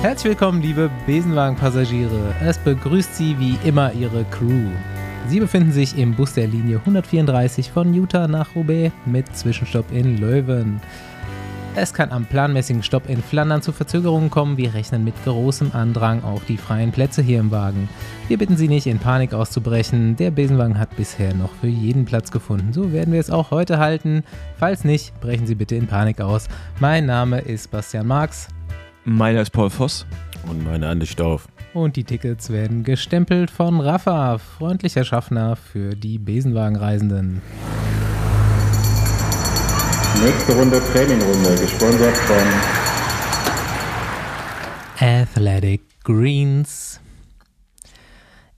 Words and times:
Herzlich 0.00 0.30
willkommen, 0.30 0.62
liebe 0.62 0.88
Besenwagen-Passagiere. 1.06 2.32
Es 2.40 2.56
begrüßt 2.58 3.16
Sie 3.16 3.36
wie 3.40 3.58
immer 3.64 3.92
Ihre 3.92 4.24
Crew. 4.26 4.70
Sie 5.26 5.40
befinden 5.40 5.72
sich 5.72 5.98
im 5.98 6.14
Bus 6.14 6.34
der 6.34 6.46
Linie 6.46 6.76
134 6.76 7.72
von 7.72 7.92
Utah 7.92 8.28
nach 8.28 8.54
Roubaix 8.54 8.92
mit 9.06 9.36
Zwischenstopp 9.36 9.90
in 9.90 10.18
Löwen. 10.18 10.80
Es 11.74 11.92
kann 11.92 12.12
am 12.12 12.26
planmäßigen 12.26 12.84
Stopp 12.84 13.08
in 13.08 13.20
Flandern 13.20 13.60
zu 13.60 13.72
Verzögerungen 13.72 14.30
kommen. 14.30 14.56
Wir 14.56 14.72
rechnen 14.72 15.02
mit 15.02 15.14
großem 15.24 15.72
Andrang 15.72 16.22
auf 16.22 16.44
die 16.44 16.58
freien 16.58 16.92
Plätze 16.92 17.20
hier 17.20 17.40
im 17.40 17.50
Wagen. 17.50 17.88
Wir 18.28 18.38
bitten 18.38 18.56
Sie 18.56 18.68
nicht 18.68 18.86
in 18.86 19.00
Panik 19.00 19.34
auszubrechen. 19.34 20.14
Der 20.14 20.30
Besenwagen 20.30 20.78
hat 20.78 20.96
bisher 20.96 21.34
noch 21.34 21.50
für 21.60 21.66
jeden 21.66 22.04
Platz 22.04 22.30
gefunden. 22.30 22.72
So 22.72 22.92
werden 22.92 23.12
wir 23.12 23.20
es 23.20 23.30
auch 23.30 23.50
heute 23.50 23.78
halten. 23.78 24.22
Falls 24.58 24.84
nicht, 24.84 25.20
brechen 25.20 25.48
Sie 25.48 25.56
bitte 25.56 25.74
in 25.74 25.88
Panik 25.88 26.20
aus. 26.20 26.46
Mein 26.78 27.04
Name 27.06 27.40
ist 27.40 27.72
Bastian 27.72 28.06
Marx. 28.06 28.46
Meiner 29.08 29.40
ist 29.40 29.52
Paul 29.52 29.70
Voss. 29.70 30.04
Und 30.46 30.64
meine 30.64 30.86
Andi 30.86 31.06
Stauf. 31.06 31.48
Und 31.72 31.96
die 31.96 32.04
Tickets 32.04 32.50
werden 32.50 32.84
gestempelt 32.84 33.50
von 33.50 33.80
Rafa, 33.80 34.36
freundlicher 34.36 35.02
Schaffner 35.02 35.56
für 35.56 35.96
die 35.96 36.18
Besenwagenreisenden. 36.18 37.40
Nächste 40.22 40.52
Runde 40.54 40.82
Trainingrunde, 40.92 41.56
gesponsert 41.58 42.16
von 42.18 42.36
Athletic 45.00 45.80
Greens. 46.04 47.00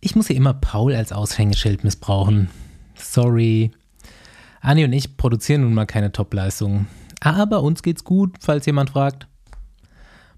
Ich 0.01 0.17
muss 0.17 0.27
hier 0.27 0.37
immer 0.37 0.55
Paul 0.55 0.97
als 0.97 1.13
Aushängeschild 1.13 1.85
missbrauchen. 1.85 2.51
Sorry. 2.97 3.71
Anni 4.61 4.83
und 4.83 4.93
ich 4.93 5.17
produzieren 5.17 5.61
nun 5.61 5.75
mal 5.75 5.87
keine 5.87 6.11
Topleistungen. 6.11 6.89
Aber 7.21 7.63
uns 7.63 7.85
geht's 7.85 8.03
gut, 8.03 8.35
falls 8.41 8.67
jemand 8.67 8.91
fragt. 8.91 9.30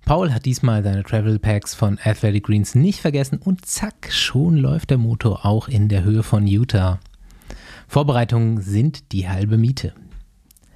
Paul 0.05 0.33
hat 0.33 0.45
diesmal 0.45 0.83
seine 0.83 1.05
Travel 1.05 1.39
Packs 1.39 1.75
von 1.75 1.99
Athletic 2.03 2.45
Greens 2.45 2.75
nicht 2.75 3.01
vergessen 3.01 3.39
und 3.39 3.65
zack, 3.65 4.11
schon 4.11 4.57
läuft 4.57 4.91
der 4.91 4.99
Motor 4.99 5.47
auch 5.47 5.69
in 5.69 5.89
der 5.89 6.03
Höhe 6.03 6.23
von 6.23 6.47
Utah. 6.47 6.99
Vorbereitungen 7.87 8.61
sind 8.61 9.13
die 9.13 9.29
halbe 9.29 9.59
Miete. 9.59 9.95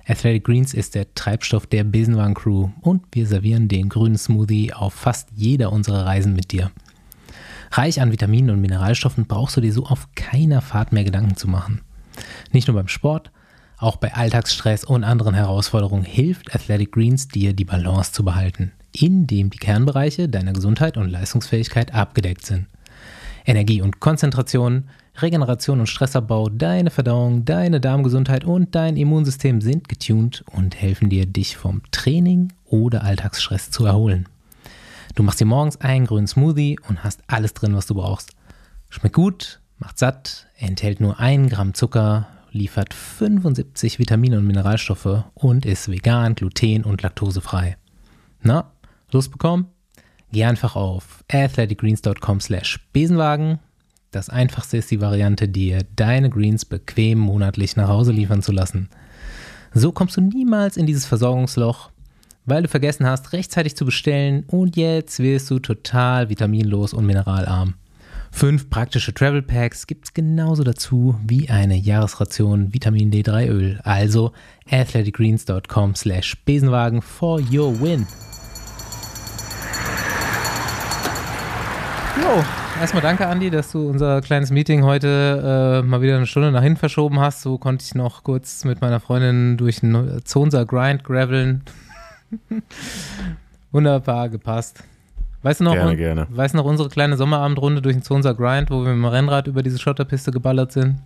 Athletic 0.07 0.45
Greens 0.45 0.73
ist 0.73 0.95
der 0.95 1.13
Treibstoff 1.15 1.67
der 1.67 1.83
Besenwagen 1.83 2.35
Crew 2.35 2.69
und 2.81 3.03
wir 3.13 3.27
servieren 3.27 3.67
den 3.67 3.89
grünen 3.89 4.17
Smoothie 4.17 4.73
auf 4.73 4.95
fast 4.95 5.29
jeder 5.35 5.73
unserer 5.73 6.07
Reisen 6.07 6.33
mit 6.33 6.53
dir. 6.53 6.71
Reich 7.73 8.01
an 8.01 8.13
Vitaminen 8.13 8.51
und 8.51 8.61
Mineralstoffen 8.61 9.27
brauchst 9.27 9.57
du 9.57 9.61
dir 9.61 9.73
so 9.73 9.87
auf 9.87 10.09
keiner 10.15 10.61
Fahrt 10.61 10.93
mehr 10.93 11.03
Gedanken 11.03 11.37
zu 11.37 11.49
machen. 11.49 11.81
Nicht 12.53 12.69
nur 12.69 12.77
beim 12.77 12.89
Sport, 12.89 13.33
auch 13.79 13.97
bei 13.97 14.15
Alltagsstress 14.15 14.85
und 14.85 15.03
anderen 15.03 15.35
Herausforderungen 15.35 16.05
hilft 16.05 16.55
Athletic 16.55 16.93
Greens 16.93 17.27
dir 17.29 17.53
die 17.53 17.65
Balance 17.65 18.13
zu 18.13 18.25
behalten, 18.25 18.73
indem 19.03 19.51
die 19.51 19.59
Kernbereiche 19.59 20.29
deiner 20.29 20.53
Gesundheit 20.53 20.97
und 20.97 21.11
Leistungsfähigkeit 21.11 21.95
abgedeckt 21.95 22.47
sind. 22.47 22.67
Energie 23.45 23.81
und 23.83 24.01
Konzentration, 24.01 24.85
Regeneration 25.19 25.81
und 25.81 25.87
Stressabbau, 25.87 26.49
deine 26.49 26.91
Verdauung, 26.91 27.45
deine 27.45 27.81
Darmgesundheit 27.81 28.45
und 28.45 28.75
dein 28.75 28.97
Immunsystem 28.97 29.61
sind 29.61 29.89
getuned 29.89 30.45
und 30.53 30.81
helfen 30.81 31.09
dir, 31.09 31.27
dich 31.27 31.57
vom 31.57 31.83
Training 31.91 32.53
oder 32.65 33.05
Alltagsstress 33.05 33.71
zu 33.71 33.87
erholen. 33.87 34.29
Du 35.15 35.23
machst 35.23 35.41
dir 35.41 35.47
morgens 35.47 35.81
einen 35.81 36.07
grünen 36.07 36.27
Smoothie 36.27 36.79
und 36.89 37.03
hast 37.05 37.21
alles 37.29 37.55
drin, 37.55 37.75
was 37.75 37.87
du 37.87 37.95
brauchst. 37.95 38.33
Schmeckt 38.91 39.15
gut, 39.15 39.61
macht 39.79 39.99
satt, 39.99 40.49
enthält 40.59 41.01
nur 41.01 41.19
1 41.19 41.51
Gramm 41.51 41.73
Zucker, 41.73 42.27
liefert 42.51 42.93
75 42.93 43.99
Vitamine 43.99 44.39
und 44.39 44.47
Mineralstoffe 44.47 45.25
und 45.35 45.65
ist 45.65 45.91
vegan, 45.91 46.35
gluten- 46.35 46.85
und 46.85 47.03
laktosefrei. 47.03 47.77
Na, 48.43 48.71
Lust 49.17 49.33
bekommen? 49.33 49.67
Geh 50.33 50.45
einfach 50.45 50.77
auf 50.77 51.25
athleticgreens.com 51.29 52.41
slash 52.41 52.81
Besenwagen 52.93 53.59
das 54.17 54.31
einfachste 54.31 54.79
ist 54.79 54.91
die 54.91 55.03
Variante, 55.03 55.47
dir 55.47 55.81
deine 55.95 56.31
Greens 56.31 56.65
bequem 56.65 57.19
monatlich 57.19 57.77
nach 57.77 57.89
Hause 57.89 58.13
liefern 58.13 58.43
zu 58.43 58.51
lassen. 58.51 58.89
So 59.75 59.93
kommst 59.93 60.17
du 60.17 60.23
niemals 60.23 60.79
in 60.79 60.87
dieses 60.87 61.05
Versorgungsloch, 61.05 61.91
weil 62.47 62.63
du 62.63 62.69
vergessen 62.71 63.05
hast, 63.05 63.35
rechtzeitig 63.35 63.77
zu 63.77 63.85
bestellen 63.85 64.45
und 64.47 64.75
jetzt 64.75 65.19
wirst 65.19 65.51
du 65.51 65.59
total 65.59 66.31
vitaminlos 66.31 66.95
und 66.95 67.05
mineralarm. 67.05 67.75
Fünf 68.31 68.71
praktische 68.71 69.13
Travel 69.13 69.43
Packs 69.43 69.87
gibt 69.87 70.07
es 70.07 70.15
genauso 70.15 70.65
dazu 70.65 71.19
wie 71.27 71.51
eine 71.51 71.77
Jahresration 71.77 72.73
Vitamin 72.73 73.11
D3 73.11 73.49
Öl. 73.49 73.81
Also 73.83 74.33
athleticgreens.com 74.71 75.95
slash 75.95 76.43
Besenwagen 76.47 77.03
for 77.03 77.39
your 77.53 77.79
win. 77.81 78.07
Jo, 82.23 82.43
erstmal 82.81 83.03
danke, 83.03 83.27
Andi, 83.27 83.51
dass 83.51 83.73
du 83.73 83.89
unser 83.89 84.23
kleines 84.23 84.51
Meeting 84.51 84.85
heute 84.85 85.83
äh, 85.83 85.87
mal 85.87 86.01
wieder 86.01 86.17
eine 86.17 86.27
Stunde 86.27 86.51
nach 86.51 86.63
hinten 86.63 86.79
verschoben 86.79 87.21
hast. 87.21 87.43
So 87.43 87.59
konnte 87.59 87.85
ich 87.85 87.95
noch 87.95 88.25
kurz 88.25 88.65
mit 88.65 88.81
meiner 88.81 89.01
Freundin 89.01 89.59
durch 89.59 89.81
den 89.81 90.23
Zonsa 90.25 90.65
Grind 90.65 91.05
graveln. 91.05 91.63
Wunderbar 93.71 94.31
gepasst. 94.31 94.83
Weißt 95.43 95.61
du 95.61 95.65
noch, 95.65 95.75
gerne, 95.75 95.97
gerne. 95.97 96.27
Weißt 96.31 96.55
du 96.55 96.59
noch 96.59 96.65
unsere 96.65 96.89
kleine 96.89 97.17
Sommerabendrunde 97.17 97.83
durch 97.83 97.95
den 97.95 98.03
Zonsa 98.03 98.33
Grind, 98.33 98.71
wo 98.71 98.83
wir 98.83 98.95
mit 98.95 98.97
dem 98.97 99.05
Rennrad 99.05 99.47
über 99.47 99.63
diese 99.63 99.79
Schotterpiste 99.79 100.33
geballert 100.33 100.73
sind? 100.73 100.97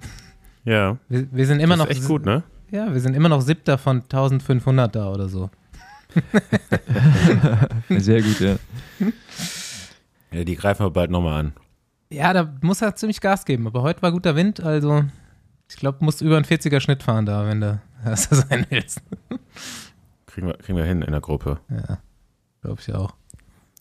Ja. 0.65 0.97
Wir, 1.09 1.27
wir 1.33 1.47
sind 1.47 1.59
immer 1.59 1.77
das 1.77 1.87
noch. 1.87 1.91
Ist 1.91 1.99
echt 1.99 2.07
gut, 2.07 2.25
ne? 2.25 2.45
Ja, 2.71 2.93
wir 2.93 3.01
sind 3.01 3.17
immer 3.17 3.29
noch 3.29 3.41
siebter 3.41 3.79
von 3.79 4.03
1500 4.03 4.95
da 4.95 5.09
oder 5.11 5.29
so. 5.29 5.51
Sehr 7.89 8.23
gut, 8.23 8.41
ja. 8.41 8.57
Ja, 10.33 10.45
die 10.45 10.55
greifen 10.55 10.85
wir 10.85 10.91
bald 10.91 11.11
nochmal 11.11 11.41
an. 11.41 11.53
Ja, 12.11 12.33
da 12.33 12.53
muss 12.63 12.83
er 12.83 12.95
ziemlich 12.97 13.21
Gas 13.21 13.45
geben, 13.45 13.67
aber 13.67 13.83
heute 13.83 14.03
war 14.03 14.13
guter 14.13 14.35
Wind, 14.37 14.61
also 14.61 15.05
ich 15.69 15.77
glaube, 15.77 15.99
du 15.99 16.05
musst 16.05 16.21
über 16.21 16.37
einen 16.37 16.45
40er 16.45 16.81
Schnitt 16.81 17.03
fahren 17.03 17.27
da, 17.27 17.47
wenn 17.47 17.61
du 17.61 17.81
das 18.05 18.25
sein 18.31 18.67
willst. 18.71 19.01
Kriegen 20.27 20.49
wir, 20.49 20.55
kriegen 20.55 20.77
wir 20.77 20.85
hin 20.85 21.03
in 21.03 21.13
der 21.13 21.21
Gruppe. 21.21 21.61
Ja, 21.71 21.99
glaube 22.63 22.81
ich 22.81 22.93
auch. 22.93 23.15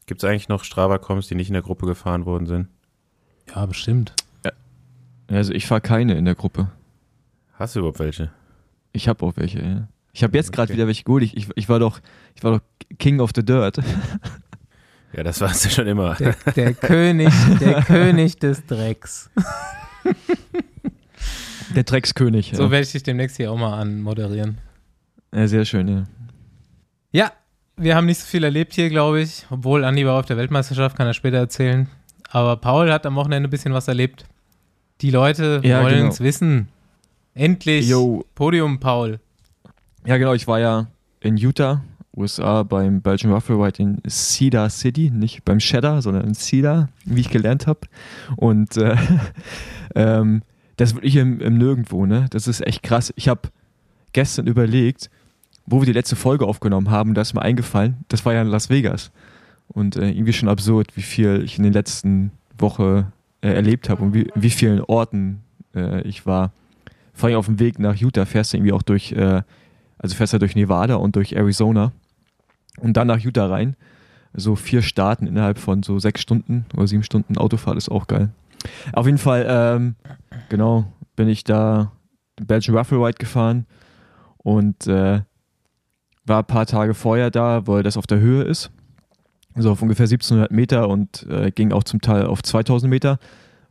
Gibt 0.05 0.23
es 0.23 0.29
eigentlich 0.29 0.49
noch 0.49 0.63
Strava-Coms, 0.63 1.27
die 1.27 1.35
nicht 1.35 1.49
in 1.49 1.53
der 1.53 1.61
Gruppe 1.61 1.85
gefahren 1.85 2.25
worden 2.25 2.45
sind? 2.45 2.67
Ja, 3.47 3.65
bestimmt. 3.65 4.15
Ja. 4.45 4.51
Also 5.27 5.53
ich 5.53 5.65
fahre 5.65 5.81
keine 5.81 6.15
in 6.15 6.25
der 6.25 6.35
Gruppe. 6.35 6.69
Hast 7.53 7.75
du 7.75 7.79
überhaupt 7.79 7.99
welche? 7.99 8.31
Ich 8.91 9.07
habe 9.07 9.25
auch 9.25 9.33
welche, 9.35 9.61
ja. 9.61 9.87
Ich 10.13 10.23
habe 10.23 10.35
jetzt 10.37 10.51
gerade 10.51 10.71
okay. 10.71 10.77
wieder 10.77 10.87
welche 10.87 11.03
gut. 11.03 11.21
Ich, 11.21 11.37
ich, 11.37 11.47
ich, 11.55 11.69
war 11.69 11.79
doch, 11.79 11.99
ich 12.35 12.43
war 12.43 12.53
doch 12.53 12.61
King 12.97 13.19
of 13.19 13.31
the 13.35 13.43
Dirt. 13.43 13.79
Ja, 15.13 15.23
das 15.23 15.41
warst 15.41 15.65
du 15.65 15.69
schon 15.69 15.87
immer. 15.87 16.15
Der, 16.15 16.35
der 16.55 16.73
König, 16.73 17.33
der 17.59 17.81
König 17.85 18.37
des 18.39 18.65
Drecks. 18.65 19.29
Der 21.75 21.83
Dreckskönig. 21.83 22.51
So 22.55 22.63
ja. 22.63 22.71
werde 22.71 22.83
ich 22.83 22.91
dich 22.91 23.03
demnächst 23.03 23.37
hier 23.37 23.51
auch 23.51 23.57
mal 23.57 23.79
anmoderieren. 23.79 24.57
Ja, 25.33 25.47
sehr 25.47 25.65
schön, 25.65 25.87
ja. 25.87 26.03
Ja, 27.11 27.31
wir 27.77 27.95
haben 27.95 28.05
nicht 28.05 28.19
so 28.19 28.25
viel 28.27 28.43
erlebt 28.43 28.73
hier, 28.73 28.89
glaube 28.89 29.21
ich. 29.21 29.45
Obwohl 29.49 29.83
Andi 29.83 30.05
war 30.05 30.19
auf 30.19 30.25
der 30.25 30.37
Weltmeisterschaft, 30.37 30.97
kann 30.97 31.07
er 31.07 31.13
später 31.13 31.37
erzählen. 31.37 31.87
Aber 32.31 32.57
Paul 32.57 32.91
hat 32.91 33.05
am 33.05 33.15
Wochenende 33.15 33.47
ein 33.47 33.51
bisschen 33.51 33.73
was 33.73 33.87
erlebt. 33.87 34.25
Die 35.01 35.11
Leute 35.11 35.61
Ja, 35.63 35.83
wollen 35.83 35.95
genau. 35.97 36.09
es 36.09 36.19
wissen. 36.19 36.67
Endlich. 37.33 37.87
Yo. 37.87 38.25
Podium, 38.35 38.79
Paul. 38.79 39.19
Ja, 40.05 40.17
genau, 40.17 40.33
ich 40.33 40.47
war 40.47 40.59
ja 40.59 40.87
in 41.21 41.37
Utah, 41.37 41.83
USA, 42.15 42.63
beim 42.63 43.01
Belgian 43.01 43.33
Ride 43.33 43.81
in 43.81 44.01
Cedar 44.07 44.69
City, 44.69 45.11
nicht 45.11 45.45
beim 45.45 45.59
Cheddar, 45.59 46.01
sondern 46.01 46.25
in 46.25 46.33
Cedar, 46.33 46.89
wie 47.05 47.21
ich 47.21 47.29
gelernt 47.29 47.67
habe. 47.67 47.81
Und 48.35 48.77
äh, 48.77 48.95
ähm, 49.95 50.41
das 50.77 50.89
ist 50.89 50.95
wirklich 50.95 51.15
im, 51.17 51.39
im 51.39 51.57
Nirgendwo, 51.57 52.05
ne? 52.05 52.27
Das 52.29 52.47
ist 52.47 52.65
echt 52.65 52.83
krass. 52.83 53.13
Ich 53.15 53.27
habe 53.27 53.49
gestern 54.13 54.47
überlegt, 54.47 55.09
wo 55.65 55.81
wir 55.81 55.85
die 55.85 55.93
letzte 55.93 56.15
Folge 56.15 56.45
aufgenommen 56.45 56.89
haben, 56.89 57.13
da 57.13 57.21
ist 57.21 57.33
mir 57.33 57.41
eingefallen, 57.41 57.97
das 58.07 58.25
war 58.25 58.33
ja 58.33 58.41
in 58.41 58.47
Las 58.47 58.69
Vegas. 58.69 59.11
Und 59.67 59.97
äh, 59.97 60.09
irgendwie 60.09 60.33
schon 60.33 60.49
absurd, 60.49 60.95
wie 60.95 61.03
viel 61.03 61.43
ich 61.43 61.57
in 61.57 61.63
den 61.63 61.73
letzten 61.73 62.31
Woche 62.57 63.11
äh, 63.41 63.53
erlebt 63.53 63.89
habe 63.89 64.03
und 64.03 64.13
wie, 64.13 64.27
wie 64.33 64.49
vielen 64.49 64.81
Orten 64.81 65.41
äh, 65.75 66.01
ich 66.01 66.25
war. 66.25 66.51
Vor 67.13 67.27
allem 67.27 67.37
auf 67.37 67.45
dem 67.45 67.59
Weg 67.59 67.77
nach 67.77 67.95
Utah 67.95 68.25
fährst 68.25 68.53
du 68.53 68.57
irgendwie 68.57 68.73
auch 68.73 68.81
durch, 68.81 69.11
äh, 69.11 69.43
also 69.99 70.15
fährst 70.15 70.33
du 70.33 70.39
durch 70.39 70.55
Nevada 70.55 70.95
und 70.95 71.15
durch 71.15 71.33
Arizona 71.33 71.91
und 72.79 72.97
dann 72.97 73.07
nach 73.07 73.19
Utah 73.19 73.47
rein. 73.47 73.75
So 74.33 74.55
vier 74.55 74.81
Staaten 74.81 75.27
innerhalb 75.27 75.59
von 75.59 75.83
so 75.83 75.99
sechs 75.99 76.21
Stunden 76.21 76.65
oder 76.75 76.87
sieben 76.87 77.03
Stunden 77.03 77.37
Autofahrt 77.37 77.77
ist 77.77 77.89
auch 77.89 78.07
geil. 78.07 78.29
Auf 78.93 79.05
jeden 79.05 79.17
Fall, 79.17 79.45
ähm, 79.47 79.95
genau, 80.49 80.85
bin 81.15 81.27
ich 81.27 81.43
da 81.43 81.91
Belgian 82.35 82.75
Waffle 82.75 82.97
Ride 82.97 83.17
gefahren 83.17 83.65
und 84.37 84.87
äh, 84.87 85.21
war 86.25 86.39
ein 86.39 86.45
paar 86.45 86.65
Tage 86.65 86.93
vorher 86.93 87.31
da, 87.31 87.67
weil 87.67 87.83
das 87.83 87.97
auf 87.97 88.07
der 88.07 88.19
Höhe 88.19 88.43
ist. 88.43 88.71
So 89.55 89.71
auf 89.71 89.81
ungefähr 89.81 90.05
1700 90.05 90.51
Meter 90.51 90.87
und 90.87 91.25
äh, 91.29 91.51
ging 91.51 91.71
auch 91.71 91.83
zum 91.83 92.01
Teil 92.01 92.25
auf 92.25 92.43
2000 92.43 92.89
Meter. 92.89 93.19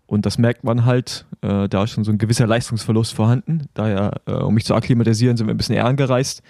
Und 0.08 0.24
das 0.24 0.38
merkt 0.38 0.64
man 0.64 0.86
halt, 0.86 1.26
äh, 1.42 1.68
da 1.68 1.84
ist 1.84 1.90
schon 1.90 2.02
so 2.02 2.10
ein 2.10 2.16
gewisser 2.16 2.46
Leistungsverlust 2.46 3.14
vorhanden. 3.14 3.68
Daher, 3.74 4.22
äh, 4.26 4.32
um 4.32 4.54
mich 4.54 4.64
zu 4.64 4.74
akklimatisieren, 4.74 5.36
sind 5.36 5.46
wir 5.46 5.54
ein 5.54 5.58
bisschen 5.58 5.76
eher 5.76 5.84
angereist. 5.84 6.42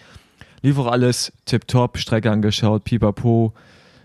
Lief 0.62 0.78
auch 0.78 0.86
alles 0.86 1.32
tipptopp, 1.44 1.98
Strecke 1.98 2.30
angeschaut, 2.30 2.84
pipapo. 2.84 3.52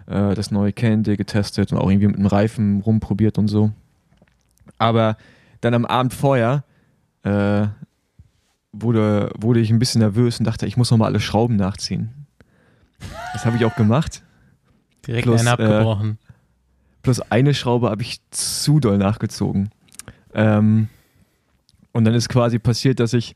äh, 0.07 0.33
das 0.33 0.51
neue 0.51 0.73
Candy 0.73 1.17
getestet 1.17 1.71
und 1.71 1.77
auch 1.77 1.88
irgendwie 1.89 2.07
mit 2.07 2.17
dem 2.17 2.25
Reifen 2.25 2.81
rumprobiert 2.81 3.38
und 3.38 3.47
so. 3.47 3.71
Aber 4.79 5.17
dann 5.61 5.75
am 5.75 5.85
Abend 5.85 6.15
vorher 6.15 6.63
äh, 7.21 7.67
wurde, 8.71 9.31
wurde 9.38 9.59
ich 9.59 9.69
ein 9.69 9.79
bisschen 9.79 10.01
nervös 10.01 10.39
und 10.39 10.45
dachte, 10.45 10.65
ich 10.65 10.77
muss 10.77 10.91
nochmal 10.91 11.09
alle 11.09 11.19
Schrauben 11.19 11.55
nachziehen. 11.55 12.25
Das 13.33 13.45
habe 13.45 13.55
ich 13.57 13.65
auch 13.65 13.75
gemacht. 13.75 14.23
Direkt 15.05 15.25
Plus, 15.25 15.39
einen 15.39 15.47
äh, 15.47 15.51
abgebrochen. 15.51 16.17
Plus 17.03 17.19
eine 17.19 17.53
Schraube 17.53 17.89
habe 17.89 18.01
ich 18.01 18.21
zu 18.31 18.79
doll 18.79 18.97
nachgezogen. 18.97 19.69
Ähm, 20.33 20.88
und 21.91 22.05
dann 22.05 22.15
ist 22.15 22.29
quasi 22.29 22.57
passiert, 22.57 23.00
dass 23.00 23.13
ich 23.13 23.35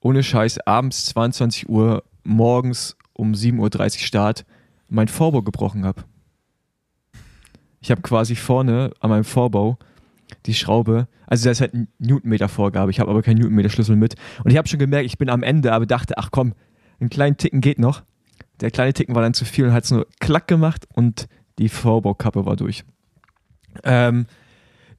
ohne 0.00 0.22
Scheiß 0.22 0.60
abends 0.60 1.06
22 1.06 1.68
Uhr, 1.68 2.04
morgens 2.22 2.96
um 3.12 3.32
7.30 3.32 3.96
Uhr 3.96 3.98
Start, 3.98 4.46
mein 4.88 5.08
Vorbau 5.08 5.42
gebrochen 5.42 5.84
habe. 5.84 6.04
Ich 7.80 7.90
habe 7.90 8.02
quasi 8.02 8.36
vorne 8.36 8.92
an 9.00 9.10
meinem 9.10 9.24
Vorbau 9.24 9.76
die 10.46 10.54
Schraube, 10.54 11.08
also 11.26 11.44
da 11.44 11.50
ist 11.50 11.60
halt 11.60 11.74
ein 11.74 11.88
Newtonmeter-Vorgabe, 11.98 12.90
ich 12.90 13.00
habe 13.00 13.10
aber 13.10 13.22
keinen 13.22 13.38
Newtonmeter-Schlüssel 13.38 13.96
mit. 13.96 14.14
Und 14.44 14.50
ich 14.50 14.56
habe 14.56 14.68
schon 14.68 14.78
gemerkt, 14.78 15.06
ich 15.06 15.18
bin 15.18 15.28
am 15.28 15.42
Ende, 15.42 15.72
aber 15.72 15.86
dachte, 15.86 16.18
ach 16.18 16.30
komm, 16.30 16.54
einen 17.00 17.10
kleinen 17.10 17.36
Ticken 17.36 17.60
geht 17.60 17.78
noch. 17.78 18.02
Der 18.60 18.70
kleine 18.70 18.92
Ticken 18.92 19.14
war 19.14 19.22
dann 19.22 19.34
zu 19.34 19.44
viel 19.44 19.66
und 19.66 19.72
hat 19.72 19.84
es 19.84 19.90
nur 19.90 20.06
klack 20.20 20.48
gemacht 20.48 20.86
und 20.94 21.28
die 21.58 21.68
Vorbaukappe 21.68 22.46
war 22.46 22.56
durch. 22.56 22.84
Ähm, 23.84 24.26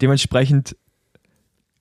dementsprechend 0.01 0.75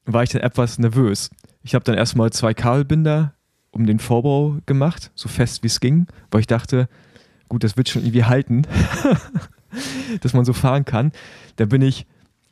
war 0.04 0.22
ich 0.22 0.30
dann 0.30 0.42
etwas 0.42 0.78
nervös. 0.78 1.30
Ich 1.62 1.74
habe 1.74 1.84
dann 1.84 1.96
erstmal 1.96 2.30
zwei 2.30 2.54
Kabelbinder 2.54 3.34
um 3.70 3.86
den 3.86 3.98
Vorbau 3.98 4.56
gemacht, 4.66 5.10
so 5.14 5.28
fest 5.28 5.62
wie 5.62 5.66
es 5.66 5.80
ging, 5.80 6.06
weil 6.30 6.40
ich 6.40 6.46
dachte, 6.46 6.88
gut, 7.48 7.64
das 7.64 7.76
wird 7.76 7.88
schon 7.88 8.02
irgendwie 8.02 8.24
halten, 8.24 8.62
dass 10.20 10.32
man 10.32 10.44
so 10.44 10.52
fahren 10.52 10.84
kann. 10.84 11.12
Da 11.56 11.66
bin 11.66 11.82
ich 11.82 12.06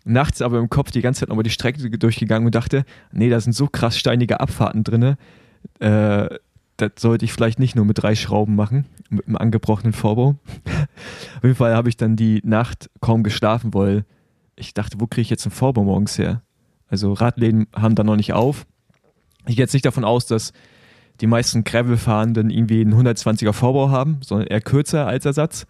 nachts 0.04 0.42
aber 0.42 0.58
im 0.58 0.68
Kopf 0.68 0.90
die 0.90 1.00
ganze 1.00 1.20
Zeit 1.20 1.28
nochmal 1.28 1.42
die 1.42 1.50
Strecke 1.50 1.90
durchgegangen 1.90 2.46
und 2.46 2.54
dachte, 2.54 2.84
nee, 3.12 3.30
da 3.30 3.40
sind 3.40 3.54
so 3.54 3.66
krass 3.66 3.98
steinige 3.98 4.40
Abfahrten 4.40 4.84
drin. 4.84 5.16
Äh, 5.80 6.28
das 6.76 6.92
sollte 6.98 7.24
ich 7.24 7.32
vielleicht 7.32 7.58
nicht 7.58 7.74
nur 7.74 7.84
mit 7.84 8.02
drei 8.02 8.14
Schrauben 8.14 8.54
machen, 8.54 8.86
mit 9.08 9.26
einem 9.26 9.36
angebrochenen 9.36 9.92
Vorbau. 9.92 10.36
Auf 11.36 11.42
jeden 11.42 11.54
Fall 11.54 11.74
habe 11.74 11.88
ich 11.88 11.96
dann 11.96 12.16
die 12.16 12.40
Nacht 12.44 12.90
kaum 13.00 13.22
geschlafen, 13.22 13.72
weil 13.74 14.04
ich 14.56 14.74
dachte, 14.74 15.00
wo 15.00 15.06
kriege 15.06 15.22
ich 15.22 15.30
jetzt 15.30 15.46
einen 15.46 15.52
Vorbau 15.52 15.84
morgens 15.84 16.18
her? 16.18 16.42
Also 16.88 17.12
Radläden 17.12 17.66
haben 17.74 17.94
da 17.94 18.04
noch 18.04 18.16
nicht 18.16 18.32
auf. 18.32 18.66
Ich 19.46 19.56
gehe 19.56 19.62
jetzt 19.62 19.72
nicht 19.72 19.86
davon 19.86 20.04
aus, 20.04 20.26
dass 20.26 20.52
die 21.20 21.26
meisten 21.26 21.64
Gravel-Fahrenden 21.64 22.50
irgendwie 22.50 22.80
einen 22.80 22.94
120er 22.94 23.52
Vorbau 23.52 23.90
haben, 23.90 24.18
sondern 24.22 24.48
eher 24.48 24.60
kürzer 24.60 25.06
als 25.06 25.24
Ersatz. 25.24 25.66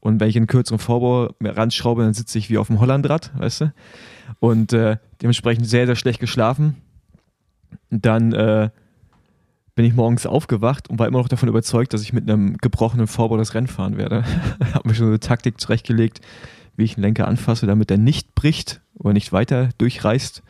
Und 0.00 0.20
wenn 0.20 0.28
ich 0.28 0.36
einen 0.36 0.46
kürzeren 0.46 0.78
Vorbau 0.78 1.34
ranschraube, 1.42 2.02
dann 2.02 2.14
sitze 2.14 2.38
ich 2.38 2.48
wie 2.48 2.58
auf 2.58 2.68
dem 2.68 2.80
Hollandrad, 2.80 3.32
weißt 3.36 3.62
du? 3.62 3.72
Und 4.40 4.72
äh, 4.72 4.98
dementsprechend 5.20 5.66
sehr, 5.66 5.86
sehr 5.86 5.96
schlecht 5.96 6.20
geschlafen. 6.20 6.76
Und 7.90 8.06
dann 8.06 8.32
äh, 8.32 8.70
bin 9.76 9.84
ich 9.84 9.94
morgens 9.94 10.26
aufgewacht 10.26 10.88
und 10.90 10.98
war 10.98 11.06
immer 11.06 11.18
noch 11.18 11.28
davon 11.28 11.48
überzeugt, 11.48 11.92
dass 11.94 12.02
ich 12.02 12.12
mit 12.12 12.28
einem 12.28 12.56
gebrochenen 12.56 13.06
Vorbau 13.06 13.36
das 13.36 13.54
Rennen 13.54 13.68
fahren 13.68 13.96
werde. 13.96 14.24
Habe 14.74 14.88
mir 14.88 14.94
schon 14.96 15.06
eine 15.08 15.20
Taktik 15.20 15.60
zurechtgelegt, 15.60 16.20
wie 16.76 16.84
ich 16.84 16.94
den 16.96 17.02
Lenker 17.02 17.28
anfasse, 17.28 17.66
damit 17.66 17.90
er 17.90 17.98
nicht 17.98 18.34
bricht 18.34 18.80
oder 18.98 19.12
nicht 19.12 19.32
weiter 19.32 19.68
durchreißt. 19.78 20.42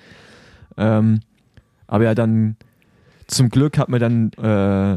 Ähm, 0.78 1.20
aber 1.87 2.05
ja, 2.05 2.14
dann 2.14 2.56
zum 3.26 3.49
Glück 3.50 3.76
hat 3.78 3.88
mir 3.88 3.99
dann 3.99 4.32
äh, 4.34 4.96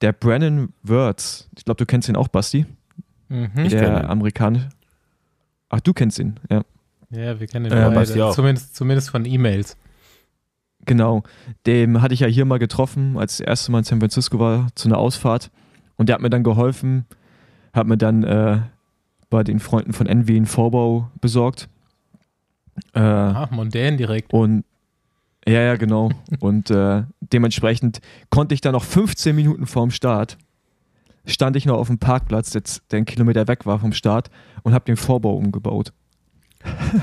der 0.00 0.12
Brennan 0.12 0.72
Wirtz, 0.82 1.48
ich 1.56 1.64
glaube, 1.64 1.78
du 1.78 1.86
kennst 1.86 2.08
ihn 2.08 2.16
auch, 2.16 2.28
Basti, 2.28 2.66
Mhm. 3.30 3.50
ihn. 3.56 3.68
der 3.70 4.08
amerikanische. 4.10 4.68
Ach, 5.68 5.80
du 5.80 5.92
kennst 5.92 6.18
ihn, 6.18 6.40
ja. 6.50 6.62
Ja, 7.10 7.38
wir 7.38 7.46
kennen 7.46 7.64
den 7.68 7.72
Äh, 7.78 7.82
beide. 7.84 7.94
Basti 7.94 8.20
auch. 8.22 8.34
Zumindest, 8.34 8.74
zumindest 8.74 9.10
von 9.10 9.24
E-Mails. 9.26 9.76
Genau. 10.88 11.22
Dem 11.66 12.02
hatte 12.02 12.14
ich 12.14 12.20
ja 12.20 12.26
hier 12.26 12.44
mal 12.44 12.58
getroffen, 12.58 13.16
als 13.16 13.36
das 13.38 13.46
erste 13.46 13.70
Mal 13.70 13.78
in 13.78 13.84
San 13.84 14.00
Francisco 14.00 14.38
war, 14.40 14.66
zu 14.74 14.88
einer 14.88 14.98
Ausfahrt. 14.98 15.50
Und 15.96 16.08
der 16.08 16.14
hat 16.14 16.22
mir 16.22 16.30
dann 16.30 16.42
geholfen, 16.42 17.04
hat 17.72 17.86
mir 17.86 17.96
dann 17.96 18.24
äh, 18.24 18.58
bei 19.30 19.44
den 19.44 19.60
Freunden 19.60 19.92
von 19.92 20.06
Envy 20.06 20.36
einen 20.36 20.46
Vorbau 20.46 21.10
besorgt. 21.20 21.68
Äh, 22.94 23.00
Ah, 23.00 23.48
mondän 23.50 23.96
direkt. 23.96 24.32
Und 24.32 24.64
ja, 25.46 25.60
ja, 25.62 25.76
genau. 25.76 26.10
Und 26.40 26.70
äh, 26.70 27.04
dementsprechend 27.20 28.00
konnte 28.30 28.54
ich 28.54 28.60
dann 28.60 28.72
noch 28.72 28.84
15 28.84 29.34
Minuten 29.34 29.66
vorm 29.66 29.90
Start, 29.90 30.36
stand 31.26 31.56
ich 31.56 31.66
noch 31.66 31.76
auf 31.78 31.88
dem 31.88 31.98
Parkplatz, 31.98 32.54
jetzt, 32.54 32.82
der 32.90 32.98
einen 32.98 33.06
Kilometer 33.06 33.48
weg 33.48 33.66
war 33.66 33.78
vom 33.78 33.92
Start, 33.92 34.30
und 34.62 34.72
habe 34.74 34.84
den 34.84 34.96
Vorbau 34.96 35.34
umgebaut. 35.36 35.92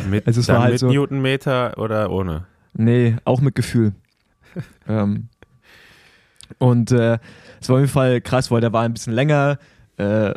Mit, 0.09 0.25
Also 0.27 0.41
es 0.41 0.47
war 0.47 0.61
halt 0.61 0.71
mit 0.73 0.79
so- 0.79 0.87
Newtonmeter 0.91 1.77
oder 1.77 2.09
ohne? 2.11 2.45
Nee, 2.77 3.15
auch 3.25 3.41
mit 3.41 3.55
Gefühl. 3.55 3.93
ähm, 4.87 5.29
und 6.59 6.91
äh, 6.91 7.17
es 7.61 7.69
war 7.69 7.75
auf 7.77 7.81
jeden 7.81 7.91
Fall 7.91 8.21
krass, 8.21 8.51
weil 8.51 8.61
der 8.61 8.73
war 8.73 8.83
ein 8.83 8.93
bisschen 8.93 9.13
länger, 9.13 9.57
äh, 9.97 10.33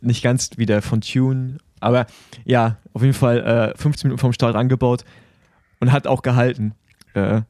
nicht 0.00 0.22
ganz 0.22 0.50
wie 0.56 0.66
der 0.66 0.82
von 0.82 1.00
Tune, 1.00 1.58
aber 1.80 2.06
ja, 2.44 2.76
auf 2.94 3.02
jeden 3.02 3.14
Fall 3.14 3.72
äh, 3.74 3.78
15 3.78 4.08
Minuten 4.08 4.20
vom 4.20 4.32
Start 4.32 4.56
angebaut 4.56 5.04
und 5.80 5.92
hat 5.92 6.06
auch 6.06 6.22
gehalten. 6.22 6.74
Äh, 7.14 7.42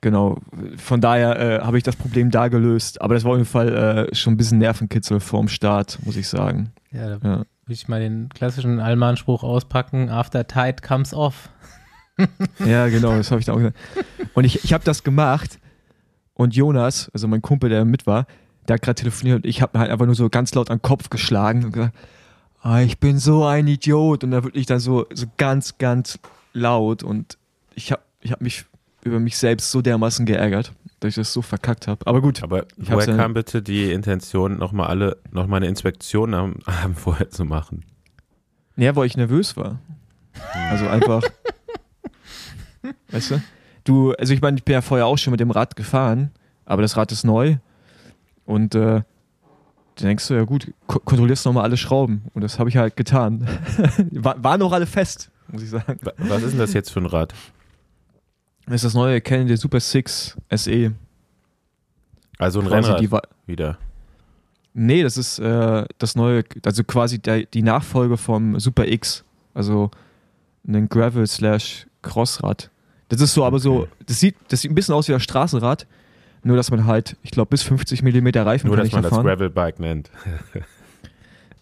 genau, 0.00 0.38
von 0.76 1.00
daher 1.00 1.38
äh, 1.60 1.64
habe 1.64 1.78
ich 1.78 1.82
das 1.82 1.96
Problem 1.96 2.30
da 2.30 2.48
gelöst, 2.48 3.00
aber 3.00 3.14
das 3.14 3.24
war 3.24 3.32
auf 3.32 3.38
jeden 3.38 3.48
Fall 3.48 4.08
äh, 4.10 4.14
schon 4.14 4.34
ein 4.34 4.36
bisschen 4.36 4.58
Nervenkitzel 4.58 5.18
vorm 5.20 5.48
Start, 5.48 5.98
muss 6.04 6.16
ich 6.16 6.28
sagen. 6.28 6.72
Ja, 6.92 7.08
da 7.18 7.28
Ja. 7.28 7.36
würde 7.38 7.46
ich 7.68 7.88
mal 7.88 8.00
den 8.00 8.28
klassischen 8.28 8.78
Allmann-Spruch 8.80 9.42
auspacken: 9.42 10.10
After 10.10 10.46
tide 10.46 10.76
comes 10.86 11.12
off. 11.14 11.48
Ja, 12.64 12.88
genau, 12.88 13.16
das 13.16 13.30
habe 13.30 13.40
ich 13.40 13.46
da 13.46 13.52
auch 13.52 13.56
gesagt. 13.58 13.76
Und 14.34 14.44
ich, 14.44 14.64
ich 14.64 14.72
habe 14.72 14.84
das 14.84 15.02
gemacht 15.02 15.58
und 16.34 16.54
Jonas, 16.54 17.10
also 17.14 17.28
mein 17.28 17.42
Kumpel, 17.42 17.70
der 17.70 17.84
mit 17.84 18.06
war, 18.06 18.26
der 18.68 18.74
hat 18.74 18.82
gerade 18.82 18.94
telefoniert 18.96 19.36
und 19.36 19.46
ich 19.46 19.60
habe 19.62 19.76
mir 19.76 19.80
halt 19.80 19.90
einfach 19.90 20.06
nur 20.06 20.14
so 20.14 20.28
ganz 20.30 20.54
laut 20.54 20.70
an 20.70 20.78
den 20.78 20.82
Kopf 20.82 21.10
geschlagen 21.10 21.64
und 21.64 21.72
gesagt, 21.72 21.94
ah, 22.62 22.80
ich 22.80 22.98
bin 22.98 23.18
so 23.18 23.44
ein 23.44 23.66
Idiot. 23.66 24.22
Und 24.24 24.30
da 24.30 24.44
wirklich 24.44 24.66
dann 24.66 24.78
so, 24.78 25.06
so 25.12 25.26
ganz, 25.36 25.78
ganz 25.78 26.18
laut 26.52 27.02
und 27.02 27.38
ich 27.74 27.90
habe 27.92 28.02
ich 28.20 28.30
hab 28.32 28.40
mich 28.40 28.64
über 29.04 29.18
mich 29.18 29.36
selbst 29.36 29.72
so 29.72 29.82
dermaßen 29.82 30.26
geärgert, 30.26 30.72
dass 31.00 31.08
ich 31.08 31.14
das 31.16 31.32
so 31.32 31.42
verkackt 31.42 31.88
habe. 31.88 32.06
Aber 32.06 32.20
gut, 32.20 32.42
Aber 32.44 32.66
woher 32.76 33.08
ja- 33.08 33.16
kam 33.16 33.34
bitte 33.34 33.62
die 33.62 33.90
Intention, 33.90 34.58
nochmal 34.58 34.86
alle, 34.86 35.16
nochmal 35.32 35.56
eine 35.58 35.66
Inspektion 35.66 36.32
am 36.34 36.54
Abend 36.66 36.98
vorher 37.00 37.30
zu 37.30 37.44
machen? 37.44 37.84
ja, 38.76 38.94
weil 38.96 39.06
ich 39.06 39.16
nervös 39.16 39.56
war. 39.56 39.80
Also 40.70 40.86
einfach, 40.88 41.22
weißt 43.12 43.30
du? 43.32 43.42
Du, 43.84 44.12
also 44.12 44.32
ich 44.34 44.40
meine, 44.40 44.56
ich 44.56 44.64
bin 44.64 44.72
ja 44.74 44.80
vorher 44.82 45.06
auch 45.06 45.18
schon 45.18 45.30
mit 45.32 45.40
dem 45.40 45.50
Rad 45.50 45.76
gefahren, 45.76 46.30
aber 46.64 46.82
das 46.82 46.96
Rad 46.96 47.10
ist 47.12 47.24
neu 47.24 47.56
und 48.44 48.74
äh, 48.74 49.02
du 49.96 50.04
denkst 50.04 50.28
du, 50.28 50.34
ja 50.34 50.44
gut, 50.44 50.72
ko 50.86 50.98
kontrollierst 51.00 51.44
nochmal 51.46 51.64
alle 51.64 51.76
Schrauben 51.76 52.22
und 52.34 52.42
das 52.42 52.58
habe 52.58 52.68
ich 52.70 52.76
halt 52.76 52.96
getan. 52.96 53.46
war, 54.12 54.42
waren 54.42 54.62
auch 54.62 54.72
alle 54.72 54.86
fest, 54.86 55.30
muss 55.48 55.62
ich 55.62 55.70
sagen. 55.70 55.98
Wa- 56.02 56.12
Was 56.18 56.42
ist 56.42 56.52
denn 56.52 56.58
das 56.60 56.72
jetzt 56.72 56.90
für 56.90 57.00
ein 57.00 57.06
Rad? 57.06 57.34
Das 58.66 58.76
ist 58.76 58.84
das 58.84 58.94
neue 58.94 59.20
Canon 59.20 59.48
der 59.48 59.56
Super 59.56 59.80
6 59.80 60.36
SE. 60.54 60.92
Also 62.38 62.60
ein 62.60 62.66
Quasi 62.68 62.90
Rennrad 63.04 63.28
wieder. 63.46 63.78
Nee, 64.74 65.02
das 65.02 65.16
ist 65.18 65.38
äh, 65.38 65.84
das 65.98 66.14
neue, 66.16 66.44
also 66.64 66.82
quasi 66.84 67.18
der, 67.18 67.42
die 67.44 67.62
Nachfolge 67.62 68.16
vom 68.16 68.58
Super 68.58 68.86
X. 68.86 69.24
Also 69.52 69.90
ein 70.66 70.88
Gravel 70.88 71.26
slash 71.26 71.86
Crossrad. 72.00 72.70
Das 73.12 73.20
ist 73.20 73.34
so, 73.34 73.44
aber 73.44 73.58
so, 73.58 73.88
das 74.06 74.20
sieht, 74.20 74.36
das 74.48 74.62
sieht 74.62 74.70
ein 74.70 74.74
bisschen 74.74 74.94
aus 74.94 75.06
wie 75.06 75.12
ein 75.12 75.20
Straßenrad, 75.20 75.86
nur 76.44 76.56
dass 76.56 76.70
man 76.70 76.86
halt, 76.86 77.18
ich 77.22 77.30
glaube, 77.30 77.50
bis 77.50 77.62
50 77.62 78.02
mm 78.02 78.28
Reifen 78.38 78.68
Nur, 78.68 78.76
kann 78.76 78.84
dass 78.84 78.88
ich 78.88 78.94
man 78.94 79.02
da 79.02 79.10
das 79.10 79.16
fahren. 79.18 79.26
Gravelbike 79.26 79.80
nennt. 79.80 80.10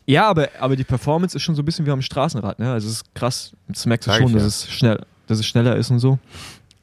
Ja, 0.07 0.29
aber, 0.29 0.49
aber 0.59 0.75
die 0.75 0.83
Performance 0.83 1.37
ist 1.37 1.45
schon 1.45 1.55
so 1.55 1.63
ein 1.63 1.65
bisschen 1.65 1.87
wie 1.87 1.91
am 1.93 2.03
Straßenrad, 2.03 2.59
ne? 2.59 2.73
Also 2.73 2.89
es 2.89 2.95
ist 2.95 3.15
krass. 3.15 3.53
Das 3.69 3.87
merkst 3.87 4.09
du 4.09 4.11
Sag 4.11 4.19
schon, 4.19 4.29
ich 4.31 4.35
dass 4.35 4.43
ja. 4.43 4.49
es 4.49 4.71
schnell, 4.71 5.07
dass 5.29 5.39
es 5.39 5.47
schneller 5.47 5.77
ist 5.77 5.89
und 5.93 6.01
so. 6.01 6.19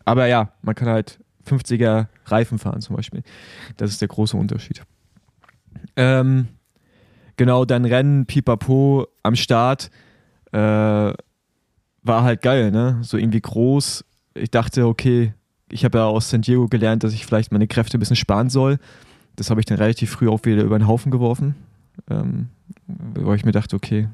Aber 0.06 0.28
ja, 0.28 0.54
man 0.62 0.76
kann 0.76 0.88
halt 0.88 1.20
50er 1.46 2.08
Reifen 2.28 2.58
fahren 2.58 2.80
zum 2.80 2.96
Beispiel. 2.96 3.24
Das 3.76 3.90
ist 3.92 4.00
der 4.00 4.08
große 4.08 4.38
Unterschied. 4.38 4.82
Ähm, 5.98 6.48
genau, 7.36 7.66
dann 7.66 7.84
Rennen, 7.84 8.28
Pipapo 8.28 9.08
am 9.24 9.36
Start. 9.36 9.92
Äh, 10.54 10.58
war 10.58 12.24
halt 12.24 12.42
geil, 12.42 12.72
ne? 12.72 13.00
So 13.02 13.18
irgendwie 13.18 13.42
groß. 13.42 14.06
Ich 14.40 14.52
dachte, 14.52 14.88
okay, 14.88 15.34
ich 15.70 15.84
habe 15.86 15.98
ja 15.98 16.06
aus 16.06 16.30
San 16.30 16.42
Diego 16.42 16.68
gelernt, 16.68 17.04
dass 17.04 17.14
ich 17.14 17.26
vielleicht 17.26 17.52
meine 17.52 17.68
Kräfte 17.68 17.98
ein 17.98 18.00
bisschen 18.00 18.16
sparen 18.16 18.50
soll. 18.50 18.80
Das 19.36 19.50
habe 19.50 19.60
ich 19.60 19.66
dann 19.66 19.78
relativ 19.78 20.12
früh 20.12 20.30
auch 20.30 20.44
wieder 20.46 20.64
über 20.64 20.78
den 20.78 20.88
Haufen 20.88 21.12
geworfen. 21.12 21.56
Ähm, 22.10 22.50
weil 22.88 23.36
ich 23.36 23.46
mir 23.46 23.52
dachte, 23.52 23.76
okay, 23.76 24.08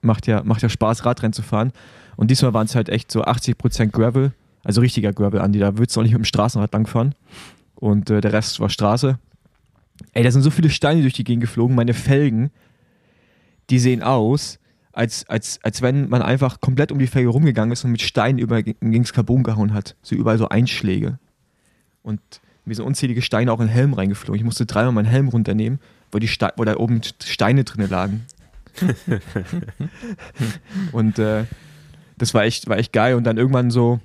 macht 0.00 0.26
ja, 0.26 0.42
macht 0.44 0.62
ja 0.62 0.68
Spaß, 0.68 1.04
Radrennen 1.04 1.32
zu 1.32 1.42
fahren. 1.42 1.72
Und 2.16 2.30
diesmal 2.30 2.54
waren 2.54 2.66
es 2.66 2.74
halt 2.74 2.88
echt 2.88 3.10
so 3.10 3.24
80% 3.24 3.88
Gravel, 3.88 4.32
also 4.64 4.80
richtiger 4.80 5.12
Gravel, 5.12 5.40
Andi. 5.40 5.58
Da 5.58 5.76
würdest 5.78 5.96
du 5.96 6.00
auch 6.00 6.04
nicht 6.04 6.12
mit 6.12 6.20
dem 6.20 6.24
Straßenrad 6.24 6.72
langfahren. 6.72 7.14
Und 7.74 8.10
äh, 8.10 8.20
der 8.20 8.32
Rest 8.32 8.60
war 8.60 8.68
Straße. 8.68 9.18
Ey, 10.12 10.22
da 10.22 10.30
sind 10.30 10.42
so 10.42 10.50
viele 10.50 10.70
Steine 10.70 11.02
durch 11.02 11.14
die 11.14 11.24
Gegend 11.24 11.42
geflogen, 11.42 11.74
meine 11.74 11.94
Felgen, 11.94 12.50
die 13.70 13.78
sehen 13.78 14.02
aus, 14.02 14.58
als, 14.92 15.28
als, 15.28 15.58
als 15.62 15.82
wenn 15.82 16.08
man 16.08 16.22
einfach 16.22 16.60
komplett 16.60 16.92
um 16.92 16.98
die 16.98 17.06
Felge 17.06 17.30
rumgegangen 17.30 17.72
ist 17.72 17.84
und 17.84 17.92
mit 17.92 18.02
Steinen 18.02 18.38
über, 18.38 18.62
gegen 18.62 19.02
das 19.02 19.12
Carbon 19.12 19.42
gehauen 19.42 19.72
hat. 19.72 19.96
So 20.02 20.14
überall 20.14 20.38
so 20.38 20.48
Einschläge. 20.48 21.18
Und 22.02 22.20
mir 22.64 22.74
sind 22.74 22.84
unzählige 22.84 23.22
Steine 23.22 23.52
auch 23.52 23.60
in 23.60 23.66
den 23.66 23.72
Helm 23.72 23.94
reingeflogen. 23.94 24.38
Ich 24.38 24.44
musste 24.44 24.66
dreimal 24.66 24.92
meinen 24.92 25.06
Helm 25.06 25.28
runternehmen, 25.28 25.80
weil, 26.10 26.20
die 26.20 26.28
Ste 26.28 26.52
weil 26.56 26.66
da 26.66 26.76
oben 26.76 27.00
Steine 27.24 27.64
drin 27.64 27.88
lagen. 27.88 28.26
und 30.92 31.18
äh, 31.18 31.44
das 32.18 32.34
war 32.34 32.44
echt, 32.44 32.68
war 32.68 32.78
echt 32.78 32.92
geil. 32.92 33.14
Und 33.14 33.24
dann 33.24 33.38
irgendwann 33.38 33.70
so, 33.70 34.00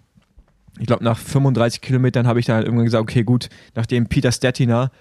ich 0.80 0.88
glaube, 0.88 1.04
nach 1.04 1.18
35 1.18 1.82
Kilometern 1.82 2.28
habe 2.28 2.40
ich 2.40 2.46
dann 2.46 2.56
halt 2.56 2.66
irgendwann 2.66 2.86
gesagt, 2.86 3.02
okay, 3.02 3.24
gut, 3.24 3.50
nachdem 3.76 4.08
Peter 4.08 4.32
Stettiner 4.32 4.92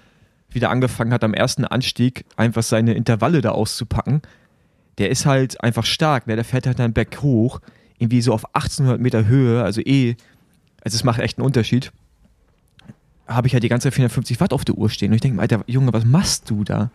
wieder 0.50 0.71
angefangen 0.71 1.12
hat, 1.12 1.25
am 1.25 1.35
ersten 1.35 1.64
Anstieg 1.64 2.25
einfach 2.37 2.62
seine 2.62 2.95
Intervalle 2.95 3.40
da 3.40 3.50
auszupacken, 3.50 4.23
der 4.99 5.11
ist 5.11 5.26
halt 5.26 5.62
einfach 5.62 5.85
stark, 5.85 6.26
ne? 6.26 6.37
der 6.37 6.45
fährt 6.45 6.67
halt 6.67 6.79
dann 6.79 6.93
Berg 6.93 7.23
hoch, 7.23 7.61
irgendwie 7.99 8.21
so 8.21 8.33
auf 8.33 8.45
1800 8.55 9.00
Meter 9.00 9.26
Höhe, 9.26 9.62
also 9.62 9.81
eh, 9.81 10.17
also 10.83 10.95
es 10.95 11.05
macht 11.05 11.21
echt 11.21 11.38
einen 11.38 11.47
Unterschied. 11.47 11.93
Habe 13.26 13.49
ich 13.49 13.55
halt 13.55 13.65
die 13.65 13.69
ganze 13.69 13.87
Zeit 13.87 13.95
450 13.95 14.41
Watt 14.41 14.53
auf 14.53 14.65
der 14.65 14.76
Uhr 14.76 14.88
stehen 14.88 15.11
und 15.11 15.17
ich 15.17 15.21
denke 15.21 15.37
mir, 15.37 15.43
Alter, 15.43 15.65
Junge, 15.67 15.93
was 15.93 16.05
machst 16.05 16.49
du 16.49 16.65
da? 16.65 16.91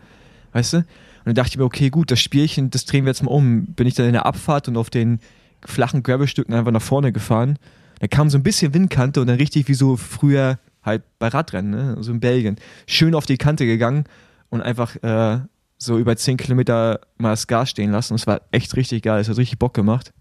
Weißt 0.54 0.74
du? 0.74 0.78
Und 0.78 0.86
dann 1.26 1.36
dachte 1.36 1.50
ich 1.50 1.58
mir, 1.58 1.66
okay, 1.66 1.90
gut, 1.90 2.10
das 2.10 2.20
Spielchen, 2.20 2.72
das 2.72 2.86
drehen 2.86 3.06
wir 3.06 3.10
jetzt 3.10 3.22
mal 3.22 3.32
um. 3.32 3.66
Bin 3.66 3.86
ich 3.86 3.94
dann 3.94 4.08
in 4.08 4.14
der 4.14 4.26
Abfahrt 4.26 4.68
und 4.68 4.78
auf 4.78 4.90
den 4.90 5.20
flachen 5.64 6.04
Gravelstücken 6.04 6.54
einfach 6.54 6.72
nach 6.72 6.82
vorne 6.82 7.12
gefahren. 7.12 7.60
Da 8.00 8.08
kam 8.08 8.30
so 8.30 8.38
ein 8.38 8.44
bisschen 8.44 8.74
Windkante 8.74 9.22
und 9.22 9.28
dann 9.28 9.38
richtig 9.38 9.68
wie 9.68 9.76
so 9.76 9.98
früher 9.98 10.58
halt 10.84 11.04
bei 11.20 11.28
Radrennen, 11.28 11.70
ne? 11.70 11.98
so 12.00 12.12
in 12.12 12.20
Belgien. 12.20 12.56
Schön 12.88 13.14
auf 13.14 13.28
die 13.28 13.38
Kante 13.38 13.68
gegangen 13.68 14.06
und 14.50 14.62
einfach 14.62 14.96
äh, 15.04 15.42
so 15.82 15.98
über 15.98 16.16
10 16.16 16.38
Kilometer 16.38 17.02
mal 17.18 17.32
das 17.32 17.48
Gas 17.48 17.72
stehen 17.72 17.92
lassen. 17.92 18.14
Es 18.14 18.28
war 18.28 18.42
echt 18.52 18.76
richtig 18.76 19.02
geil. 19.02 19.20
Es 19.20 19.30
hat 19.30 19.38
richtig 19.38 19.58
Bock 19.58 19.74
gemacht. 19.74 20.14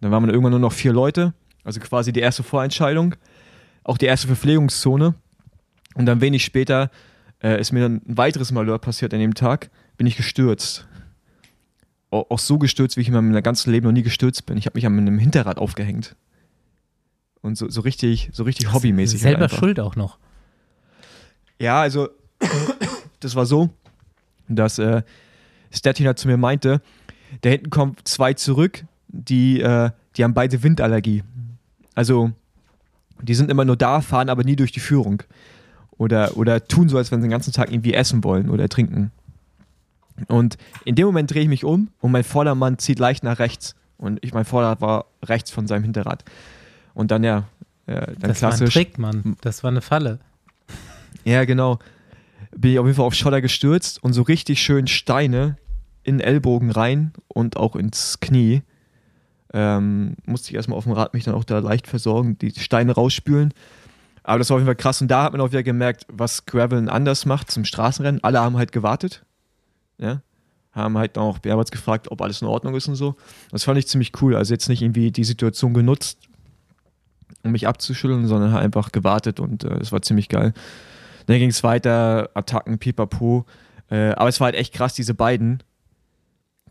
Dann 0.00 0.12
waren 0.12 0.24
wir 0.24 0.32
irgendwann 0.32 0.52
nur 0.52 0.60
noch 0.60 0.72
vier 0.72 0.92
Leute. 0.92 1.34
Also 1.64 1.80
quasi 1.80 2.12
die 2.12 2.20
erste 2.20 2.44
Vorentscheidung. 2.44 3.16
Auch 3.82 3.98
die 3.98 4.06
erste 4.06 4.28
Verpflegungszone. 4.28 5.16
Und 5.96 6.06
dann 6.06 6.20
wenig 6.20 6.44
später 6.44 6.92
äh, 7.42 7.60
ist 7.60 7.72
mir 7.72 7.80
dann 7.80 8.00
ein 8.06 8.16
weiteres 8.16 8.52
Malheur 8.52 8.78
passiert 8.78 9.12
an 9.12 9.18
dem 9.18 9.34
Tag. 9.34 9.70
Bin 9.96 10.06
ich 10.06 10.16
gestürzt. 10.16 10.86
Auch, 12.10 12.38
so 12.38 12.58
gestürzt, 12.58 12.96
wie 12.96 13.00
ich 13.00 13.08
in 13.08 13.14
meinem 13.14 13.42
ganzen 13.42 13.72
Leben 13.72 13.86
noch 13.86 13.92
nie 13.92 14.04
gestürzt 14.04 14.46
bin. 14.46 14.56
Ich 14.56 14.66
habe 14.66 14.76
mich 14.78 14.86
an 14.86 14.96
einem 14.96 15.18
Hinterrad 15.18 15.58
aufgehängt. 15.58 16.14
Und 17.42 17.58
so, 17.58 17.68
so 17.68 17.80
richtig, 17.80 18.30
so 18.32 18.44
richtig 18.44 18.72
hobbymäßig. 18.72 19.20
Selber 19.20 19.40
halt 19.40 19.52
schuld 19.52 19.80
auch 19.80 19.96
noch. 19.96 20.18
Ja, 21.58 21.80
also 21.80 22.08
das 23.20 23.34
war 23.34 23.46
so, 23.46 23.70
dass 24.56 24.78
äh, 24.78 25.02
Statina 25.70 26.16
zu 26.16 26.28
mir 26.28 26.36
meinte, 26.36 26.80
da 27.42 27.50
hinten 27.50 27.70
kommen 27.70 27.96
zwei 28.04 28.34
zurück, 28.34 28.84
die, 29.08 29.60
äh, 29.60 29.90
die 30.16 30.24
haben 30.24 30.34
beide 30.34 30.62
Windallergie. 30.62 31.22
Also 31.94 32.32
die 33.22 33.34
sind 33.34 33.50
immer 33.50 33.64
nur 33.64 33.76
da, 33.76 34.00
fahren 34.00 34.28
aber 34.28 34.44
nie 34.44 34.56
durch 34.56 34.72
die 34.72 34.80
Führung. 34.80 35.22
Oder, 35.96 36.36
oder 36.36 36.64
tun 36.64 36.88
so, 36.88 36.96
als 36.96 37.10
wenn 37.10 37.20
sie 37.20 37.26
den 37.26 37.32
ganzen 37.32 37.52
Tag 37.52 37.72
irgendwie 37.72 37.94
essen 37.94 38.22
wollen 38.22 38.50
oder 38.50 38.68
trinken. 38.68 39.10
Und 40.28 40.56
in 40.84 40.94
dem 40.94 41.06
Moment 41.06 41.32
drehe 41.32 41.42
ich 41.42 41.48
mich 41.48 41.64
um 41.64 41.88
und 42.00 42.12
mein 42.12 42.24
Vordermann 42.24 42.78
zieht 42.78 42.98
leicht 42.98 43.24
nach 43.24 43.38
rechts. 43.38 43.74
Und 43.96 44.18
ich, 44.22 44.32
mein 44.32 44.44
Vorderrad 44.44 44.80
war 44.80 45.06
rechts 45.24 45.50
von 45.50 45.66
seinem 45.66 45.82
Hinterrad. 45.82 46.24
Und 46.94 47.10
dann 47.10 47.24
ja, 47.24 47.48
äh, 47.86 47.94
dann 47.94 48.16
das 48.20 48.42
war 48.42 48.50
ein 48.50 48.58
klassisch. 48.58 48.74
Trick, 48.74 48.98
Mann. 48.98 49.36
Das 49.40 49.64
war 49.64 49.70
eine 49.70 49.80
Falle. 49.80 50.20
Ja, 51.24 51.44
genau. 51.44 51.78
Bin 52.56 52.72
ich 52.72 52.78
auf 52.78 52.86
jeden 52.86 52.96
Fall 52.96 53.06
auf 53.06 53.14
Schotter 53.14 53.40
gestürzt 53.40 54.02
und 54.02 54.12
so 54.12 54.22
richtig 54.22 54.62
schön 54.62 54.86
Steine 54.86 55.56
in 56.02 56.18
den 56.18 56.26
Ellbogen 56.26 56.70
rein 56.70 57.12
und 57.28 57.56
auch 57.56 57.76
ins 57.76 58.20
Knie. 58.20 58.62
Ähm, 59.52 60.16
musste 60.24 60.50
ich 60.50 60.56
erstmal 60.56 60.78
auf 60.78 60.84
dem 60.84 60.92
Rad 60.92 61.14
mich 61.14 61.24
dann 61.24 61.34
auch 61.34 61.44
da 61.44 61.58
leicht 61.58 61.86
versorgen, 61.86 62.38
die 62.38 62.52
Steine 62.58 62.92
rausspülen. 62.92 63.52
Aber 64.22 64.38
das 64.38 64.50
war 64.50 64.56
auf 64.56 64.60
jeden 64.60 64.66
Fall 64.66 64.76
krass. 64.76 65.00
Und 65.00 65.08
da 65.08 65.22
hat 65.22 65.32
man 65.32 65.40
auch 65.40 65.48
wieder 65.48 65.62
gemerkt, 65.62 66.06
was 66.10 66.44
Graveln 66.44 66.88
anders 66.88 67.24
macht 67.24 67.50
zum 67.50 67.64
Straßenrennen. 67.64 68.22
Alle 68.22 68.40
haben 68.40 68.58
halt 68.58 68.72
gewartet. 68.72 69.24
Ja. 69.98 70.22
Haben 70.72 70.98
halt 70.98 71.16
auch 71.16 71.38
mehrmals 71.42 71.70
gefragt, 71.70 72.10
ob 72.10 72.20
alles 72.20 72.42
in 72.42 72.48
Ordnung 72.48 72.74
ist 72.74 72.88
und 72.88 72.94
so. 72.94 73.16
Das 73.50 73.64
fand 73.64 73.78
ich 73.78 73.88
ziemlich 73.88 74.12
cool. 74.20 74.36
Also 74.36 74.52
jetzt 74.52 74.68
nicht 74.68 74.82
irgendwie 74.82 75.10
die 75.10 75.24
Situation 75.24 75.72
genutzt, 75.72 76.18
um 77.42 77.52
mich 77.52 77.66
abzuschütteln, 77.66 78.26
sondern 78.26 78.52
halt 78.52 78.64
einfach 78.64 78.92
gewartet 78.92 79.40
und 79.40 79.64
äh, 79.64 79.78
es 79.78 79.92
war 79.92 80.02
ziemlich 80.02 80.28
geil. 80.28 80.52
Dann 81.28 81.38
ging 81.38 81.50
es 81.50 81.62
weiter, 81.62 82.30
Attacken, 82.32 82.78
pipapo. 82.78 83.44
Äh, 83.90 84.12
aber 84.12 84.30
es 84.30 84.40
war 84.40 84.46
halt 84.46 84.54
echt 84.54 84.72
krass, 84.72 84.94
diese 84.94 85.12
beiden, 85.12 85.62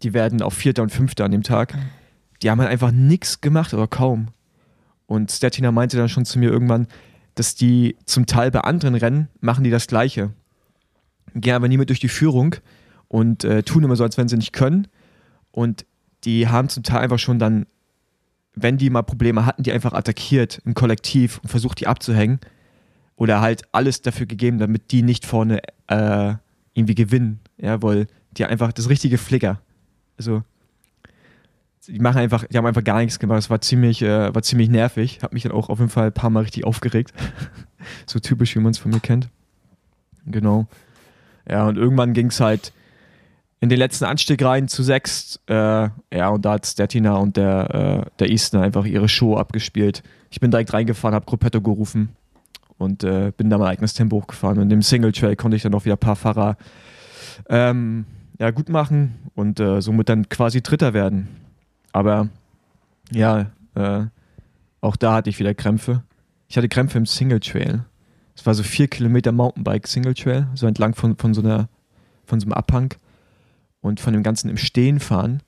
die 0.01 0.15
werden 0.15 0.41
auf 0.41 0.55
Vierter 0.55 0.81
und 0.81 0.89
Fünfter 0.89 1.25
an 1.25 1.31
dem 1.31 1.43
Tag. 1.43 1.77
Die 2.41 2.49
haben 2.49 2.59
halt 2.59 2.71
einfach 2.71 2.91
nichts 2.91 3.39
gemacht 3.39 3.75
oder 3.75 3.87
kaum. 3.87 4.29
Und 5.05 5.31
Stetina 5.31 5.71
meinte 5.71 5.95
dann 5.95 6.09
schon 6.09 6.25
zu 6.25 6.39
mir 6.39 6.49
irgendwann, 6.49 6.87
dass 7.35 7.53
die 7.53 7.97
zum 8.05 8.25
Teil 8.25 8.49
bei 8.49 8.61
anderen 8.61 8.95
Rennen 8.95 9.27
machen 9.41 9.63
die 9.63 9.69
das 9.69 9.85
Gleiche. 9.85 10.31
Gehen 11.35 11.53
aber 11.53 11.67
nie 11.67 11.77
mit 11.77 11.89
durch 11.89 11.99
die 11.99 12.09
Führung 12.09 12.55
und 13.07 13.43
äh, 13.43 13.61
tun 13.61 13.83
immer 13.83 13.95
so, 13.95 14.03
als 14.03 14.17
wenn 14.17 14.27
sie 14.27 14.37
nicht 14.37 14.53
können. 14.53 14.87
Und 15.51 15.85
die 16.23 16.47
haben 16.47 16.67
zum 16.69 16.81
Teil 16.81 17.01
einfach 17.01 17.19
schon 17.19 17.37
dann, 17.37 17.67
wenn 18.55 18.79
die 18.79 18.89
mal 18.89 19.03
Probleme 19.03 19.45
hatten, 19.45 19.61
die 19.61 19.71
einfach 19.71 19.93
attackiert 19.93 20.63
im 20.65 20.73
Kollektiv 20.73 21.37
und 21.43 21.49
versucht, 21.49 21.79
die 21.79 21.85
abzuhängen. 21.85 22.39
Oder 23.17 23.41
halt 23.41 23.63
alles 23.73 24.01
dafür 24.03 24.27
gegeben, 24.27 24.59
damit 24.59 24.91
die 24.91 25.01
nicht 25.01 25.25
vorne 25.25 25.59
äh, 25.87 26.35
irgendwie 26.73 26.95
gewinnen. 26.95 27.39
Ja, 27.57 27.81
weil 27.81 28.07
die 28.37 28.45
einfach 28.45 28.71
das 28.71 28.89
richtige 28.89 29.17
Flicker. 29.17 29.59
Also, 30.17 30.43
die 31.87 31.99
machen 31.99 32.19
einfach, 32.19 32.45
die 32.45 32.57
haben 32.57 32.65
einfach 32.65 32.83
gar 32.83 32.99
nichts 32.99 33.17
gemacht. 33.17 33.39
Es 33.39 33.49
war 33.49 33.59
ziemlich, 33.59 34.03
äh, 34.03 34.33
war 34.33 34.43
ziemlich 34.43 34.69
nervig. 34.69 35.19
Hab 35.23 35.33
mich 35.33 35.43
dann 35.43 35.51
auch 35.51 35.69
auf 35.69 35.79
jeden 35.79 35.89
Fall 35.89 36.07
ein 36.07 36.13
paar 36.13 36.29
Mal 36.29 36.41
richtig 36.41 36.63
aufgeregt. 36.63 37.11
so 38.05 38.19
typisch, 38.19 38.55
wie 38.55 38.59
man 38.59 38.71
es 38.71 38.77
von 38.77 38.91
mir 38.91 38.99
kennt. 38.99 39.29
Genau. 40.27 40.67
Ja, 41.49 41.67
und 41.67 41.77
irgendwann 41.77 42.13
ging 42.13 42.27
es 42.27 42.39
halt 42.39 42.71
in 43.61 43.69
den 43.69 43.79
letzten 43.79 44.05
Anstieg 44.05 44.43
rein 44.43 44.67
zu 44.67 44.83
sechs. 44.83 45.39
Äh, 45.47 45.53
ja, 46.13 46.29
und 46.29 46.45
da 46.45 46.53
hat 46.53 46.67
Stetina 46.67 47.15
und 47.15 47.37
der, 47.37 48.05
äh, 48.05 48.09
der 48.19 48.29
Easton 48.29 48.61
einfach 48.61 48.85
ihre 48.85 49.09
Show 49.09 49.37
abgespielt. 49.37 50.03
Ich 50.29 50.39
bin 50.39 50.51
direkt 50.51 50.73
reingefahren, 50.73 51.15
hab 51.15 51.25
Gruppetto 51.25 51.61
gerufen 51.61 52.09
und 52.77 53.03
äh, 53.03 53.31
bin 53.35 53.49
da 53.49 53.57
mein 53.57 53.67
eigenes 53.67 53.93
Tempo 53.93 54.17
hochgefahren. 54.17 54.59
Und 54.59 54.71
im 54.71 54.81
Single 54.81 55.11
Trail 55.11 55.35
konnte 55.35 55.57
ich 55.57 55.63
dann 55.63 55.73
auch 55.73 55.85
wieder 55.85 55.95
ein 55.95 55.99
paar 55.99 56.15
Fahrer 56.15 56.57
ähm, 57.49 58.05
ja, 58.39 58.51
gut 58.51 58.69
machen 58.69 59.15
und 59.35 59.59
äh, 59.59 59.81
somit 59.81 60.09
dann 60.09 60.29
quasi 60.29 60.61
Dritter 60.61 60.93
werden. 60.93 61.27
Aber 61.91 62.29
ja, 63.11 63.51
äh, 63.75 64.05
auch 64.81 64.95
da 64.95 65.15
hatte 65.15 65.29
ich 65.29 65.39
wieder 65.39 65.53
Krämpfe. 65.53 66.03
Ich 66.47 66.57
hatte 66.57 66.69
Krämpfe 66.69 66.97
im 66.97 67.05
Single 67.05 67.39
Trail. 67.39 67.85
Es 68.35 68.45
war 68.45 68.53
so 68.53 68.63
vier 68.63 68.87
Kilometer 68.87 69.31
Mountainbike 69.31 69.87
Single 69.87 70.13
Trail, 70.13 70.47
so 70.53 70.67
entlang 70.67 70.93
von, 70.93 71.17
von 71.17 71.33
so 71.33 71.41
einer, 71.41 71.69
von 72.25 72.39
so 72.39 72.45
einem 72.45 72.53
Abhang. 72.53 72.93
Und 73.81 73.99
von 73.99 74.13
dem 74.13 74.23
Ganzen 74.23 74.49
im 74.49 74.57
Stehen 74.57 74.99
fahren 74.99 75.41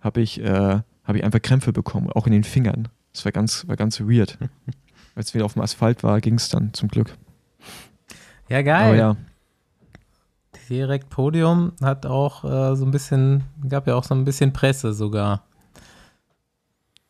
habe 0.00 0.20
ich, 0.20 0.40
äh, 0.40 0.80
hab 1.04 1.16
ich 1.16 1.24
einfach 1.24 1.42
Krämpfe 1.42 1.72
bekommen, 1.72 2.10
auch 2.10 2.26
in 2.26 2.32
den 2.32 2.44
Fingern. 2.44 2.88
Das 3.12 3.24
war 3.24 3.32
ganz, 3.32 3.66
war 3.68 3.76
ganz 3.76 4.00
weird. 4.00 4.38
Als 5.14 5.34
wieder 5.34 5.44
auf 5.44 5.52
dem 5.54 5.62
Asphalt 5.62 6.02
war, 6.02 6.20
ging 6.20 6.34
es 6.34 6.48
dann 6.48 6.72
zum 6.72 6.88
Glück. 6.88 7.14
Ja, 8.48 8.62
geil. 8.62 8.88
Aber 8.88 8.96
ja, 8.96 9.16
Direkt 10.72 11.10
Podium 11.10 11.72
hat 11.82 12.06
auch 12.06 12.44
äh, 12.44 12.76
so 12.76 12.86
ein 12.86 12.92
bisschen, 12.92 13.44
gab 13.68 13.86
ja 13.86 13.94
auch 13.94 14.04
so 14.04 14.14
ein 14.14 14.24
bisschen 14.24 14.54
Presse 14.54 14.94
sogar. 14.94 15.44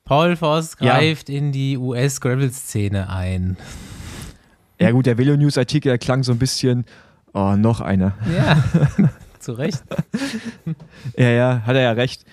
Paul 0.05 0.35
Voss 0.37 0.77
Ja. 0.81 0.95
greift 0.99 1.29
in 1.29 1.53
die 1.53 1.77
US-Gravel-Szene 1.79 3.09
ein. 3.09 3.57
ja 4.81 4.91
gut, 4.91 5.07
der 5.07 5.17
Velo 5.17 5.37
News 5.37 5.57
Artikel 5.59 5.91
der 5.91 5.99
klang 5.99 6.25
so 6.25 6.33
ein 6.33 6.39
bisschen, 6.39 6.85
oh, 7.35 7.55
noch 7.55 7.81
einer. 7.81 8.15
Ja, 8.37 8.65
zu 9.39 9.53
Recht. 9.53 9.83
Ja, 11.17 11.29
ja, 11.31 11.63
hat 11.65 11.77
er 11.77 11.83
ja 11.83 11.93
recht. 11.93 12.25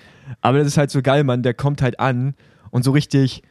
Aber 0.42 0.58
das 0.58 0.68
ist 0.68 0.78
halt 0.78 0.90
so 0.90 1.04
geil, 1.04 1.24
Mann. 1.24 1.44
Der 1.44 1.54
kommt 1.54 1.82
halt 1.84 2.00
an 2.00 2.34
und 2.72 2.84
so 2.84 2.90
richtig. 2.92 3.44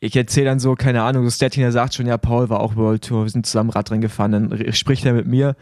Ich 0.00 0.14
erzähle 0.14 0.46
dann 0.46 0.60
so, 0.60 0.74
keine 0.74 1.02
Ahnung, 1.02 1.24
so 1.24 1.30
Stettiner 1.30 1.72
sagt 1.72 1.94
schon, 1.94 2.06
ja, 2.06 2.18
Paul 2.18 2.48
war 2.48 2.60
auch 2.60 2.76
World 2.76 3.04
Tour, 3.04 3.24
wir 3.24 3.30
sind 3.30 3.46
zusammen 3.46 3.70
Radrennen 3.70 4.00
gefahren. 4.00 4.32
Dann 4.32 4.72
spricht 4.72 5.04
er 5.04 5.12
mit 5.12 5.26
mir 5.26 5.56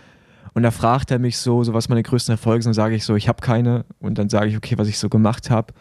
und 0.55 0.63
da 0.63 0.71
fragt 0.71 1.11
er 1.11 1.19
mich 1.19 1.39
so, 1.39 1.65
so 1.65 1.75
was 1.75 1.89
meine 1.89 2.03
größten 2.03 2.33
Erfolge 2.33 2.63
sind. 2.63 2.71
Dann 2.71 2.85
sage 2.85 2.95
ich 2.95 3.05
so, 3.05 3.15
ich 3.15 3.29
habe 3.29 3.41
keine. 3.41 3.85
Und 3.99 4.19
dann 4.19 4.29
sage 4.29 4.49
ich, 4.49 4.57
okay, 4.57 4.79
was 4.79 4.89
ich 4.89 4.99
so 4.99 5.09
gemacht 5.09 5.51
habe. 5.51 5.73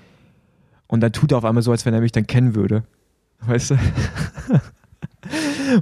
Und 0.88 1.02
dann 1.02 1.12
tut 1.12 1.32
er 1.32 1.38
auf 1.38 1.46
einmal 1.46 1.64
so, 1.64 1.72
als 1.72 1.86
wenn 1.86 1.94
er 1.94 2.02
mich 2.02 2.12
dann 2.12 2.28
kennen 2.28 2.56
würde. 2.56 2.84
Weißt 3.42 3.72
du? 3.72 3.78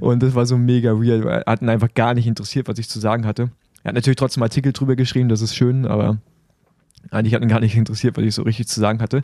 und 0.00 0.22
das 0.22 0.34
war 0.34 0.46
so 0.46 0.56
mega 0.56 0.92
weird. 0.92 1.24
Er 1.24 1.44
hat 1.46 1.62
ihn 1.62 1.68
einfach 1.68 1.92
gar 1.94 2.14
nicht 2.14 2.26
interessiert, 2.26 2.68
was 2.68 2.78
ich 2.78 2.88
zu 2.88 2.98
sagen 2.98 3.26
hatte. 3.26 3.50
Er 3.82 3.88
hat 3.88 3.94
natürlich 3.94 4.16
trotzdem 4.16 4.42
Artikel 4.42 4.72
drüber 4.72 4.96
geschrieben, 4.96 5.28
das 5.28 5.42
ist 5.42 5.54
schön, 5.54 5.86
aber 5.86 6.18
eigentlich 7.10 7.34
hat 7.34 7.42
ihn 7.42 7.48
gar 7.48 7.60
nicht 7.60 7.76
interessiert, 7.76 8.16
was 8.16 8.24
ich 8.24 8.34
so 8.34 8.42
richtig 8.42 8.66
zu 8.66 8.80
sagen 8.80 9.00
hatte. 9.00 9.22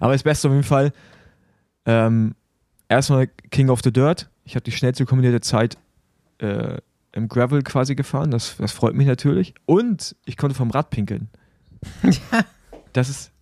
Aber 0.00 0.12
das 0.12 0.24
Beste 0.24 0.48
auf 0.48 0.54
jeden 0.54 0.64
Fall, 0.64 0.92
ähm, 1.86 2.34
erstmal 2.90 3.28
King 3.50 3.70
of 3.70 3.80
the 3.82 3.92
Dirt. 3.92 4.28
Ich 4.44 4.54
habe 4.54 4.64
die 4.64 4.72
schnellste 4.72 5.06
kombinierte 5.06 5.40
Zeit 5.40 5.78
äh, 6.38 6.78
im 7.12 7.28
Gravel 7.28 7.62
quasi 7.62 7.94
gefahren, 7.94 8.30
das, 8.30 8.56
das 8.58 8.72
freut 8.72 8.94
mich 8.94 9.06
natürlich. 9.06 9.54
Und 9.64 10.14
ich 10.26 10.36
konnte 10.36 10.54
vom 10.54 10.70
Rad 10.70 10.90
pinkeln. 10.90 11.28
das 12.92 13.08
ist. 13.08 13.32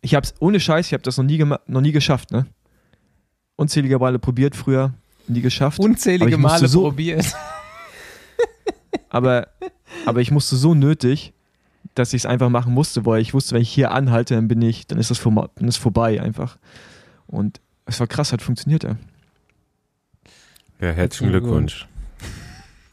Ich 0.00 0.14
hab's 0.14 0.34
ohne 0.38 0.60
Scheiß, 0.60 0.86
ich 0.86 0.92
habe 0.92 1.02
das 1.02 1.16
noch 1.16 1.24
nie, 1.24 1.38
noch 1.38 1.80
nie 1.80 1.92
geschafft, 1.92 2.30
ne? 2.30 2.46
Unzählige 3.56 3.98
Male 3.98 4.20
probiert 4.20 4.54
früher, 4.54 4.94
nie 5.26 5.40
geschafft. 5.40 5.80
Unzählige 5.80 6.38
Male 6.38 6.68
so- 6.68 6.82
probiert. 6.82 7.26
aber, 9.08 9.48
aber 10.06 10.20
ich 10.20 10.30
musste 10.30 10.54
so 10.54 10.74
nötig, 10.74 11.32
dass 11.94 12.12
ich 12.12 12.22
es 12.22 12.26
einfach 12.26 12.48
machen 12.48 12.72
musste, 12.72 13.04
weil 13.06 13.20
ich 13.20 13.34
wusste, 13.34 13.56
wenn 13.56 13.62
ich 13.62 13.70
hier 13.70 13.90
anhalte, 13.90 14.36
dann 14.36 14.46
bin 14.46 14.62
ich, 14.62 14.86
dann 14.86 14.98
ist 14.98 15.10
das 15.10 15.20
dann 15.20 15.68
ist 15.68 15.78
vorbei 15.78 16.20
einfach. 16.22 16.58
Und 17.26 17.60
es 17.88 17.98
war 18.00 18.06
krass, 18.06 18.32
hat 18.32 18.42
funktioniert, 18.42 18.84
ey. 18.84 18.94
Ja, 20.80 20.92
herzlichen 20.92 21.30
Glückwunsch. 21.30 21.88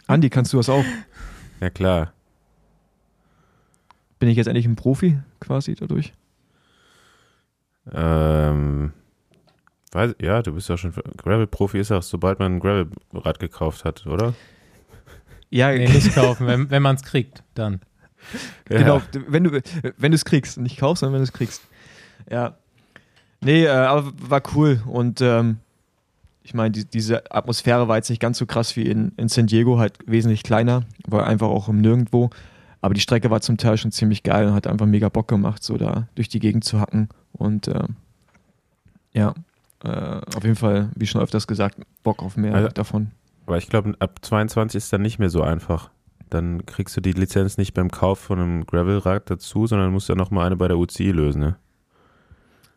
Andi, 0.07 0.29
kannst 0.29 0.53
du 0.53 0.57
das 0.57 0.69
auch? 0.69 0.85
Ja, 1.59 1.69
klar. 1.69 2.13
Bin 4.19 4.29
ich 4.29 4.37
jetzt 4.37 4.47
endlich 4.47 4.65
ein 4.65 4.75
Profi 4.75 5.19
quasi 5.39 5.75
dadurch? 5.75 6.13
Ähm, 7.93 8.93
weiß, 9.91 10.15
ja, 10.21 10.41
du 10.41 10.53
bist 10.53 10.69
ja 10.69 10.77
schon. 10.77 10.93
Gravel-Profi 11.17 11.79
ist 11.79 11.91
auch, 11.91 12.01
sobald 12.01 12.39
man 12.39 12.55
ein 12.55 12.59
Gravel-Rad 12.59 13.39
gekauft 13.39 13.85
hat, 13.85 14.07
oder? 14.07 14.33
Ja, 15.49 15.71
Nee, 15.71 15.87
nicht 15.93 16.15
kaufen, 16.15 16.47
wenn, 16.47 16.69
wenn 16.71 16.81
man 16.81 16.95
es 16.95 17.03
kriegt, 17.03 17.43
dann. 17.53 17.81
Genau, 18.65 19.03
wenn 19.27 19.43
du 19.43 19.61
wenn 19.97 20.11
du 20.11 20.15
es 20.15 20.25
kriegst, 20.25 20.57
nicht 20.57 20.79
kaufst, 20.79 21.01
sondern 21.01 21.13
wenn 21.13 21.19
du 21.19 21.25
es 21.25 21.33
kriegst. 21.33 21.61
Ja. 22.29 22.57
Nee, 23.41 23.65
äh, 23.65 23.69
aber 23.69 24.11
war 24.27 24.41
cool 24.55 24.81
und 24.87 25.21
ähm, 25.21 25.57
ich 26.43 26.53
meine, 26.53 26.71
die, 26.71 26.85
diese 26.85 27.31
Atmosphäre 27.31 27.87
war 27.87 27.97
jetzt 27.97 28.09
nicht 28.09 28.19
ganz 28.21 28.37
so 28.37 28.45
krass 28.45 28.75
wie 28.75 28.83
in, 28.83 29.11
in 29.17 29.29
San 29.29 29.47
Diego, 29.47 29.79
halt 29.79 29.97
wesentlich 30.05 30.43
kleiner, 30.43 30.83
war 31.07 31.25
einfach 31.25 31.47
auch 31.47 31.69
im 31.69 31.81
Nirgendwo. 31.81 32.29
Aber 32.81 32.93
die 32.93 33.01
Strecke 33.01 33.31
war 33.31 33.41
zum 33.41 33.57
Teil 33.57 33.77
schon 33.77 33.91
ziemlich 33.91 34.21
geil 34.21 34.45
und 34.47 34.53
hat 34.53 34.67
einfach 34.67 34.85
mega 34.85 35.09
Bock 35.09 35.27
gemacht, 35.27 35.63
so 35.63 35.75
da 35.77 36.07
durch 36.13 36.29
die 36.29 36.39
Gegend 36.39 36.63
zu 36.63 36.79
hacken. 36.79 37.09
Und 37.33 37.67
ähm, 37.67 37.95
ja, 39.11 39.33
äh, 39.83 40.21
auf 40.35 40.43
jeden 40.43 40.55
Fall, 40.55 40.89
wie 40.95 41.07
schon 41.07 41.19
öfters 41.21 41.47
gesagt, 41.47 41.77
Bock 42.03 42.21
auf 42.21 42.37
mehr 42.37 42.53
Also- 42.53 42.69
davon. 42.69 43.09
Aber 43.47 43.57
ich 43.57 43.67
glaube, 43.67 43.93
ab 43.99 44.19
22 44.21 44.77
ist 44.77 44.93
dann 44.93 45.01
nicht 45.01 45.17
mehr 45.19 45.29
so 45.29 45.41
einfach. 45.41 45.89
Dann 46.29 46.65
kriegst 46.65 46.97
du 46.97 47.01
die 47.01 47.11
Lizenz 47.11 47.57
nicht 47.57 47.73
beim 47.73 47.89
Kauf 47.89 48.19
von 48.19 48.39
einem 48.39 48.65
Gravel-Rad 48.65 49.29
dazu, 49.29 49.67
sondern 49.67 49.91
musst 49.91 50.09
ja 50.09 50.15
nochmal 50.15 50.47
eine 50.47 50.55
bei 50.57 50.67
der 50.67 50.77
UCI 50.77 51.11
lösen, 51.11 51.41
ne? 51.41 51.55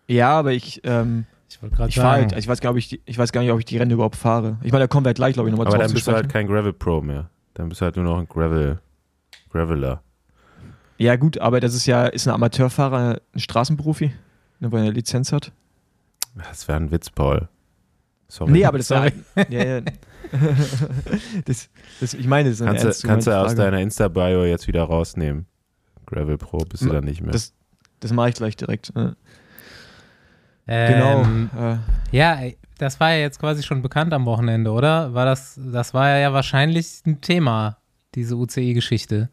Ja, 0.09 0.31
aber 0.31 0.53
ich, 0.53 0.81
ähm, 0.85 1.27
Ich 1.49 1.63
wollte 1.63 1.77
gerade 1.77 1.93
sagen. 1.93 2.31
halt, 2.31 2.37
ich 2.37 2.49
weiß, 2.49 2.61
gar 2.61 2.73
nicht, 2.73 2.75
ob 2.75 2.79
ich, 2.79 2.89
die, 2.89 3.03
ich 3.05 3.19
weiß 3.19 3.31
gar 3.33 3.43
nicht, 3.43 3.53
ob 3.53 3.59
ich 3.59 3.65
die 3.65 3.77
Rennen 3.79 3.91
überhaupt 3.91 4.17
fahre. 4.17 4.59
Ich 4.63 4.73
meine, 4.73 4.85
da 4.85 4.89
kommen 4.89 5.05
wir 5.07 5.15
gleich, 5.15 5.35
glaube 5.35 5.49
ich, 5.49 5.53
nochmal 5.53 5.67
Aber 5.67 5.77
drauf 5.77 5.83
dann 5.83 5.89
zu 5.91 5.95
bist 5.95 6.09
du 6.09 6.13
halt 6.13 6.29
kein 6.29 6.47
Gravel-Pro 6.47 7.01
mehr. 7.03 7.31
Dann 7.55 7.69
bist 7.69 7.81
du 7.81 7.85
halt 7.85 7.97
nur 7.97 8.05
noch 8.05 8.19
ein 8.19 8.27
Gravel, 8.29 8.79
Graveler. 9.51 10.03
Ja, 10.97 11.17
gut, 11.17 11.39
aber 11.39 11.61
das 11.61 11.75
ist 11.75 11.87
ja, 11.87 12.07
ist 12.07 12.27
ein 12.27 12.35
Amateurfahrer 12.35 13.21
ein 13.35 13.39
Straßenprofi, 13.41 14.13
ne, 14.61 14.73
weil 14.73 14.81
er 14.81 14.85
eine 14.87 14.91
Lizenz 14.93 15.33
hat? 15.33 15.53
Das 16.35 16.67
wäre 16.69 16.79
ein 16.79 16.91
Witz, 16.91 17.11
Paul. 17.11 17.49
Sorry. 18.29 18.51
Nee, 18.53 18.65
aber 18.65 18.79
das 18.79 18.89
Sorry. 18.89 19.13
war. 19.35 19.51
Ja, 19.51 19.65
ja. 19.65 19.81
das, 21.45 21.71
das, 22.01 22.15
ich 22.15 22.27
meine, 22.27 22.51
das 22.51 22.61
ist 22.61 22.63
eine 22.63 22.73
kannst 22.73 22.85
ernst 22.85 23.05
du, 23.05 23.09
kannst 23.09 23.27
du 23.27 23.31
aus 23.33 23.47
Frage. 23.53 23.57
deiner 23.63 23.81
Insta-Bio 23.81 24.45
jetzt 24.45 24.67
wieder 24.69 24.83
rausnehmen. 24.85 25.47
Gravel 26.07 26.37
Pro 26.37 26.59
bist 26.59 26.83
du 26.85 26.89
dann 26.89 27.05
nicht 27.05 27.21
mehr. 27.23 27.33
Das, 27.33 27.55
das 28.01 28.13
mache 28.13 28.31
ich 28.31 28.35
gleich 28.35 28.57
direkt. 28.57 28.93
äh. 28.97 29.13
Ähm, 30.69 31.51
Genau. 31.53 31.73
Äh, 31.73 31.79
Ja, 32.13 32.39
das 32.79 33.01
war 33.01 33.11
ja 33.13 33.19
jetzt 33.21 33.41
quasi 33.41 33.63
schon 33.63 33.83
bekannt 33.83 34.13
am 34.13 34.27
Wochenende, 34.27 34.71
oder? 34.71 35.15
War 35.15 35.25
das, 35.25 35.59
das 35.73 35.95
war 35.95 36.17
ja 36.19 36.33
wahrscheinlich 36.33 37.03
ein 37.07 37.21
Thema, 37.21 37.79
diese 38.15 38.37
UCI-Geschichte. 38.37 39.31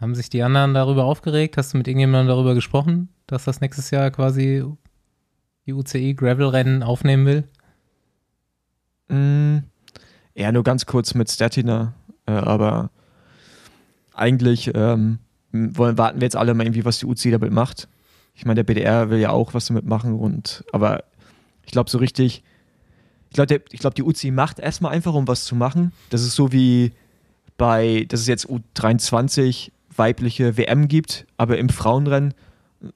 Haben 0.00 0.14
sich 0.14 0.30
die 0.30 0.42
anderen 0.42 0.72
darüber 0.74 1.04
aufgeregt? 1.04 1.56
Hast 1.58 1.74
du 1.74 1.78
mit 1.78 1.86
irgendjemandem 1.86 2.28
darüber 2.28 2.54
gesprochen, 2.54 3.10
dass 3.26 3.44
das 3.44 3.60
nächstes 3.60 3.90
Jahr 3.90 4.10
quasi 4.10 4.64
die 5.66 5.72
UCI 5.74 6.14
Gravel-Rennen 6.14 6.82
aufnehmen 6.82 7.26
will? 7.26 7.44
mh, 9.08 9.62
ja, 10.34 10.52
nur 10.52 10.62
ganz 10.62 10.86
kurz 10.86 11.14
mit 11.14 11.30
Statina, 11.30 11.92
äh, 12.26 12.32
aber 12.32 12.90
eigentlich 14.14 14.70
ähm, 14.74 15.18
wollen, 15.52 15.98
warten 15.98 16.20
wir 16.20 16.26
jetzt 16.26 16.36
alle 16.36 16.54
mal 16.54 16.64
irgendwie, 16.64 16.84
was 16.84 16.98
die 17.00 17.06
UCI 17.06 17.32
damit 17.32 17.52
macht. 17.52 17.88
Ich 18.40 18.46
meine, 18.46 18.54
der 18.54 18.64
BDR 18.64 19.10
will 19.10 19.18
ja 19.18 19.28
auch 19.28 19.52
was 19.52 19.66
damit 19.66 19.84
machen 19.84 20.18
und 20.18 20.64
aber 20.72 21.04
ich 21.66 21.72
glaube 21.72 21.90
so 21.90 21.98
richtig, 21.98 22.42
ich 23.28 23.34
glaube, 23.34 23.60
ich 23.70 23.80
glaube, 23.80 23.92
die 23.92 24.02
UCI 24.02 24.30
macht 24.30 24.58
erstmal 24.58 24.92
einfach, 24.92 25.12
um 25.12 25.28
was 25.28 25.44
zu 25.44 25.54
machen. 25.54 25.92
Das 26.08 26.22
ist 26.22 26.36
so 26.36 26.50
wie 26.50 26.92
bei, 27.58 28.06
dass 28.08 28.20
es 28.20 28.28
jetzt 28.28 28.48
U23 28.48 29.72
weibliche 29.94 30.56
WM 30.56 30.88
gibt, 30.88 31.26
aber 31.36 31.58
im 31.58 31.68
Frauenrennen 31.68 32.32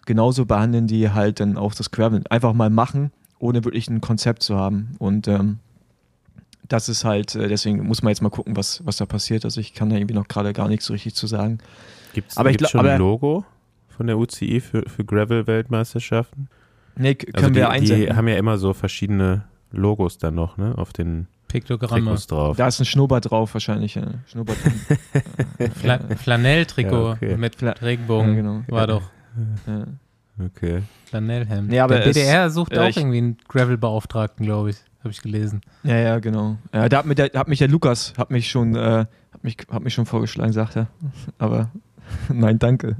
genauso 0.06 0.46
behandeln 0.46 0.86
die 0.86 1.10
halt 1.10 1.40
dann 1.40 1.58
auch 1.58 1.74
das 1.74 1.90
Gravel. 1.90 2.22
Einfach 2.30 2.54
mal 2.54 2.70
machen, 2.70 3.12
ohne 3.38 3.66
wirklich 3.66 3.86
ein 3.88 4.00
Konzept 4.00 4.42
zu 4.42 4.56
haben. 4.56 4.96
Und 4.98 5.28
ähm, 5.28 5.58
das 6.66 6.88
ist 6.88 7.04
halt, 7.04 7.34
äh, 7.34 7.48
deswegen 7.48 7.86
muss 7.86 8.02
man 8.02 8.12
jetzt 8.12 8.22
mal 8.22 8.30
gucken, 8.30 8.56
was, 8.56 8.80
was 8.86 8.96
da 8.96 9.04
passiert. 9.04 9.44
Also 9.44 9.60
ich 9.60 9.74
kann 9.74 9.90
da 9.90 9.96
irgendwie 9.96 10.14
noch 10.14 10.26
gerade 10.26 10.54
gar 10.54 10.68
nichts 10.68 10.86
so 10.86 10.94
richtig 10.94 11.14
zu 11.14 11.26
sagen. 11.26 11.58
Gibt 12.14 12.30
es 12.30 12.38
aber 12.38 12.48
ich 12.48 12.56
glaub- 12.56 12.70
schon 12.70 12.86
ein 12.86 12.98
Logo 12.98 13.44
von 13.96 14.06
der 14.06 14.18
UCI 14.18 14.60
für, 14.60 14.82
für 14.88 15.04
Gravel-Weltmeisterschaften? 15.04 16.48
Nee, 16.96 17.14
k- 17.14 17.26
können 17.32 17.36
Also 17.36 17.48
die, 17.50 17.54
wir 17.56 17.66
die 17.66 17.70
einsenden. 17.70 18.16
haben 18.16 18.28
ja 18.28 18.36
immer 18.36 18.58
so 18.58 18.72
verschiedene 18.72 19.44
Logos 19.72 20.18
dann 20.18 20.34
noch, 20.34 20.56
ne? 20.56 20.76
Auf 20.78 20.92
den 20.92 21.26
Piktogramme. 21.48 22.02
Trikots 22.04 22.26
drauf. 22.26 22.56
da 22.56 22.66
ist 22.66 22.80
ein 22.80 22.84
Schnurrbart 22.84 23.30
drauf 23.30 23.54
wahrscheinlich. 23.54 23.94
Ja. 23.94 24.06
Schnurrbart. 24.26 24.58
Fla 25.76 25.98
Flanelltrikot 26.16 26.90
Ja, 27.06 27.12
okay. 27.12 27.36
mit 27.36 27.56
Fla- 27.56 27.80
Regenbogen. 27.80 28.30
Ja, 28.30 28.34
genau. 28.36 28.62
War 28.68 28.86
doch 28.86 29.02
ja. 29.66 29.84
Okay. 30.46 30.82
Flanellhemd. 31.06 31.68
Nee, 31.68 31.78
aber 31.80 31.96
Der 31.98 32.04
BDR 32.06 32.50
sucht 32.50 32.74
ja, 32.74 32.82
auch 32.82 32.96
irgendwie 32.96 33.18
einen 33.18 33.36
Gravel-Beauftragten, 33.48 34.44
glaube 34.44 34.70
ich. 34.70 34.76
Habe 35.00 35.10
ich 35.12 35.20
gelesen. 35.22 35.60
ja, 35.82 35.96
ja, 35.96 36.18
genau. 36.18 36.56
Ja, 36.72 36.88
da 36.88 37.04
hat, 37.04 37.18
der, 37.18 37.30
hat 37.34 37.46
mich 37.48 37.58
der 37.58 37.68
Lukas 37.68 38.14
hat 38.16 38.30
mich 38.30 38.48
schon, 38.50 38.74
äh, 38.74 39.04
hat 39.32 39.44
mich, 39.44 39.56
hat 39.70 39.82
mich 39.84 39.92
schon 39.94 40.06
vorgeschlagen, 40.06 40.52
sagt 40.52 40.76
er. 40.76 40.86
Aber 41.38 41.70
nein, 42.28 42.58
danke. 42.58 42.96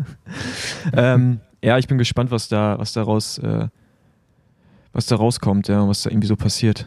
ähm, 0.93 1.41
ja, 1.63 1.79
ich 1.79 1.89
bin 1.89 1.99
gespannt, 1.99 2.31
was 2.31 2.49
da, 2.49 2.79
was 2.79 2.93
daraus, 2.93 3.39
äh, 3.39 3.69
was 4.93 5.07
da 5.07 5.17
rauskommt, 5.17 5.69
ja, 5.69 5.87
was 5.89 6.03
da 6.03 6.11
irgendwie 6.11 6.29
so 6.29 6.37
passiert. 6.37 6.87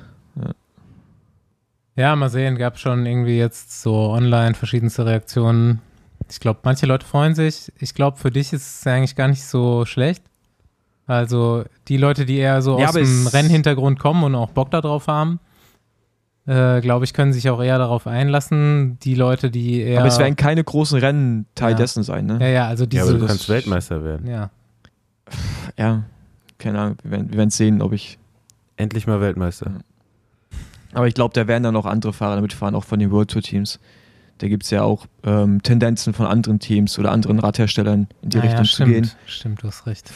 Ja, 1.97 2.15
mal 2.15 2.29
sehen, 2.29 2.57
gab 2.57 2.77
schon 2.77 3.07
irgendwie 3.07 3.39
jetzt 3.39 3.81
so 3.81 4.11
online 4.11 4.53
verschiedenste 4.53 5.03
Reaktionen. 5.07 5.81
Ich 6.29 6.39
glaube, 6.39 6.59
manche 6.61 6.85
Leute 6.85 7.05
freuen 7.05 7.33
sich. 7.33 7.73
Ich 7.79 7.95
glaube, 7.95 8.17
für 8.17 8.29
dich 8.29 8.53
ist 8.53 8.81
es 8.81 8.87
eigentlich 8.87 9.15
gar 9.15 9.27
nicht 9.27 9.43
so 9.43 9.83
schlecht. 9.83 10.23
Also 11.07 11.63
die 11.87 11.97
Leute, 11.97 12.25
die 12.25 12.37
eher 12.37 12.61
so 12.61 12.79
Ja, 12.79 12.89
aus 12.89 12.93
dem 12.93 13.25
Rennhintergrund 13.25 13.97
kommen 13.97 14.23
und 14.23 14.35
auch 14.35 14.51
Bock 14.51 14.69
darauf 14.69 15.07
haben, 15.07 15.39
äh, 16.47 16.81
glaube 16.81 17.05
ich, 17.05 17.13
können 17.13 17.33
sich 17.33 17.49
auch 17.49 17.61
eher 17.61 17.77
darauf 17.77 18.07
einlassen. 18.07 18.97
Die 19.03 19.13
Leute, 19.15 19.51
die 19.51 19.81
eher. 19.81 19.99
Aber 19.99 20.07
es 20.07 20.17
werden 20.17 20.35
keine 20.35 20.63
großen 20.63 20.97
Rennen 20.99 21.45
Teil 21.55 21.71
Ja. 21.71 21.77
dessen 21.77 22.01
sein, 22.03 22.25
ne? 22.25 22.37
ja, 22.41 22.47
ja, 22.47 22.67
also 22.67 22.83
Ja, 22.85 22.89
diese. 22.89 23.03
aber 23.03 23.13
du 23.19 23.25
kannst 23.27 23.47
Weltmeister 23.49 24.03
werden. 24.03 24.27
ja. 24.27 24.49
Ja, 25.77 26.03
keine 26.57 26.79
Ahnung, 26.79 26.97
wir 27.03 27.11
werden, 27.11 27.29
wir 27.31 27.37
werden 27.37 27.49
sehen, 27.49 27.81
ob 27.81 27.91
ich. 27.93 28.17
Endlich 28.77 29.07
mal 29.07 29.19
Weltmeister. 29.19 29.71
Aber 30.93 31.07
ich 31.07 31.15
glaube, 31.15 31.33
da 31.33 31.47
werden 31.47 31.63
dann 31.63 31.75
auch 31.75 31.85
andere 31.87 32.13
Fahrer 32.13 32.35
damit 32.35 32.53
fahren, 32.53 32.75
auch 32.75 32.83
von 32.83 32.99
den 32.99 33.11
World 33.11 33.31
Tour 33.31 33.41
Teams. 33.41 33.79
Da 34.37 34.47
gibt 34.47 34.63
es 34.63 34.69
ja 34.69 34.83
auch 34.83 35.07
ähm, 35.23 35.61
Tendenzen 35.63 36.13
von 36.13 36.27
anderen 36.27 36.59
Teams 36.59 36.97
oder 36.99 37.11
anderen 37.11 37.39
Radherstellern 37.39 38.07
in 38.21 38.29
die 38.29 38.37
Ah, 38.37 38.41
Richtung 38.41 38.59
ja, 38.59 38.63
zu 38.65 38.71
stimmt, 38.73 38.91
gehen. 38.91 39.11
Stimmt, 39.25 39.63
du 39.63 39.67
hast 39.67 39.85
recht. 39.87 40.11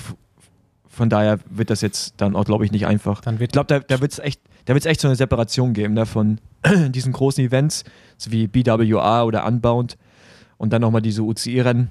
Von 0.91 1.09
daher 1.09 1.39
wird 1.49 1.69
das 1.69 1.81
jetzt 1.81 2.15
dann 2.17 2.35
auch, 2.35 2.43
glaube 2.45 2.65
ich, 2.65 2.71
nicht 2.71 2.85
einfach. 2.85 3.21
Dann 3.21 3.35
Ich 3.35 3.39
wird 3.39 3.53
glaube, 3.53 3.67
da, 3.67 3.79
da 3.79 4.01
wird 4.01 4.11
es 4.11 4.19
echt, 4.19 4.41
da 4.65 4.73
wird's 4.73 4.85
echt 4.85 4.99
so 5.01 5.07
eine 5.07 5.15
Separation 5.15 5.73
geben 5.73 5.93
ne, 5.93 6.05
von 6.05 6.39
diesen 6.89 7.13
großen 7.13 7.43
Events, 7.43 7.85
so 8.17 8.31
wie 8.31 8.47
BWA 8.47 9.23
oder 9.23 9.45
Unbound 9.45 9.97
und 10.57 10.73
dann 10.73 10.81
nochmal 10.81 11.01
diese 11.01 11.23
UCI-Rennen. 11.23 11.89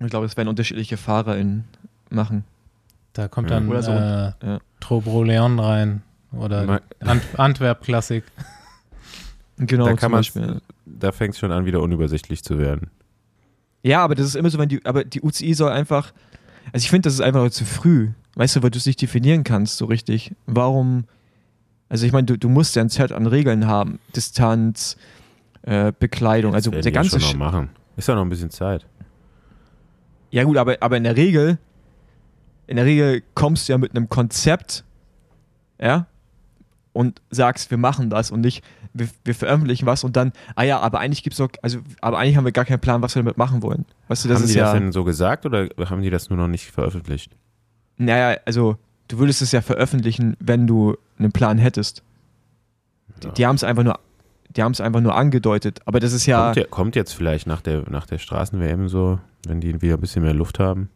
Ich 0.00 0.10
glaube, 0.10 0.26
das 0.26 0.36
werden 0.36 0.48
unterschiedliche 0.48 0.96
Fahrer 0.98 1.36
in, 1.38 1.64
machen. 2.10 2.44
da 3.14 3.26
kommt 3.28 3.50
dann 3.50 3.68
Oder 3.68 3.82
so. 3.82 3.92
äh, 3.92 4.32
Ja. 4.46 4.58
Trobro 4.80 5.22
Leon 5.22 5.58
rein. 5.58 6.02
Oder 6.32 6.80
Ant 7.00 7.22
Antwerp 7.38 7.82
Klassik. 7.82 8.24
Genau, 9.56 9.86
da 9.86 9.94
kann 9.94 10.10
man, 10.10 10.24
da 10.84 11.12
fängt 11.12 11.34
es 11.34 11.38
schon 11.38 11.52
an, 11.52 11.64
wieder 11.64 11.80
unübersichtlich 11.80 12.42
zu 12.42 12.58
werden. 12.58 12.90
Ja, 13.84 14.02
aber 14.02 14.16
das 14.16 14.26
ist 14.26 14.34
immer 14.34 14.50
so, 14.50 14.58
wenn 14.58 14.68
die, 14.68 14.84
aber 14.84 15.04
die 15.04 15.22
UCI 15.22 15.54
soll 15.54 15.70
einfach, 15.70 16.12
also 16.72 16.84
ich 16.84 16.90
finde, 16.90 17.06
das 17.06 17.14
ist 17.14 17.20
einfach 17.20 17.48
zu 17.50 17.64
früh, 17.64 18.10
weißt 18.34 18.56
du, 18.56 18.62
weil 18.62 18.70
du 18.70 18.78
es 18.78 18.86
nicht 18.86 19.00
definieren 19.00 19.44
kannst 19.44 19.76
so 19.76 19.84
richtig. 19.86 20.34
Warum, 20.46 21.04
also 21.88 22.06
ich 22.06 22.12
meine, 22.12 22.26
du, 22.26 22.38
du 22.38 22.48
musst 22.48 22.76
ja 22.76 22.82
ein 22.82 22.88
Set 22.88 23.12
an 23.12 23.26
Regeln 23.26 23.66
haben, 23.66 23.98
Distanz, 24.16 24.96
äh, 25.62 25.92
Bekleidung, 25.98 26.54
also 26.54 26.70
Das 26.70 26.76
werden 26.76 26.82
der 26.82 26.92
ganze, 26.92 27.20
schon 27.20 27.38
noch 27.38 27.52
machen. 27.52 27.70
Ist 27.96 28.08
ja 28.08 28.14
noch 28.14 28.22
ein 28.22 28.28
bisschen 28.28 28.50
Zeit. 28.50 28.86
ja 30.30 30.44
gut, 30.44 30.56
aber, 30.56 30.76
aber 30.80 30.96
in 30.96 31.04
der 31.04 31.16
Regel, 31.16 31.58
in 32.66 32.76
der 32.76 32.84
Regel 32.84 33.22
kommst 33.34 33.68
du 33.68 33.72
ja 33.72 33.78
mit 33.78 33.92
einem 33.92 34.08
Konzept, 34.08 34.84
ja, 35.80 36.06
und 36.94 37.20
sagst, 37.28 37.70
wir 37.70 37.76
machen 37.76 38.08
das 38.08 38.30
und 38.30 38.40
nicht, 38.40 38.64
wir, 38.94 39.08
wir 39.24 39.34
veröffentlichen 39.34 39.84
was 39.84 40.04
und 40.04 40.16
dann, 40.16 40.32
ah 40.54 40.62
ja, 40.62 40.80
aber 40.80 41.00
eigentlich 41.00 41.22
gibt's 41.22 41.38
doch, 41.38 41.50
also, 41.60 41.80
aber 42.00 42.18
eigentlich 42.18 42.36
haben 42.36 42.44
wir 42.44 42.52
gar 42.52 42.64
keinen 42.64 42.80
Plan, 42.80 43.02
was 43.02 43.14
wir 43.14 43.22
damit 43.22 43.36
machen 43.36 43.62
wollen. 43.62 43.84
Weißt 44.08 44.24
du, 44.24 44.28
das 44.28 44.38
haben 44.38 44.44
ist 44.44 44.54
die 44.54 44.58
ja. 44.58 44.64
das 44.64 44.74
denn 44.74 44.92
so 44.92 45.04
gesagt 45.04 45.44
oder 45.44 45.68
haben 45.90 46.00
die 46.00 46.10
das 46.10 46.30
nur 46.30 46.38
noch 46.38 46.48
nicht 46.48 46.70
veröffentlicht? 46.70 47.36
Naja, 47.98 48.38
also 48.46 48.76
du 49.08 49.18
würdest 49.18 49.42
es 49.42 49.52
ja 49.52 49.60
veröffentlichen, 49.60 50.36
wenn 50.40 50.66
du 50.66 50.96
einen 51.18 51.32
Plan 51.32 51.58
hättest. 51.58 52.02
Die, 53.22 53.28
die 53.32 53.46
haben 53.46 53.56
es 53.56 53.64
einfach 53.64 53.82
nur, 53.82 53.98
die 54.48 54.62
haben 54.62 54.72
es 54.72 54.80
einfach 54.80 55.00
nur 55.00 55.14
angedeutet. 55.14 55.80
Aber 55.84 56.00
das 56.00 56.12
ist 56.12 56.26
ja, 56.26 56.46
Kommt, 56.46 56.56
ja, 56.56 56.64
kommt 56.64 56.96
jetzt 56.96 57.12
vielleicht 57.12 57.46
nach 57.46 57.60
der, 57.60 57.90
nach 57.90 58.06
der 58.06 58.18
Straßen-WM 58.18 58.88
so, 58.88 59.18
wenn 59.46 59.60
die 59.60 59.82
wieder 59.82 59.94
ein 59.94 60.00
bisschen 60.00 60.22
mehr 60.22 60.34
Luft 60.34 60.58
haben? 60.58 60.88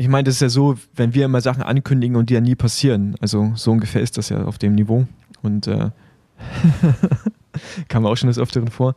ich 0.00 0.08
meine, 0.08 0.24
das 0.24 0.36
ist 0.36 0.40
ja 0.40 0.48
so, 0.48 0.76
wenn 0.94 1.12
wir 1.12 1.26
immer 1.26 1.42
Sachen 1.42 1.62
ankündigen 1.62 2.16
und 2.16 2.30
die 2.30 2.34
ja 2.34 2.40
nie 2.40 2.54
passieren. 2.54 3.16
Also 3.20 3.52
so 3.54 3.70
ungefähr 3.70 4.00
ist 4.00 4.16
das 4.16 4.30
ja 4.30 4.44
auf 4.44 4.56
dem 4.56 4.74
Niveau. 4.74 5.06
Und 5.42 5.66
äh, 5.66 5.90
kam 7.88 8.06
auch 8.06 8.16
schon 8.16 8.28
des 8.28 8.38
Öfteren 8.38 8.68
vor. 8.68 8.94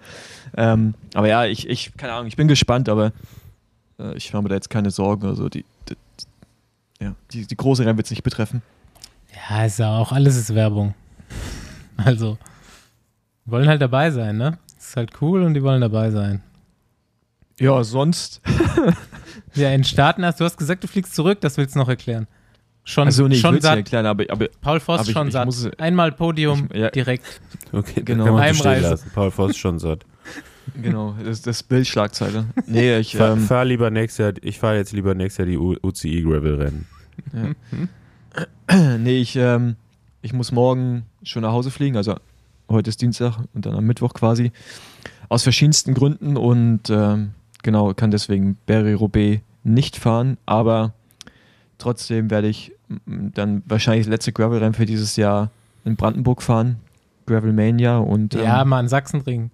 Ähm, 0.55 0.93
aber 1.13 1.27
ja, 1.27 1.45
ich, 1.45 1.67
ich, 1.67 1.95
keine 1.97 2.13
Ahnung, 2.13 2.27
ich 2.27 2.35
bin 2.35 2.47
gespannt, 2.47 2.89
aber 2.89 3.11
äh, 3.99 4.15
ich 4.15 4.31
mache 4.33 4.43
mir 4.43 4.49
da 4.49 4.55
jetzt 4.55 4.69
keine 4.69 4.91
Sorgen. 4.91 5.27
Also 5.27 5.49
die, 5.49 5.65
die, 5.89 5.95
ja, 7.01 7.15
die, 7.31 7.45
die 7.45 7.57
große 7.57 7.85
Rennen 7.85 7.97
wird 7.97 8.07
es 8.07 8.11
nicht 8.11 8.23
betreffen. 8.23 8.61
Ja, 9.49 9.65
ist 9.65 9.79
ja 9.79 9.97
auch, 9.97 10.11
alles 10.11 10.35
ist 10.35 10.53
Werbung. 10.53 10.93
Also, 11.95 12.39
wollen 13.45 13.67
halt 13.67 13.79
dabei 13.79 14.09
sein, 14.09 14.35
ne? 14.35 14.57
Ist 14.79 14.97
halt 14.97 15.21
cool 15.21 15.43
und 15.43 15.53
die 15.53 15.61
wollen 15.61 15.79
dabei 15.79 16.09
sein. 16.09 16.41
Ja, 17.59 17.83
sonst. 17.83 18.41
Ja, 19.55 19.71
in 19.71 19.83
Staaten 19.83 20.25
hast 20.25 20.39
du 20.39 20.45
hast 20.45 20.57
gesagt, 20.57 20.83
du 20.83 20.87
fliegst 20.87 21.13
zurück, 21.13 21.41
das 21.41 21.57
willst 21.57 21.75
du 21.75 21.79
noch 21.79 21.89
erklären. 21.89 22.27
Schon, 22.85 23.05
Also 23.07 23.27
nee, 23.27 23.35
ich 23.35 23.41
schon 23.41 23.55
ja 23.55 23.61
satt. 23.61 23.77
erklären, 23.77 24.05
aber, 24.05 24.25
aber 24.29 24.47
Paul 24.59 24.79
Voss 24.81 25.07
ich- 25.07 25.13
schon 25.13 25.27
ich 25.27 25.33
satt. 25.33 25.45
muss- 25.45 25.65
Einmal 25.77 26.11
Podium 26.11 26.67
ich- 26.71 26.79
ja. 26.79 26.89
direkt. 26.89 27.23
Okay, 27.71 28.01
Genau. 28.03 28.37
Heimreise. 28.37 28.99
Paul 29.15 29.31
Voss 29.31 29.55
schon 29.57 29.79
satt. 29.79 30.05
genau, 30.81 31.15
das, 31.23 31.41
das 31.41 31.63
Bildschlagzeile. 31.63 32.45
Nee, 32.67 32.97
ich. 32.99 33.15
Fahr, 33.15 33.31
Ähm, 33.33 33.39
fahr 33.39 33.63
lieber 33.65 33.89
nächstes 33.89 34.17
Jahr, 34.19 34.33
ich 34.41 34.59
fahre 34.59 34.75
jetzt 34.77 34.91
lieber 34.91 35.15
nächstes 35.15 35.39
Jahr 35.39 35.47
die 35.47 35.57
U- 35.57 35.77
UCI 35.81 36.21
Gravel 36.23 36.55
Rennen. 36.55 36.85
Nee, 38.99 39.19
ich, 39.19 39.35
ähm, 39.35 39.75
ich 40.21 40.33
muss 40.33 40.51
morgen 40.51 41.03
schon 41.23 41.41
nach 41.43 41.51
Hause 41.51 41.69
fliegen, 41.71 41.97
also 41.97 42.15
heute 42.69 42.89
ist 42.89 43.01
Dienstag 43.01 43.37
und 43.53 43.65
dann 43.65 43.75
am 43.75 43.85
Mittwoch 43.85 44.13
quasi. 44.13 44.51
Aus 45.29 45.43
verschiedensten 45.43 45.93
Gründen 45.93 46.37
und 46.37 46.89
ähm, 46.89 47.31
genau, 47.61 47.93
kann 47.93 48.11
deswegen 48.11 48.57
Berry-Roubaix 48.65 49.41
nicht 49.63 49.97
fahren, 49.97 50.37
aber 50.45 50.93
trotzdem 51.83 52.29
werde 52.31 52.47
ich 52.47 52.71
dann 53.05 53.61
wahrscheinlich 53.65 54.05
das 54.05 54.11
letzte 54.11 54.31
Gravel-Rennen 54.31 54.73
für 54.73 54.85
dieses 54.85 55.15
Jahr 55.15 55.51
in 55.85 55.95
Brandenburg 55.95 56.41
fahren. 56.41 56.77
Gravelmania 57.25 57.97
und. 57.97 58.33
Ähm, 58.35 58.43
Ja, 58.43 58.65
mal 58.65 58.79
in 58.79 58.87
Sachsenring. 58.87 59.51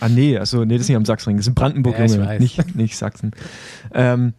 Ah, 0.00 0.08
nee, 0.08 0.38
also 0.38 0.64
nee, 0.64 0.74
das 0.74 0.82
ist 0.82 0.88
nicht 0.88 0.96
am 0.96 1.04
Sachsenring, 1.04 1.36
das 1.36 1.44
ist 1.44 1.48
in 1.48 1.54
Brandenburg, 1.54 1.98
Ja, 1.98 2.06
Junge, 2.06 2.38
nicht, 2.40 2.74
nicht 2.74 2.96
Sachsen. 2.96 3.32
ähm, 3.92 4.32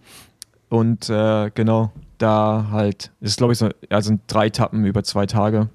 und 0.70 1.08
äh, 1.10 1.52
genau, 1.54 1.92
da 2.18 2.68
halt, 2.72 3.12
das 3.22 3.32
ist 3.32 3.38
glaube 3.38 3.54
ich 3.54 3.60
so, 3.60 3.70
sind 4.00 4.22
drei 4.28 4.48
Etappen 4.48 4.86
über 4.86 5.04
zwei 5.04 5.28
Tage. 5.28 5.70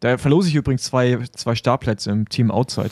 Da 0.00 0.18
verlose 0.18 0.48
ich 0.48 0.54
übrigens 0.54 0.82
zwei, 0.84 1.18
zwei 1.34 1.54
Startplätze 1.54 2.10
im 2.10 2.28
Team 2.28 2.50
Outside. 2.50 2.90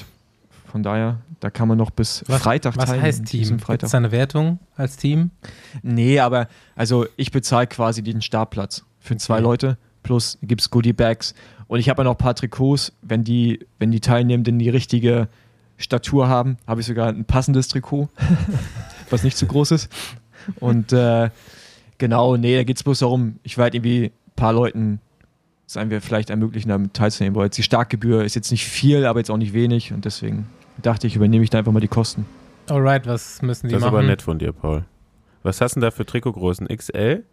Von 0.70 0.82
daher, 0.82 1.18
da 1.40 1.50
kann 1.50 1.66
man 1.66 1.78
noch 1.78 1.90
bis 1.90 2.22
Was, 2.26 2.42
Freitag 2.42 2.76
was 2.76 2.84
teilnehmen, 2.86 3.04
heißt 3.06 3.32
diesem 3.32 3.58
Team? 3.58 3.66
Gibt 3.66 3.82
es 3.84 3.94
eine 3.94 4.12
Wertung 4.12 4.58
als 4.76 4.96
Team? 4.96 5.30
Nee, 5.82 6.20
aber 6.20 6.48
also 6.76 7.06
ich 7.16 7.30
bezahle 7.30 7.66
quasi 7.66 8.02
den 8.02 8.20
Startplatz 8.20 8.84
für 8.98 9.16
zwei 9.16 9.36
Okay. 9.36 9.42
Leute. 9.42 9.78
Plus 10.02 10.38
gibt 10.42 10.60
es 10.60 10.70
Goodie 10.70 10.92
Bags. 10.92 11.34
Und 11.66 11.80
ich 11.80 11.88
habe 11.88 12.00
ja 12.00 12.04
noch 12.04 12.14
ein 12.14 12.18
paar 12.18 12.34
Trikots. 12.34 12.92
Wenn 13.02 13.24
die, 13.24 13.66
wenn 13.78 13.90
die 13.90 14.00
Teilnehmenden 14.00 14.58
die 14.58 14.68
richtige 14.68 15.28
Statur 15.76 16.28
haben, 16.28 16.56
habe 16.66 16.80
ich 16.80 16.86
sogar 16.86 17.08
ein 17.08 17.24
passendes 17.24 17.68
Trikot, 17.68 18.08
was 19.10 19.22
nicht 19.22 19.36
zu 19.36 19.46
groß 19.46 19.70
ist. 19.72 19.92
Und 20.60 20.92
äh, 20.92 21.30
genau, 21.98 22.36
nee, 22.36 22.56
da 22.56 22.64
geht 22.64 22.76
es 22.76 22.84
bloß 22.84 22.98
darum, 23.00 23.38
ich 23.42 23.58
werde 23.58 23.76
irgendwie 23.76 24.06
ein 24.06 24.32
paar 24.36 24.52
Leuten, 24.52 25.00
sagen 25.66 25.90
wir, 25.90 26.00
vielleicht 26.00 26.30
ermöglichen, 26.30 26.68
damit 26.68 26.94
teilzunehmen. 26.94 27.36
Weil 27.36 27.46
jetzt 27.46 27.58
die 27.58 27.62
Startgebühr 27.62 28.24
ist 28.24 28.34
jetzt 28.34 28.50
nicht 28.50 28.66
viel, 28.66 29.04
aber 29.06 29.20
jetzt 29.20 29.30
auch 29.30 29.36
nicht 29.36 29.52
wenig. 29.52 29.92
Und 29.92 30.04
deswegen 30.04 30.46
dachte 30.82 31.06
ich, 31.06 31.16
übernehme 31.16 31.44
ich 31.44 31.50
da 31.50 31.58
einfach 31.58 31.72
mal 31.72 31.80
die 31.80 31.88
Kosten. 31.88 32.26
Alright, 32.68 33.06
was 33.06 33.40
müssen 33.42 33.68
die 33.68 33.72
Das 33.74 33.80
ist 33.80 33.84
machen? 33.86 33.96
aber 33.96 34.06
nett 34.06 34.22
von 34.22 34.38
dir, 34.38 34.52
Paul. 34.52 34.84
Was 35.42 35.60
hast 35.60 35.76
du 35.76 35.80
denn 35.80 35.88
da 35.88 35.90
für 35.90 36.04
Trikotgrößen? 36.04 36.66
XL? 36.68 37.24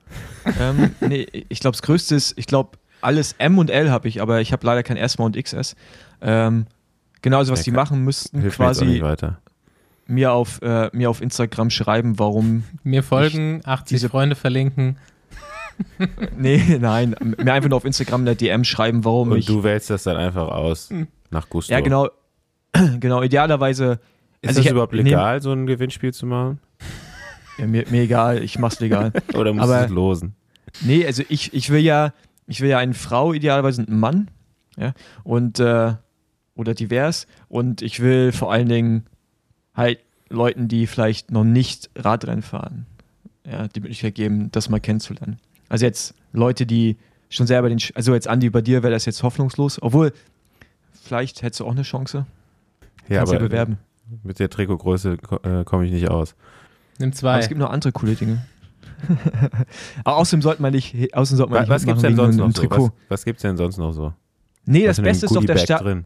ähm, 0.60 0.91
nee, 1.01 1.27
ich 1.49 1.60
glaube, 1.60 1.73
das 1.73 1.81
Größte 1.81 2.15
ist, 2.15 2.38
ich 2.38 2.45
glaube, 2.47 2.77
alles 3.01 3.34
M 3.38 3.58
und 3.58 3.69
L 3.69 3.91
habe 3.91 4.08
ich, 4.08 4.21
aber 4.21 4.41
ich 4.41 4.51
habe 4.53 4.65
leider 4.65 4.84
kein 4.84 4.97
S 4.97 5.15
und 5.17 5.36
XS. 5.41 5.75
Ähm, 6.21 6.65
genau, 7.21 7.39
also 7.39 7.51
was 7.51 7.60
Ja, 7.60 7.63
die 7.65 7.71
machen 7.71 8.03
müssten, 8.03 8.39
Hilft 8.41 8.60
mir 8.60 8.65
jetzt 8.67 8.77
auch 8.77 8.81
quasi 8.81 8.91
nicht 8.91 9.03
weiter. 9.03 9.39
mir 10.08 10.31
auf, 10.34 10.62
äh, 10.62 10.89
mir 10.93 11.10
auf 11.10 11.21
Instagram 11.21 11.69
schreiben, 11.69 12.17
warum. 12.19 12.63
Mir 12.84 13.03
folgen, 13.03 13.62
80 13.65 13.95
diese- 13.95 14.10
Freunde 14.10 14.36
verlinken. 14.36 14.97
nee, 16.38 16.77
nein, 16.79 17.15
mir 17.38 17.53
einfach 17.53 17.69
nur 17.69 17.77
auf 17.77 17.84
Instagram 17.86 18.21
in 18.21 18.25
der 18.27 18.36
DM 18.36 18.63
schreiben, 18.63 19.03
warum 19.03 19.31
Und 19.31 19.39
ich. 19.39 19.45
du 19.45 19.63
wählst 19.63 19.89
das 19.89 20.03
dann 20.03 20.15
einfach 20.15 20.47
aus 20.47 20.89
nach 21.31 21.49
Gusto. 21.49 21.73
ja, 21.73 21.81
genau, 21.81 22.08
genau, 22.99 23.21
idealerweise. 23.23 23.99
Ist 24.41 24.49
also 24.49 24.59
das 24.59 24.65
ich- 24.65 24.71
überhaupt 24.71 24.93
nehm- 24.93 25.05
legal, 25.05 25.41
so 25.41 25.51
ein 25.51 25.65
Gewinnspiel 25.65 26.13
zu 26.13 26.25
machen? 26.25 26.59
Ja, 27.57 27.67
mir, 27.67 27.85
mir 27.89 28.01
egal, 28.03 28.43
ich 28.43 28.59
mach's 28.59 28.79
legal. 28.79 29.11
Oder 29.33 29.53
musst 29.53 29.69
du 29.69 29.73
es 29.73 29.89
losen? 29.89 30.35
Nee, 30.81 31.05
also 31.05 31.23
ich, 31.29 31.53
ich 31.53 31.69
will 31.69 31.79
ja, 31.81 32.13
ich 32.47 32.59
will 32.61 32.69
ja 32.69 32.77
eine 32.79 32.93
Frau, 32.93 33.33
idealerweise 33.33 33.83
einen 33.88 33.97
Mann, 33.99 34.29
ja, 34.77 34.93
und 35.23 35.59
äh, 35.59 35.93
oder 36.55 36.73
divers 36.73 37.27
und 37.47 37.81
ich 37.81 38.01
will 38.01 38.31
vor 38.33 38.51
allen 38.51 38.67
Dingen 38.69 39.05
halt 39.73 39.99
Leuten, 40.29 40.67
die 40.67 40.85
vielleicht 40.88 41.31
noch 41.31 41.43
nicht 41.45 41.89
Radrennen 41.95 42.41
fahren, 42.41 42.85
ja, 43.49 43.67
die 43.69 43.79
Möglichkeit 43.79 44.15
geben, 44.15 44.51
das 44.51 44.69
mal 44.69 44.79
kennenzulernen. 44.81 45.38
Also 45.69 45.85
jetzt 45.85 46.13
Leute, 46.33 46.65
die 46.65 46.97
schon 47.29 47.47
selber 47.47 47.69
den, 47.69 47.79
Sch- 47.79 47.95
also 47.95 48.13
jetzt 48.13 48.27
Andi, 48.27 48.49
bei 48.49 48.61
dir 48.61 48.83
wäre 48.83 48.91
das 48.93 49.05
jetzt 49.05 49.23
hoffnungslos, 49.23 49.81
obwohl 49.81 50.11
vielleicht 51.03 51.41
hättest 51.41 51.61
du 51.61 51.65
auch 51.65 51.71
eine 51.71 51.83
Chance, 51.83 52.25
Ja, 53.08 53.18
kannst 53.20 53.34
aber 53.34 53.39
du 53.41 53.50
bewerben. 53.50 53.78
mit 54.24 54.39
der 54.39 54.50
Trikotgröße 54.50 55.18
ko- 55.18 55.39
äh, 55.44 55.63
komme 55.63 55.86
ich 55.86 55.91
nicht 55.91 56.10
aus. 56.10 56.36
Nimm 57.00 57.10
Aber 57.10 57.15
zwei. 57.18 57.39
es 57.39 57.48
gibt 57.48 57.60
noch 57.60 57.70
andere 57.70 57.91
coole 57.91 58.15
Dinge. 58.15 58.46
Aber 60.04 60.18
außerdem 60.18 60.41
sollte 60.41 60.62
man 60.62 60.72
nicht, 60.74 61.13
außerdem 61.15 61.38
sollte 61.38 61.54
man 61.54 61.68
Was, 61.68 61.68
nicht 61.68 61.70
was 61.70 61.86
gibt's 61.86 62.02
denn 62.02 62.15
sonst 62.15 62.36
noch 62.38 62.44
einem 62.46 62.54
so? 62.54 62.62
Trikot. 62.62 62.84
Was, 62.86 62.91
was 63.10 63.26
gibt's 63.26 63.41
denn 63.41 63.58
sonst 63.58 63.78
noch 63.78 63.91
so? 63.91 64.13
Nee, 64.65 64.88
Was 64.88 64.96
das 64.98 65.04
Beste 65.04 65.26
ist 65.26 65.36
doch 65.36 65.44
der 65.44 65.56
drin. 65.80 66.06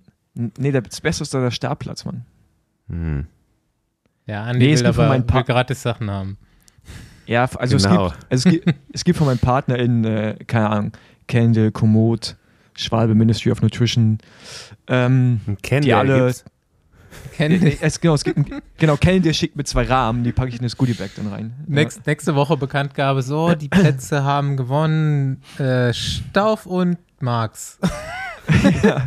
Nee, 0.58 0.72
das 0.72 1.00
Beste 1.02 1.24
ist 1.24 1.34
doch 1.34 1.40
der 1.40 1.52
Startplatz, 1.52 2.06
Mann. 2.06 2.26
Hm. 2.90 3.28
Ja, 4.26 4.44
Andi 4.44 4.66
Nee, 4.68 4.74
es 4.74 4.80
will 4.82 4.88
aber 4.88 4.98
will 4.98 5.44
gratis 5.44 5.82
Sachen 5.82 6.10
haben. 6.10 6.38
Ja, 7.26 7.48
also, 7.58 7.78
Genau. 7.78 8.08
es, 8.08 8.12
gibt, 8.12 8.32
also 8.32 8.50
es, 8.50 8.56
gibt, 8.66 8.76
es 8.94 9.04
gibt 9.04 9.18
von 9.18 9.28
meinem 9.28 9.40
Partner 9.40 9.78
in, 9.78 10.04
äh, 10.04 10.36
keine 10.48 10.70
Ahnung, 10.70 10.92
Kendall, 11.28 11.72
Komoot, 11.72 12.36
Schwalbe 12.76 13.14
Ministry 13.14 13.52
of 13.52 13.62
Nutrition. 13.62 14.18
Ähm, 14.88 15.42
Ken, 15.62 15.84
Die 15.84 15.94
alle- 15.94 16.26
gibt's. 16.26 16.44
Es, 17.82 18.02
genau, 18.02 18.16
es 18.16 18.24
gibt, 18.24 18.38
ein- 18.38 18.62
genau, 18.78 18.98
Kendall 18.98 19.34
schickt 19.34 19.56
mit 19.56 19.68
zwei 19.68 19.84
Rahmen, 19.86 20.24
die 20.26 20.32
packe 20.34 20.50
ich 20.50 20.58
in 20.58 20.64
das 20.64 20.76
Goodiebag 20.76 21.10
dann 21.16 21.28
rein. 21.28 21.54
Nächst, 21.68 22.06
nächste 22.06 22.36
Woche 22.36 22.58
Bekanntgabe 22.58 23.22
so, 23.22 23.54
die 23.56 23.70
Plätze 23.70 24.24
haben 24.26 24.58
gewonnen 24.58 25.42
äh, 25.58 25.94
Stauf 25.94 26.66
und 26.66 26.98
Marx. 27.22 27.80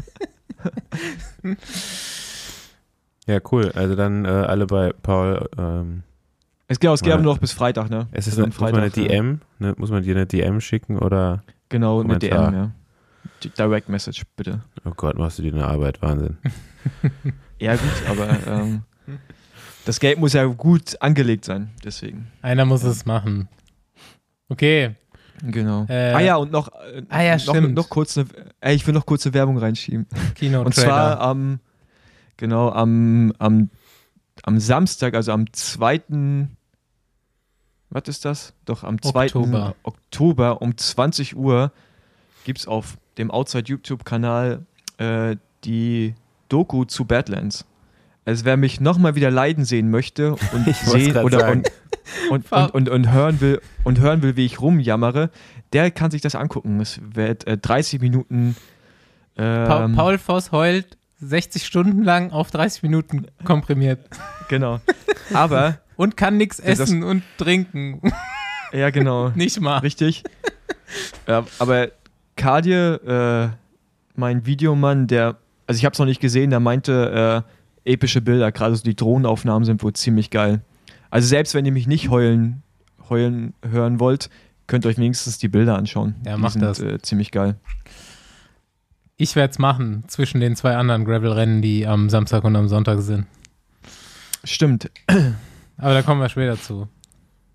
Ja, 3.26 3.38
cool. 3.52 3.70
Also 3.74 3.94
dann 3.94 4.24
äh, 4.24 4.28
alle 4.28 4.66
bei 4.66 4.92
Paul. 5.02 5.48
Ähm, 5.56 6.02
Es, 6.68 6.80
genau, 6.80 6.94
es 6.94 7.02
geht 7.02 7.12
aber 7.12 7.22
nur 7.22 7.34
noch 7.34 7.40
bis 7.40 7.52
Freitag, 7.52 7.88
ne? 7.90 8.08
es 8.12 8.26
ist 8.26 8.34
Also 8.34 8.44
am 8.44 8.48
muss 8.50 8.58
man 8.58 8.74
eine 8.74 8.90
Freitag, 8.90 9.08
DM, 9.08 9.40
ne, 9.58 9.74
muss 9.78 9.90
man 9.90 10.02
dir 10.02 10.14
eine 10.16 10.26
DM 10.26 10.60
schicken 10.60 10.98
oder? 10.98 11.42
Genau, 11.68 12.00
eine. 12.02 12.18
DM, 12.18 12.30
ja. 12.32 12.70
Die 13.44 13.50
Direct 13.50 13.88
Message, 13.88 14.22
bitte. 14.36 14.62
Oh 14.84 14.92
Gott, 14.96 15.16
machst 15.18 15.38
du 15.38 15.42
dir 15.42 15.52
eine 15.52 15.66
Arbeit, 15.66 16.02
Wahnsinn. 16.02 16.38
Ja, 17.62 17.76
gut, 17.76 18.02
aber 18.08 18.28
ähm, 18.46 18.82
das 19.84 20.00
Geld 20.00 20.18
muss 20.18 20.32
ja 20.32 20.44
gut 20.46 21.00
angelegt 21.00 21.44
sein, 21.44 21.70
deswegen. 21.84 22.26
Einer 22.42 22.64
muss 22.64 22.82
es 22.82 23.06
machen. 23.06 23.48
Okay, 24.48 24.96
Genau. 25.44 25.86
Äh, 25.88 26.12
ah 26.12 26.20
ja, 26.20 26.36
und 26.36 26.52
noch, 26.52 26.68
äh, 26.68 27.02
ah 27.08 27.22
ja, 27.22 27.34
noch, 27.34 27.40
stimmt. 27.40 27.74
noch 27.74 27.88
kurz 27.88 28.16
eine, 28.16 28.28
ey, 28.60 28.76
ich 28.76 28.86
will 28.86 28.94
noch 28.94 29.06
kurze 29.06 29.34
Werbung 29.34 29.58
reinschieben. 29.58 30.06
Kino 30.34 30.62
Und 30.62 30.74
zwar 30.74 31.20
am, 31.20 31.58
genau, 32.36 32.70
am, 32.70 33.32
am, 33.38 33.70
am 34.44 34.60
Samstag, 34.60 35.14
also 35.14 35.32
am 35.32 35.52
2. 35.52 36.48
Was 37.90 38.04
ist 38.06 38.24
das? 38.24 38.54
Doch, 38.64 38.84
am 38.84 39.02
2. 39.02 39.24
Oktober. 39.26 39.74
Oktober, 39.82 40.62
um 40.62 40.76
20 40.76 41.36
Uhr 41.36 41.72
gibt 42.44 42.60
es 42.60 42.68
auf 42.68 42.96
dem 43.18 43.30
Outside 43.30 43.64
YouTube-Kanal 43.68 44.64
äh, 44.98 45.36
die 45.64 46.14
Doku 46.52 46.84
zu 46.84 47.04
Badlands. 47.04 47.64
Also 48.24 48.44
wer 48.44 48.56
mich 48.56 48.80
nochmal 48.80 49.14
wieder 49.14 49.30
leiden 49.30 49.64
sehen 49.64 49.90
möchte 49.90 50.32
und 50.32 50.66
Ich 50.66 50.76
sehen 50.76 51.16
oder 51.16 51.50
und, 51.50 51.70
und, 52.30 52.52
und, 52.52 52.74
und, 52.74 52.88
und, 52.88 53.10
hören 53.10 53.40
will, 53.40 53.60
und 53.84 53.98
hören 53.98 54.22
will, 54.22 54.36
wie 54.36 54.44
ich 54.44 54.60
rumjammere, 54.60 55.30
der 55.72 55.90
kann 55.90 56.10
sich 56.10 56.20
das 56.20 56.34
angucken. 56.34 56.80
Es 56.80 57.00
wird 57.02 57.46
äh, 57.46 57.56
30 57.56 58.00
Minuten. 58.00 58.54
Ähm, 59.36 59.66
Paul, 59.66 59.88
Paul 59.94 60.18
Voss 60.18 60.52
heult 60.52 60.96
60 61.20 61.64
Stunden 61.64 62.02
lang 62.02 62.30
auf 62.30 62.50
30 62.50 62.82
Minuten 62.82 63.26
komprimiert. 63.44 64.00
Genau. 64.48 64.80
Aber. 65.32 65.78
und 65.96 66.18
kann 66.18 66.36
nichts 66.36 66.60
essen 66.60 67.02
und 67.02 67.22
trinken. 67.38 68.02
Ja, 68.72 68.90
genau. 68.90 69.30
Nicht 69.30 69.60
mal. 69.60 69.78
Richtig. 69.78 70.24
ja, 71.26 71.44
aber 71.58 71.88
Kadir, 72.36 73.52
äh, 73.54 73.56
mein 74.14 74.46
Videomann, 74.46 75.06
der, 75.06 75.36
also 75.72 75.78
ich 75.78 75.86
habe 75.86 75.94
es 75.94 75.98
noch 75.98 76.06
nicht 76.06 76.20
gesehen, 76.20 76.50
der 76.50 76.60
meinte, 76.60 77.44
äh, 77.84 77.90
epische 77.90 78.20
Bilder, 78.20 78.52
gerade 78.52 78.76
so 78.76 78.82
die 78.82 78.94
Drohnenaufnahmen 78.94 79.64
sind 79.64 79.82
wohl 79.82 79.94
ziemlich 79.94 80.28
geil. 80.28 80.60
Also 81.08 81.26
selbst 81.26 81.54
wenn 81.54 81.64
ihr 81.64 81.72
mich 81.72 81.86
nicht 81.86 82.10
heulen, 82.10 82.62
heulen 83.08 83.54
hören 83.66 83.98
wollt, 83.98 84.28
könnt 84.66 84.84
ihr 84.84 84.90
euch 84.90 84.98
wenigstens 84.98 85.38
die 85.38 85.48
Bilder 85.48 85.78
anschauen. 85.78 86.16
Ja, 86.26 86.36
die 86.36 86.42
macht 86.42 86.52
sind, 86.52 86.62
das. 86.62 86.78
Äh, 86.78 87.00
ziemlich 87.00 87.30
geil. 87.30 87.56
Ich 89.16 89.34
werde 89.34 89.50
es 89.50 89.58
machen 89.58 90.04
zwischen 90.08 90.42
den 90.42 90.56
zwei 90.56 90.76
anderen 90.76 91.06
Gravel-Rennen, 91.06 91.62
die 91.62 91.86
am 91.86 92.10
Samstag 92.10 92.44
und 92.44 92.54
am 92.54 92.68
Sonntag 92.68 93.00
sind. 93.00 93.26
Stimmt. 94.44 94.90
Aber 95.78 95.94
da 95.94 96.02
kommen 96.02 96.20
wir 96.20 96.28
später 96.28 96.60
zu. 96.60 96.86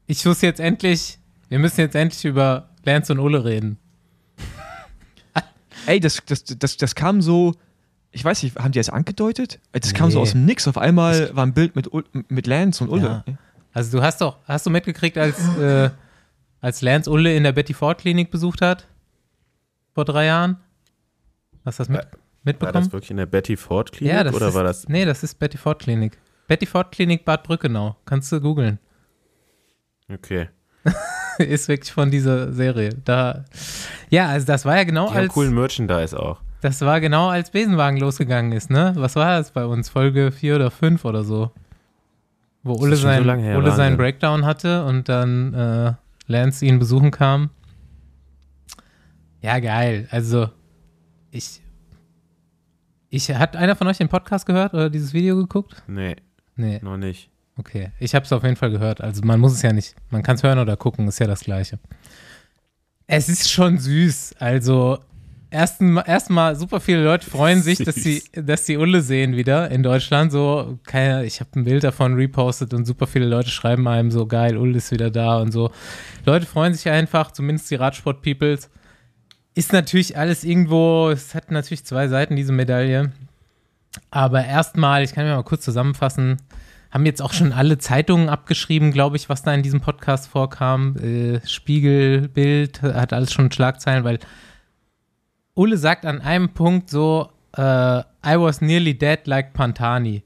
Ich 0.08 0.26
muss 0.26 0.42
jetzt 0.42 0.60
endlich, 0.60 1.20
wir 1.50 1.60
müssen 1.60 1.82
jetzt 1.82 1.96
endlich 1.96 2.26
über 2.26 2.70
Lance 2.84 3.14
und 3.14 3.20
Ulle 3.20 3.46
reden. 3.46 3.78
Ey, 5.86 6.00
das, 6.00 6.20
das, 6.26 6.44
das, 6.46 6.78
das 6.78 6.96
kam 6.96 7.22
so, 7.22 7.54
ich 8.18 8.26
weiß 8.26 8.42
nicht, 8.44 8.56
haben 8.58 8.72
die 8.72 8.80
das 8.80 8.90
angedeutet? 8.90 9.60
Das 9.74 9.94
kam 9.94 10.10
so 10.10 10.18
Nee. 10.18 10.22
aus 10.24 10.32
dem 10.32 10.46
Nix. 10.46 10.68
Auf 10.68 10.78
einmal 10.78 11.36
war 11.36 11.46
ein 11.46 11.54
Bild 11.54 11.76
mit, 11.76 11.88
Ul- 11.94 12.04
mit 12.30 12.48
Lance 12.48 12.84
und 12.84 12.90
Ulle. 12.90 13.24
Ja. 13.28 13.34
Also 13.74 13.96
du 13.98 14.04
hast 14.04 14.22
doch, 14.22 14.38
hast 14.46 14.66
du 14.66 14.72
mitgekriegt, 14.72 15.18
als, 15.20 15.38
äh, 15.60 15.92
als 16.60 16.82
Lance 16.82 17.10
Ulle 17.12 17.36
in 17.36 17.44
der 17.44 17.52
Betty 17.52 17.74
Ford 17.76 18.00
Klinik 18.00 18.32
besucht 18.32 18.62
hat? 18.62 18.88
Vor 19.94 20.04
drei 20.06 20.26
Jahren? 20.26 20.58
Hast 21.64 21.78
du 21.80 21.82
das 21.84 21.90
mit, 21.90 21.98
War 22.00 22.06
das 22.06 22.20
mitbekommen? 22.44 22.92
wirklich 22.92 23.12
in 23.12 23.18
der 23.18 23.26
Betty 23.28 23.56
Ford 23.56 23.92
Klinik 23.92 24.14
Ja, 24.16 24.24
das 24.24 24.34
oder 24.34 24.48
ist, 24.48 24.54
war 24.56 24.64
das? 24.64 24.88
Nee, 24.90 25.06
das 25.06 25.22
ist 25.24 25.36
Betty 25.38 25.58
Ford 25.58 25.80
Klinik. 25.80 26.18
Betty 26.48 26.66
Ford 26.66 26.92
Klinik 26.92 27.24
Bad 27.24 27.44
Brückenau. 27.44 27.96
Kannst 28.06 28.32
du 28.32 28.42
googeln. 28.42 28.80
Okay. 30.12 30.50
ist 31.38 31.68
wirklich 31.68 31.92
von 31.92 32.10
dieser 32.10 32.52
Serie. 32.54 32.90
Da, 33.06 33.46
ja, 34.10 34.28
also 34.30 34.48
das 34.48 34.66
war 34.66 34.76
ja 34.78 34.86
genau 34.86 35.08
Die 35.10 35.14
haben 35.14 35.20
als 35.26 35.34
coolen 35.34 35.54
Merchandise 35.54 36.18
auch. 36.20 36.42
Das 36.62 36.82
war 36.82 37.00
genau 37.02 37.30
als 37.30 37.52
Besenwagen 37.52 38.00
losgegangen 38.00 38.52
ist, 38.52 38.70
ne? 38.70 38.94
Was 38.96 39.16
war 39.16 39.38
das 39.38 39.52
bei 39.52 39.66
uns? 39.66 39.90
Folge 39.90 40.32
4 40.32 40.56
oder 40.56 40.72
5 40.72 41.06
oder 41.06 41.24
so. 41.24 41.52
Wo 42.64 42.74
Ulle, 42.74 42.96
so 42.96 43.04
sein, 43.04 43.24
lange 43.24 43.44
her, 43.44 43.58
Ulle 43.58 43.72
seinen. 43.72 43.98
Breakdown 43.98 44.46
hatte 44.46 44.84
und 44.86 45.08
dann 45.08 45.54
äh, 45.54 45.94
Lance 46.28 46.66
ihn 46.66 46.80
besuchen 46.80 47.12
kam. 47.12 47.50
Ja, 49.42 49.60
geil. 49.60 50.08
Also, 50.12 50.50
ich. 51.32 51.62
Ich, 53.10 53.30
hat 53.34 53.56
einer 53.56 53.76
von 53.76 53.88
euch 53.88 53.98
den 54.00 54.10
Podcast 54.10 54.46
gehört 54.46 54.74
oder 54.74 54.90
dieses 54.90 55.14
Video 55.14 55.36
geguckt? 55.38 55.82
Nee, 55.88 56.18
Nee, 56.58 56.80
noch 56.82 56.98
nicht. 56.98 57.30
okay. 57.58 57.92
Ich 58.00 58.16
habe 58.16 58.26
es 58.26 58.34
auf 58.34 58.44
jeden 58.44 58.56
Fall 58.56 58.72
gehört. 58.72 59.00
Also, 59.00 59.22
man 59.24 59.40
muss 59.40 59.54
es 59.54 59.62
ja 59.62 59.72
nicht. 59.72 59.96
Man 60.10 60.24
kann 60.24 60.36
es 60.36 60.44
hören 60.44 60.60
oder 60.60 60.76
gucken, 60.76 61.08
ist 61.08 61.20
ja 61.20 61.28
das 61.28 61.42
Gleiche. 61.42 61.80
Es 63.06 63.30
ist 63.30 63.50
schon 63.50 63.78
süß. 63.78 64.36
Also, 64.40 65.00
erstmal 65.50 66.04
erst 66.08 66.60
super 66.60 66.80
viele 66.80 67.04
Leute 67.04 67.30
freuen 67.30 67.62
sich, 67.62 67.78
dass 67.80 67.96
sie, 67.96 68.24
dass 68.34 68.66
sie 68.66 68.78
Ulle 68.78 69.02
sehen 69.02 69.36
wieder 69.36 69.72
in 69.72 69.84
Deutschland. 69.84 70.32
So, 70.32 70.80
keine, 70.86 71.26
ich 71.26 71.40
habe 71.40 71.50
ein 71.56 71.64
Bild 71.64 71.84
davon 71.84 72.16
repostet 72.16 72.74
und 72.74 72.86
super 72.86 73.08
viele 73.08 73.26
Leute 73.26 73.50
schreiben 73.50 73.88
einem 73.88 74.12
so, 74.12 74.26
geil, 74.26 74.58
Ulle 74.58 74.78
ist 74.78 74.92
wieder 74.92 75.10
da 75.10 75.38
und 75.38 75.52
so. 75.52 75.72
Leute 76.26 76.46
freuen 76.46 76.74
sich 76.74 76.90
einfach, 76.90 77.32
zumindest 77.32 77.72
die 77.72 77.76
Radsport-Peoples. 77.76 78.70
Ist 79.56 79.74
natürlich 79.74 80.18
alles 80.18 80.44
irgendwo, 80.44 81.10
es 81.10 81.34
hat 81.34 81.52
natürlich 81.52 81.86
zwei 81.86 82.08
Seiten, 82.08 82.36
diese 82.36 82.52
Medaille. 82.52 83.12
Aber 84.12 84.46
erstmal, 84.46 85.04
ich 85.04 85.14
kann 85.14 85.26
mir 85.26 85.36
mal 85.36 85.44
kurz 85.44 85.64
zusammenfassen, 85.64 86.38
haben 86.92 87.06
jetzt 87.06 87.22
auch 87.22 87.34
schon 87.34 87.54
alle 87.54 87.78
Zeitungen 87.78 88.30
abgeschrieben, 88.30 88.92
glaube 88.92 89.18
ich, 89.18 89.30
was 89.30 89.44
da 89.44 89.54
in 89.54 89.64
diesem 89.64 89.82
Podcast 89.82 90.28
vorkam. 90.28 90.96
Äh, 90.98 91.48
Spiegel, 91.48 92.28
Bild, 92.28 92.82
hat 92.82 93.14
alles 93.14 93.34
schon 93.34 93.52
Schlagzeilen, 93.52 94.04
weil 94.04 94.20
Ulle 95.58 95.78
sagt 95.78 96.06
an 96.06 96.22
einem 96.22 96.50
Punkt 96.50 96.90
so, 96.90 97.30
äh, 97.58 97.62
I 97.62 98.36
was 98.36 98.62
nearly 98.62 98.98
dead 98.98 99.26
like 99.26 99.54
Pantani. 99.54 100.24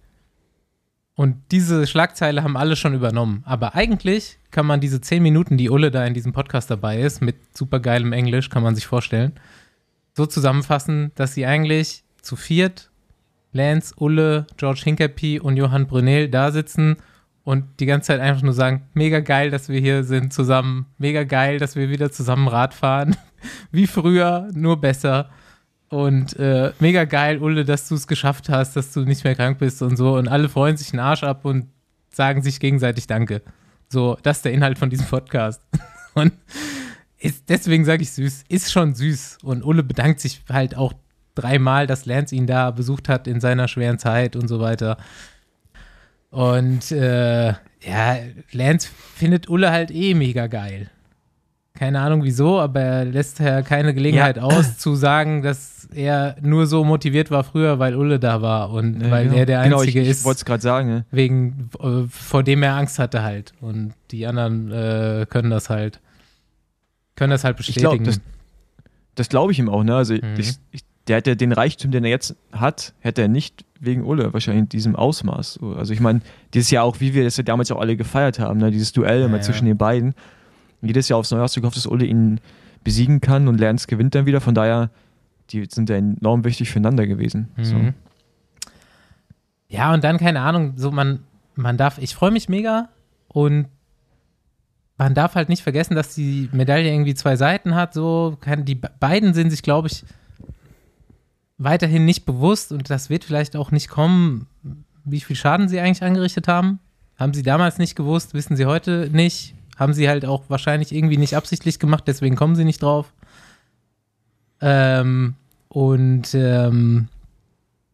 Und 1.16 1.38
diese 1.52 1.88
Schlagzeile 1.88 2.44
haben 2.44 2.58
alle 2.58 2.76
schon 2.76 2.94
übernommen. 2.94 3.44
Aber 3.46 3.76
eigentlich 3.76 4.40
kann 4.50 4.66
man 4.66 4.82
diese 4.82 5.02
zehn 5.02 5.24
Minuten, 5.24 5.58
die 5.58 5.70
Ulle 5.70 5.92
da 5.92 6.06
in 6.06 6.14
diesem 6.14 6.34
Podcast 6.34 6.70
dabei 6.70 7.00
ist, 7.00 7.22
mit 7.22 7.36
supergeilem 7.56 8.12
Englisch, 8.12 8.50
kann 8.50 8.64
man 8.64 8.76
sich 8.76 8.88
vorstellen, 8.88 9.34
so 10.14 10.26
zusammenfassen, 10.26 11.12
dass 11.16 11.34
sie 11.34 11.46
eigentlich 11.46 12.04
zu 12.22 12.36
viert, 12.36 12.90
Lance, 13.54 13.94
Ulle, 13.98 14.48
George 14.58 14.82
Hincapie 14.84 15.40
und 15.40 15.58
Johann 15.58 15.88
Brunel 15.88 16.30
da 16.30 16.52
sitzen 16.52 16.98
und 17.44 17.66
die 17.80 17.86
ganze 17.86 18.08
Zeit 18.08 18.20
einfach 18.20 18.44
nur 18.44 18.54
sagen, 18.54 18.84
mega 18.94 19.20
geil, 19.20 19.50
dass 19.50 19.70
wir 19.70 19.80
hier 19.80 20.04
sind 20.04 20.34
zusammen, 20.34 20.88
mega 20.98 21.24
geil, 21.24 21.58
dass 21.58 21.76
wir 21.76 21.90
wieder 21.90 22.12
zusammen 22.12 22.48
Rad 22.48 22.74
fahren, 22.74 23.16
wie 23.72 23.88
früher, 23.88 24.50
nur 24.54 24.80
besser. 24.80 25.30
Und 25.90 26.38
äh, 26.40 26.72
mega 26.80 27.04
geil, 27.04 27.40
Ulle, 27.40 27.66
dass 27.66 27.90
du 27.90 27.96
es 27.96 28.08
geschafft 28.08 28.48
hast, 28.50 28.76
dass 28.76 28.94
du 28.94 29.02
nicht 29.02 29.24
mehr 29.24 29.36
krank 29.36 29.60
bist 29.60 29.82
und 29.82 29.98
so. 29.98 30.16
Und 30.16 30.28
alle 30.28 30.48
freuen 30.48 30.78
sich 30.78 30.94
einen 30.94 31.02
Arsch 31.02 31.24
ab 31.24 31.44
und 31.44 31.68
sagen 32.10 32.42
sich 32.42 32.60
gegenseitig 32.60 33.08
Danke. 33.08 33.42
So, 33.90 34.18
das 34.24 34.38
ist 34.38 34.46
der 34.46 34.54
Inhalt 34.54 34.80
von 34.80 34.90
diesem 34.90 35.06
Podcast. 35.06 35.62
Und 36.14 36.34
ist, 37.20 37.50
deswegen 37.50 37.86
sage 37.86 38.04
ich 38.04 38.12
süß, 38.12 38.46
ist 38.48 38.72
schon 38.72 38.96
süß. 38.96 39.40
Und 39.44 39.64
Ulle 39.64 39.84
bedankt 39.84 40.20
sich 40.22 40.42
halt 40.50 40.76
auch 40.76 40.94
dreimal, 41.36 41.88
dass 41.88 42.06
Lance 42.06 42.36
ihn 42.36 42.48
da 42.48 42.72
besucht 42.72 43.10
hat 43.10 43.28
in 43.28 43.40
seiner 43.40 43.68
schweren 43.68 44.00
Zeit 44.00 44.36
und 44.36 44.48
so 44.48 44.60
weiter. 44.60 44.98
Und 46.30 46.92
äh, 46.92 47.50
ja, 47.50 48.18
Lance 48.52 48.90
findet 49.16 49.50
Ulle 49.50 49.72
halt 49.72 49.92
eh 49.92 50.14
mega 50.14 50.48
geil. 50.48 50.90
Keine 51.82 52.00
Ahnung 52.00 52.24
wieso, 52.24 52.60
aber 52.60 52.80
er 52.80 53.06
lässt 53.06 53.40
ja 53.40 53.64
keine 53.64 53.96
Gelegenheit 53.96 54.38
aus 54.38 54.78
zu 54.78 54.94
sagen, 54.94 55.42
dass 55.42 55.90
er 55.92 56.36
nur 56.40 56.68
so 56.68 56.84
motiviert 56.84 57.32
war 57.32 57.44
früher, 57.44 57.80
weil 57.80 57.96
Ulle 57.96 58.20
da 58.20 58.44
war 58.44 58.70
und 58.70 59.10
weil 59.10 59.24
genau. 59.26 59.38
er 59.38 59.46
der 59.48 59.64
genau, 59.64 59.80
Einzige 59.80 60.02
ich, 60.02 60.06
ich 60.06 60.12
ist, 60.12 60.24
wollte 60.24 60.38
es 60.38 60.46
gerade 60.46 60.62
sagen. 60.62 60.90
Ne? 60.90 61.06
wegen, 61.10 61.72
äh, 61.80 62.04
vor 62.08 62.44
dem 62.44 62.62
er 62.62 62.76
Angst 62.76 63.00
hatte 63.00 63.24
halt. 63.24 63.54
Und 63.62 63.96
die 64.12 64.28
anderen 64.28 64.72
äh, 64.72 65.26
können 65.28 65.50
das 65.50 65.72
halt, 65.72 66.00
können 67.16 67.32
das 67.32 67.44
halt 67.44 67.60
Ich 67.60 67.74
glaube, 67.74 67.98
bestätigen. 67.98 68.22
das, 68.76 68.92
das 69.16 69.30
glaube 69.30 69.52
ich 69.52 69.58
ihm 69.58 69.68
auch. 69.68 69.84
Ne? 69.84 69.96
Also 69.96 70.14
Mhm. 70.14 70.36
ich, 70.38 70.58
ich, 70.70 70.82
der 71.08 71.18
hätte 71.18 71.36
den 71.36 71.52
Reichtum, 71.52 71.90
den 71.90 72.04
er 72.04 72.12
jetzt 72.12 72.36
hat, 72.52 72.94
hätte 73.00 73.24
er 73.24 73.28
nicht 73.28 73.66
wegen 73.80 74.06
Ulle 74.06 74.32
wahrscheinlich 74.34 74.66
in 74.66 74.70
diesem 74.70 74.96
Ausmaß. 74.96 75.56
So, 75.56 75.74
Also 75.74 75.94
ich 75.94 76.00
meine, 76.00 76.22
dieses 76.54 76.70
Jahr 76.70 76.84
auch, 76.84 77.00
wie 77.00 77.16
wir 77.16 77.24
das 77.24 77.38
ja 77.38 77.44
damals 77.44 77.72
auch 77.72 77.82
alle 77.82 77.98
gefeiert 77.98 78.38
haben, 78.38 78.60
ne? 78.60 78.70
dieses 78.70 78.92
Duell 78.92 79.24
immer 79.24 79.38
ja. 79.38 79.42
zwischen 79.42 79.66
den 79.66 79.78
beiden. 79.78 80.14
Jedes 80.82 81.10
Jahr 81.10 81.20
aufs 81.20 81.32
Neue 81.32 81.42
hast 81.42 81.56
du 81.56 81.62
gehofft, 81.62 81.78
dass 81.78 81.86
Ulle 81.86 82.06
ihn 82.06 82.40
besiegen 82.84 83.22
kann 83.22 83.48
und 83.48 83.60
Lance 83.60 83.88
gewinnt 83.88 84.16
dann 84.16 84.26
wieder. 84.26 84.42
Von 84.42 84.56
daher, 84.56 84.90
die 85.52 85.66
sind 85.70 85.90
ja 85.90 85.98
enorm 85.98 86.44
wichtig 86.44 86.70
füreinander 86.70 87.06
gewesen. 87.08 87.50
So. 87.62 87.76
Mhm. 87.76 87.94
Ja, 89.68 89.94
und 89.94 90.04
dann, 90.04 90.18
keine 90.18 90.42
Ahnung, 90.42 90.74
so 90.76 90.92
man, 90.92 91.20
man 91.56 91.78
darf, 91.78 91.98
ich 91.98 92.16
freue 92.16 92.32
mich 92.32 92.50
mega 92.50 92.90
und 93.28 93.68
man 94.98 95.14
darf 95.14 95.36
halt 95.36 95.50
nicht 95.50 95.64
vergessen, 95.64 95.96
dass 95.96 96.14
die 96.16 96.50
Medaille 96.52 96.92
irgendwie 96.92 97.16
zwei 97.16 97.36
Seiten 97.36 97.74
hat, 97.76 97.94
so, 97.94 98.38
kann, 98.42 98.66
die 98.66 98.76
be- 98.76 98.92
beiden 99.00 99.34
sind 99.34 99.50
sich, 99.50 99.62
glaube 99.64 99.88
ich, 99.88 100.04
weiterhin 101.58 102.06
nicht 102.06 102.26
bewusst 102.26 102.72
und 102.72 102.90
das 102.90 103.10
wird 103.10 103.24
vielleicht 103.24 103.56
auch 103.56 103.72
nicht 103.72 103.88
kommen, 103.88 104.48
wie 105.04 105.22
viel 105.22 105.36
Schaden 105.36 105.70
sie 105.70 105.80
eigentlich 105.80 106.04
angerichtet 106.04 106.48
haben. 106.48 106.80
Haben 107.18 107.34
sie 107.34 107.44
damals 107.44 107.78
nicht 107.78 107.96
gewusst, 107.96 108.34
wissen 108.34 108.56
sie 108.56 108.66
heute 108.66 109.10
nicht. 109.12 109.56
Haben 109.82 109.94
sie 109.94 110.08
halt 110.08 110.26
auch 110.26 110.44
wahrscheinlich 110.48 110.94
irgendwie 110.94 111.18
nicht 111.18 111.36
absichtlich 111.36 111.80
gemacht, 111.80 112.04
deswegen 112.06 112.36
kommen 112.36 112.56
sie 112.56 112.66
nicht 112.66 112.84
drauf. 112.84 113.12
Ähm, 114.62 115.34
und 115.70 116.36
ähm, 116.36 117.08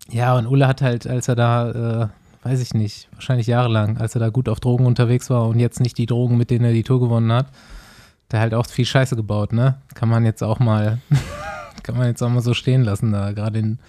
ja, 0.10 0.36
und 0.36 0.48
Ulle 0.48 0.68
hat 0.68 0.82
halt, 0.82 1.08
als 1.08 1.30
er 1.30 1.36
da, 1.38 1.72
äh, 2.02 2.08
weiß 2.46 2.60
ich 2.60 2.74
nicht, 2.74 3.08
wahrscheinlich 3.14 3.48
jahrelang, 3.48 4.00
als 4.00 4.16
er 4.16 4.20
da 4.20 4.28
gut 4.28 4.50
auf 4.50 4.60
Drogen 4.60 4.86
unterwegs 4.86 5.30
war 5.30 5.48
und 5.48 5.62
jetzt 5.62 5.80
nicht 5.80 5.98
die 5.98 6.08
Drogen, 6.08 6.38
mit 6.38 6.52
denen 6.52 6.66
er 6.66 6.74
die 6.74 6.84
Tour 6.84 7.00
gewonnen 7.00 7.32
hat, 7.32 7.48
der 8.32 8.42
halt 8.42 8.54
auch 8.54 8.66
viel 8.66 8.84
Scheiße 8.84 9.16
gebaut, 9.16 9.54
ne? 9.54 9.78
Kann 9.94 10.10
man 10.10 10.26
jetzt 10.26 10.44
auch 10.44 10.60
mal, 10.60 11.00
kann 11.84 11.96
man 11.96 12.08
jetzt 12.08 12.22
auch 12.22 12.30
mal 12.30 12.42
so 12.42 12.54
stehen 12.54 12.84
lassen, 12.84 13.14
da 13.14 13.32
gerade 13.32 13.60
in, 13.60 13.80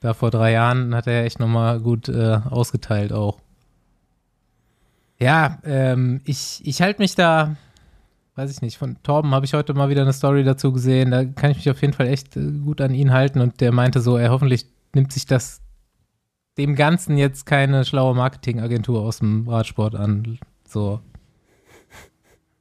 da 0.00 0.12
vor 0.12 0.32
drei 0.32 0.50
Jahren 0.50 0.92
hat 0.92 1.06
er 1.06 1.24
echt 1.24 1.38
nochmal 1.38 1.78
gut 1.78 2.08
äh, 2.08 2.40
ausgeteilt 2.50 3.12
auch. 3.12 3.38
Ja, 5.22 5.58
ähm, 5.64 6.20
ich, 6.24 6.60
ich 6.64 6.82
halte 6.82 7.00
mich 7.00 7.14
da, 7.14 7.54
weiß 8.34 8.50
ich 8.50 8.60
nicht, 8.60 8.76
von 8.76 9.00
Torben 9.04 9.30
habe 9.32 9.46
ich 9.46 9.54
heute 9.54 9.72
mal 9.72 9.88
wieder 9.88 10.02
eine 10.02 10.12
Story 10.12 10.42
dazu 10.42 10.72
gesehen, 10.72 11.12
da 11.12 11.24
kann 11.24 11.52
ich 11.52 11.58
mich 11.58 11.70
auf 11.70 11.80
jeden 11.80 11.92
Fall 11.92 12.08
echt 12.08 12.36
äh, 12.36 12.40
gut 12.40 12.80
an 12.80 12.92
ihn 12.92 13.12
halten 13.12 13.40
und 13.40 13.60
der 13.60 13.70
meinte 13.70 14.00
so, 14.00 14.16
er 14.16 14.32
hoffentlich 14.32 14.66
nimmt 14.92 15.12
sich 15.12 15.24
das 15.24 15.60
dem 16.58 16.74
Ganzen 16.74 17.16
jetzt 17.18 17.46
keine 17.46 17.84
schlaue 17.84 18.16
Marketingagentur 18.16 19.00
aus 19.00 19.20
dem 19.20 19.48
Radsport 19.48 19.94
an. 19.94 20.40
So. 20.66 20.98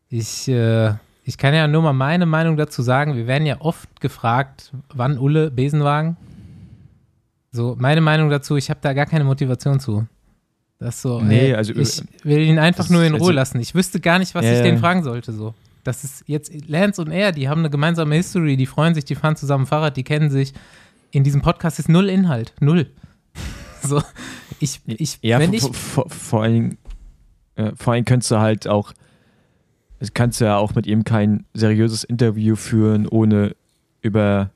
Ich, 0.07 0.47
äh, 0.47 0.93
ich 1.23 1.39
kann 1.39 1.55
ja 1.55 1.67
nur 1.67 1.81
mal 1.81 1.93
meine 1.93 2.27
Meinung 2.27 2.57
dazu 2.57 2.83
sagen. 2.83 3.15
Wir 3.15 3.25
werden 3.25 3.47
ja 3.47 3.59
oft 3.59 3.99
gefragt, 4.01 4.71
wann 4.93 5.17
Ulle 5.17 5.49
Besenwagen. 5.49 6.15
So, 7.51 7.75
meine 7.79 8.01
Meinung 8.01 8.29
dazu, 8.29 8.55
ich 8.55 8.69
habe 8.69 8.81
da 8.83 8.93
gar 8.93 9.07
keine 9.07 9.23
Motivation 9.23 9.79
zu. 9.79 10.05
Das 10.81 10.99
so, 10.99 11.21
Nee, 11.21 11.49
ey, 11.49 11.53
also, 11.53 11.73
ich 11.75 12.01
will 12.23 12.39
ihn 12.39 12.57
einfach 12.57 12.89
nur 12.89 13.03
in 13.03 13.13
Ruhe 13.13 13.19
also- 13.21 13.31
lassen. 13.33 13.59
Ich 13.59 13.75
wüsste 13.75 13.99
gar 13.99 14.17
nicht, 14.17 14.33
was 14.33 14.43
Ja, 14.43 14.53
ich 14.53 14.61
den 14.63 14.79
fragen 14.79 15.03
sollte. 15.03 15.31
So. 15.31 15.53
Das 15.83 16.03
ist 16.03 16.23
jetzt 16.25 16.51
Lance 16.67 16.99
und 16.99 17.11
er, 17.11 17.31
die 17.31 17.47
haben 17.47 17.59
eine 17.59 17.69
gemeinsame 17.69 18.15
History, 18.15 18.57
die 18.57 18.65
freuen 18.65 18.95
sich, 18.95 19.05
die 19.05 19.13
fahren 19.13 19.35
zusammen 19.35 19.67
Fahrrad, 19.67 19.95
die 19.95 20.03
kennen 20.03 20.31
sich. 20.31 20.53
In 21.11 21.23
diesem 21.23 21.43
Podcast 21.43 21.77
ist 21.77 21.87
null 21.87 22.09
Inhalt, 22.09 22.53
null. 22.59 22.87
So, 23.83 24.01
ich, 24.59 24.79
ich, 24.85 25.19
Ja, 25.21 25.39
wenn 25.39 25.53
vor, 25.59 25.69
ich, 25.71 25.77
vor, 25.77 26.09
vor 26.09 26.43
allen 26.43 26.53
Dingen, 26.53 26.77
äh, 27.55 27.71
vor 27.75 27.93
allem 27.93 28.05
könntest 28.05 28.31
du 28.31 28.37
halt 28.39 28.67
auch, 28.67 28.93
kannst 30.15 30.39
du 30.41 30.45
ja 30.45 30.57
auch 30.57 30.73
mit 30.75 30.85
ihm 30.87 31.03
kein 31.03 31.45
seriöses 31.53 32.03
Interview 32.03 32.55
führen, 32.55 33.07
ohne 33.07 33.55
über, 34.01 34.49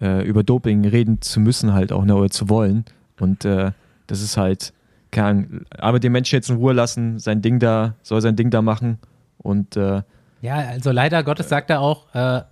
äh, 0.00 0.24
über 0.24 0.42
Doping 0.44 0.84
reden 0.84 1.20
zu 1.20 1.38
müssen, 1.40 1.72
halt 1.72 1.92
auch, 1.92 2.04
ne, 2.04 2.14
oder 2.16 2.30
zu 2.30 2.48
wollen. 2.48 2.84
Und 3.20 3.44
äh, 3.44 3.70
das 4.08 4.22
ist 4.22 4.36
halt, 4.36 4.72
keine 5.12 5.64
aber 5.78 6.00
den 6.00 6.10
Menschen 6.10 6.34
jetzt 6.34 6.50
in 6.50 6.56
Ruhe 6.56 6.72
lassen, 6.72 7.20
sein 7.20 7.42
Ding 7.42 7.60
da, 7.60 7.94
soll 8.02 8.20
sein 8.20 8.34
Ding 8.34 8.50
da 8.50 8.62
machen. 8.62 8.98
Und 9.38 9.76
äh, 9.76 10.02
Ja, 10.40 10.56
also 10.56 10.90
leider 10.90 11.22
Gottes 11.22 11.48
sagt 11.48 11.70
er 11.70 11.80
auch, 11.80 12.12
äh, 12.14 12.42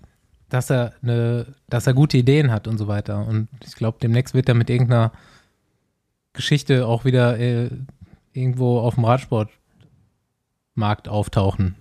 dass 0.48 0.70
er 0.70 0.92
eine, 1.02 1.46
dass 1.68 1.86
er 1.86 1.94
gute 1.94 2.18
Ideen 2.18 2.52
hat 2.52 2.68
und 2.68 2.78
so 2.78 2.86
weiter. 2.86 3.26
Und 3.26 3.48
ich 3.64 3.74
glaube, 3.74 3.98
demnächst 4.00 4.34
wird 4.34 4.48
er 4.48 4.54
mit 4.54 4.70
irgendeiner 4.70 5.12
Geschichte 6.32 6.86
auch 6.86 7.04
wieder 7.04 7.38
äh, 7.38 7.70
irgendwo 8.32 8.78
auf 8.78 8.94
dem 8.94 9.04
Radsportmarkt 9.04 11.08
auftauchen. 11.08 11.74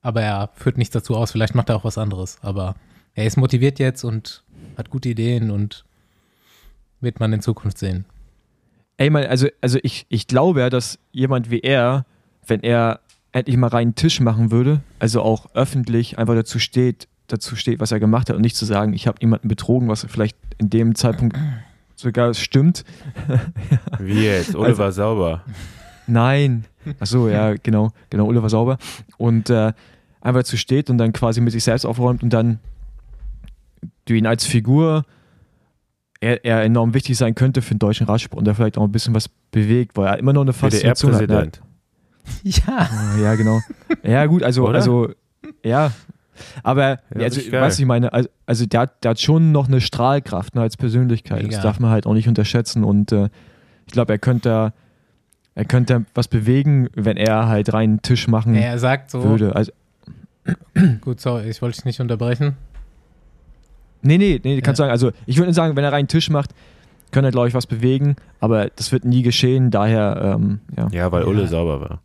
Aber 0.00 0.22
er 0.22 0.50
führt 0.54 0.78
nichts 0.78 0.92
dazu 0.92 1.16
aus. 1.16 1.32
Vielleicht 1.32 1.54
macht 1.54 1.68
er 1.68 1.76
auch 1.76 1.84
was 1.84 1.98
anderes. 1.98 2.38
Aber 2.42 2.74
er 3.14 3.26
ist 3.26 3.36
motiviert 3.36 3.78
jetzt 3.78 4.04
und 4.04 4.44
hat 4.76 4.90
gute 4.90 5.10
Ideen 5.10 5.50
und 5.50 5.84
wird 7.00 7.20
man 7.20 7.32
in 7.32 7.42
Zukunft 7.42 7.78
sehen. 7.78 8.04
Ey, 8.98 9.10
mal, 9.10 9.26
also, 9.26 9.46
also 9.60 9.78
ich, 9.82 10.06
ich 10.08 10.26
glaube 10.26 10.60
ja, 10.60 10.70
dass 10.70 10.98
jemand 11.12 11.50
wie 11.50 11.60
er, 11.60 12.04
wenn 12.46 12.60
er 12.60 13.00
endlich 13.32 13.56
mal 13.56 13.68
reinen 13.68 13.94
Tisch 13.94 14.20
machen 14.20 14.50
würde, 14.50 14.80
also 14.98 15.22
auch 15.22 15.54
öffentlich 15.54 16.18
einfach 16.18 16.34
dazu 16.34 16.58
steht, 16.58 17.06
dazu 17.28 17.56
steht, 17.56 17.78
was 17.78 17.92
er 17.92 18.00
gemacht 18.00 18.28
hat 18.28 18.36
und 18.36 18.42
nicht 18.42 18.56
zu 18.56 18.64
sagen, 18.64 18.92
ich 18.92 19.06
habe 19.06 19.18
jemanden 19.20 19.48
betrogen, 19.48 19.88
was 19.88 20.04
vielleicht 20.08 20.36
in 20.58 20.68
dem 20.68 20.94
Zeitpunkt 20.96 21.38
sogar 21.94 22.34
stimmt. 22.34 22.84
Wie 24.00 24.24
jetzt? 24.24 24.56
Oliver 24.56 24.90
Sauber. 24.92 25.44
Nein. 26.08 26.64
Ach 26.98 27.06
so, 27.06 27.28
ja, 27.28 27.54
genau, 27.54 27.92
genau, 28.10 28.34
war 28.42 28.50
sauber. 28.50 28.78
Und 29.16 29.50
äh, 29.50 29.72
einfach 30.20 30.40
dazu 30.40 30.56
steht 30.56 30.90
und 30.90 30.98
dann 30.98 31.12
quasi 31.12 31.40
mit 31.40 31.52
sich 31.52 31.62
selbst 31.62 31.84
aufräumt 31.84 32.22
und 32.22 32.32
dann 32.32 32.58
du 34.06 34.14
ihn 34.14 34.26
als 34.26 34.44
Figur 34.44 35.04
er, 36.20 36.44
er 36.44 36.62
enorm 36.64 36.94
wichtig 36.94 37.16
sein 37.16 37.34
könnte 37.34 37.62
für 37.62 37.74
den 37.74 37.78
deutschen 37.78 38.06
Radsport 38.06 38.38
und 38.38 38.44
der 38.44 38.54
vielleicht 38.54 38.76
auch 38.78 38.84
ein 38.84 38.92
bisschen 38.92 39.14
was 39.14 39.28
bewegt, 39.50 39.96
weil 39.96 40.06
er 40.06 40.18
immer 40.18 40.32
noch 40.32 40.42
eine 40.42 40.52
Faszination 40.52 41.14
hat. 41.14 41.28
Ne? 41.28 41.50
Ja. 42.42 42.62
Ah, 42.90 43.16
Ja, 43.18 43.34
genau. 43.36 43.60
Ja, 44.02 44.26
gut, 44.26 44.42
also, 44.42 44.66
Oder? 44.68 44.74
also 44.74 45.10
ja. 45.64 45.92
Aber, 46.62 46.98
Ja, 47.16 47.22
also, 47.24 47.40
was 47.52 47.78
ich 47.78 47.86
meine, 47.86 48.12
also, 48.12 48.28
also 48.46 48.66
der, 48.66 48.80
hat, 48.80 49.02
der 49.02 49.10
hat 49.12 49.20
schon 49.20 49.50
noch 49.50 49.66
eine 49.68 49.80
Strahlkraft 49.80 50.54
ne, 50.54 50.60
als 50.60 50.76
Persönlichkeit. 50.76 51.42
Mega. 51.42 51.54
Das 51.56 51.62
darf 51.62 51.80
man 51.80 51.90
halt 51.90 52.06
auch 52.06 52.14
nicht 52.14 52.28
unterschätzen. 52.28 52.84
Und 52.84 53.10
äh, 53.12 53.28
ich 53.86 53.92
glaube, 53.92 54.12
er 54.12 54.18
könnte 54.18 54.48
da- 54.48 54.72
er 55.54 55.64
könnte 55.64 56.04
was 56.14 56.28
bewegen, 56.28 56.88
wenn 56.94 57.16
er 57.16 57.48
halt 57.48 57.72
reinen 57.72 58.00
Tisch 58.02 58.28
machen 58.28 58.54
Er 58.54 58.78
sagt 58.78 59.10
so, 59.10 59.24
würde. 59.24 59.56
Also, 59.56 59.72
gut, 61.00 61.20
sorry, 61.20 61.48
ich 61.50 61.60
wollte 61.62 61.76
dich 61.78 61.84
nicht 61.84 62.00
unterbrechen. 62.00 62.56
Nee, 64.02 64.18
nee, 64.18 64.40
nee, 64.42 64.60
kannst 64.60 64.78
Ja. 64.78 64.84
sagen, 64.84 64.90
also 64.92 65.12
ich 65.26 65.36
würde 65.38 65.52
sagen, 65.52 65.76
wenn 65.76 65.84
er 65.84 65.92
reinen 65.92 66.08
Tisch 66.08 66.30
macht, 66.30 66.50
könnte 67.10 67.28
er, 67.28 67.32
glaube 67.32 67.48
ich, 67.48 67.54
was 67.54 67.66
bewegen, 67.66 68.16
aber 68.40 68.68
das 68.76 68.92
wird 68.92 69.04
nie 69.04 69.22
geschehen, 69.22 69.70
daher, 69.70 70.36
ähm, 70.38 70.60
ja. 70.76 70.88
Ja, 70.92 71.12
weil 71.12 71.22
Ja. 71.22 71.28
Ulle 71.28 71.46
sauber 71.46 71.80
war. 71.80 72.02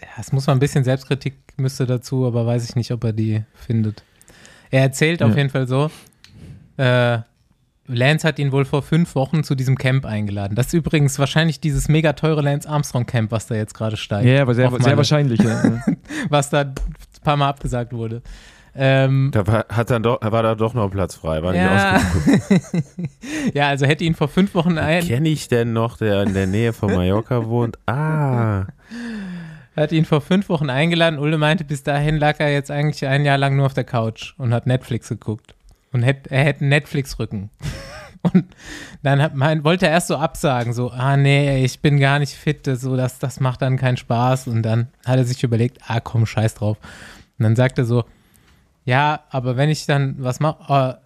Ja, 0.00 0.08
es 0.18 0.32
muss 0.32 0.46
mal 0.46 0.52
ein 0.54 0.58
bisschen 0.58 0.84
Selbstkritik 0.84 1.34
müsste 1.56 1.86
dazu, 1.86 2.26
aber 2.26 2.46
weiß 2.46 2.68
ich 2.68 2.76
nicht, 2.76 2.90
ob 2.92 3.04
er 3.04 3.12
die 3.12 3.42
findet. 3.54 4.02
Er 4.70 4.82
erzählt 4.82 5.22
auf 5.22 5.30
Ja. 5.30 5.36
jeden 5.36 5.50
Fall 5.50 5.66
so, 5.66 5.90
äh, 6.76 7.18
Lance 7.88 8.26
hat 8.26 8.38
ihn 8.40 8.50
wohl 8.50 8.64
vor 8.64 8.82
fünf 8.82 9.14
Wochen 9.14 9.44
zu 9.44 9.54
diesem 9.54 9.78
Camp 9.78 10.04
eingeladen. 10.06 10.56
Das 10.56 10.66
ist 10.68 10.72
übrigens 10.72 11.18
wahrscheinlich 11.20 11.60
dieses 11.60 11.88
mega 11.88 12.14
teure 12.14 12.42
Lance 12.42 12.68
Armstrong 12.68 13.06
Camp, 13.06 13.30
was 13.30 13.46
da 13.46 13.54
jetzt 13.54 13.74
gerade 13.74 13.96
steigt. 13.96 14.26
Ja, 14.26 14.42
aber 14.42 14.54
sehr, 14.56 14.66
Auf 14.72 14.82
sehr 14.82 14.96
wahrscheinlich. 14.96 15.40
Ja. 15.40 15.80
Was 16.28 16.50
da 16.50 16.62
ein 16.62 16.74
paar 17.22 17.36
Mal 17.36 17.48
abgesagt 17.48 17.92
wurde. 17.92 18.22
Ähm, 18.78 19.30
Da 19.32 19.46
war, 19.46 19.66
hat 19.68 19.90
dann 19.90 20.02
doch, 20.02 20.20
war 20.20 20.42
da 20.42 20.54
doch 20.54 20.74
noch 20.74 20.90
Platz 20.90 21.14
frei, 21.14 21.42
war 21.42 21.52
nicht 21.52 21.62
ja. 21.62 21.96
ausgebucht. 21.96 22.84
ja, 23.54 23.68
also 23.68 23.86
hätte 23.86 24.04
ihn 24.04 24.14
vor 24.14 24.28
fünf 24.28 24.54
Wochen 24.54 24.78
ein, 24.78 25.02
Kenne 25.02 25.28
ich 25.28 25.48
denn 25.48 25.72
noch, 25.72 25.96
der 25.96 26.22
in 26.22 26.34
der 26.34 26.46
Nähe 26.46 26.72
von 26.72 26.92
Mallorca 26.94 27.46
wohnt? 27.46 27.78
Ah, 27.86 28.66
hat 29.76 29.92
ihn 29.92 30.06
vor 30.06 30.22
fünf 30.22 30.48
Wochen 30.48 30.70
eingeladen. 30.70 31.18
Ulle 31.18 31.36
meinte, 31.36 31.64
bis 31.64 31.82
dahin 31.82 32.16
lag 32.16 32.40
er 32.40 32.50
jetzt 32.50 32.70
eigentlich 32.70 33.06
ein 33.06 33.24
Jahr 33.24 33.36
lang 33.36 33.56
nur 33.56 33.66
auf 33.66 33.74
der 33.74 33.84
Couch 33.84 34.32
und 34.38 34.54
hat 34.54 34.66
Netflix 34.66 35.08
geguckt. 35.10 35.54
Und 35.92 36.02
hätt, 36.02 36.28
er 36.28 36.44
hätte 36.44 36.62
einen 36.62 36.70
Netflix-Rücken. 36.70 37.50
Und 38.22 38.46
dann 39.04 39.22
hat, 39.22 39.36
mein, 39.36 39.62
wollte 39.62 39.86
er 39.86 39.92
erst 39.92 40.08
so 40.08 40.16
absagen, 40.16 40.72
so, 40.72 40.90
ah 40.90 41.16
nee, 41.16 41.64
ich 41.64 41.78
bin 41.78 42.00
gar 42.00 42.18
nicht 42.18 42.32
fit, 42.32 42.66
so, 42.66 42.96
das, 42.96 43.20
das 43.20 43.38
macht 43.38 43.62
dann 43.62 43.76
keinen 43.76 43.98
Spaß. 43.98 44.48
Und 44.48 44.62
dann 44.62 44.88
hat 45.04 45.18
er 45.18 45.24
sich 45.24 45.44
überlegt, 45.44 45.78
ah 45.86 46.00
komm, 46.00 46.26
scheiß 46.26 46.54
drauf. 46.54 46.76
Und 47.38 47.44
dann 47.44 47.54
sagt 47.54 47.78
er 47.78 47.84
so, 47.84 48.04
ja, 48.86 49.24
aber 49.30 49.56
wenn 49.56 49.68
ich 49.68 49.84
dann 49.84 50.14
was 50.18 50.40
mache, 50.40 51.00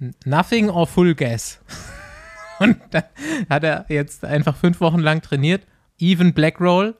uh, 0.00 0.06
nothing 0.26 0.68
or 0.68 0.86
full 0.86 1.14
gas. 1.14 1.60
Und 2.58 2.76
dann 2.90 3.04
hat 3.48 3.64
er 3.64 3.86
jetzt 3.88 4.24
einfach 4.24 4.56
fünf 4.56 4.80
Wochen 4.80 5.00
lang 5.00 5.22
trainiert, 5.22 5.66
even 5.98 6.34
Black 6.34 6.60
Roll. 6.60 6.94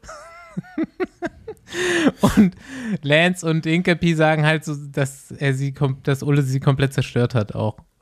und 2.20 2.54
Lance 3.02 3.48
und 3.48 3.66
Inkepi 3.66 4.14
sagen 4.14 4.44
halt 4.44 4.64
so, 4.64 4.74
dass 4.74 5.30
er 5.30 5.54
sie, 5.54 5.74
dass 6.02 6.22
Ulle 6.22 6.42
sie 6.42 6.60
komplett 6.60 6.92
zerstört 6.92 7.34
hat 7.34 7.54
auch. 7.54 7.76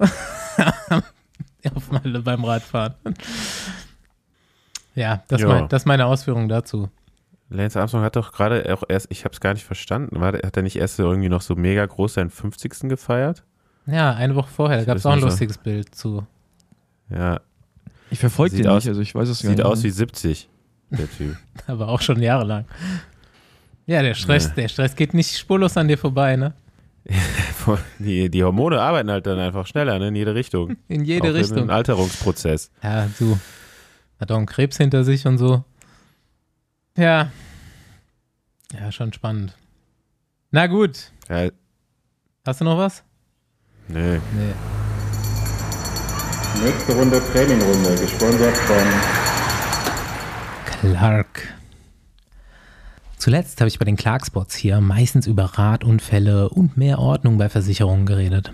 Auf 1.74 1.90
Malle 1.90 2.20
beim 2.20 2.44
Radfahren. 2.44 2.94
Ja, 4.94 5.22
das, 5.28 5.40
Ja. 5.42 5.48
Mein, 5.48 5.68
das 5.68 5.82
ist 5.82 5.86
meine 5.86 6.06
Ausführung 6.06 6.48
dazu. 6.48 6.90
Lance 7.52 7.78
Armstrong 7.78 8.02
hat 8.02 8.16
doch 8.16 8.32
gerade 8.32 8.72
auch 8.74 8.82
erst, 8.88 9.06
ich 9.10 9.24
habe 9.24 9.32
es 9.34 9.40
gar 9.40 9.52
nicht 9.54 9.64
verstanden, 9.64 10.20
war, 10.20 10.32
der- 10.32 10.42
hat 10.46 10.56
er 10.56 10.62
nicht 10.62 10.76
erst 10.76 10.98
irgendwie 10.98 11.28
noch 11.28 11.42
so 11.42 11.54
mega 11.54 11.84
groß 11.84 12.14
seinen 12.14 12.30
50. 12.30 12.88
gefeiert? 12.88 13.44
Ja, 13.86 14.14
eine 14.14 14.34
Woche 14.34 14.48
vorher, 14.50 14.78
da 14.78 14.84
gab 14.84 14.96
es 14.96 15.04
auch 15.06 15.10
ein 15.10 15.16
nicht 15.16 15.22
so. 15.22 15.28
lustiges 15.28 15.58
Bild 15.58 15.94
zu. 15.94 16.26
Ja, 17.10 17.40
Ich 18.10 18.18
verfolge 18.18 18.56
Sieht 18.56 18.64
den 18.64 18.70
aus- 18.70 18.84
nicht, 18.84 18.88
also 18.90 19.00
ich 19.00 19.14
weiß 19.14 19.28
es 19.28 19.42
gar 19.42 19.48
sieht 19.50 19.58
nicht. 19.58 19.66
aus 19.66 19.82
wie 19.82 19.90
70, 19.90 20.48
der 20.90 21.10
Typ. 21.10 21.36
Aber 21.66 21.88
auch 21.88 22.00
schon 22.00 22.20
jahrelang. 22.22 22.64
Ja, 23.86 24.02
der 24.02 24.14
Stress, 24.14 24.48
Nee. 24.50 24.62
der 24.62 24.68
Stress 24.68 24.94
geht 24.96 25.12
nicht 25.14 25.36
spurlos 25.38 25.76
an 25.76 25.88
dir 25.88 25.98
vorbei, 25.98 26.36
ne? 26.36 26.52
Die, 27.98 28.28
die 28.30 28.44
Hormone 28.44 28.80
arbeiten 28.80 29.10
halt 29.10 29.26
dann 29.26 29.38
einfach 29.38 29.66
schneller, 29.66 29.98
ne, 29.98 30.08
in 30.08 30.14
jede 30.16 30.34
Richtung. 30.34 30.76
In 30.88 31.04
jede 31.04 31.30
auch 31.30 31.34
Richtung. 31.34 31.58
Im 31.58 31.70
Alterungsprozess. 31.70 32.70
Ja, 32.82 33.08
du. 33.18 33.38
Hat 34.20 34.30
auch 34.30 34.36
einen 34.36 34.46
Krebs 34.46 34.76
hinter 34.76 35.02
sich 35.04 35.26
und 35.26 35.38
so. 35.38 35.64
Ja. 36.96 37.30
Ja, 38.78 38.92
schon 38.92 39.12
spannend. 39.12 39.56
Na 40.50 40.66
gut. 40.66 41.10
Ja, 41.28 41.48
Hast 42.46 42.60
du 42.60 42.64
noch 42.64 42.76
was? 42.78 43.02
nee. 43.88 44.20
Nee. 44.34 44.54
Nächste 46.64 46.92
Runde 46.94 47.20
Trainingrunde, 47.32 47.94
gesponsert 47.96 48.56
von 48.56 48.84
Clark. 50.80 51.54
Zuletzt 53.16 53.60
habe 53.60 53.68
ich 53.68 53.78
bei 53.78 53.84
den 53.84 53.96
Clark-Spots 53.96 54.54
hier 54.56 54.80
meistens 54.80 55.26
über 55.26 55.44
Radunfälle 55.44 56.48
und 56.50 56.76
mehr 56.76 56.98
Ordnung 56.98 57.38
bei 57.38 57.48
Versicherungen 57.48 58.04
geredet. 58.06 58.52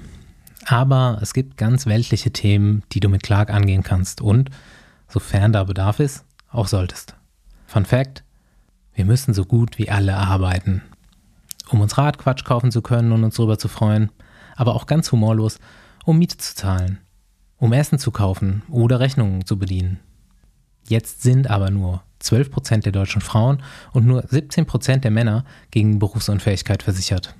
Aber 0.66 1.18
es 1.22 1.32
gibt 1.34 1.56
ganz 1.56 1.86
weltliche 1.86 2.30
Themen, 2.30 2.82
die 2.92 3.00
du 3.00 3.08
mit 3.08 3.22
Clark 3.22 3.50
angehen 3.50 3.82
kannst 3.82 4.20
und, 4.20 4.50
sofern 5.08 5.52
da 5.52 5.64
Bedarf 5.64 5.98
ist, 6.00 6.24
auch 6.50 6.68
solltest. 6.68 7.14
Fun 7.66 7.84
Fact: 7.86 8.22
Wir 8.98 9.04
müssen 9.04 9.32
so 9.32 9.44
gut 9.44 9.78
wie 9.78 9.90
alle 9.90 10.16
arbeiten. 10.16 10.82
Um 11.68 11.80
uns 11.80 11.96
Radquatsch 11.96 12.44
kaufen 12.44 12.72
zu 12.72 12.82
können 12.82 13.12
und 13.12 13.22
uns 13.22 13.36
darüber 13.36 13.56
zu 13.56 13.68
freuen, 13.68 14.10
aber 14.56 14.74
auch 14.74 14.86
ganz 14.86 15.12
humorlos, 15.12 15.60
um 16.04 16.18
Miete 16.18 16.36
zu 16.36 16.56
zahlen, 16.56 16.98
um 17.58 17.72
Essen 17.72 18.00
zu 18.00 18.10
kaufen 18.10 18.62
oder 18.68 18.98
Rechnungen 18.98 19.46
zu 19.46 19.56
bedienen. 19.56 20.00
Jetzt 20.88 21.22
sind 21.22 21.48
aber 21.48 21.70
nur 21.70 22.02
12% 22.20 22.82
der 22.82 22.90
deutschen 22.90 23.20
Frauen 23.20 23.62
und 23.92 24.04
nur 24.04 24.24
17% 24.24 24.96
der 24.96 25.12
Männer 25.12 25.44
gegen 25.70 26.00
Berufsunfähigkeit 26.00 26.82
versichert. 26.82 27.36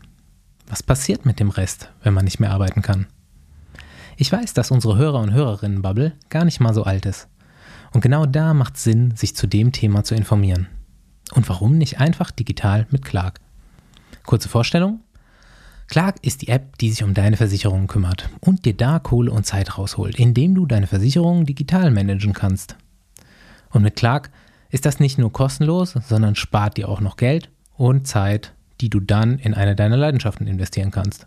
Was 0.69 0.85
passiert 0.85 1.27
mit 1.27 1.41
dem 1.41 1.51
Rest, 1.51 1.91
wenn 2.05 2.15
man 2.15 2.25
nicht 2.25 2.39
mehr 2.39 2.53
arbeiten 2.53 2.83
kann? 2.83 3.09
Ich 4.17 4.31
weiß, 4.31 4.55
dass 4.55 4.71
unsere 4.71 4.97
Hörer- 4.97 5.23
und 5.23 5.33
Hörerinnen-Bubble 5.33 6.13
gar 6.29 6.45
nicht 6.45 6.61
mal 6.61 6.73
so 6.73 6.85
alt 6.85 7.05
ist. 7.05 7.27
Und 7.93 8.01
genau 8.01 8.27
da 8.27 8.55
macht 8.55 8.77
Sinn, 8.77 9.17
sich 9.17 9.35
zu 9.35 9.49
dem 9.49 9.73
Thema 9.73 10.05
zu 10.05 10.15
informieren. 10.15 10.69
Und 11.33 11.49
warum 11.49 11.79
nicht 11.79 12.01
einfach 12.01 12.31
digital 12.31 12.87
mit 12.91 13.05
Clark? 13.05 13.41
Kurze 14.25 14.49
Vorstellung. 14.49 15.01
Clark 15.89 16.17
ist 16.23 16.43
die 16.43 16.49
App, 16.49 16.77
die 16.79 16.91
sich 16.91 17.03
um 17.03 17.15
deine 17.15 17.39
Versicherungen 17.39 17.87
kümmert 17.87 18.29
und 18.41 18.67
dir 18.67 18.77
da 18.77 18.99
Kohle 18.99 19.33
und 19.33 19.47
Zeit 19.47 19.79
rausholt, 19.79 20.19
indem 20.19 20.55
du 20.55 20.67
deine 20.67 20.87
Versicherungen 20.87 21.47
digital 21.47 21.91
managen 21.91 22.35
kannst. 22.35 22.77
Und 23.71 23.83
mit 23.83 23.97
Clark 23.97 24.31
ist 24.71 24.85
das 24.85 25.01
nicht 25.01 25.19
nur 25.19 25.33
kostenlos, 25.33 25.95
sondern 26.07 26.35
spart 26.35 26.77
dir 26.77 26.91
auch 26.91 27.01
noch 27.01 27.17
Geld 27.17 27.51
und 27.77 28.07
Zeit, 28.07 28.53
die 28.83 28.91
du 28.91 29.01
dann 29.01 29.39
in 29.39 29.55
eine 29.55 29.75
deiner 29.75 29.97
Leidenschaften 29.97 30.47
investieren 30.47 30.91
kannst. 30.91 31.27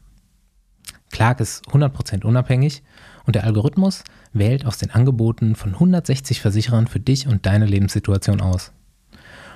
Clark 1.11 1.39
ist 1.39 1.67
100% 1.67 2.23
unabhängig 2.23 2.83
und 3.25 3.35
der 3.35 3.43
Algorithmus 3.43 4.03
wählt 4.31 4.65
aus 4.65 4.77
den 4.77 4.91
Angeboten 4.91 5.55
von 5.55 5.73
160 5.73 6.39
Versicherern 6.39 6.87
für 6.87 6.99
dich 6.99 7.27
und 7.27 7.45
deine 7.45 7.65
Lebenssituation 7.65 8.41
aus. 8.41 8.71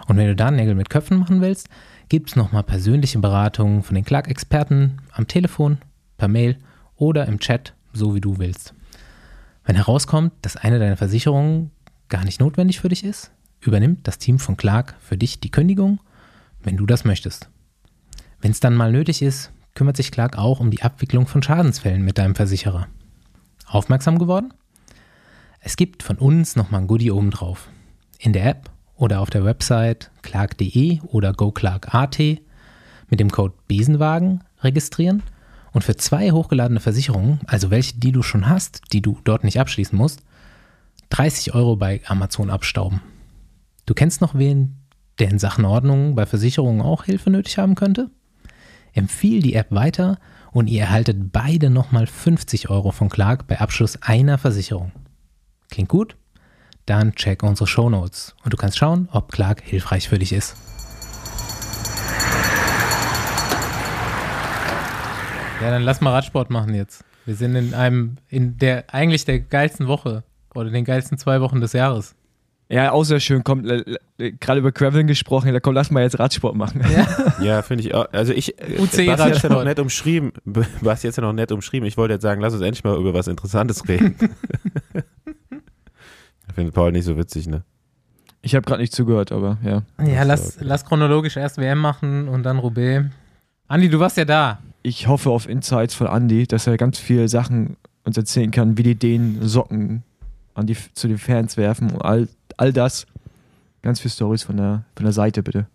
Und 0.08 0.18
wenn 0.18 0.28
du 0.28 0.36
da 0.36 0.52
Nägel 0.52 0.76
mit 0.76 0.90
Köpfen 0.90 1.18
machen 1.18 1.42
willst, 1.42 1.70
gibt 2.10 2.30
es 2.30 2.36
nochmal 2.36 2.64
persönliche 2.64 3.20
Beratungen 3.20 3.84
von 3.84 3.96
den 3.96 4.06
Clark-Experten 4.06 5.02
am 5.12 5.28
Telefon, 5.28 5.80
per 6.18 6.28
Mail 6.28 6.58
oder 6.96 7.26
im 7.26 7.40
Chat, 7.40 7.74
so 7.94 8.16
wie 8.16 8.22
du 8.22 8.38
willst. 8.38 8.74
Wenn 9.64 9.76
herauskommt, 9.76 10.34
dass 10.42 10.58
eine 10.58 10.80
deiner 10.80 10.98
Versicherungen 10.98 11.72
gar 12.08 12.24
nicht 12.24 12.40
notwendig 12.40 12.80
für 12.80 12.90
dich 12.90 13.04
ist, 13.04 13.32
übernimmt 13.62 14.08
das 14.08 14.20
Team 14.20 14.38
von 14.38 14.58
Clark 14.58 14.96
für 15.00 15.18
dich 15.18 15.40
die 15.40 15.50
Kündigung, 15.50 16.00
wenn 16.62 16.78
du 16.78 16.86
das 16.86 17.04
möchtest. 17.04 17.50
Wenn 18.42 18.52
es 18.52 18.60
dann 18.60 18.76
mal 18.76 18.92
nötig 18.92 19.22
ist, 19.24 19.52
kümmert 19.74 19.98
sich 19.98 20.12
Clark 20.12 20.38
auch 20.38 20.60
um 20.60 20.70
die 20.70 20.84
Abwicklung 20.84 21.26
von 21.26 21.42
Schadensfällen 21.42 22.04
mit 22.04 22.18
deinem 22.18 22.36
Versicherer. 22.36 22.88
Aufmerksam 23.66 24.20
geworden? 24.20 24.54
Es 25.60 25.78
gibt 25.78 26.04
von 26.04 26.18
uns 26.18 26.56
nochmal 26.56 26.82
ein 26.82 26.88
Goodie 26.88 27.12
obendrauf. 27.12 27.70
In 28.20 28.34
der 28.34 28.46
App 28.46 28.70
oder 28.96 29.22
auf 29.22 29.30
der 29.30 29.46
Website 29.46 30.12
clark.de 30.22 31.02
oder 31.02 31.34
goclark.at 31.34 32.20
mit 32.20 33.20
dem 33.20 33.32
Code 33.32 33.54
Besenwagen 33.68 34.44
registrieren 34.62 35.24
und 35.72 35.84
für 35.84 35.96
zwei 35.96 36.32
hochgeladene 36.32 36.80
Versicherungen, 36.80 37.40
also 37.48 37.70
welche, 37.70 37.98
die 37.98 38.12
du 38.12 38.24
schon 38.24 38.48
hast, 38.48 38.82
die 38.94 39.02
du 39.02 39.18
dort 39.24 39.44
nicht 39.44 39.60
abschließen 39.60 39.98
musst, 39.98 40.22
30 41.10 41.54
Euro 41.54 41.76
bei 41.76 42.02
Amazon 42.08 42.50
abstauben. 42.50 43.02
Du 43.86 43.94
kennst 43.94 44.22
noch 44.22 44.36
wen, 44.36 44.78
der 45.20 45.30
in 45.30 45.40
Sachen 45.40 45.66
Ordnung 45.66 46.16
bei 46.16 46.26
Versicherungen 46.26 46.82
auch 46.82 47.04
Hilfe 47.04 47.30
nötig 47.30 47.58
haben 47.58 47.76
könnte? 47.76 48.10
Empfiehl 48.94 49.42
die 49.42 49.54
App 49.54 49.72
weiter 49.72 50.18
und 50.52 50.68
ihr 50.68 50.82
erhaltet 50.82 51.32
beide 51.32 51.70
nochmal 51.70 52.08
50 52.08 52.70
Euro 52.70 52.92
von 52.92 53.10
Clark 53.10 53.46
bei 53.48 53.60
Abschluss 53.60 54.02
einer 54.02 54.38
Versicherung. 54.38 54.94
Klingt 55.70 55.90
gut? 55.90 56.16
Dann 56.86 57.16
check 57.16 57.42
unsere 57.42 57.66
Show 57.68 57.90
Notes 57.90 58.36
und 58.44 58.54
du 58.54 58.58
kannst 58.58 58.78
schauen, 58.78 59.10
ob 59.12 59.32
Clark 59.32 59.62
hilfreich 59.64 60.08
für 60.08 60.20
dich 60.20 60.32
ist. 60.32 60.56
Ja, 65.62 65.72
dann 65.72 65.82
lass 65.82 66.02
mal 66.02 66.12
Radsport 66.12 66.52
machen 66.52 66.76
jetzt. 66.76 67.04
Wir 67.26 67.36
sind 67.36 67.56
in 67.56 67.74
einem, 67.74 68.18
in 68.30 68.58
der 68.60 68.94
eigentlich 68.94 69.26
der 69.26 69.40
geilsten 69.40 69.88
Woche 69.88 70.24
oder 70.54 70.70
den 70.70 70.86
geilsten 70.86 71.18
zwei 71.18 71.42
Wochen 71.42 71.60
des 71.60 71.74
Jahres. 71.74 72.14
Ja, 72.70 72.92
auch 72.92 73.04
sehr 73.04 73.20
schön. 73.20 73.44
Komm, 73.44 73.64
gerade 73.64 74.60
über 74.60 74.72
Graveln 74.72 75.08
gesprochen, 75.08 75.54
da 75.54 75.60
komm, 75.60 75.74
lass 75.74 75.90
mal 75.90 76.04
jetzt 76.04 76.20
Radsport 76.20 76.56
machen. 76.56 76.82
Ja, 76.92 77.08
Ja, 77.42 77.62
finde 77.64 77.84
ich 77.84 77.96
auch. 77.96 78.12
Also 78.12 78.34
ich, 78.34 78.60
äh, 78.60 78.80
UCI 78.80 79.08
Basti 79.08 79.32
hat 79.32 79.44
ja 79.44 79.50
noch 79.50 79.64
nett 79.64 79.80
umschrieben. 79.80 80.34
Basti 80.82 81.08
hat 81.08 81.18
ja 81.18 81.22
noch 81.24 81.34
nett 81.34 81.52
umschrieben. 81.52 81.88
Ich 81.88 81.98
wollte 81.98 82.14
jetzt 82.14 82.24
sagen, 82.24 82.42
lass 82.42 82.54
uns 82.54 82.62
endlich 82.62 82.84
mal 82.84 82.96
über 82.96 83.14
was 83.16 83.28
Interessantes 83.28 83.88
reden. 83.88 84.16
Findet 86.56 86.74
Paul 86.74 86.92
nicht 86.92 87.06
so 87.06 87.18
witzig, 87.18 87.48
ne? 87.48 87.64
Ich 88.42 88.56
habe 88.56 88.66
gerade 88.66 88.82
nicht 88.82 88.94
zugehört, 88.94 89.32
aber 89.32 89.58
ja. 89.64 89.84
ja 90.04 90.24
lass, 90.24 90.58
okay. 90.58 90.66
lass 90.68 90.86
chronologisch 90.86 91.36
erst 91.36 91.58
WM 91.58 91.80
machen 91.80 92.28
und 92.28 92.44
dann 92.44 92.60
Roubaix. 92.60 93.06
Andi, 93.68 93.90
du 93.90 94.00
warst 94.00 94.18
ja 94.18 94.26
da. 94.26 94.60
Ich 94.82 95.08
hoffe 95.08 95.32
auf 95.32 95.50
Insights 95.50 95.96
von 95.96 96.08
Andy, 96.08 96.48
dass 96.48 96.68
er 96.68 96.78
ganz 96.78 96.98
viele 96.98 97.28
Sachen 97.28 97.76
uns 98.04 98.18
erzählen 98.18 98.52
kann, 98.52 98.78
wie 98.78 98.84
die 98.84 98.96
den 98.96 99.48
Socken 99.48 100.04
an 100.54 100.68
die, 100.68 100.78
zu 100.94 101.08
den 101.08 101.18
Fans 101.18 101.58
werfen 101.58 101.92
und 101.92 102.02
all, 102.04 102.28
all 102.56 102.72
das. 102.72 103.06
Ganz 103.82 104.00
viele 104.00 104.12
Stories 104.12 104.44
von 104.44 104.58
der, 104.58 104.84
von 104.96 105.06
der 105.06 105.14
Seite, 105.14 105.44
bitte. 105.44 105.68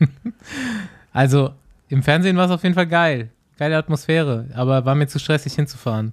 Also 1.12 1.50
im 1.88 2.02
Fernsehen 2.02 2.36
war 2.36 2.46
es 2.46 2.50
auf 2.50 2.62
jeden 2.62 2.74
Fall 2.74 2.86
geil. 2.86 3.30
Geile 3.58 3.76
Atmosphäre, 3.76 4.46
aber 4.54 4.84
war 4.84 4.94
mir 4.94 5.06
zu 5.06 5.18
stressig 5.18 5.54
hinzufahren. 5.54 6.12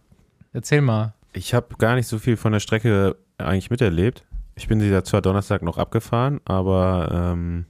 Erzähl 0.53 0.82
mal. 0.82 1.13
Ich 1.38 1.53
habe 1.53 1.75
gar 1.77 1.93
nicht 1.93 2.07
so 2.07 2.17
viel 2.17 2.35
von 2.35 2.51
der 2.51 2.59
Strecke 2.59 3.15
eigentlich 3.38 3.69
miterlebt. 3.69 4.25
Ich 4.55 4.67
bin 4.67 4.79
sie 4.79 4.89
da 4.89 5.03
zwar 5.03 5.21
Donnerstag 5.21 5.61
noch 5.61 5.77
abgefahren, 5.77 6.41
aber 6.45 7.09
ähm, 7.11 7.65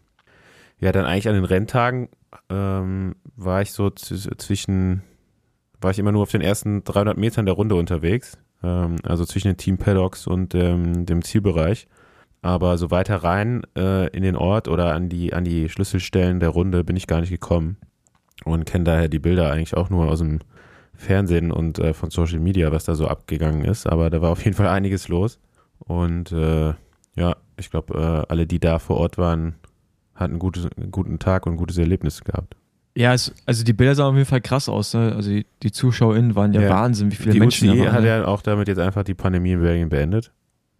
ja, 0.79 0.93
dann 0.93 1.03
eigentlich 1.03 1.27
an 1.27 1.35
den 1.35 1.43
Renntagen 1.43 2.07
ähm, 2.49 3.15
war 3.35 3.61
ich 3.61 3.73
so 3.73 3.89
zwischen, 3.89 5.03
war 5.81 5.91
ich 5.91 5.99
immer 5.99 6.13
nur 6.13 6.21
auf 6.21 6.31
den 6.31 6.39
ersten 6.39 6.85
300 6.85 7.17
Metern 7.17 7.45
der 7.45 7.55
Runde 7.55 7.75
unterwegs, 7.75 8.37
ähm, 8.63 8.95
also 9.03 9.25
zwischen 9.25 9.49
den 9.49 9.57
Team 9.57 9.77
Paddocks 9.77 10.27
und 10.27 10.55
ähm, 10.55 11.05
dem 11.05 11.21
Zielbereich. 11.21 11.89
Aber 12.41 12.77
so 12.77 12.89
weiter 12.89 13.17
rein 13.17 13.63
äh, 13.77 14.07
in 14.15 14.23
den 14.23 14.37
Ort 14.37 14.69
oder 14.69 14.93
an 14.93 15.09
die, 15.09 15.33
an 15.33 15.43
die 15.43 15.67
Schlüsselstellen 15.67 16.39
der 16.39 16.49
Runde 16.49 16.85
bin 16.85 16.95
ich 16.95 17.05
gar 17.07 17.19
nicht 17.19 17.31
gekommen 17.31 17.75
und 18.45 18.65
kenne 18.65 18.85
daher 18.85 19.09
die 19.09 19.19
Bilder 19.19 19.51
eigentlich 19.51 19.75
auch 19.75 19.89
nur 19.89 20.07
aus 20.07 20.19
dem 20.19 20.39
Fernsehen 20.97 21.51
und 21.51 21.79
äh, 21.79 21.93
von 21.93 22.09
Social 22.09 22.39
Media, 22.39 22.71
was 22.71 22.83
da 22.83 22.95
so 22.95 23.07
abgegangen 23.07 23.63
ist. 23.63 23.87
Aber 23.87 24.09
da 24.09 24.21
war 24.21 24.31
auf 24.31 24.43
jeden 24.43 24.57
Fall 24.57 24.67
einiges 24.67 25.07
los. 25.07 25.39
Und 25.79 26.31
äh, 26.31 26.73
ja, 27.15 27.35
ich 27.57 27.69
glaube, 27.69 27.93
äh, 27.93 28.31
alle, 28.31 28.47
die 28.47 28.59
da 28.59 28.79
vor 28.79 28.97
Ort 28.97 29.17
waren, 29.17 29.55
hatten 30.15 30.35
ein 30.35 30.39
gutes, 30.39 30.67
einen 30.75 30.91
guten 30.91 31.19
Tag 31.19 31.45
und 31.45 31.53
ein 31.53 31.57
gutes 31.57 31.77
Erlebnis 31.77 32.23
gehabt. 32.23 32.55
Ja, 32.95 33.13
es, 33.13 33.31
also 33.45 33.63
die 33.63 33.73
Bilder 33.73 33.93
sahen 33.93 34.07
auf 34.07 34.15
jeden 34.15 34.25
Fall 34.25 34.41
krass 34.41 34.67
aus. 34.67 34.95
Ne? 34.95 35.13
Also 35.15 35.29
die, 35.29 35.45
die 35.61 35.71
ZuschauerInnen 35.71 36.35
waren 36.35 36.53
ja, 36.53 36.61
Ja. 36.61 36.69
Wahnsinn, 36.71 37.11
wie 37.11 37.15
viele 37.15 37.33
die 37.33 37.39
Menschen 37.39 37.69
UCI 37.69 37.77
da 37.77 37.85
waren. 37.85 37.93
hat 37.93 38.01
ne? 38.01 38.07
ja 38.07 38.25
auch 38.25 38.41
damit 38.41 38.67
jetzt 38.67 38.79
einfach 38.79 39.03
die 39.03 39.13
Pandemie 39.13 39.51
in 39.51 39.61
Belgien 39.61 39.89
beendet. 39.89 40.31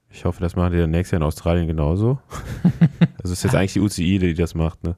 Ich 0.10 0.26
hoffe, 0.26 0.42
das 0.42 0.56
machen 0.56 0.74
die 0.74 0.80
dann 0.80 0.90
nächstes 0.90 1.12
Jahr 1.12 1.22
in 1.22 1.28
Australien 1.28 1.68
genauso. 1.68 2.20
also 3.22 3.26
es 3.26 3.32
ist 3.32 3.44
jetzt 3.44 3.56
eigentlich 3.56 3.74
die 3.74 3.82
UCI, 3.82 4.18
die 4.20 4.34
das 4.34 4.56
macht, 4.56 4.84
ne? 4.84 4.96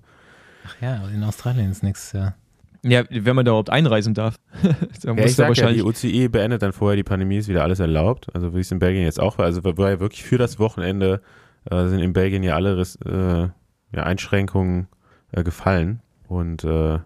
Ach 0.66 0.76
ja, 0.82 1.08
in 1.10 1.24
Australien 1.24 1.72
ist 1.72 1.84
nächstes 1.84 2.14
Jahr. 2.14 2.36
Ja, 2.84 3.04
wenn 3.10 3.36
man 3.36 3.46
da 3.46 3.52
überhaupt 3.52 3.70
einreisen 3.70 4.14
darf. 4.14 4.36
da 4.64 5.10
Ja, 5.10 5.14
muss 5.14 5.26
ich 5.26 5.36
sag 5.36 5.56
ja, 5.58 5.72
die. 5.72 5.84
UCI 5.84 6.30
beendet 6.30 6.62
dann 6.62 6.72
vorher 6.72 6.96
die 6.96 7.04
Pandemie, 7.04 7.38
ist 7.38 7.48
wieder 7.48 7.64
alles 7.64 7.80
erlaubt. 7.80 8.28
Also 8.34 8.56
wie 8.56 8.60
es 8.60 8.72
in 8.72 8.80
Belgien 8.80 9.04
jetzt 9.04 9.20
auch 9.20 9.38
war. 9.38 9.46
Also 9.46 9.64
war 9.64 9.90
ja 9.90 10.00
wirklich 10.00 10.24
für 10.24 10.38
das 10.38 10.60
Wochenende 10.60 11.22
äh, 11.70 11.88
sind 11.88 12.00
in 12.00 12.14
Belgien 12.14 12.44
ja 12.44 12.56
alle 12.56 12.82
äh, 13.06 13.50
ja, 13.96 14.04
Einschränkungen 14.04 14.88
äh, 15.32 15.44
gefallen. 15.44 16.02
Und 16.28 16.64
äh, 16.64 17.00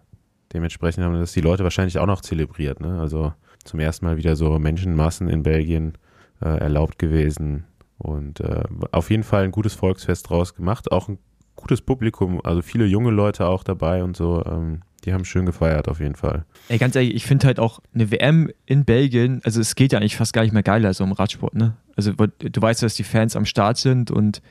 dementsprechend 0.53 1.03
haben 1.03 1.19
das 1.19 1.31
die 1.33 1.41
Leute 1.41 1.63
wahrscheinlich 1.63 1.97
auch 1.97 2.05
noch 2.05 2.21
zelebriert. 2.21 2.79
Ne? 2.79 2.99
Also 2.99 3.33
zum 3.63 3.79
ersten 3.79 4.05
Mal 4.05 4.17
wieder 4.17 4.35
so 4.35 4.59
Menschenmassen 4.59 5.29
in 5.29 5.43
Belgien 5.43 5.97
äh, 6.41 6.57
erlaubt 6.57 6.99
gewesen. 6.99 7.65
Und 7.97 8.41
äh, 8.41 8.63
auf 8.91 9.09
jeden 9.09 9.23
Fall 9.23 9.43
ein 9.43 9.51
gutes 9.51 9.73
Volksfest 9.73 10.29
draus 10.29 10.55
gemacht. 10.55 10.91
Auch 10.91 11.07
ein 11.07 11.19
gutes 11.55 11.81
Publikum, 11.81 12.41
also 12.43 12.61
viele 12.61 12.85
junge 12.85 13.11
Leute 13.11 13.47
auch 13.47 13.63
dabei 13.63 14.03
und 14.03 14.17
so. 14.17 14.43
Ähm, 14.45 14.81
die 15.05 15.13
haben 15.13 15.25
schön 15.25 15.45
gefeiert 15.45 15.87
auf 15.89 15.99
jeden 15.99 16.15
Fall. 16.15 16.45
Ey, 16.69 16.77
ganz 16.77 16.95
ehrlich, 16.95 17.13
ich 17.15 17.25
finde 17.25 17.47
halt 17.47 17.59
auch 17.59 17.79
eine 17.93 18.11
WM 18.11 18.49
in 18.65 18.85
Belgien, 18.85 19.41
also 19.43 19.59
es 19.61 19.75
geht 19.75 19.91
ja 19.93 19.99
eigentlich 19.99 20.15
fast 20.15 20.33
gar 20.33 20.43
nicht 20.43 20.53
mehr 20.53 20.63
geiler 20.63 20.93
so 20.93 21.03
im 21.03 21.11
Radsport, 21.11 21.55
ne? 21.55 21.73
Also 21.95 22.11
du 22.13 22.61
weißt, 22.61 22.81
dass 22.83 22.95
die 22.95 23.03
Fans 23.03 23.35
am 23.35 23.45
Start 23.45 23.77
sind 23.77 24.09
und 24.11 24.41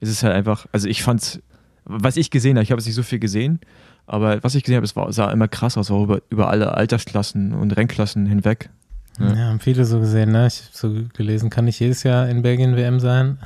es 0.00 0.08
ist 0.08 0.22
halt 0.22 0.34
einfach, 0.34 0.66
also 0.72 0.88
ich 0.88 1.02
fand's, 1.02 1.40
was 1.84 2.16
ich 2.16 2.30
gesehen 2.30 2.56
habe, 2.56 2.62
ich 2.64 2.70
habe 2.70 2.80
jetzt 2.80 2.86
nicht 2.86 2.94
so 2.94 3.02
viel 3.02 3.18
gesehen, 3.18 3.60
aber 4.06 4.42
was 4.42 4.54
ich 4.54 4.62
gesehen 4.62 4.76
habe, 4.76 4.84
es 4.86 4.96
war, 4.96 5.12
sah 5.12 5.30
immer 5.30 5.48
krass 5.48 5.76
aus, 5.76 5.90
auch 5.90 6.04
über, 6.04 6.20
über 6.30 6.48
alle 6.48 6.72
Altersklassen 6.74 7.52
und 7.52 7.76
Rennklassen 7.76 8.26
hinweg. 8.26 8.70
Ja, 9.18 9.34
Ja. 9.34 9.36
haben 9.48 9.60
viele 9.60 9.84
so 9.84 9.98
gesehen, 10.00 10.30
ne? 10.32 10.46
Ich 10.46 10.60
habe 10.60 10.70
so 10.72 11.02
gelesen, 11.14 11.50
kann 11.50 11.64
nicht 11.66 11.80
jedes 11.80 12.04
Jahr 12.04 12.28
in 12.28 12.40
Belgien 12.42 12.76
WM 12.76 13.00
sein? 13.00 13.38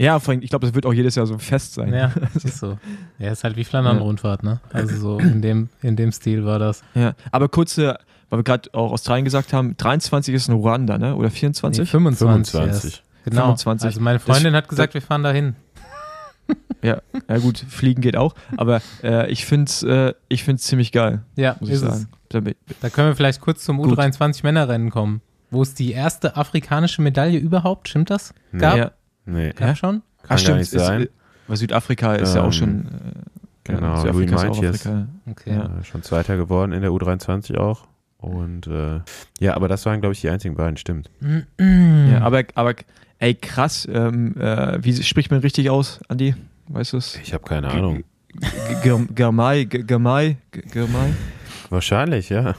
Ja, 0.00 0.18
vor 0.18 0.32
allem, 0.32 0.42
ich 0.42 0.48
glaube, 0.48 0.66
das 0.66 0.74
wird 0.74 0.86
auch 0.86 0.94
jedes 0.94 1.14
Jahr 1.14 1.26
so 1.26 1.36
fest 1.38 1.74
sein. 1.74 1.92
Ja, 1.92 2.10
ist 2.34 2.58
so. 2.58 2.78
Ja, 3.18 3.32
ist 3.32 3.44
halt 3.44 3.56
wie 3.56 3.64
Flandern-Rundfahrt, 3.64 4.42
ne? 4.42 4.60
Also 4.72 4.96
so 4.96 5.18
in 5.18 5.42
dem, 5.42 5.68
in 5.82 5.94
dem 5.96 6.10
Stil 6.10 6.44
war 6.46 6.58
das. 6.58 6.82
Ja, 6.94 7.12
aber 7.32 7.48
kurze, 7.48 7.98
weil 8.30 8.38
wir 8.38 8.44
gerade 8.44 8.72
auch 8.72 8.92
Australien 8.92 9.26
gesagt 9.26 9.52
haben, 9.52 9.76
23 9.76 10.34
ist 10.34 10.48
in 10.48 10.54
Ruanda, 10.54 10.96
ne? 10.96 11.14
Oder 11.16 11.28
Nee, 11.28 11.34
24? 11.34 11.90
25. 11.90 12.50
25. 12.52 12.84
Erst. 12.92 13.02
Genau. 13.26 13.42
25. 13.42 13.86
Also 13.86 14.00
meine 14.00 14.18
Freundin 14.20 14.54
hat 14.54 14.68
gesagt, 14.68 14.94
wir 14.94 15.02
fahren 15.02 15.22
dahin. 15.22 15.54
Ja, 16.82 17.00
ja 17.28 17.38
gut, 17.38 17.58
fliegen 17.58 18.00
geht 18.00 18.16
auch, 18.16 18.34
aber 18.56 18.80
äh, 19.04 19.30
ich 19.30 19.44
finde 19.44 19.66
es 19.68 19.82
äh, 19.82 20.14
ich 20.28 20.42
find's 20.42 20.64
ziemlich 20.64 20.90
geil, 20.92 21.22
Ja, 21.36 21.56
muss 21.60 21.68
ich 21.68 21.74
ist 21.76 21.82
es. 21.82 22.06
sagen. 22.30 22.54
Da 22.80 22.88
können 22.90 23.08
wir 23.08 23.14
vielleicht 23.14 23.40
kurz 23.40 23.62
zum 23.64 23.76
Gut. 23.76 23.96
U23 23.98 24.40
Männerrennen 24.44 24.90
kommen. 24.90 25.20
Wo 25.50 25.62
es 25.62 25.74
die 25.74 25.92
erste 25.92 26.36
afrikanische 26.36 27.02
Medaille 27.02 27.38
überhaupt, 27.38 27.88
stimmt 27.90 28.08
das? 28.10 28.34
Gab, 28.56 28.76
Ja. 28.78 28.90
Nee, 29.26 29.52
Hä? 29.58 29.74
schon? 29.76 30.02
kann 30.22 30.42
gar 30.42 30.56
nicht 30.56 30.72
ist, 30.72 30.84
sein. 30.84 31.02
äh, 31.02 31.08
weil 31.48 31.56
Südafrika 31.56 32.14
ist 32.14 32.34
ja 32.34 32.40
Ähm, 32.42 32.46
auch 32.48 32.52
schon. 32.52 32.86
Äh, 32.86 32.90
genau, 33.64 33.96
Südafrika 34.00 34.42
Louis 34.42 34.58
ist 34.58 34.86
auch. 34.86 34.90
Afrika. 34.90 35.08
Okay. 35.30 35.54
Ja. 35.54 35.64
Äh, 35.80 35.84
schon 35.84 36.02
Zweiter 36.02 36.36
geworden 36.36 36.72
in 36.72 36.82
der 36.82 36.90
U23 36.90 37.56
auch. 37.56 37.86
Und 38.18 38.66
äh, 38.66 39.00
ja, 39.40 39.54
aber 39.56 39.66
das 39.68 39.86
waren, 39.86 40.00
glaube 40.00 40.12
ich, 40.12 40.20
die 40.20 40.28
einzigen 40.28 40.54
beiden, 40.54 40.76
stimmt. 40.76 41.10
Ja, 41.58 42.20
aber, 42.20 42.44
aber 42.54 42.74
ey, 43.18 43.34
krass, 43.34 43.88
ähm, 43.90 44.36
äh, 44.38 44.78
wie 44.84 44.94
spricht 45.02 45.30
man 45.30 45.40
richtig 45.40 45.70
aus, 45.70 46.00
Andi? 46.08 46.34
Weißt 46.68 46.92
du 46.92 46.98
es? 46.98 47.16
Ich 47.22 47.32
habe 47.32 47.44
keine 47.44 47.68
Ahnung. 47.68 48.04
Germay, 49.14 49.64
Germay, 49.64 50.36
Germay. 50.52 51.14
Wahrscheinlich, 51.70 52.28
ja. 52.28 52.54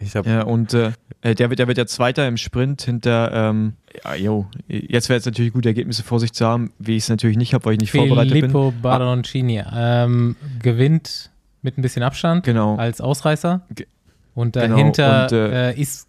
Ich 0.00 0.14
hab, 0.14 0.26
Ja, 0.26 0.42
und 0.42 0.74
äh, 0.74 0.92
der, 1.24 1.48
wird, 1.48 1.58
der 1.58 1.68
wird 1.68 1.78
ja 1.78 1.86
Zweiter 1.86 2.28
im 2.28 2.36
Sprint 2.36 2.82
hinter, 2.82 3.32
ähm, 3.32 3.72
ja, 4.04 4.14
jo, 4.14 4.46
jetzt 4.68 5.08
wäre 5.08 5.18
es 5.18 5.26
natürlich 5.26 5.52
gut, 5.52 5.66
Ergebnisse 5.66 6.02
vor 6.02 6.20
sich 6.20 6.32
zu 6.32 6.46
haben, 6.46 6.72
wie 6.78 6.96
ich 6.96 7.04
es 7.04 7.08
natürlich 7.08 7.36
nicht 7.36 7.54
habe, 7.54 7.64
weil 7.64 7.72
ich 7.74 7.80
nicht 7.80 7.90
vorbereitet 7.92 8.32
bin. 8.32 8.40
Filippo 8.50 8.72
Baroncini 8.82 9.62
ähm, 9.74 10.36
gewinnt 10.62 11.30
mit 11.62 11.76
ein 11.78 11.82
bisschen 11.82 12.02
Abstand 12.02 12.44
Genau. 12.44 12.76
als 12.76 13.00
Ausreißer. 13.00 13.62
Ge- 13.74 13.86
Und 14.34 14.52
genau, 14.54 14.68
dahinter 14.76 15.22
und, 15.24 15.32
äh, 15.32 15.70
äh, 15.70 15.80
ist 15.80 16.08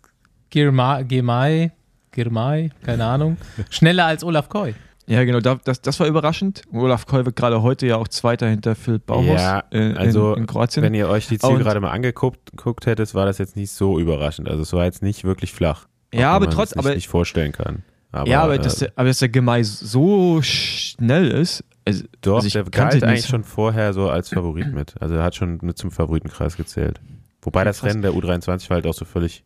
Girmay, 0.52 1.04
Girmay, 1.06 1.72
Girmay, 2.12 2.70
keine 2.84 3.06
Ahnung, 3.06 3.38
schneller 3.70 4.06
als 4.06 4.24
Olaf 4.24 4.50
Koy. 4.50 4.74
Ja, 5.08 5.24
genau, 5.24 5.40
da, 5.40 5.58
das, 5.64 5.82
das 5.82 6.00
war 6.00 6.06
überraschend. 6.06 6.62
Olaf 6.72 7.08
Koll 7.08 7.26
wird 7.26 7.36
gerade 7.36 7.64
heute 7.64 7.88
ja 7.88 7.98
auch 7.98 8.08
Zweiter 8.08 8.48
hinter 8.48 8.76
Philipp 8.76 9.08
Baumhaus 9.08 9.42
Ja, 9.42 9.64
äh, 9.72 9.94
also, 9.96 10.34
in, 10.36 10.42
in 10.42 10.46
Kroatien. 10.48 10.84
wenn 10.84 10.94
ihr 10.94 11.10
euch 11.10 11.28
die 11.28 11.40
Ziele 11.40 11.58
gerade 11.58 11.80
mal 11.80 11.90
angeguckt 11.90 12.52
geguckt 12.52 12.86
hättet, 12.86 13.16
war 13.16 13.26
das 13.26 13.40
jetzt 13.40 13.56
nicht 13.56 13.72
so 13.72 14.00
überraschend. 14.00 14.48
Also 14.48 14.62
es 14.62 14.72
war 14.72 14.86
jetzt 14.86 15.02
nicht 15.02 15.24
wirklich 15.24 15.52
flach. 15.52 15.88
Ja, 16.14 16.32
aber 16.32 16.50
trotz- 16.50 16.70
sich 16.70 16.78
aber- 16.80 16.96
nicht 16.96 17.08
vorstellen 17.08 17.52
kann. 17.52 17.84
Aber, 18.12 18.28
ja, 18.28 18.42
aber 18.42 18.56
äh, 18.56 18.60
dass, 18.60 18.78
der, 18.78 18.92
aber 18.96 19.08
dass 19.08 19.20
der 19.20 19.30
Gemei 19.30 19.62
so 19.64 20.42
schnell 20.42 21.30
ist, 21.30 21.64
also, 21.86 22.04
Doch, 22.22 22.36
also 22.38 22.48
ich 22.48 22.54
der 22.54 22.64
galt 22.64 22.94
nicht 22.96 23.04
eigentlich 23.04 23.28
schon 23.28 23.44
vorher 23.44 23.94
so 23.94 24.10
als 24.10 24.30
Favorit 24.30 24.74
mit. 24.74 24.96
Also 25.00 25.16
er 25.16 25.24
hat 25.24 25.36
schon 25.36 25.60
mit 25.62 25.78
zum 25.78 25.92
Favoritenkreis 25.92 26.58
gezählt. 26.58 27.00
Wobei 27.42 27.64
das. 27.64 27.84
Rennen 27.84 28.02
der 28.02 28.12
U23 28.14 28.70
war 28.70 28.76
halt 28.76 28.88
auch 28.88 28.94
so 28.94 29.06
völlig 29.06 29.44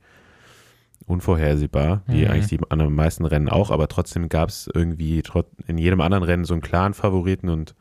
unvorhersehbar, 1.05 2.01
wie 2.07 2.23
Mhm. 2.25 2.31
eigentlich 2.31 2.47
die 2.47 2.59
anderen 2.69 2.93
meisten 2.95 3.25
Rennen 3.25 3.49
auch, 3.49 3.71
aber 3.71 3.87
trotzdem 3.87 4.29
gab 4.29 4.49
es 4.49 4.69
irgendwie 4.73 5.21
in 5.67 5.77
jedem 5.77 5.99
anderen 6.01 6.23
Rennen 6.23 6.45
so 6.45 6.53
einen 6.53 6.61
klaren 6.61 6.93
Favoriten 6.93 7.49
und 7.49 7.75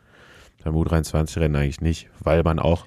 beim 0.65 0.75
U23-Rennen 0.75 1.57
eigentlich 1.57 1.81
nicht, 1.81 2.09
weil 2.21 2.43
man 2.43 2.59
auch 2.59 2.87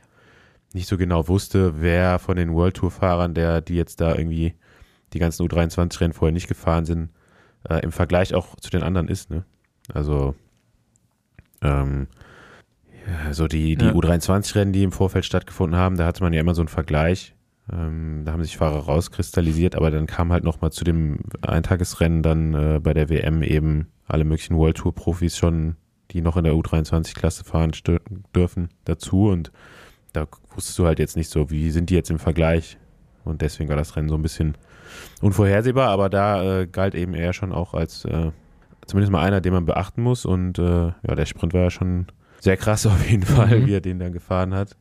nicht 0.74 0.88
so 0.88 0.98
genau 0.98 1.28
wusste, 1.30 1.82
wer 1.82 2.20
von 2.20 2.36
den 2.36 2.54
World 2.54 2.76
Tour-Fahrern, 2.76 3.34
der 3.34 3.62
die 3.62 3.76
jetzt 3.76 4.02
da 4.02 4.16
irgendwie 4.16 4.56
die 5.16 5.20
ganzen 5.20 5.47
U23-Rennen 5.47 6.13
vorher 6.13 6.34
nicht 6.34 6.49
gefahren 6.49 6.86
sind, 6.86 7.09
äh, 7.70 7.80
im 7.80 7.93
Vergleich 7.93 8.36
auch 8.36 8.55
zu 8.57 8.70
den 8.70 8.84
anderen 8.84 9.07
ist. 9.07 9.32
Ne? 9.32 9.45
Also 9.93 10.36
ähm, 11.61 12.07
ja, 13.07 13.34
so 13.34 13.47
die, 13.47 13.78
die 13.78 13.86
Ja. 13.86 13.91
U23-Rennen, 13.93 14.74
die 14.74 14.84
im 14.84 14.91
Vorfeld 14.91 15.24
stattgefunden 15.26 15.80
haben, 15.80 15.95
da 15.95 16.05
hatte 16.05 16.22
man 16.22 16.34
ja 16.34 16.41
immer 16.41 16.53
so 16.53 16.61
einen 16.61 16.68
Vergleich. 16.68 17.34
Ähm, 17.72 18.24
da 18.26 18.34
haben 18.34 18.43
sich 18.43 18.57
Fahrer 18.57 18.80
rauskristallisiert, 18.80 19.76
aber 19.76 19.89
dann 19.89 20.05
kam 20.05 20.34
halt 20.34 20.43
nochmal 20.43 20.72
zu 20.72 20.84
dem 20.84 21.20
Eintagesrennen 21.41 22.22
dann 22.22 22.53
äh, 22.53 22.80
bei 22.84 22.93
der 22.93 23.09
WM 23.09 23.41
eben 23.41 23.88
alle 24.05 24.26
möglichen 24.26 24.57
World 24.57 24.78
Tour 24.78 24.93
Profis 24.93 25.38
schon, 25.38 25.78
die 26.11 26.22
noch 26.22 26.36
in 26.36 26.43
der 26.43 26.53
U23-Klasse 26.53 27.45
fahren 27.45 27.72
dürfen, 28.36 28.70
dazu 28.84 29.30
und 29.30 29.51
da 30.13 30.28
wusstest 30.53 30.78
du 30.78 30.86
halt 30.86 30.99
jetzt 30.99 31.16
nicht 31.16 31.30
so, 31.30 31.49
wie 31.49 31.72
sind 31.72 31.89
die 31.89 31.95
jetzt 31.95 32.11
im 32.11 32.20
Vergleich 32.20 32.78
und 33.24 33.41
deswegen 33.41 33.70
war 33.70 33.76
das 33.76 33.95
Rennen 33.95 34.09
so 34.09 34.16
ein 34.16 34.22
bisschen 34.22 34.55
unvorhersehbar, 35.22 35.89
aber 35.89 36.10
da 36.10 36.62
äh, 36.62 36.68
galt 36.68 36.96
eben 36.96 37.14
er 37.14 37.34
schon 37.34 37.52
auch 37.52 37.74
als 37.74 38.06
äh, 38.06 38.32
zumindest 38.86 39.12
mal 39.12 39.22
einer, 39.24 39.41
den 39.41 39.54
man 39.54 39.66
beachten 39.66 40.02
muss 40.02 40.26
und 40.26 40.60
äh, 40.60 40.88
ja, 40.88 41.16
der 41.16 41.26
Sprint 41.26 41.54
war 41.54 41.62
ja 41.64 41.70
schon 41.72 42.08
sehr 42.39 42.58
krass 42.58 42.86
auf 42.88 43.10
jeden 43.10 43.24
Fall, 43.26 43.60
Mhm. 43.62 43.66
wie 43.66 43.74
er 43.74 43.82
den 43.82 44.00
dann 44.00 44.14
gefahren 44.14 44.54
hat 44.54 44.76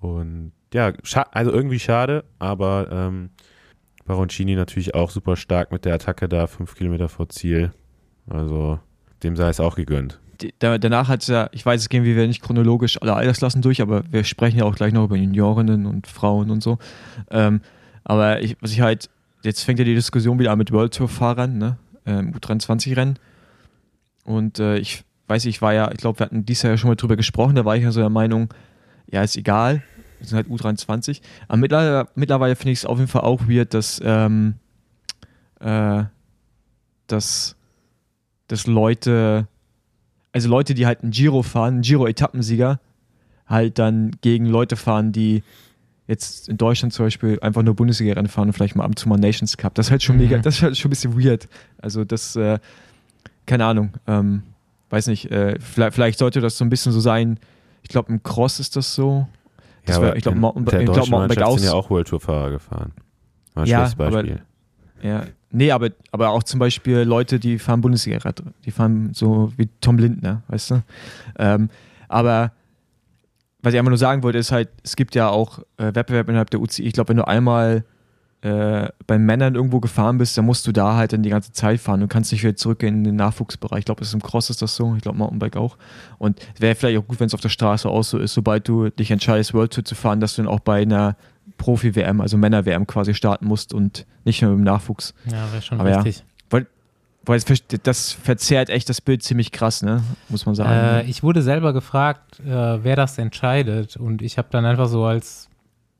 und 0.00 0.52
ja, 0.72 0.92
also 1.32 1.50
irgendwie 1.50 1.80
schade, 1.80 2.24
aber 2.38 2.88
ähm, 2.92 3.30
Baroncini 4.06 4.54
natürlich 4.56 4.94
auch 4.94 5.10
super 5.10 5.36
stark 5.36 5.72
mit 5.72 5.84
der 5.84 5.94
Attacke 5.94 6.28
da, 6.28 6.46
fünf 6.46 6.74
Kilometer 6.74 7.08
vor 7.08 7.28
Ziel. 7.28 7.72
Also 8.28 8.78
dem 9.22 9.36
sei 9.36 9.48
es 9.50 9.60
auch 9.60 9.76
gegönnt. 9.76 10.20
da, 10.60 10.78
danach 10.78 11.08
hat 11.08 11.22
es 11.22 11.28
ja, 11.28 11.48
ich 11.52 11.64
weiß, 11.66 11.80
es 11.80 11.88
gehen 11.88 12.04
wir 12.04 12.26
nicht 12.26 12.42
chronologisch 12.42 13.00
alle 13.02 13.14
Altersklassen 13.14 13.62
durch, 13.62 13.82
aber 13.82 14.02
wir 14.10 14.24
sprechen 14.24 14.58
ja 14.58 14.64
auch 14.64 14.74
gleich 14.74 14.92
noch 14.92 15.04
über 15.04 15.16
Juniorinnen 15.16 15.86
und 15.86 16.06
Frauen 16.06 16.50
und 16.50 16.62
so. 16.62 16.78
Ähm, 17.30 17.60
aber 18.04 18.40
ich, 18.42 18.56
was 18.60 18.72
ich 18.72 18.80
halt, 18.80 19.10
jetzt 19.42 19.62
fängt 19.62 19.78
ja 19.78 19.84
die 19.84 19.94
Diskussion 19.94 20.38
wieder 20.38 20.52
an 20.52 20.58
mit 20.58 20.72
World 20.72 20.94
Tour-Fahrern, 20.94 21.58
ne? 21.58 21.78
Ähm, 22.06 22.32
U23-Rennen. 22.34 23.18
Und 24.24 24.58
äh, 24.58 24.78
ich 24.78 25.04
weiß, 25.26 25.44
ich 25.46 25.62
war 25.62 25.72
ja, 25.72 25.90
ich 25.90 25.98
glaube, 25.98 26.18
wir 26.18 26.26
hatten 26.26 26.44
dieses 26.44 26.62
Jahr 26.62 26.72
ja 26.72 26.76
schon 26.76 26.88
mal 26.88 26.96
drüber 26.96 27.16
gesprochen, 27.16 27.54
da 27.54 27.64
war 27.64 27.76
ich 27.76 27.84
ja 27.84 27.92
so 27.92 28.00
der 28.00 28.10
Meinung, 28.10 28.52
ja, 29.06 29.22
ist 29.22 29.36
egal, 29.36 29.82
wir 30.18 30.26
sind 30.26 30.36
halt 30.36 30.48
U23. 30.48 31.20
Aber 31.48 31.58
mittlerweile, 31.58 32.08
mittlerweile 32.14 32.56
finde 32.56 32.72
ich 32.72 32.80
es 32.80 32.86
auf 32.86 32.98
jeden 32.98 33.08
Fall 33.08 33.22
auch 33.22 33.48
weird, 33.48 33.74
dass, 33.74 34.00
ähm, 34.04 34.54
äh, 35.60 36.04
dass, 37.06 37.56
dass 38.48 38.66
Leute, 38.66 39.46
also 40.32 40.48
Leute, 40.48 40.74
die 40.74 40.86
halt 40.86 41.02
einen 41.02 41.12
Giro 41.12 41.42
fahren, 41.42 41.74
einen 41.74 41.82
Giro-Etappensieger, 41.82 42.80
halt 43.46 43.78
dann 43.78 44.12
gegen 44.20 44.46
Leute 44.46 44.76
fahren, 44.76 45.12
die 45.12 45.42
jetzt 46.10 46.48
in 46.48 46.56
Deutschland 46.58 46.92
zum 46.92 47.06
Beispiel 47.06 47.38
einfach 47.40 47.62
nur 47.62 47.74
Bundesliga-Rennen 47.74 48.28
fahren 48.28 48.48
und 48.48 48.52
vielleicht 48.52 48.76
mal 48.76 48.84
ab 48.84 48.90
und 48.90 48.98
zu 48.98 49.08
mal 49.08 49.16
Nations 49.18 49.56
Cup. 49.56 49.74
Das 49.74 49.86
ist 49.86 49.90
halt 49.90 50.02
schon 50.02 50.16
Mhm. 50.16 50.22
mega, 50.22 50.38
das 50.38 50.56
ist 50.56 50.62
halt 50.62 50.76
schon 50.76 50.88
ein 50.88 50.90
bisschen 50.90 51.24
weird. 51.24 51.48
Also 51.80 52.04
das, 52.04 52.36
äh, 52.36 52.58
keine 53.46 53.64
Ahnung, 53.64 53.90
ähm, 54.06 54.42
weiß 54.90 55.06
nicht, 55.06 55.30
äh, 55.30 55.58
vielleicht, 55.60 55.94
vielleicht 55.94 56.18
sollte 56.18 56.40
das 56.40 56.58
so 56.58 56.64
ein 56.64 56.68
bisschen 56.70 56.92
so 56.92 57.00
sein, 57.00 57.38
ich 57.82 57.88
glaube 57.88 58.12
im 58.12 58.22
Cross 58.22 58.60
ist 58.60 58.76
das 58.76 58.94
so. 58.94 59.26
Das 59.86 59.96
Ja, 59.96 60.02
wär- 60.02 60.16
ich 60.16 60.22
glaube, 60.22 60.38
glaub, 60.38 60.54
Mountainbike 60.56 61.10
Mannschaft 61.10 61.42
aus. 61.42 61.60
sind 61.60 61.70
ja 61.70 61.74
auch 61.74 61.88
World 61.90 62.08
Tour 62.08 62.20
Fahrer 62.20 62.50
gefahren. 62.50 62.92
Mal 63.54 63.66
Ja, 63.66 63.78
schlechtes 63.86 63.98
aber- 64.00 64.10
Beispiel. 64.10 64.42
Ja, 65.02 65.22
nee, 65.50 65.70
aber, 65.70 65.88
aber 66.12 66.28
auch 66.30 66.42
zum 66.42 66.60
Beispiel 66.60 66.98
Leute, 66.98 67.38
die 67.40 67.58
fahren 67.58 67.80
Bundesliga-Rad, 67.80 68.42
die 68.66 68.70
fahren 68.70 69.12
so 69.14 69.50
wie 69.56 69.68
Tom 69.80 69.96
Lindner, 69.96 70.42
weißt 70.48 70.72
du? 70.72 70.82
Ähm, 71.38 71.70
aber 72.08 72.52
was 73.62 73.72
ich 73.72 73.78
einfach 73.78 73.90
nur 73.90 73.98
sagen 73.98 74.22
wollte, 74.22 74.38
ist 74.38 74.52
halt, 74.52 74.68
es 74.82 74.96
gibt 74.96 75.14
ja 75.14 75.28
auch 75.28 75.60
äh, 75.76 75.94
Wettbewerb 75.94 76.28
innerhalb 76.28 76.50
der 76.50 76.60
UCI. 76.60 76.84
Ich 76.84 76.92
glaube, 76.92 77.10
wenn 77.10 77.16
du 77.16 77.26
einmal 77.26 77.84
äh, 78.42 78.88
bei 79.06 79.18
Männern 79.18 79.54
irgendwo 79.54 79.80
gefahren 79.80 80.18
bist, 80.18 80.36
dann 80.38 80.46
musst 80.46 80.66
du 80.66 80.72
da 80.72 80.96
halt 80.96 81.12
dann 81.12 81.22
die 81.22 81.30
ganze 81.30 81.52
Zeit 81.52 81.78
fahren. 81.78 82.00
Du 82.00 82.08
kannst 82.08 82.32
nicht 82.32 82.42
wieder 82.42 82.56
zurückgehen 82.56 82.96
in 82.96 83.04
den 83.04 83.16
Nachwuchsbereich. 83.16 83.80
Ich 83.80 83.84
glaube, 83.84 84.00
es 84.02 84.08
ist 84.08 84.14
im 84.14 84.22
Cross 84.22 84.50
ist 84.50 84.62
das 84.62 84.76
so. 84.76 84.94
Ich 84.96 85.02
glaube, 85.02 85.18
Mountainbike 85.18 85.56
auch. 85.56 85.76
Und 86.18 86.40
es 86.54 86.60
wäre 86.60 86.74
vielleicht 86.74 86.98
auch 86.98 87.06
gut, 87.06 87.20
wenn 87.20 87.26
es 87.26 87.34
auf 87.34 87.40
der 87.40 87.50
Straße 87.50 87.88
auch 87.88 88.02
so 88.02 88.18
ist, 88.18 88.32
sobald 88.32 88.66
du 88.66 88.88
dich 88.88 89.10
entscheidest, 89.10 89.52
World 89.52 89.74
Tour 89.74 89.84
zu 89.84 89.94
fahren, 89.94 90.20
dass 90.20 90.36
du 90.36 90.42
dann 90.42 90.50
auch 90.50 90.60
bei 90.60 90.82
einer 90.82 91.16
Profi-WM, 91.58 92.22
also 92.22 92.38
Männer-WM 92.38 92.86
quasi 92.86 93.12
starten 93.12 93.46
musst 93.46 93.74
und 93.74 94.06
nicht 94.24 94.40
nur 94.40 94.52
im 94.54 94.62
Nachwuchs. 94.62 95.12
Ja, 95.26 95.52
wäre 95.52 95.60
schon 95.60 95.78
Aber 95.78 95.90
ja. 95.90 96.00
richtig. 96.00 96.24
Weil 96.24 96.29
ver- 97.24 97.78
das 97.82 98.12
verzerrt 98.12 98.70
echt 98.70 98.88
das 98.88 99.00
Bild 99.00 99.22
ziemlich 99.22 99.52
krass, 99.52 99.82
ne? 99.82 100.02
Muss 100.28 100.46
man 100.46 100.54
sagen. 100.54 100.70
Äh, 100.70 101.02
ich 101.10 101.22
wurde 101.22 101.42
selber 101.42 101.72
gefragt, 101.72 102.40
äh, 102.40 102.82
wer 102.84 102.96
das 102.96 103.18
entscheidet. 103.18 103.96
Und 103.96 104.22
ich 104.22 104.38
habe 104.38 104.48
dann 104.50 104.64
einfach 104.64 104.88
so 104.88 105.04
als 105.04 105.48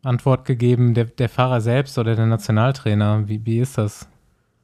Antwort 0.03 0.45
gegeben, 0.47 0.95
der, 0.95 1.05
der 1.05 1.29
Fahrer 1.29 1.61
selbst 1.61 1.99
oder 1.99 2.17
der 2.17 2.27
Nationaltrainer. 2.27 3.29
Wie, 3.29 3.45
wie 3.45 3.59
ist 3.59 3.77
das? 3.79 4.09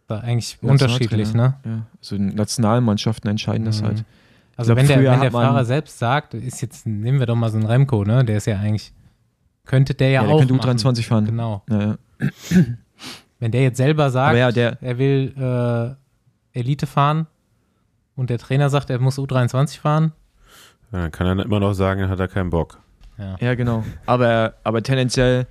Da 0.08 0.20
eigentlich 0.20 0.56
unterschiedlich, 0.62 1.34
ne? 1.34 1.54
Ja. 1.64 1.82
Also 1.98 2.16
Nationalmannschaften 2.16 3.28
entscheiden 3.28 3.64
das 3.66 3.82
Mhm. 3.82 3.86
halt. 3.86 4.04
Also 4.56 4.74
glaub, 4.74 4.78
wenn 4.88 5.02
der, 5.02 5.12
wenn 5.12 5.20
der 5.20 5.32
Fahrer 5.32 5.64
selbst 5.64 5.98
sagt, 5.98 6.32
ist 6.32 6.62
jetzt, 6.62 6.86
nehmen 6.86 7.18
wir 7.18 7.26
doch 7.26 7.34
mal 7.36 7.50
so 7.50 7.58
einen 7.58 7.66
Remco, 7.66 8.04
ne? 8.04 8.24
Der 8.24 8.36
ist 8.38 8.46
ja 8.46 8.56
eigentlich, 8.58 8.92
könnte 9.66 9.94
der 9.94 10.10
ja, 10.10 10.20
Ja, 10.22 10.26
der 10.28 10.34
auch 10.36 10.38
könnte 10.38 10.54
machen. 10.54 10.78
U23 10.78 11.02
fahren. 11.06 11.24
Genau. 11.26 11.62
Ja, 11.68 11.80
ja. 11.82 11.96
Wenn 13.40 13.50
der 13.50 13.62
jetzt 13.62 13.76
selber 13.76 14.10
sagt, 14.10 14.56
der- 14.56 14.78
er 14.80 14.98
will 14.98 15.34
äh, 15.36 15.94
Elite 16.56 16.86
fahren 16.86 17.26
und 18.16 18.30
der 18.30 18.38
Trainer 18.38 18.70
sagt, 18.70 18.90
er 18.90 18.98
muss 18.98 19.18
U23 19.18 19.78
fahren, 19.80 20.12
Ja, 20.92 21.00
dann 21.02 21.12
kann 21.12 21.26
er 21.38 21.44
immer 21.44 21.60
noch 21.60 21.74
sagen, 21.74 22.08
hat 22.08 22.18
er 22.20 22.28
keinen 22.28 22.50
Bock. 22.50 22.78
ja. 23.18 23.36
ja, 23.40 23.54
genau. 23.54 23.84
Aber, 24.06 24.54
aber 24.64 24.82
tendenziell 24.82 25.46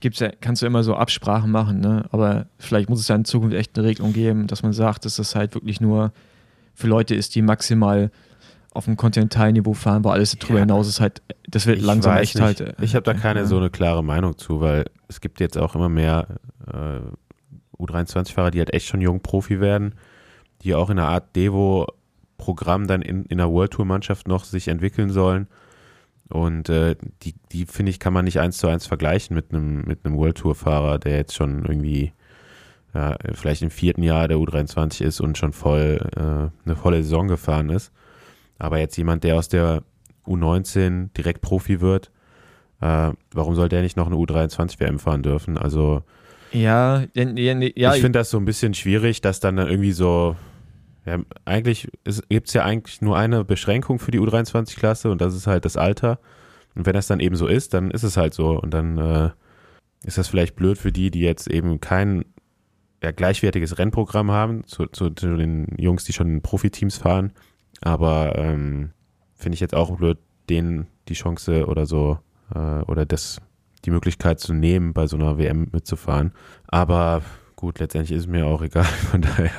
gibt's 0.00 0.20
ja, 0.20 0.30
kannst 0.40 0.62
du 0.62 0.66
immer 0.66 0.82
so 0.82 0.94
Absprachen 0.96 1.50
machen, 1.50 1.80
ne? 1.80 2.06
Aber 2.10 2.46
vielleicht 2.58 2.88
muss 2.88 3.00
es 3.00 3.08
ja 3.08 3.16
in 3.16 3.24
Zukunft 3.26 3.54
echt 3.54 3.76
eine 3.76 3.86
Regelung 3.86 4.12
geben, 4.14 4.46
dass 4.46 4.62
man 4.62 4.72
sagt, 4.72 5.04
dass 5.04 5.16
das 5.16 5.34
halt 5.34 5.54
wirklich 5.54 5.80
nur 5.82 6.12
für 6.74 6.86
Leute 6.86 7.14
ist, 7.14 7.34
die 7.34 7.42
maximal 7.42 8.10
auf 8.72 8.86
dem 8.86 8.96
Kontinentalniveau 8.96 9.74
fahren, 9.74 10.02
weil 10.04 10.12
alles 10.12 10.38
darüber 10.38 10.60
Ja. 10.60 10.64
hinaus 10.64 10.88
ist 10.88 11.00
halt, 11.00 11.20
das 11.48 11.66
wird 11.66 11.78
Ich 11.78 11.84
langsam 11.84 12.16
echt 12.16 12.36
nicht. 12.36 12.42
halt. 12.44 12.60
äh, 12.60 12.72
Ich 12.80 12.94
habe 12.94 13.02
da 13.02 13.12
keine 13.12 13.40
ja. 13.40 13.46
so 13.46 13.58
eine 13.58 13.68
klare 13.68 14.02
Meinung 14.02 14.38
zu, 14.38 14.60
weil 14.60 14.84
es 15.08 15.20
gibt 15.20 15.40
jetzt 15.40 15.58
auch 15.58 15.74
immer 15.74 15.88
mehr 15.90 16.26
äh, 16.72 17.00
U23-Fahrer, 17.82 18.50
die 18.50 18.58
halt 18.60 18.72
echt 18.72 18.86
schon 18.86 19.00
jung 19.00 19.20
Profi 19.20 19.60
werden, 19.60 19.94
die 20.62 20.74
auch 20.74 20.90
in 20.90 20.98
einer 20.98 21.08
Art 21.08 21.34
Devo-Programm 21.36 22.86
dann 22.86 23.02
in, 23.02 23.24
in 23.26 23.40
einer 23.40 23.50
World 23.50 23.72
Tour-Mannschaft 23.72 24.28
noch 24.28 24.44
sich 24.44 24.68
entwickeln 24.68 25.10
sollen. 25.10 25.46
Und 26.28 26.68
äh, 26.68 26.96
die, 27.22 27.34
die 27.50 27.66
finde 27.66 27.90
ich, 27.90 27.98
kann 27.98 28.12
man 28.12 28.24
nicht 28.24 28.38
eins 28.38 28.58
zu 28.58 28.68
eins 28.68 28.86
vergleichen 28.86 29.34
mit 29.34 29.52
einem 29.52 29.82
mit 29.82 30.04
einem 30.04 30.16
World 30.16 30.38
Tour-Fahrer, 30.38 30.98
der 30.98 31.16
jetzt 31.16 31.34
schon 31.34 31.64
irgendwie 31.64 32.12
ja, 32.94 33.16
vielleicht 33.34 33.62
im 33.62 33.70
vierten 33.70 34.02
Jahr 34.02 34.28
der 34.28 34.38
U23 34.38 35.04
ist 35.04 35.20
und 35.20 35.38
schon 35.38 35.52
voll 35.52 36.00
äh, 36.16 36.66
eine 36.66 36.76
volle 36.76 37.02
Saison 37.02 37.28
gefahren 37.28 37.70
ist. 37.70 37.92
Aber 38.58 38.78
jetzt 38.78 38.96
jemand, 38.96 39.24
der 39.24 39.36
aus 39.36 39.48
der 39.48 39.82
U19 40.26 41.12
direkt 41.16 41.40
Profi 41.40 41.80
wird, 41.80 42.10
äh, 42.80 43.12
warum 43.32 43.54
soll 43.54 43.68
der 43.68 43.82
nicht 43.82 43.96
noch 43.96 44.06
eine 44.06 44.16
U23 44.16 44.80
WM 44.80 44.98
fahren 44.98 45.22
dürfen? 45.22 45.56
Also 45.56 46.02
Ja, 46.52 47.04
ja, 47.14 47.24
ja 47.74 47.94
ich 47.94 48.00
finde 48.00 48.18
das 48.18 48.30
so 48.30 48.38
ein 48.38 48.44
bisschen 48.44 48.74
schwierig, 48.74 49.20
dass 49.20 49.40
dann 49.40 49.58
irgendwie 49.58 49.92
so, 49.92 50.36
ja, 51.10 51.18
eigentlich 51.44 51.90
gibt 52.28 52.48
es 52.48 52.54
ja 52.54 52.64
eigentlich 52.64 53.02
nur 53.02 53.16
eine 53.16 53.44
Beschränkung 53.44 53.98
für 53.98 54.10
die 54.10 54.20
U23-Klasse 54.20 55.10
und 55.10 55.20
das 55.20 55.34
ist 55.34 55.46
halt 55.46 55.64
das 55.64 55.76
Alter. 55.76 56.20
Und 56.74 56.86
wenn 56.86 56.94
das 56.94 57.08
dann 57.08 57.20
eben 57.20 57.34
so 57.34 57.46
ist, 57.48 57.74
dann 57.74 57.90
ist 57.90 58.04
es 58.04 58.16
halt 58.16 58.32
so. 58.32 58.58
Und 58.60 58.72
dann 58.72 58.96
äh, 58.98 59.30
ist 60.04 60.18
das 60.18 60.28
vielleicht 60.28 60.54
blöd 60.54 60.78
für 60.78 60.92
die, 60.92 61.10
die 61.10 61.20
jetzt 61.20 61.48
eben 61.48 61.80
kein 61.80 62.24
ja, 63.02 63.10
gleichwertiges 63.10 63.78
Rennprogramm 63.78 64.30
haben, 64.30 64.64
zu, 64.66 64.86
zu, 64.86 65.10
zu 65.10 65.36
den 65.36 65.66
Jungs, 65.78 66.04
die 66.04 66.12
schon 66.12 66.28
in 66.28 66.42
Profiteams 66.42 66.98
fahren. 66.98 67.32
Aber 67.80 68.36
ähm, 68.36 68.90
finde 69.34 69.54
ich 69.54 69.60
jetzt 69.60 69.74
auch 69.74 69.96
blöd, 69.96 70.18
denen 70.48 70.86
die 71.08 71.14
Chance 71.14 71.66
oder 71.66 71.86
so 71.86 72.18
äh, 72.54 72.82
oder 72.82 73.04
das, 73.04 73.40
die 73.84 73.90
Möglichkeit 73.90 74.38
zu 74.38 74.52
nehmen, 74.52 74.92
bei 74.92 75.08
so 75.08 75.16
einer 75.16 75.38
WM 75.38 75.68
mitzufahren. 75.72 76.32
Aber 76.68 77.22
gut, 77.60 77.78
letztendlich 77.78 78.16
ist 78.16 78.24
es 78.24 78.26
mir 78.26 78.46
auch 78.46 78.62
egal. 78.62 78.84
Von 79.10 79.22
daher 79.22 79.50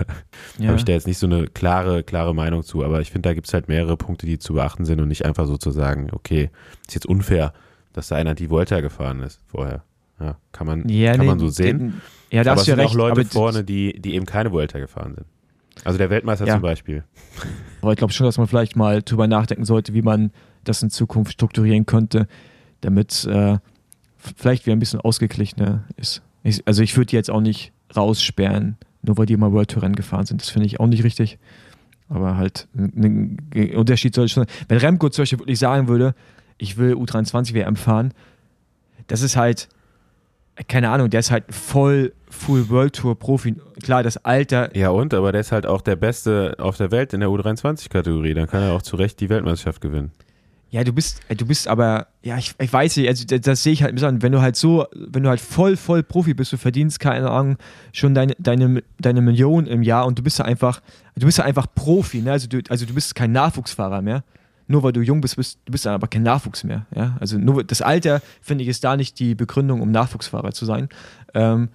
Ja. 0.57 0.67
habe 0.67 0.77
ich 0.77 0.85
da 0.85 0.93
jetzt 0.93 1.07
nicht 1.07 1.17
so 1.19 1.27
eine 1.27 1.47
klare, 1.47 2.03
klare 2.03 2.33
Meinung 2.35 2.63
zu. 2.63 2.83
Aber 2.83 2.99
ich 3.01 3.11
finde, 3.11 3.29
da 3.29 3.33
gibt 3.33 3.47
es 3.47 3.53
halt 3.53 3.67
mehrere 3.67 3.95
Punkte, 3.97 4.25
die 4.25 4.39
zu 4.39 4.53
beachten 4.53 4.85
sind 4.85 4.99
und 4.99 5.07
nicht 5.07 5.25
einfach 5.25 5.45
so 5.47 5.57
zu 5.57 5.71
sagen, 5.71 6.09
okay, 6.11 6.49
ist 6.87 6.95
jetzt 6.95 7.05
unfair, 7.05 7.53
dass 7.93 8.07
da 8.07 8.15
einer 8.15 8.33
die 8.35 8.49
Volta 8.49 8.81
gefahren 8.81 9.21
ist 9.21 9.39
vorher. 9.47 9.83
Ja, 10.19 10.37
kann 10.51 10.67
man, 10.67 10.87
ja, 10.89 11.11
kann 11.11 11.21
nee, 11.21 11.25
man 11.27 11.39
so 11.39 11.47
sehen. 11.49 12.01
Ja, 12.31 12.43
da 12.43 12.51
aber 12.51 12.61
hast 12.61 12.61
es 12.61 12.65
du 12.65 12.71
ja 12.71 12.75
sind 12.75 12.85
recht. 12.85 12.91
auch 12.91 12.95
Leute 13.15 13.25
vorne, 13.25 13.63
die, 13.63 13.99
die 13.99 14.13
eben 14.15 14.25
keine 14.25 14.51
Vuelta 14.51 14.77
gefahren 14.79 15.15
sind. 15.15 15.25
Also 15.83 15.97
der 15.97 16.09
Weltmeister 16.09 16.45
Ja. 16.45 16.53
zum 16.55 16.61
Beispiel. 16.61 17.03
aber 17.81 17.91
ich 17.91 17.97
glaube 17.97 18.13
schon, 18.13 18.25
dass 18.25 18.37
man 18.37 18.47
vielleicht 18.47 18.75
mal 18.75 19.01
drüber 19.01 19.27
nachdenken 19.27 19.65
sollte, 19.65 19.93
wie 19.93 20.01
man 20.03 20.31
das 20.63 20.83
in 20.83 20.89
Zukunft 20.91 21.31
strukturieren 21.33 21.85
könnte, 21.87 22.27
damit 22.81 23.25
äh, 23.25 23.57
vielleicht 24.17 24.65
wieder 24.65 24.75
ein 24.75 24.79
bisschen 24.79 25.01
ausgeglichener 25.01 25.85
ist. 25.97 26.21
Ich, 26.43 26.61
also 26.67 26.83
ich 26.83 26.95
würde 26.97 27.13
jetzt 27.13 27.31
auch 27.31 27.41
nicht 27.41 27.71
raussperren, 27.95 28.77
nur 29.01 29.17
weil 29.17 29.25
die 29.25 29.37
mal 29.37 29.51
World 29.51 29.71
Tour 29.71 29.83
Rennen 29.83 29.95
gefahren 29.95 30.25
sind. 30.25 30.41
Das 30.41 30.49
finde 30.49 30.67
ich 30.67 30.79
auch 30.79 30.87
nicht 30.87 31.03
richtig. 31.03 31.39
Aber 32.09 32.35
halt 32.35 32.67
ein 32.75 33.37
ein 33.53 33.75
Unterschied 33.75 34.13
sollte 34.13 34.33
schon 34.33 34.43
sein. 34.45 34.55
Wenn 34.67 34.77
Remco 34.79 35.09
zum 35.09 35.23
Beispiel 35.23 35.39
wirklich 35.39 35.59
sagen 35.59 35.87
würde, 35.87 36.13
ich 36.57 36.77
will 36.77 36.93
U23 36.93 37.53
WM 37.53 37.75
fahren, 37.75 38.13
das 39.07 39.21
ist 39.21 39.35
halt, 39.35 39.69
keine 40.67 40.89
Ahnung, 40.89 41.09
der 41.09 41.21
ist 41.21 41.31
halt 41.31 41.45
voll 41.49 42.13
Full 42.29 42.69
World 42.69 42.95
Tour 42.95 43.17
Profi. 43.17 43.55
Klar, 43.83 44.03
das 44.03 44.17
Alter, 44.17 44.75
Ja 44.75 44.89
und, 44.89 45.13
aber 45.13 45.31
der 45.31 45.41
ist 45.41 45.51
halt 45.51 45.65
auch 45.65 45.81
der 45.81 45.95
Beste 45.95 46.55
auf 46.59 46.77
der 46.77 46.91
Welt 46.91 47.13
in 47.13 47.19
der 47.19 47.29
U23-Kategorie. 47.29 48.33
Dann 48.33 48.47
kann 48.47 48.63
er 48.63 48.73
auch 48.73 48.81
zu 48.81 48.95
Recht 48.95 49.19
die 49.19 49.29
Weltmeisterschaft 49.29 49.81
gewinnen. 49.81 50.11
Ja, 50.71 50.85
du 50.85 50.93
bist, 50.93 51.19
äh, 51.27 51.35
du 51.35 51.45
bist 51.45 51.67
aber, 51.67 52.07
ja, 52.23 52.37
ich, 52.37 52.53
ich 52.57 52.71
weiß 52.71 52.95
nicht, 52.95 53.09
also 53.09 53.25
das, 53.25 53.41
das 53.41 53.63
sehe 53.63 53.73
ich 53.73 53.83
halt 53.83 53.99
so 53.99 54.07
an, 54.07 54.21
wenn 54.21 54.31
du 54.31 54.41
halt 54.41 54.55
so, 54.55 54.87
wenn 54.93 55.21
du 55.21 55.29
halt 55.29 55.41
voll, 55.41 55.75
voll 55.75 56.01
Profi 56.01 56.33
bist, 56.33 56.53
du 56.53 56.57
verdienst, 56.57 57.01
keine 57.01 57.29
Ahnung, 57.29 57.57
schon 57.91 58.15
deine, 58.15 58.35
deine, 58.39 58.81
deine 58.97 59.21
Million 59.21 59.67
im 59.67 59.83
Jahr 59.83 60.05
und 60.05 60.17
du 60.17 60.23
bist 60.23 60.39
ja 60.39 60.45
einfach, 60.45 60.81
du 61.15 61.25
bist 61.25 61.37
ja 61.37 61.43
einfach 61.43 61.67
Profi, 61.75 62.21
ne? 62.21 62.31
Also 62.31 62.47
du, 62.47 62.61
also 62.69 62.85
du 62.85 62.93
bist 62.93 63.15
kein 63.15 63.33
Nachwuchsfahrer 63.33 64.01
mehr. 64.01 64.23
Nur 64.67 64.83
weil 64.83 64.93
du 64.93 65.01
jung 65.01 65.19
bist, 65.19 65.35
bist 65.35 65.59
du 65.65 65.73
bist 65.73 65.85
dann 65.85 65.93
aber 65.93 66.07
kein 66.07 66.23
Nachwuchs 66.23 66.63
mehr. 66.63 66.85
Ja? 66.95 67.17
Also 67.19 67.37
nur 67.37 67.61
das 67.65 67.81
Alter, 67.81 68.21
finde 68.41 68.63
ich, 68.63 68.69
ist 68.69 68.85
da 68.85 68.95
nicht 68.95 69.19
die 69.19 69.35
Begründung, 69.35 69.81
um 69.81 69.91
Nachwuchsfahrer 69.91 70.53
zu 70.53 70.65
sein. 70.65 70.87
Ähm, 71.33 71.67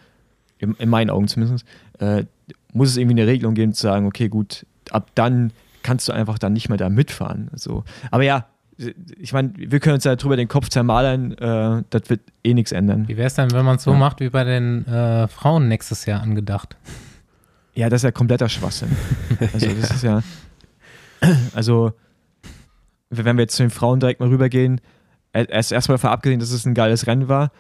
in, 0.59 0.75
in 0.77 0.89
meinen 0.89 1.11
Augen 1.11 1.29
zumindest. 1.29 1.67
Äh, 1.99 2.25
muss 2.73 2.89
es 2.89 2.97
irgendwie 2.97 3.21
eine 3.21 3.31
Regelung 3.31 3.55
geben, 3.55 3.75
zu 3.75 3.83
sagen, 3.83 4.07
okay, 4.07 4.29
gut, 4.29 4.65
ab 4.91 5.11
dann 5.15 5.53
kannst 5.83 6.09
du 6.09 6.13
einfach 6.13 6.39
dann 6.39 6.55
nicht 6.55 6.71
mehr 6.71 6.79
da 6.79 6.89
mitfahren. 6.89 7.51
So. 7.55 7.85
Aber 8.11 8.23
ja, 8.23 8.47
ich 8.79 9.33
meine, 9.33 9.53
wir 9.57 9.81
können 9.81 9.95
uns 9.95 10.05
da 10.05 10.17
drüber 10.17 10.37
den 10.37 10.49
Kopf 10.49 10.69
zermalern, 10.69 11.33
äh, 11.33 11.83
das 11.91 12.11
wird 12.11 12.21
eh 12.45 12.53
nichts 12.55 12.73
ändern. 12.73 13.09
Wie 13.09 13.17
wäre 13.17 13.27
es 13.27 13.35
denn, 13.35 13.51
wenn 13.53 13.65
man 13.65 13.77
es 13.77 13.83
so 13.85 13.93
Ja. 13.93 13.97
macht 13.97 14.21
wie 14.21 14.29
bei 14.29 14.45
den 14.45 14.87
äh, 14.87 15.29
Frauen 15.29 15.69
nächstes 15.69 16.05
Jahr 16.07 16.21
angedacht? 16.21 16.77
Ja, 17.75 17.89
das 17.89 18.01
ist 18.01 18.05
ja 18.05 18.11
kompletter 18.13 18.49
Schwachsinn. 18.49 18.89
Also 19.53 19.67
das 19.81 19.91
ist 19.91 20.03
ja, 20.03 20.23
also 21.55 21.93
wenn 23.11 23.37
wir 23.37 23.43
jetzt 23.43 23.57
zu 23.57 23.63
den 23.63 23.71
Frauen 23.71 24.01
direkt 24.01 24.21
mal 24.21 24.29
rübergehen, 24.29 24.81
er- 25.33 25.49
erst 25.49 25.73
erstmal 25.73 25.95
davon 25.97 26.11
abgesehen, 26.11 26.41
dass 26.41 26.51
es 26.51 26.67
ein 26.67 26.75
geiles 26.75 27.07
Rennen 27.07 27.29
war, 27.29 27.53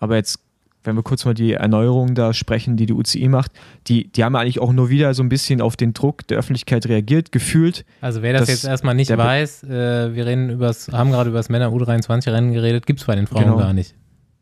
aber 0.00 0.16
jetzt, 0.16 0.38
wenn 0.84 0.96
wir 0.96 1.02
kurz 1.02 1.24
mal 1.24 1.34
die 1.34 1.52
Erneuerungen 1.52 2.14
da 2.14 2.32
sprechen, 2.32 2.76
die 2.76 2.86
die 2.86 2.92
UCI 2.92 3.28
macht, 3.28 3.52
die, 3.86 4.08
die 4.10 4.24
haben 4.24 4.34
eigentlich 4.36 4.60
auch 4.60 4.72
nur 4.72 4.88
wieder 4.90 5.14
so 5.14 5.22
ein 5.22 5.28
bisschen 5.28 5.60
auf 5.60 5.76
den 5.76 5.92
Druck 5.94 6.26
der 6.26 6.38
Öffentlichkeit 6.38 6.86
reagiert, 6.86 7.32
gefühlt. 7.32 7.84
Also 8.00 8.22
wer 8.22 8.32
das, 8.32 8.48
jetzt 8.48 8.64
erstmal 8.64 8.94
nicht 8.94 9.16
weiß, 9.16 9.64
äh, 9.64 10.14
wir 10.14 10.26
reden 10.26 10.50
übers, 10.50 10.88
haben 10.88 11.10
gerade 11.10 11.30
über 11.30 11.38
das 11.38 11.48
Männer 11.48 11.68
U23 11.68 12.32
Rennen 12.32 12.52
geredet, 12.52 12.86
gibt 12.86 13.00
es 13.00 13.06
bei 13.06 13.14
den 13.14 13.26
Frauen 13.26 13.44
Genau. 13.44 13.58
gar 13.58 13.72
nicht. 13.72 13.94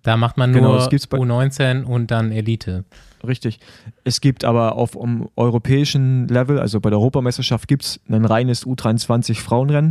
Da 0.03 0.16
macht 0.16 0.38
man 0.38 0.53
Genau, 0.53 0.72
nur 0.72 0.78
bei- 0.88 1.18
U19 1.18 1.84
und 1.84 2.11
dann 2.11 2.32
Elite. 2.32 2.84
Richtig. 3.26 3.61
Es 4.03 4.22
gibt 4.22 4.47
aber 4.47 4.76
auf 4.76 4.95
um, 4.95 5.28
europäischen 5.36 6.26
Level, 6.28 6.59
also 6.59 6.80
bei 6.80 6.88
der 6.88 6.99
Europameisterschaft, 6.99 7.68
gibt 7.68 7.84
es 7.84 8.01
ein 8.09 8.24
reines 8.24 8.66
U23 8.66 9.34
Frauenrennen. 9.41 9.91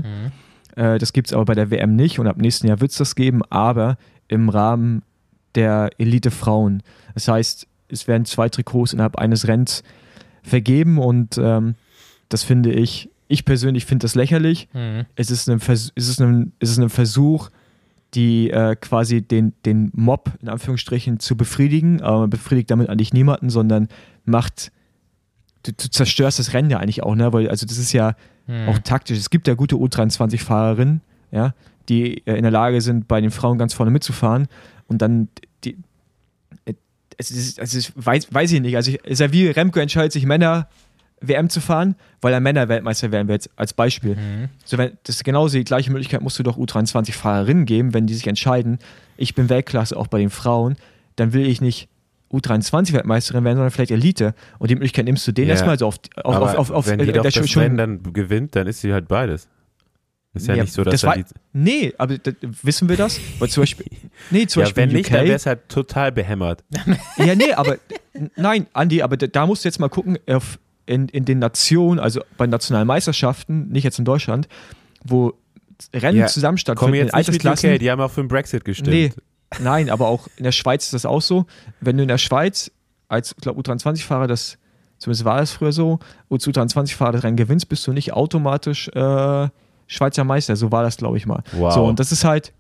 Mhm. 0.76 0.82
Äh, 0.84 0.98
das 0.98 1.14
gibt 1.14 1.28
es 1.28 1.34
aber 1.34 1.46
bei 1.46 1.54
der 1.54 1.70
WM 1.70 1.96
nicht 1.96 2.18
und 2.18 2.26
ab 2.26 2.38
nächsten 2.38 2.68
Jahr 2.68 2.82
wird 2.82 2.90
es 2.90 2.98
das 2.98 3.14
geben, 3.16 3.42
aber 3.52 3.98
im 4.28 4.50
Rahmen 4.50 5.04
der 5.60 5.90
Elite 5.98 6.32
Frauen. 6.32 6.82
Das 7.14 7.28
heißt, 7.28 7.68
es 7.90 8.08
werden 8.08 8.26
zwei 8.26 8.50
Trikots 8.50 8.94
innerhalb 8.94 9.18
eines 9.18 9.48
Rennens 9.48 9.84
vergeben 10.44 10.98
und 10.98 11.38
ähm, 11.38 11.76
das 12.30 12.44
finde 12.44 12.72
ich, 12.72 13.10
ich 13.28 13.46
persönlich 13.46 13.86
finde 13.86 14.04
das 14.04 14.16
lächerlich. 14.16 14.70
Mhm. 14.74 15.06
Es 15.16 15.32
ist 15.32 15.50
ein, 15.50 15.60
Vers 15.60 15.92
es 15.96 16.08
ist 16.08 16.22
ein, 16.22 16.54
es 16.60 16.70
ist 16.72 16.80
ein 16.80 16.90
Versuch, 16.90 17.50
die 18.14 18.50
äh, 18.50 18.76
quasi 18.76 19.22
den, 19.22 19.54
den 19.66 19.92
Mob 19.94 20.32
in 20.42 20.50
Anführungsstrichen 20.50 21.20
zu 21.20 21.36
befriedigen, 21.36 22.02
aber 22.02 22.22
man 22.22 22.30
befriedigt 22.30 22.72
damit 22.72 22.90
eigentlich 22.90 23.14
niemanden, 23.14 23.50
sondern 23.50 23.88
macht, 24.26 24.72
du, 25.64 25.72
du 25.72 25.90
zerstörst 25.90 26.40
das 26.40 26.54
Rennen 26.54 26.70
ja 26.72 26.80
eigentlich 26.80 27.04
auch, 27.04 27.16
ne? 27.16 27.32
Weil, 27.34 27.50
also 27.50 27.66
das 27.66 27.78
ist 27.78 27.94
ja 27.94 28.16
Mhm. 28.50 28.68
auch 28.70 28.80
taktisch. 28.80 29.18
Es 29.20 29.30
gibt 29.30 29.48
ja 29.48 29.54
gute 29.54 29.76
U23-Fahrerinnen, 29.76 31.02
ja, 31.32 31.54
die 31.88 32.26
äh, 32.26 32.36
in 32.36 32.42
der 32.42 32.52
Lage 32.52 32.82
sind, 32.82 33.08
bei 33.08 33.22
den 33.22 33.30
Frauen 33.30 33.60
ganz 33.60 33.76
vorne 33.76 33.92
mitzufahren 33.92 34.48
und 34.88 35.04
dann 35.04 35.30
die, 37.28 37.34
es 37.36 37.48
ist, 37.50 37.60
es 37.60 37.74
ist 37.74 37.92
weiß, 37.96 38.34
weiß 38.34 38.52
ich 38.54 38.62
nicht. 38.62 38.76
Also 38.76 38.92
ich, 38.92 39.00
es 39.04 39.12
ist 39.14 39.20
ja 39.20 39.32
wie 39.32 39.48
Remco 39.48 39.80
entscheidet 39.80 40.12
sich 40.14 40.26
Männer 40.26 40.68
WM 41.22 41.50
zu 41.50 41.60
fahren, 41.60 41.96
weil 42.22 42.32
er 42.32 42.40
Männer 42.40 42.70
Weltmeister 42.70 43.12
werden 43.12 43.28
wird, 43.28 43.50
als 43.58 43.74
Beispiel. 43.74 44.16
Mhm. 44.16 44.50
So, 44.64 44.78
wenn, 44.78 44.92
das 45.04 45.18
ist 45.18 45.24
genauso 45.26 45.58
die 45.58 45.66
gleiche 45.66 45.92
Möglichkeit 45.92 46.22
musst 46.22 46.40
du 46.40 46.44
doch 46.44 46.58
U23-Fahrerinnen 46.58 47.66
geben, 47.66 47.94
wenn 47.94 48.08
die 48.08 48.14
sich 48.14 48.26
entscheiden, 48.28 48.80
ich 49.18 49.36
bin 49.36 49.50
Weltklasse 49.50 49.98
auch 49.98 50.08
bei 50.08 50.20
den 50.20 50.30
Frauen, 50.30 50.78
dann 51.18 51.34
will 51.34 51.46
ich 51.46 51.60
nicht 51.60 51.90
U23-Weltmeisterin 52.32 53.44
werden, 53.44 53.58
sondern 53.58 53.72
vielleicht 53.72 53.92
Elite. 53.92 54.34
Und 54.60 54.70
die 54.72 54.76
Möglichkeit 54.76 55.06
nimmst 55.06 55.28
du 55.28 55.32
denen 55.32 55.48
Ja. 55.50 55.56
erstmal 55.56 55.78
so 55.78 55.88
auf, 55.88 55.96
auf, 56.24 56.36
Aber 56.36 56.46
auf, 56.52 56.58
auf, 56.58 56.72
auf 56.72 56.88
wenn 56.88 57.00
die 57.00 57.06
äh, 57.10 57.14
doch 57.14 57.24
der 57.24 57.32
das 57.32 57.50
schon- 57.50 57.64
Rennen 57.64 57.78
dann 57.78 58.04
gewinnt, 58.14 58.56
dann 58.56 58.68
ist 58.68 58.82
sie 58.82 58.94
halt 58.94 59.08
beides. 59.08 59.48
Ist 60.34 60.48
ja, 60.48 60.56
Ja, 60.56 60.64
nicht 60.64 60.74
so, 60.74 60.84
dass 60.84 60.92
das 60.94 61.04
war- 61.04 61.16
die, 61.18 61.26
Nee, 61.54 61.94
aber 61.98 62.18
wissen 62.62 62.88
wir 62.88 62.98
das? 62.98 63.20
Weil 63.40 63.50
zum 63.50 63.64
Beispiel, 63.64 63.86
nee, 64.30 64.46
zum 64.46 64.60
ja, 64.62 64.66
Beispiel 64.66 64.84
wenn 64.84 64.90
UK, 64.90 64.96
nicht, 64.96 65.14
dann 65.14 65.26
wäre 65.26 65.36
es 65.36 65.46
halt 65.46 65.68
total 65.70 66.12
behämmert. 66.12 66.64
Ja, 67.18 67.36
nee, 67.36 67.54
aber 67.54 67.78
nein, 68.36 68.68
Andi, 68.74 69.02
aber 69.02 69.18
da, 69.18 69.46
musst 69.48 69.64
du 69.66 69.68
jetzt 69.70 69.80
mal 69.80 69.90
gucken, 69.90 70.18
auf, 70.28 70.60
in, 70.86 71.08
in 71.10 71.26
den 71.26 71.40
Nationen, 71.40 72.00
also 72.00 72.22
bei 72.38 72.46
nationalen 72.48 72.88
Meisterschaften, 72.88 73.70
nicht 73.70 73.84
jetzt 73.84 73.98
in 74.00 74.06
Deutschland, 74.06 74.48
wo 75.04 75.34
Rennen 75.94 76.18
Ja, 76.20 76.28
zusammen 76.28 76.58
Komm 76.58 76.60
stattfinden, 76.60 76.94
in 76.96 77.06
jetzt 77.08 77.28
nicht 77.32 77.44
mit. 77.44 77.64
UK, 77.76 77.80
die 77.80 77.90
haben 77.90 78.02
auch 78.02 78.12
für 78.12 78.22
den 78.22 78.28
Brexit 78.28 78.66
gestimmt. 78.66 78.90
Nee, 78.90 79.12
nein, 79.62 79.90
aber 79.90 80.08
auch 80.10 80.28
in 80.38 80.44
der 80.44 80.52
Schweiz 80.52 80.86
ist 80.86 80.94
das 80.94 81.06
auch 81.06 81.22
so. 81.22 81.46
Wenn 81.82 81.98
du 81.98 82.04
in 82.04 82.10
der 82.10 82.18
Schweiz 82.18 82.72
als 83.08 83.32
ich 83.32 83.38
glaube 83.42 83.60
U23-Fahrer 83.62 84.28
das, 84.28 84.58
zumindest 85.00 85.26
war 85.26 85.38
das 85.40 85.52
früher 85.52 85.72
so, 85.72 85.98
U23-Fahrer 86.30 87.14
das 87.14 87.24
Rennen 87.24 87.38
gewinnst, 87.38 87.68
bist 87.70 87.88
du 87.88 87.94
nicht 87.94 88.14
automatisch 88.14 88.88
äh, 88.90 89.48
Schweizer 89.90 90.24
Meister. 90.24 90.56
So 90.56 90.72
war 90.72 90.84
das, 90.84 90.96
glaube 90.96 91.18
ich 91.18 91.26
mal. 91.26 91.44
Wow. 91.52 91.74
So, 91.74 91.84
und 91.84 92.00
das 92.00 92.14
ist 92.14 92.24
halt, 92.24 92.54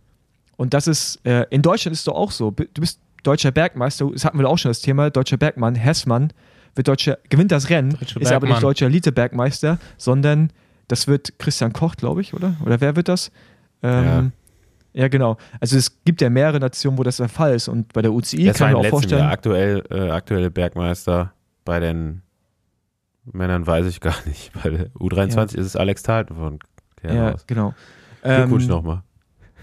und 0.57 0.73
das 0.73 0.87
ist, 0.87 1.25
äh, 1.25 1.45
in 1.51 1.61
Deutschland 1.61 1.93
ist 1.93 1.99
es 1.99 2.05
doch 2.05 2.15
auch 2.15 2.31
so. 2.31 2.51
Du 2.51 2.81
bist 2.81 2.99
deutscher 3.23 3.51
Bergmeister, 3.51 4.09
das 4.11 4.25
hatten 4.25 4.39
wir 4.39 4.49
auch 4.49 4.57
schon 4.57 4.69
das 4.69 4.81
Thema, 4.81 5.09
deutscher 5.09 5.37
Bergmann, 5.37 5.75
Hessmann, 5.75 6.33
wird 6.75 6.87
deutscher, 6.87 7.19
gewinnt 7.29 7.51
das 7.51 7.69
Rennen, 7.69 7.91
Deutscher 7.91 8.19
ist 8.19 8.31
aber 8.31 8.47
nicht 8.47 8.63
deutscher 8.63 8.87
Elite-Bergmeister, 8.87 9.77
sondern 9.97 10.51
das 10.87 11.07
wird 11.07 11.37
Christian 11.37 11.71
Koch, 11.71 11.95
glaube 11.95 12.21
ich, 12.21 12.33
oder? 12.33 12.55
Oder 12.65 12.81
wer 12.81 12.95
wird 12.95 13.07
das? 13.07 13.31
Ähm, 13.83 14.31
ja. 14.93 15.07
genau. 15.07 15.37
Also 15.59 15.77
es 15.77 16.03
gibt 16.03 16.21
ja 16.21 16.29
mehrere 16.29 16.59
Nationen, 16.59 16.97
wo 16.97 17.03
das 17.03 17.17
der 17.17 17.29
Fall 17.29 17.53
ist. 17.53 17.67
Und 17.67 17.93
bei 17.93 18.01
der 18.01 18.11
UCI 18.11 18.45
das 18.45 18.57
kann 18.57 18.69
ich 18.69 18.77
mir 18.77 18.79
auch 18.79 18.89
vorstellen. 18.89 19.25
aktuell, 19.25 19.83
äh, 19.91 20.09
aktuelle 20.09 20.49
Bergmeister. 20.49 21.33
Bei 21.63 21.79
den 21.79 22.23
Männern 23.33 23.67
weiß 23.67 23.85
ich 23.85 23.99
gar 24.01 24.15
nicht. 24.25 24.51
Bei 24.63 24.69
der 24.69 24.87
U23 24.93 25.55
ist 25.55 25.65
es 25.65 25.75
Alex 25.75 26.03
Talten 26.03 26.35
von 26.35 26.59
Ja, 27.03 27.09
Kerhaus. 27.09 27.47
genau. 27.47 27.73
Glückwunsch 28.23 28.63
Ähm, 28.63 28.69
nochmal. 28.69 29.01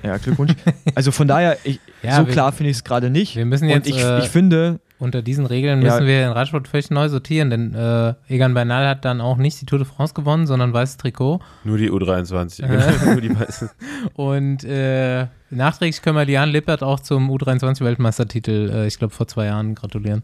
Ja, 0.02 0.16
Glückwunsch. 0.18 0.52
Also 0.94 1.10
von 1.10 1.26
daher, 1.28 1.56
ich, 1.64 1.80
Ja, 2.02 2.16
so 2.16 2.26
wir- 2.26 2.32
klar 2.32 2.52
finde 2.52 2.70
ich 2.70 2.76
es 2.78 2.84
gerade 2.84 3.10
nicht. 3.10 3.36
Wir 3.36 3.44
müssen 3.46 3.64
Und 3.64 3.70
jetzt 3.70 3.88
ich, 3.88 3.98
äh, 4.02 4.18
ich 4.20 4.28
finde, 4.28 4.80
unter 4.98 5.20
diesen 5.20 5.44
Regeln 5.46 5.82
Ja. 5.82 5.92
müssen 5.92 6.06
wir 6.06 6.20
den 6.20 6.30
Radsport 6.32 6.68
völlig 6.68 6.90
neu 6.90 7.08
sortieren, 7.08 7.50
denn 7.50 7.74
äh, 7.74 8.14
Egan 8.28 8.54
Bernal 8.54 8.86
hat 8.88 9.04
dann 9.04 9.20
auch 9.20 9.36
nicht 9.36 9.60
die 9.60 9.66
Tour 9.66 9.78
de 9.78 9.86
France 9.86 10.14
gewonnen, 10.14 10.46
sondern 10.46 10.72
weißes 10.72 10.96
Trikot. 10.98 11.40
Nur 11.64 11.76
die 11.78 11.90
U23. 11.90 12.62
Äh. 12.62 13.04
Nur 13.12 13.20
die 13.20 13.38
weißen. 13.38 13.68
Und 14.14 14.64
äh, 14.64 15.26
nachträglich 15.50 16.00
können 16.02 16.16
wir 16.16 16.24
Lian 16.24 16.48
Lippert 16.50 16.82
auch 16.82 17.00
zum 17.00 17.30
U23-Weltmeistertitel, 17.30 18.70
äh, 18.72 18.86
ich 18.86 18.98
glaube, 18.98 19.12
vor 19.14 19.26
zwei 19.28 19.46
Jahren 19.46 19.74
gratulieren. 19.74 20.22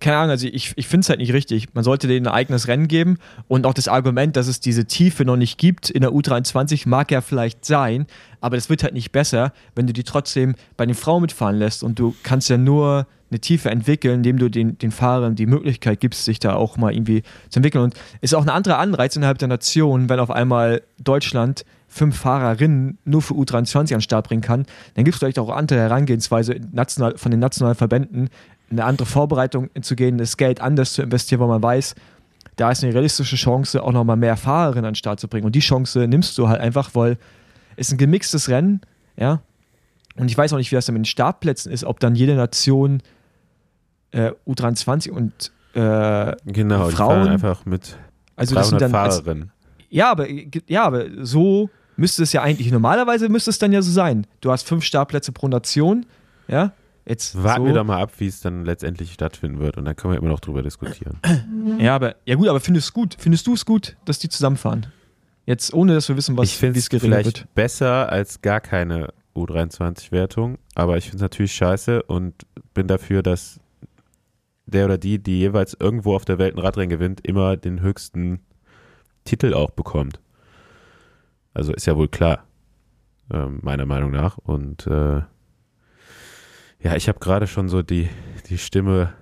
Keine 0.00 0.16
Ahnung, 0.16 0.30
also 0.30 0.48
ich, 0.48 0.72
ich 0.74 0.88
finde 0.88 1.04
es 1.04 1.08
halt 1.08 1.20
nicht 1.20 1.32
richtig. 1.32 1.74
Man 1.74 1.84
sollte 1.84 2.08
denen 2.08 2.26
ein 2.26 2.32
eigenes 2.32 2.66
Rennen 2.66 2.88
geben 2.88 3.18
und 3.46 3.66
auch 3.66 3.74
das 3.74 3.86
Argument, 3.86 4.36
dass 4.36 4.48
es 4.48 4.58
diese 4.58 4.86
Tiefe 4.86 5.24
noch 5.24 5.36
nicht 5.36 5.58
gibt 5.58 5.90
in 5.90 6.00
der 6.00 6.10
U23, 6.10 6.88
mag 6.88 7.10
ja 7.12 7.20
vielleicht 7.20 7.64
sein, 7.64 8.06
aber 8.40 8.56
das 8.56 8.68
wird 8.68 8.82
halt 8.82 8.94
nicht 8.94 9.12
besser, 9.12 9.52
wenn 9.76 9.86
du 9.86 9.92
die 9.92 10.02
trotzdem 10.02 10.56
bei 10.76 10.86
den 10.86 10.94
Frauen 10.94 11.22
mitfahren 11.22 11.56
lässt 11.56 11.84
und 11.84 11.98
du 11.98 12.14
kannst 12.22 12.48
ja 12.50 12.58
nur 12.58 13.06
eine 13.30 13.38
Tiefe 13.40 13.70
entwickeln, 13.70 14.16
indem 14.16 14.38
du 14.38 14.48
den, 14.48 14.76
den 14.78 14.90
Fahrern 14.90 15.36
die 15.36 15.46
Möglichkeit 15.46 16.00
gibst, 16.00 16.24
sich 16.24 16.40
da 16.40 16.54
auch 16.54 16.76
mal 16.76 16.92
irgendwie 16.92 17.22
zu 17.48 17.60
entwickeln. 17.60 17.84
Und 17.84 17.94
ist 18.20 18.34
auch 18.34 18.42
ein 18.42 18.48
anderer 18.48 18.78
Anreiz 18.78 19.14
innerhalb 19.14 19.38
der 19.38 19.46
Nation, 19.46 20.08
wenn 20.08 20.18
auf 20.18 20.30
einmal 20.32 20.82
Deutschland 20.98 21.64
fünf 21.90 22.16
Fahrerinnen 22.16 22.98
nur 23.04 23.20
für 23.20 23.34
U23 23.34 23.78
an 23.78 23.86
den 23.86 24.00
Start 24.00 24.28
bringen 24.28 24.42
kann, 24.42 24.64
dann 24.94 25.04
gibt 25.04 25.16
es 25.16 25.18
vielleicht 25.18 25.40
auch 25.40 25.50
andere 25.50 25.80
Herangehensweise 25.80 26.60
national, 26.72 27.18
von 27.18 27.32
den 27.32 27.40
nationalen 27.40 27.76
Verbänden, 27.76 28.30
eine 28.70 28.84
andere 28.84 29.06
Vorbereitung 29.06 29.70
zu 29.80 29.96
gehen, 29.96 30.18
das 30.18 30.36
Geld 30.36 30.60
anders 30.60 30.92
zu 30.92 31.02
investieren, 31.02 31.40
weil 31.40 31.48
man 31.48 31.62
weiß, 31.62 31.94
da 32.56 32.70
ist 32.70 32.84
eine 32.84 32.92
realistische 32.94 33.36
Chance, 33.36 33.82
auch 33.82 33.92
nochmal 33.92 34.16
mehr 34.16 34.36
Fahrerinnen 34.36 34.84
an 34.84 34.92
den 34.92 34.96
Start 34.96 35.18
zu 35.18 35.28
bringen. 35.28 35.46
Und 35.46 35.54
die 35.54 35.60
Chance 35.60 36.06
nimmst 36.06 36.36
du 36.38 36.48
halt 36.48 36.60
einfach, 36.60 36.90
weil 36.94 37.16
es 37.76 37.90
ein 37.90 37.98
gemixtes 37.98 38.48
Rennen, 38.48 38.80
ja. 39.16 39.42
Und 40.16 40.30
ich 40.30 40.36
weiß 40.36 40.52
auch 40.52 40.58
nicht, 40.58 40.70
wie 40.70 40.74
das 40.74 40.86
dann 40.86 40.94
mit 40.94 41.02
den 41.02 41.06
Startplätzen 41.06 41.72
ist, 41.72 41.84
ob 41.84 42.00
dann 42.00 42.14
jede 42.14 42.34
Nation 42.34 43.02
äh, 44.10 44.32
U23 44.46 45.10
und 45.10 45.52
äh, 45.74 46.36
Genau, 46.44 46.90
Frauen 46.90 47.28
einfach 47.28 47.64
mit 47.64 47.96
also 48.36 48.54
300 48.54 48.56
das 48.56 48.68
sind 48.68 48.82
dann 48.82 48.94
als, 48.94 49.16
Fahrerinnen. 49.16 49.52
ja, 49.88 50.10
aber 50.10 50.26
ja, 50.28 50.84
aber 50.84 51.04
so 51.22 51.70
müsste 51.96 52.22
es 52.24 52.32
ja 52.32 52.42
eigentlich 52.42 52.70
normalerweise 52.72 53.28
müsste 53.28 53.50
es 53.50 53.58
dann 53.58 53.72
ja 53.72 53.82
so 53.82 53.90
sein. 53.90 54.26
Du 54.40 54.50
hast 54.50 54.66
fünf 54.66 54.84
Startplätze 54.84 55.32
pro 55.32 55.48
Nation, 55.48 56.06
ja. 56.48 56.72
Jetzt 57.10 57.42
Warten 57.42 57.62
so, 57.62 57.66
wir 57.66 57.74
doch 57.74 57.82
mal 57.82 58.00
ab, 58.00 58.12
wie 58.18 58.28
es 58.28 58.40
dann 58.40 58.64
letztendlich 58.64 59.12
stattfinden 59.12 59.58
wird 59.58 59.76
und 59.76 59.84
dann 59.84 59.96
können 59.96 60.14
wir 60.14 60.18
immer 60.18 60.28
noch 60.28 60.38
drüber 60.38 60.62
diskutieren. 60.62 61.18
Ja, 61.80 61.96
aber 61.96 62.14
ja 62.24 62.36
gut, 62.36 62.46
aber 62.46 62.60
findest 62.60 62.90
du 62.90 62.92
gut? 63.00 63.16
Findest 63.18 63.48
du 63.48 63.54
es 63.54 63.66
gut, 63.66 63.96
dass 64.04 64.20
die 64.20 64.28
zusammenfahren? 64.28 64.86
Jetzt 65.44 65.74
ohne, 65.74 65.94
dass 65.94 66.08
wir 66.08 66.16
wissen, 66.16 66.36
was 66.36 66.48
ich 66.48 66.56
finde 66.56 66.78
es 66.78 66.86
vielleicht 66.86 67.40
wird. 67.40 67.54
besser 67.56 68.12
als 68.12 68.42
gar 68.42 68.60
keine 68.60 69.12
U23-Wertung, 69.34 70.58
aber 70.76 70.98
ich 70.98 71.06
finde 71.06 71.16
es 71.16 71.22
natürlich 71.22 71.52
scheiße 71.52 72.04
und 72.04 72.46
bin 72.74 72.86
dafür, 72.86 73.24
dass 73.24 73.58
der 74.66 74.84
oder 74.84 74.96
die, 74.96 75.18
die 75.18 75.40
jeweils 75.40 75.76
irgendwo 75.80 76.14
auf 76.14 76.24
der 76.24 76.38
Welt 76.38 76.54
ein 76.54 76.60
Radrennen 76.60 76.90
gewinnt, 76.90 77.26
immer 77.26 77.56
den 77.56 77.80
höchsten 77.80 78.38
Titel 79.24 79.52
auch 79.52 79.70
bekommt. 79.70 80.20
Also 81.54 81.72
ist 81.72 81.86
ja 81.86 81.96
wohl 81.96 82.06
klar, 82.06 82.44
ähm, 83.32 83.58
meiner 83.62 83.86
Meinung 83.86 84.12
nach. 84.12 84.38
Und 84.38 84.86
äh, 84.86 85.22
ja, 86.82 86.96
ich 86.96 87.08
habe 87.08 87.18
gerade 87.18 87.46
schon 87.46 87.68
so 87.68 87.82
die, 87.82 88.08
die 88.48 88.58
Stimme 88.58 89.12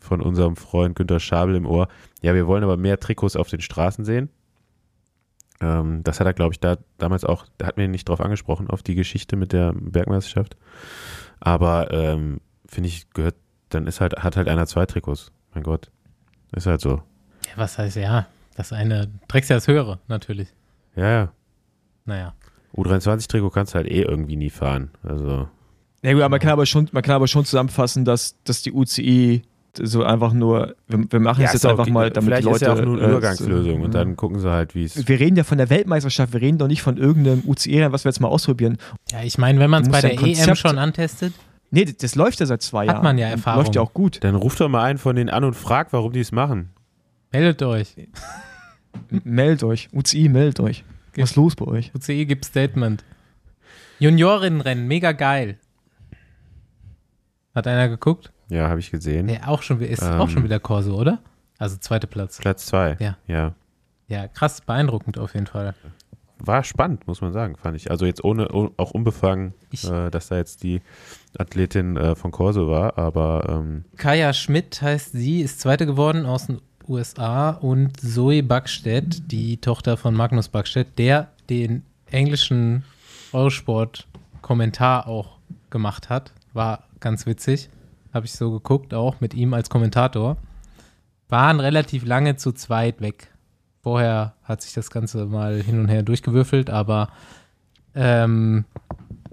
von 0.00 0.20
unserem 0.20 0.56
Freund 0.56 0.96
Günter 0.96 1.20
Schabel 1.20 1.54
im 1.56 1.66
Ohr. 1.66 1.88
Ja, 2.22 2.34
wir 2.34 2.46
wollen 2.46 2.64
aber 2.64 2.76
mehr 2.76 2.98
Trikots 3.00 3.36
auf 3.36 3.48
den 3.48 3.60
Straßen 3.60 4.04
sehen. 4.04 4.30
Ähm, 5.60 6.02
das 6.04 6.20
hat 6.20 6.26
er, 6.26 6.34
glaube 6.34 6.52
ich, 6.52 6.60
da 6.60 6.76
damals 6.98 7.24
auch, 7.24 7.46
da 7.58 7.66
hat 7.66 7.76
mir 7.76 7.88
nicht 7.88 8.08
drauf 8.08 8.20
angesprochen, 8.20 8.68
auf 8.68 8.82
die 8.82 8.94
Geschichte 8.94 9.36
mit 9.36 9.52
der 9.52 9.72
Bergmeisterschaft. 9.74 10.56
Aber 11.40 11.90
ähm, 11.92 12.40
finde 12.66 12.88
ich, 12.88 13.10
gehört, 13.10 13.36
dann 13.68 13.86
ist 13.86 14.00
halt, 14.00 14.16
hat 14.22 14.36
halt 14.36 14.48
einer 14.48 14.66
zwei 14.66 14.86
Trikots. 14.86 15.32
Mein 15.54 15.64
Gott. 15.64 15.90
Ist 16.54 16.66
halt 16.66 16.80
so. 16.80 17.02
Ja, 17.46 17.52
was 17.56 17.78
heißt 17.78 17.96
ja? 17.96 18.26
Das 18.56 18.72
eine, 18.72 19.10
trägst 19.28 19.50
ja 19.50 19.56
das 19.56 19.68
höhere, 19.68 19.98
natürlich. 20.08 20.48
Ja, 20.94 21.10
ja. 21.10 21.32
Naja. 22.04 22.34
U23-Trikot 22.74 23.50
kannst 23.50 23.74
du 23.74 23.76
halt 23.76 23.88
eh 23.88 24.02
irgendwie 24.02 24.36
nie 24.36 24.50
fahren. 24.50 24.90
Also, 25.02 25.48
Ja 26.02 26.12
gut, 26.12 26.22
aber 26.22 26.30
man 26.30 26.40
kann 26.40 26.50
aber 26.50 26.66
schon, 26.66 26.88
man 26.92 27.02
kann 27.02 27.14
aber 27.16 27.26
schon 27.28 27.44
zusammenfassen, 27.44 28.04
dass, 28.04 28.36
dass 28.44 28.62
die 28.62 28.72
UCI 28.72 29.42
so 29.82 30.04
einfach 30.04 30.32
nur, 30.32 30.74
wir, 30.88 31.04
wir 31.10 31.20
machen 31.20 31.42
es 31.44 31.48
ist 31.50 31.54
jetzt 31.64 31.66
einfach 31.66 31.82
okay. 31.84 31.90
mal, 31.92 32.10
damit 32.10 32.28
Vielleicht 32.28 32.42
die 32.44 32.46
Leute. 32.46 32.56
ist 32.56 32.62
ja 32.62 32.72
auch 32.74 32.80
nur 32.82 32.96
eine 32.96 33.06
äh, 33.06 33.10
Übergangslösung 33.10 33.78
so- 33.80 33.84
und 33.84 33.94
dann 33.94 34.16
gucken 34.16 34.38
sie 34.40 34.50
halt, 34.50 34.74
wie 34.74 34.84
es. 34.84 35.06
Wir 35.06 35.20
reden 35.20 35.36
ja 35.36 35.44
von 35.44 35.58
der 35.58 35.68
Weltmeisterschaft, 35.68 36.32
wir 36.32 36.40
reden 36.40 36.56
doch 36.58 36.68
nicht 36.68 36.80
von 36.82 36.96
irgendeinem 36.96 37.42
UCI-Rennen, 37.46 37.92
was 37.92 38.04
wir 38.04 38.10
jetzt 38.10 38.20
mal 38.20 38.28
ausprobieren. 38.28 38.78
Ja, 39.10 39.22
ich 39.22 39.36
meine, 39.36 39.58
wenn 39.58 39.68
man 39.68 39.82
es 39.82 39.88
bei 39.90 39.96
ja 40.00 40.08
der 40.08 40.12
EM 40.12 40.18
Konzept- 40.18 40.58
schon 40.58 40.78
antestet, 40.78 41.34
Nee, 41.72 41.84
das, 41.84 41.96
das 41.96 42.14
läuft 42.14 42.38
ja 42.40 42.46
seit 42.46 42.62
zwei 42.62 42.82
Hat 42.86 42.94
Jahren. 42.94 43.02
man 43.04 43.18
ja 43.18 43.26
Erfahrung. 43.26 43.64
Läuft 43.64 43.74
ja 43.74 43.82
auch 43.82 43.92
gut. 43.92 44.22
Dann 44.22 44.36
ruft 44.36 44.60
doch 44.60 44.68
mal 44.68 44.84
einen 44.84 44.98
von 44.98 45.16
denen 45.16 45.28
an 45.30 45.42
und 45.42 45.54
fragt, 45.54 45.92
warum 45.92 46.12
die 46.12 46.20
es 46.20 46.30
machen. 46.30 46.70
meldet 47.32 47.60
euch. 47.64 47.94
Meldet 49.24 49.64
euch. 49.64 49.88
UCI, 49.92 50.28
meldet 50.28 50.60
euch. 50.60 50.84
Was 51.16 51.30
ist 51.30 51.36
los 51.36 51.56
bei 51.56 51.66
euch? 51.66 51.92
UCI 51.94 52.24
gibt 52.24 52.44
Statement. 52.44 53.04
Juniorinnenrennen, 53.98 54.86
mega 54.86 55.12
geil. 55.12 55.58
Hat 57.56 57.66
einer 57.66 57.88
geguckt? 57.88 58.30
Ja, 58.50 58.68
habe 58.68 58.78
ich 58.80 58.90
gesehen. 58.90 59.28
Ja, 59.30 59.48
auch 59.48 59.62
schon, 59.62 59.80
ist 59.80 60.02
Ähm. 60.02 60.20
auch 60.20 60.28
schon 60.28 60.44
wieder 60.44 60.60
Corso, 60.60 60.94
oder? 60.94 61.18
Also 61.58 61.76
zweiter 61.78 62.06
Platz. 62.06 62.38
Platz 62.38 62.66
zwei. 62.66 62.96
Ja. 63.00 63.16
ja. 63.26 63.54
Ja, 64.08 64.28
krass, 64.28 64.60
beeindruckend 64.60 65.18
auf 65.18 65.32
jeden 65.34 65.46
Fall. 65.46 65.74
War 66.38 66.62
spannend, 66.64 67.06
muss 67.06 67.22
man 67.22 67.32
sagen, 67.32 67.56
fand 67.56 67.74
ich. 67.76 67.90
Also 67.90 68.04
jetzt 68.04 68.22
ohne, 68.22 68.52
oh- 68.52 68.70
auch 68.76 68.90
unbefangen, 68.90 69.54
Ich- 69.70 69.90
äh, 69.90 70.10
dass 70.10 70.28
da 70.28 70.36
jetzt 70.36 70.62
die 70.64 70.82
Athletin 71.38 71.96
äh, 71.96 72.14
von 72.14 72.30
Corso 72.30 72.68
war, 72.68 72.98
aber 72.98 73.46
ähm, 73.48 73.84
Kaya 73.96 74.34
Schmidt 74.34 74.82
heißt 74.82 75.12
sie, 75.12 75.40
ist 75.40 75.58
Zweite 75.60 75.86
geworden 75.86 76.26
aus 76.26 76.46
den 76.48 76.60
USA 76.86 77.50
und 77.50 77.98
Zoe 77.98 78.42
Backstedt, 78.42 79.32
die 79.32 79.56
Tochter 79.56 79.96
von 79.96 80.14
Magnus 80.14 80.48
Backstedt, 80.50 80.98
der 80.98 81.28
den 81.48 81.84
englischen 82.10 82.84
Eurosport-Kommentar 83.32 85.06
auch 85.08 85.38
gemacht 85.70 86.08
hat. 86.10 86.32
War 86.52 86.84
ganz 87.00 87.26
witzig. 87.26 87.68
Habe 88.12 88.26
ich 88.26 88.32
so 88.32 88.50
geguckt, 88.50 88.94
auch 88.94 89.20
mit 89.20 89.34
ihm 89.34 89.54
als 89.54 89.70
Kommentator. 89.70 90.36
Waren 91.28 91.60
relativ 91.60 92.04
lange 92.04 92.36
zu 92.36 92.52
zweit 92.52 93.00
weg. 93.00 93.32
Vorher 93.82 94.34
hat 94.42 94.62
sich 94.62 94.72
das 94.72 94.90
Ganze 94.90 95.26
mal 95.26 95.62
hin 95.62 95.78
und 95.78 95.88
her 95.88 96.02
durchgewürfelt, 96.02 96.70
aber 96.70 97.08
ähm, 97.94 98.64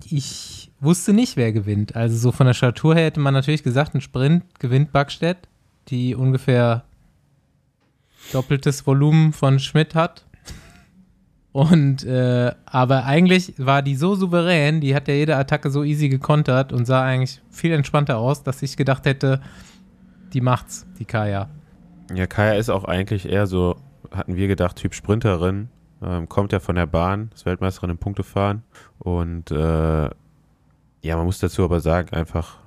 ich 0.09 0.71
wusste 0.79 1.13
nicht, 1.13 1.37
wer 1.37 1.51
gewinnt. 1.51 1.95
Also 1.95 2.17
so 2.17 2.31
von 2.31 2.47
der 2.47 2.53
Statur 2.53 2.95
her 2.95 3.05
hätte 3.05 3.19
man 3.19 3.33
natürlich 3.33 3.63
gesagt, 3.63 3.95
ein 3.95 4.01
Sprint 4.01 4.43
gewinnt 4.59 4.91
Backstedt, 4.91 5.47
die 5.87 6.15
ungefähr 6.15 6.83
doppeltes 8.31 8.85
Volumen 8.85 9.33
von 9.33 9.59
Schmidt 9.59 9.95
hat. 9.95 10.25
Und 11.53 12.03
äh, 12.03 12.51
aber 12.65 13.05
eigentlich 13.05 13.53
war 13.57 13.83
die 13.83 13.95
so 13.95 14.15
souverän, 14.15 14.81
die 14.81 14.95
hat 14.95 15.07
ja 15.07 15.13
jede 15.13 15.37
Attacke 15.37 15.69
so 15.69 15.83
easy 15.83 16.09
gekontert 16.09 16.73
und 16.73 16.85
sah 16.85 17.03
eigentlich 17.03 17.41
viel 17.51 17.71
entspannter 17.71 18.17
aus, 18.17 18.41
dass 18.41 18.63
ich 18.63 18.75
gedacht 18.75 19.05
hätte, 19.05 19.39
die 20.33 20.41
macht's, 20.41 20.87
die 20.97 21.05
Kaya. 21.05 21.49
ja, 22.13 22.25
Kaya 22.25 22.53
ist 22.53 22.71
auch 22.71 22.85
eigentlich 22.85 23.29
eher 23.29 23.45
so, 23.45 23.75
hatten 24.09 24.35
wir 24.35 24.47
gedacht, 24.47 24.77
Typ 24.77 24.95
Sprinterin. 24.95 25.69
Ähm, 26.01 26.27
kommt 26.27 26.51
ja 26.51 26.59
von 26.59 26.75
der 26.75 26.87
Bahn, 26.87 27.29
ist 27.35 27.45
Weltmeisterin 27.45 27.91
im 27.91 27.97
Punktefahren. 27.99 28.63
Und 28.97 29.51
äh, 29.51 30.09
ja, 31.03 31.15
man 31.15 31.25
muss 31.25 31.37
dazu 31.37 31.63
aber 31.63 31.79
sagen, 31.81 32.09
einfach, 32.15 32.57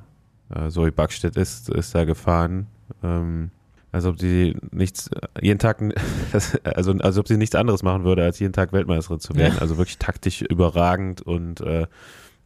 äh, 0.55 0.69
Zoe 0.69 0.93
Backstedt 0.93 1.37
ist, 1.37 1.69
ist 1.69 1.93
da 1.93 2.05
gefahren. 2.05 2.69
Ähm, 3.03 3.51
als 3.97 4.05
ob 4.05 4.21
sie 4.21 4.55
nichts, 4.73 5.09
jeden 5.41 5.59
Tag, 5.59 5.83
also 6.65 6.93
als 6.93 7.17
ob 7.17 7.27
sie 7.27 7.39
nichts 7.39 7.55
anderes 7.55 7.83
machen 7.83 8.05
würde, 8.05 8.25
als 8.25 8.39
jeden 8.39 8.53
Tag 8.53 8.75
Weltmeisterin 8.75 9.21
zu 9.21 9.35
werden. 9.35 9.55
Ja. 9.55 9.61
Also 9.63 9.79
wirklich 9.79 9.97
taktisch 9.97 10.43
überragend 10.43 11.23
und 11.23 11.63
äh, 11.63 11.87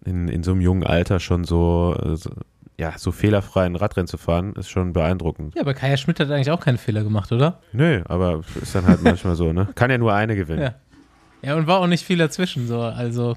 in, 0.05 0.29
in 0.29 0.45
so 0.45 0.53
einem 0.53 0.61
jungen 0.61 0.85
Alter 0.85 1.19
schon 1.19 1.43
so, 1.43 1.97
äh, 2.01 2.15
so, 2.15 2.31
ja, 2.79 2.95
so 2.97 3.11
fehlerfrei 3.11 3.67
ein 3.67 3.75
Radrennen 3.75 4.07
zu 4.07 4.17
fahren, 4.17 4.55
ist 4.55 4.71
schon 4.71 4.93
beeindruckend. 4.93 5.57
Ja, 5.57 5.63
aber 5.63 5.75
Kaya 5.75 5.97
Schmidt 5.97 6.21
hat 6.21 6.31
eigentlich 6.31 6.53
auch 6.53 6.61
keine 6.61 6.79
Fehler 6.79 7.03
gemacht, 7.03 7.33
oder? 7.33 7.59
Nö, 7.73 8.03
aber 8.07 8.43
ist 8.63 8.73
dann 8.73 8.87
halt 8.87 9.03
manchmal 9.03 9.35
so, 9.35 9.53
ne? 9.53 9.69
Kann 9.75 9.91
ja 9.91 9.99
nur 9.99 10.15
eine 10.15 10.37
gewinnen. 10.37 10.63
Ja. 10.63 10.75
Ja, 11.43 11.57
und 11.57 11.67
war 11.67 11.81
auch 11.81 11.89
nicht 11.89 12.05
viel 12.05 12.19
dazwischen, 12.19 12.69
so, 12.69 12.81
also, 12.81 13.37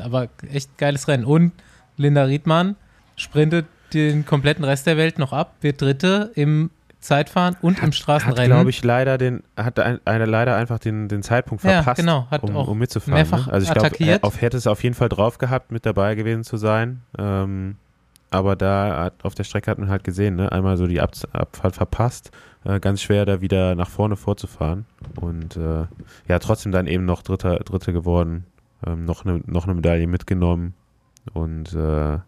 aber 0.00 0.28
echt 0.50 0.78
geiles 0.78 1.06
Rennen. 1.06 1.24
Und 1.24 1.52
Linda 1.96 2.24
Riedmann 2.24 2.74
sprintet 3.14 3.66
den 3.94 4.26
kompletten 4.26 4.64
Rest 4.64 4.86
der 4.86 4.96
Welt 4.96 5.18
noch 5.18 5.32
ab, 5.32 5.54
wird 5.60 5.80
Dritte 5.80 6.32
im 6.34 6.70
Zeitfahren 7.02 7.56
und 7.60 7.78
im 7.78 7.86
Hat, 7.86 7.94
Straßenrennen. 7.94 8.46
glaube 8.46 8.70
ich, 8.70 8.82
leider 8.82 9.18
den, 9.18 9.42
hat 9.56 9.78
ein, 9.78 10.00
eine 10.04 10.24
leider 10.24 10.56
einfach 10.56 10.78
den, 10.78 11.08
den 11.08 11.22
Zeitpunkt 11.22 11.62
Ja, 11.64 11.82
verpasst, 11.82 12.00
genau, 12.00 12.26
hat 12.30 12.42
um, 12.42 12.56
auch 12.56 12.68
um 12.68 12.78
mitzufahren. 12.78 13.14
mehrfach 13.14 13.46
ne? 13.48 13.52
Also 13.52 13.66
ich 13.66 13.72
glaube, 13.72 13.96
er 13.98 14.24
auf, 14.24 14.40
hätte 14.40 14.56
es 14.56 14.66
auf 14.66 14.82
jeden 14.82 14.94
Fall 14.94 15.08
drauf 15.08 15.38
gehabt, 15.38 15.72
mit 15.72 15.84
dabei 15.84 16.14
gewesen 16.14 16.44
zu 16.44 16.56
sein. 16.56 17.02
Ähm, 17.18 17.76
aber 18.30 18.56
da 18.56 19.04
hat, 19.04 19.24
auf 19.24 19.34
der 19.34 19.44
Strecke 19.44 19.70
hat 19.70 19.78
man 19.78 19.90
halt 19.90 20.04
gesehen, 20.04 20.36
ne? 20.36 20.50
einmal 20.50 20.76
so 20.78 20.86
die 20.86 21.00
Ab 21.00 21.12
Abfahrt 21.32 21.74
verpasst, 21.76 22.30
äh, 22.64 22.80
ganz 22.80 23.02
schwer 23.02 23.26
da 23.26 23.42
wieder 23.42 23.74
nach 23.74 23.90
vorne 23.90 24.16
vorzufahren. 24.16 24.86
Und 25.20 25.56
äh, 25.56 25.84
ja, 26.28 26.38
trotzdem 26.38 26.72
dann 26.72 26.86
eben 26.86 27.04
noch 27.04 27.22
Dritter, 27.22 27.56
Dritte 27.58 27.92
geworden, 27.92 28.46
ähm, 28.86 29.04
noch, 29.04 29.26
eine, 29.26 29.42
noch 29.46 29.64
eine 29.64 29.74
Medaille 29.74 30.06
mitgenommen 30.06 30.74
und 31.34 31.74
äh, 31.74 32.18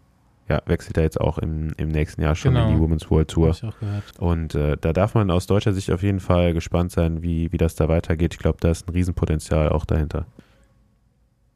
ja, 0.47 0.61
wechselt 0.65 0.97
er 0.97 1.03
jetzt 1.03 1.19
auch 1.19 1.37
im, 1.39 1.73
im 1.77 1.89
nächsten 1.89 2.21
Jahr 2.21 2.35
schon 2.35 2.53
Genau. 2.53 2.67
in 2.69 2.75
die 2.75 2.79
Women's 2.81 3.09
World 3.09 3.29
Tour. 3.29 3.49
Hab 3.49 3.55
ich 3.55 3.63
auch 3.63 3.79
gehört. 3.79 4.19
Und 4.19 4.55
äh, 4.55 4.77
da 4.79 4.93
darf 4.93 5.13
man 5.15 5.31
aus 5.31 5.47
deutscher 5.47 5.73
Sicht 5.73 5.89
auf 5.91 6.03
jeden 6.03 6.19
Fall 6.19 6.53
gespannt 6.53 6.91
sein, 6.91 7.23
wie, 7.23 7.51
wie 7.51 7.57
das 7.57 7.75
da 7.75 7.87
weitergeht. 7.89 8.33
Ich 8.33 8.39
glaube, 8.39 8.57
da 8.61 8.69
ist 8.69 8.87
ein 8.87 8.91
Riesenpotenzial 8.91 9.69
auch 9.69 9.85
dahinter. 9.85 10.25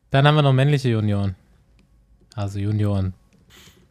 Dann 0.10 0.26
haben 0.28 0.36
wir 0.36 0.42
noch 0.42 0.54
männliche 0.54 0.90
Junioren. 0.90 1.36
Also 2.36 2.58
Junioren. 2.60 3.14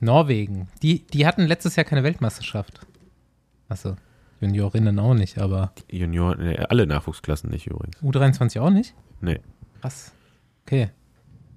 Norwegen. 0.00 0.68
Die, 0.82 1.06
die 1.06 1.26
hatten 1.26 1.42
letztes 1.46 1.76
Jahr 1.76 1.84
keine 1.84 2.02
Weltmeisterschaft. 2.04 2.80
Achso, 3.68 3.96
Juniorinnen 4.40 4.98
auch 4.98 5.14
nicht, 5.14 5.38
aber 5.38 5.72
Junioren, 5.90 6.38
nee, 6.44 6.56
alle 6.56 6.86
Nachwuchsklassen 6.86 7.50
nicht 7.50 7.66
übrigens. 7.66 8.00
U23 8.02 8.60
auch 8.60 8.70
nicht? 8.70 8.94
Nee. 9.20 9.40
Krass. 9.80 10.12
Okay. 10.66 10.90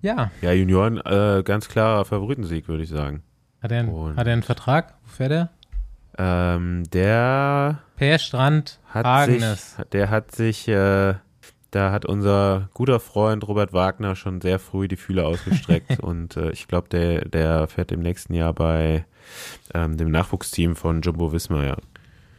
Ja, 0.02 0.32
Ja, 0.42 0.52
Junioren, 0.52 0.98
äh, 0.98 1.44
ganz 1.46 1.68
klarer 1.68 2.06
Favoritensieg, 2.06 2.68
würde 2.68 2.82
ich 2.84 2.90
sagen. 2.90 3.22
Hat 3.62 3.72
er, 3.72 3.80
einen, 3.80 4.16
hat 4.18 4.28
er 4.28 4.34
einen 4.34 4.44
Vertrag? 4.44 4.96
Wo 5.04 5.10
fährt 5.10 5.32
er? 5.32 5.50
Ähm, 6.18 6.84
der 6.92 7.80
Per 7.96 8.20
Strand, 8.20 8.80
hat 8.88 9.06
Agnes. 9.06 9.76
sich, 9.76 9.86
der 9.92 10.10
hat 10.10 10.32
sich, 10.32 10.68
äh, 10.68 11.14
da 11.72 11.92
hat 11.92 12.06
unser 12.06 12.70
guter 12.74 13.00
Freund 13.00 13.48
Robert 13.48 13.72
Wagner 13.72 14.16
schon 14.16 14.42
sehr 14.42 14.60
früh 14.60 14.88
die 14.88 14.98
Fühler 14.98 15.26
ausgestreckt 15.26 16.00
und 16.02 16.36
äh, 16.36 16.52
ich 16.52 16.68
glaube, 16.68 16.90
der, 16.90 17.26
der 17.26 17.68
fährt 17.68 17.92
im 17.92 18.02
nächsten 18.02 18.34
Jahr 18.34 18.54
bei 18.54 19.06
ähm, 19.74 19.98
dem 19.98 20.12
Nachwuchsteam 20.12 20.76
von 20.76 21.02
Jumbo 21.02 21.32
Visma, 21.32 21.64
ja. 21.64 21.78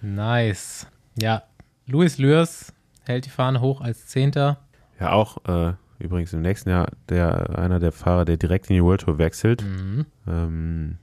Nice. 0.02 0.86
Ja, 1.18 1.44
Luis 1.86 2.18
Lürs 2.18 2.72
hält 3.04 3.26
die 3.26 3.30
Fahne 3.30 3.60
hoch 3.60 3.80
als 3.80 4.06
Zehnter. 4.06 4.58
Ja, 5.00 5.12
auch 5.12 5.38
äh, 5.46 5.74
übrigens 5.98 6.32
im 6.32 6.42
nächsten 6.42 6.70
Jahr 6.70 6.88
der 7.08 7.58
einer 7.58 7.78
der 7.78 7.92
Fahrer, 7.92 8.24
der 8.24 8.36
direkt 8.36 8.68
in 8.68 8.76
die 8.76 8.82
World 8.82 9.02
Tour 9.02 9.18
wechselt. 9.18 9.62
Mhm. 9.62 10.06
Ähm, 10.26 10.98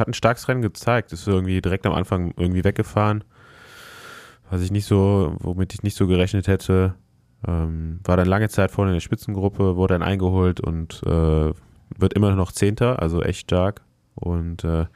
hat 0.00 0.08
ein 0.08 0.14
starkes 0.14 0.48
Rennen 0.48 0.62
gezeigt, 0.62 1.12
ist 1.12 1.26
irgendwie 1.26 1.60
direkt 1.60 1.86
am 1.86 1.92
Anfang 1.92 2.34
irgendwie 2.36 2.64
weggefahren, 2.64 3.24
was 4.50 4.62
ich 4.62 4.70
nicht 4.70 4.86
so, 4.86 5.36
womit 5.38 5.74
ich 5.74 5.82
nicht 5.82 5.96
so 5.96 6.06
gerechnet 6.06 6.48
hätte. 6.48 6.94
Ähm, 7.46 8.00
war 8.04 8.16
dann 8.16 8.26
lange 8.26 8.48
Zeit 8.48 8.70
vorne 8.70 8.90
in 8.90 8.96
der 8.96 9.00
Spitzengruppe, 9.00 9.76
wurde 9.76 9.94
dann 9.94 10.02
eingeholt 10.02 10.60
und 10.60 11.02
äh, 11.06 11.52
wird 11.98 12.14
immer 12.14 12.34
noch 12.34 12.52
Zehnter, 12.52 13.00
also 13.00 13.22
echt 13.22 13.40
stark. 13.40 13.82
Und 14.14 14.64
äh, 14.64 14.86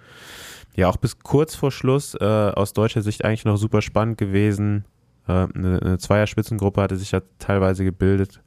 ja, 0.74 0.88
auch 0.88 0.96
bis 0.96 1.18
kurz 1.20 1.54
vor 1.54 1.70
Schluss 1.70 2.14
äh, 2.14 2.24
aus 2.24 2.72
deutscher 2.72 3.02
Sicht 3.02 3.24
eigentlich 3.24 3.44
noch 3.44 3.56
super 3.56 3.80
spannend 3.80 4.18
gewesen. 4.18 4.84
Äh, 5.26 5.46
eine, 5.54 5.80
eine 5.80 5.98
Zweier-Spitzengruppe 5.98 6.82
hatte 6.82 6.96
sich 6.96 7.12
ja 7.12 7.20
teilweise 7.38 7.84
gebildet 7.84 8.42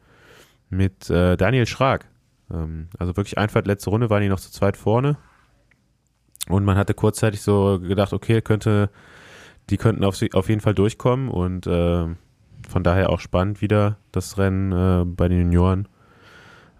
mit 0.70 1.10
äh, 1.10 1.38
Daniel 1.38 1.66
Schrag. 1.66 2.06
Ähm, 2.52 2.90
also 3.00 3.16
wirklich 3.16 3.38
Einfahrt 3.38 3.68
letzte 3.68 3.90
Runde 3.90 4.10
waren 4.10 4.22
die 4.22 4.30
noch 4.30 4.40
zu 4.40 4.52
zweit 4.52 4.78
vorne. 4.78 5.18
Und 6.50 6.64
man 6.64 6.78
hatte 6.78 6.94
kurzzeitig 6.94 7.42
so 7.42 7.80
gedacht, 7.80 8.14
okay, 8.14 8.42
könnte, 8.42 8.90
die 9.70 9.78
könnten 9.78 10.04
auf, 10.04 10.20
auf 10.34 10.50
jeden 10.50 10.62
Fall 10.62 10.74
durchkommen 10.74 11.30
und 11.30 11.68
äh, 11.68 12.06
von 12.68 12.84
daher 12.84 13.10
auch 13.10 13.20
spannend 13.20 13.62
wieder 13.62 13.98
das 14.12 14.38
Rennen 14.38 14.72
äh, 14.72 15.06
bei 15.06 15.28
den 15.28 15.40
Junioren. 15.40 15.88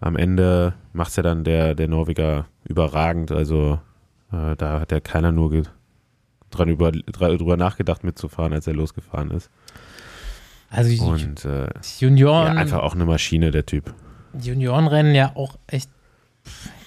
Am 0.00 0.16
Ende 0.16 0.74
macht 0.92 1.10
es 1.10 1.16
ja 1.16 1.22
dann 1.22 1.44
der, 1.44 1.74
der 1.74 1.88
Norweger 1.88 2.46
überragend, 2.64 3.32
also 3.32 3.80
äh, 4.32 4.56
da 4.56 4.80
hat 4.80 4.92
ja 4.92 5.00
keiner 5.00 5.32
nur 5.32 5.62
dran 6.50 6.68
über, 6.68 6.92
drüber 6.92 7.56
nachgedacht 7.56 8.04
mitzufahren, 8.04 8.52
als 8.52 8.66
er 8.66 8.74
losgefahren 8.74 9.30
ist. 9.30 9.50
Also 10.70 11.04
Und 11.04 11.44
äh, 11.44 11.64
ja, 11.64 11.70
Junioren, 11.98 12.58
einfach 12.58 12.80
auch 12.80 12.94
eine 12.94 13.06
Maschine, 13.06 13.50
der 13.50 13.64
Typ. 13.64 13.94
Juniorenrennen 14.38 15.14
ja 15.14 15.34
auch 15.34 15.56
echt, 15.66 15.90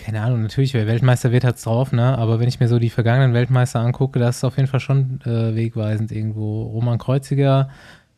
keine 0.04 0.22
Ahnung, 0.22 0.41
natürlich, 0.41 0.74
wer 0.74 0.88
Weltmeister 0.88 1.32
wird, 1.32 1.43
hat's 1.43 1.64
drauf, 1.64 1.91
ne? 1.91 2.18
Aber 2.18 2.39
wenn 2.39 2.47
ich 2.47 2.60
mir 2.60 2.68
so 2.68 2.80
die 2.80 2.89
vergangenen 2.89 3.34
Weltmeister 3.34 3.80
angucke, 3.80 4.20
das 4.20 4.38
ist 4.38 4.43
auf 4.43 4.58
jeden 4.58 4.68
Fall 4.68 4.80
schon 4.80 5.20
äh, 5.26 5.56
wegweisend 5.56 6.12
irgendwo. 6.12 6.64
Roman 6.64 6.97
Kreuziger, 6.97 7.70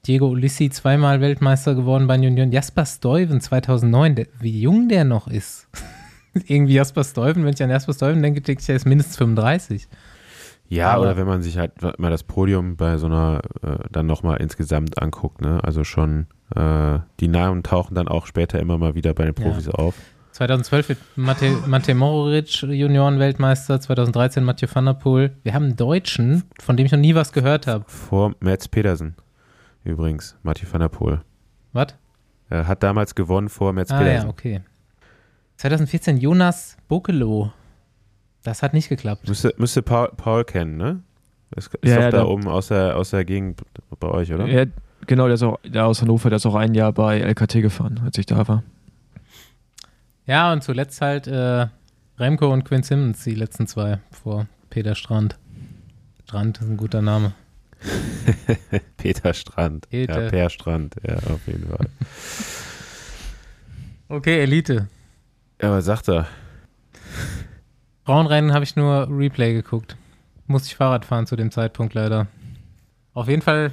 Diego 0.06 0.28
Ulissi 0.30 0.70
zweimal 0.70 1.22
Weltmeister 1.22 1.76
geworden 1.76 2.08
bei 2.08 2.16
Junioren. 2.18 2.52
Jasper 2.52 2.86
Stuyven 2.86 3.42
2009, 3.42 4.16
der, 4.16 4.28
wie 4.40 4.62
jung 4.62 4.90
der 4.90 5.04
noch 5.04 5.28
ist. 5.28 5.68
Irgendwie 6.48 6.74
Jasper 6.74 7.04
Stuyven, 7.04 7.46
wenn 7.46 7.54
ich 7.54 7.62
an 7.64 7.70
Jasper 7.70 7.94
Stuyven 7.94 8.24
denke, 8.24 8.42
denke 8.42 8.62
ich, 8.62 8.70
er 8.70 8.76
ist 8.76 8.86
mindestens 8.86 9.18
35. 9.18 9.88
Ja, 10.70 10.92
Aber- 10.94 11.04
oder 11.04 11.18
wenn 11.18 11.28
man 11.28 11.42
sich 11.42 11.58
halt 11.58 11.74
mal 12.00 12.10
das 12.10 12.24
Podium 12.24 12.78
bei 12.78 12.98
so 12.98 13.06
einer 13.06 13.42
äh, 13.62 13.78
dann 13.92 14.06
nochmal 14.08 14.38
insgesamt 14.42 15.02
anguckt, 15.02 15.42
ne? 15.42 15.60
Also 15.64 15.84
schon 15.84 16.28
äh, 16.56 17.00
die 17.20 17.28
Namen 17.28 17.62
tauchen 17.64 17.94
dann 17.94 18.08
auch 18.08 18.26
später 18.26 18.60
immer 18.60 18.78
mal 18.78 18.96
wieder 18.96 19.14
bei 19.14 19.26
den 19.26 19.36
Ja. 19.38 19.50
Profis 19.50 19.68
auf. 19.70 19.96
2012 20.34 20.90
wird 20.90 21.00
Mate, 21.16 21.52
Mate 21.68 21.94
Morovic 21.94 22.64
Juniorenweltmeister, 22.64 23.80
2013 23.80 24.44
Mathieu 24.44 24.68
van 24.74 24.86
der 24.86 24.94
Poel. 24.94 25.32
Wir 25.44 25.54
haben 25.54 25.64
einen 25.66 25.76
Deutschen, 25.76 26.44
von 26.60 26.76
dem 26.76 26.86
ich 26.88 26.92
noch 26.92 27.00
nie 27.00 27.14
was 27.16 27.32
gehört 27.34 27.68
habe. 27.68 27.86
Vor 27.88 28.34
Mats 28.40 28.68
Pedersen 28.68 29.16
übrigens, 29.84 30.36
Mathieu 30.44 30.68
van 30.72 30.80
der 30.82 30.90
Poel. 30.90 31.22
Was? 31.74 31.88
Er 32.50 32.68
hat 32.68 32.82
damals 32.84 33.16
gewonnen 33.16 33.50
vor 33.50 33.74
Mats 33.74 33.92
Ah 33.92 34.00
Pedersen. 34.00 34.26
ja, 34.28 34.30
okay. 34.32 34.62
2014 35.58 36.18
Jonas 36.18 36.78
Bokelo. 36.88 37.52
Das 38.44 38.62
hat 38.64 38.74
nicht 38.74 38.90
geklappt. 38.90 39.28
Müsste, 39.28 39.54
müsste 39.58 39.82
Paul, 39.82 40.10
Paul 40.18 40.44
kennen, 40.44 40.78
ne? 40.78 41.02
Das 41.52 41.68
ist 41.68 41.74
Ja, 41.84 41.96
doch 41.98 42.02
ja, 42.04 42.12
da 42.12 42.18
da- 42.18 42.26
oben 42.26 42.48
aus 42.48 42.68
der, 42.70 42.98
aus 42.98 43.12
der 43.12 43.24
Gegend 43.24 43.62
bei 44.00 44.08
euch, 44.08 44.34
oder? 44.34 44.48
Ja, 44.48 44.66
genau, 45.06 45.26
der 45.28 45.36
ist 45.36 45.44
auch 45.44 45.60
der 45.64 45.86
aus 45.86 46.02
Hannover, 46.02 46.30
der 46.30 46.38
ist 46.38 46.46
auch 46.48 46.56
ein 46.56 46.74
Jahr 46.74 46.92
bei 46.92 47.20
LKT 47.20 47.62
gefahren, 47.62 48.02
als 48.04 48.18
ich 48.18 48.26
da 48.26 48.48
war. 48.48 48.64
Ja, 50.26 50.54
und 50.54 50.64
zuletzt 50.64 51.02
halt 51.02 51.28
äh, 51.28 51.68
Remco 52.18 52.52
und 52.52 52.64
Quinn 52.64 52.84
Simmons, 52.84 53.24
die 53.24 53.36
letzten 53.36 53.68
zwei 53.68 54.00
vor 54.12 54.48
Peter 54.70 54.96
Strand. 54.96 55.38
Strand 56.24 56.60
ist 56.60 56.70
ein 56.70 56.78
guter 56.78 57.02
Name. 57.02 57.34
Peter 58.98 59.34
Strand. 59.34 59.90
Peter. 59.90 60.24
Ja, 60.24 60.30
Per 60.30 60.50
Strand, 60.50 60.96
ja, 61.06 61.16
auf 61.18 61.46
jeden 61.48 61.68
Fall. 61.68 61.88
Okay, 64.10 64.42
Elite. 64.44 64.90
Ja, 65.60 65.72
was 65.72 65.86
sagt 65.86 66.08
er? 66.08 66.28
Frauenrennen 68.06 68.54
habe 68.54 68.64
ich 68.64 68.76
nur 68.76 69.08
Replay 69.10 69.54
geguckt. 69.54 69.96
Musste 70.46 70.68
ich 70.68 70.76
Fahrrad 70.76 71.04
fahren 71.04 71.26
zu 71.26 71.36
dem 71.36 71.50
Zeitpunkt 71.50 71.96
leider. 71.96 72.28
Auf 73.14 73.28
jeden 73.28 73.42
Fall 73.42 73.72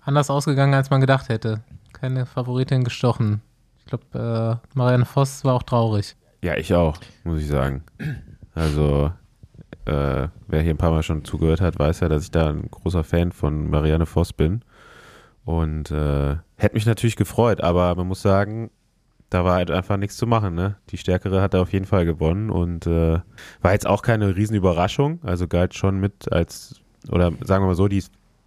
anders 0.00 0.28
ausgegangen, 0.28 0.74
als 0.74 0.90
man 0.90 1.00
gedacht 1.00 1.28
hätte. 1.28 1.62
Keine 1.92 2.26
Favoritin 2.26 2.82
gestochen. 2.82 3.42
Ich 3.86 3.90
glaube, 3.90 4.60
äh, 4.74 4.76
Marianne 4.76 5.04
Voss 5.04 5.44
war 5.44 5.54
auch 5.54 5.62
traurig. 5.62 6.16
Ja, 6.42 6.56
ich 6.56 6.74
auch, 6.74 6.98
muss 7.22 7.40
ich 7.40 7.46
sagen. 7.46 7.84
Also, 8.52 9.12
äh, 9.84 10.26
wer 10.48 10.62
hier 10.62 10.74
ein 10.74 10.76
paar 10.76 10.90
Mal 10.90 11.04
schon 11.04 11.24
zugehört 11.24 11.60
hat, 11.60 11.78
weiß 11.78 12.00
ja, 12.00 12.08
dass 12.08 12.24
ich 12.24 12.32
da 12.32 12.48
ein 12.48 12.68
großer 12.68 13.04
Fan 13.04 13.30
von 13.30 13.70
Marianne 13.70 14.06
Voss 14.06 14.32
bin. 14.32 14.62
Und 15.44 15.92
äh, 15.92 16.36
hätte 16.56 16.74
mich 16.74 16.84
natürlich 16.84 17.14
gefreut, 17.14 17.60
aber 17.60 17.94
man 17.94 18.08
muss 18.08 18.22
sagen, 18.22 18.70
da 19.30 19.44
war 19.44 19.54
halt 19.54 19.70
einfach 19.70 19.96
nichts 19.96 20.16
zu 20.16 20.26
machen. 20.26 20.56
Ne? 20.56 20.74
Die 20.90 20.98
Stärkere 20.98 21.40
hat 21.40 21.54
da 21.54 21.62
auf 21.62 21.72
jeden 21.72 21.86
Fall 21.86 22.04
gewonnen 22.04 22.50
und 22.50 22.88
äh, 22.88 23.20
war 23.62 23.72
jetzt 23.72 23.86
auch 23.86 24.02
keine 24.02 24.34
Riesenüberraschung. 24.34 25.20
Also 25.22 25.46
galt 25.46 25.74
schon 25.74 26.00
mit 26.00 26.32
als, 26.32 26.80
oder 27.08 27.30
sagen 27.44 27.62
wir 27.62 27.68
mal 27.68 27.74
so, 27.76 27.86
die 27.86 28.02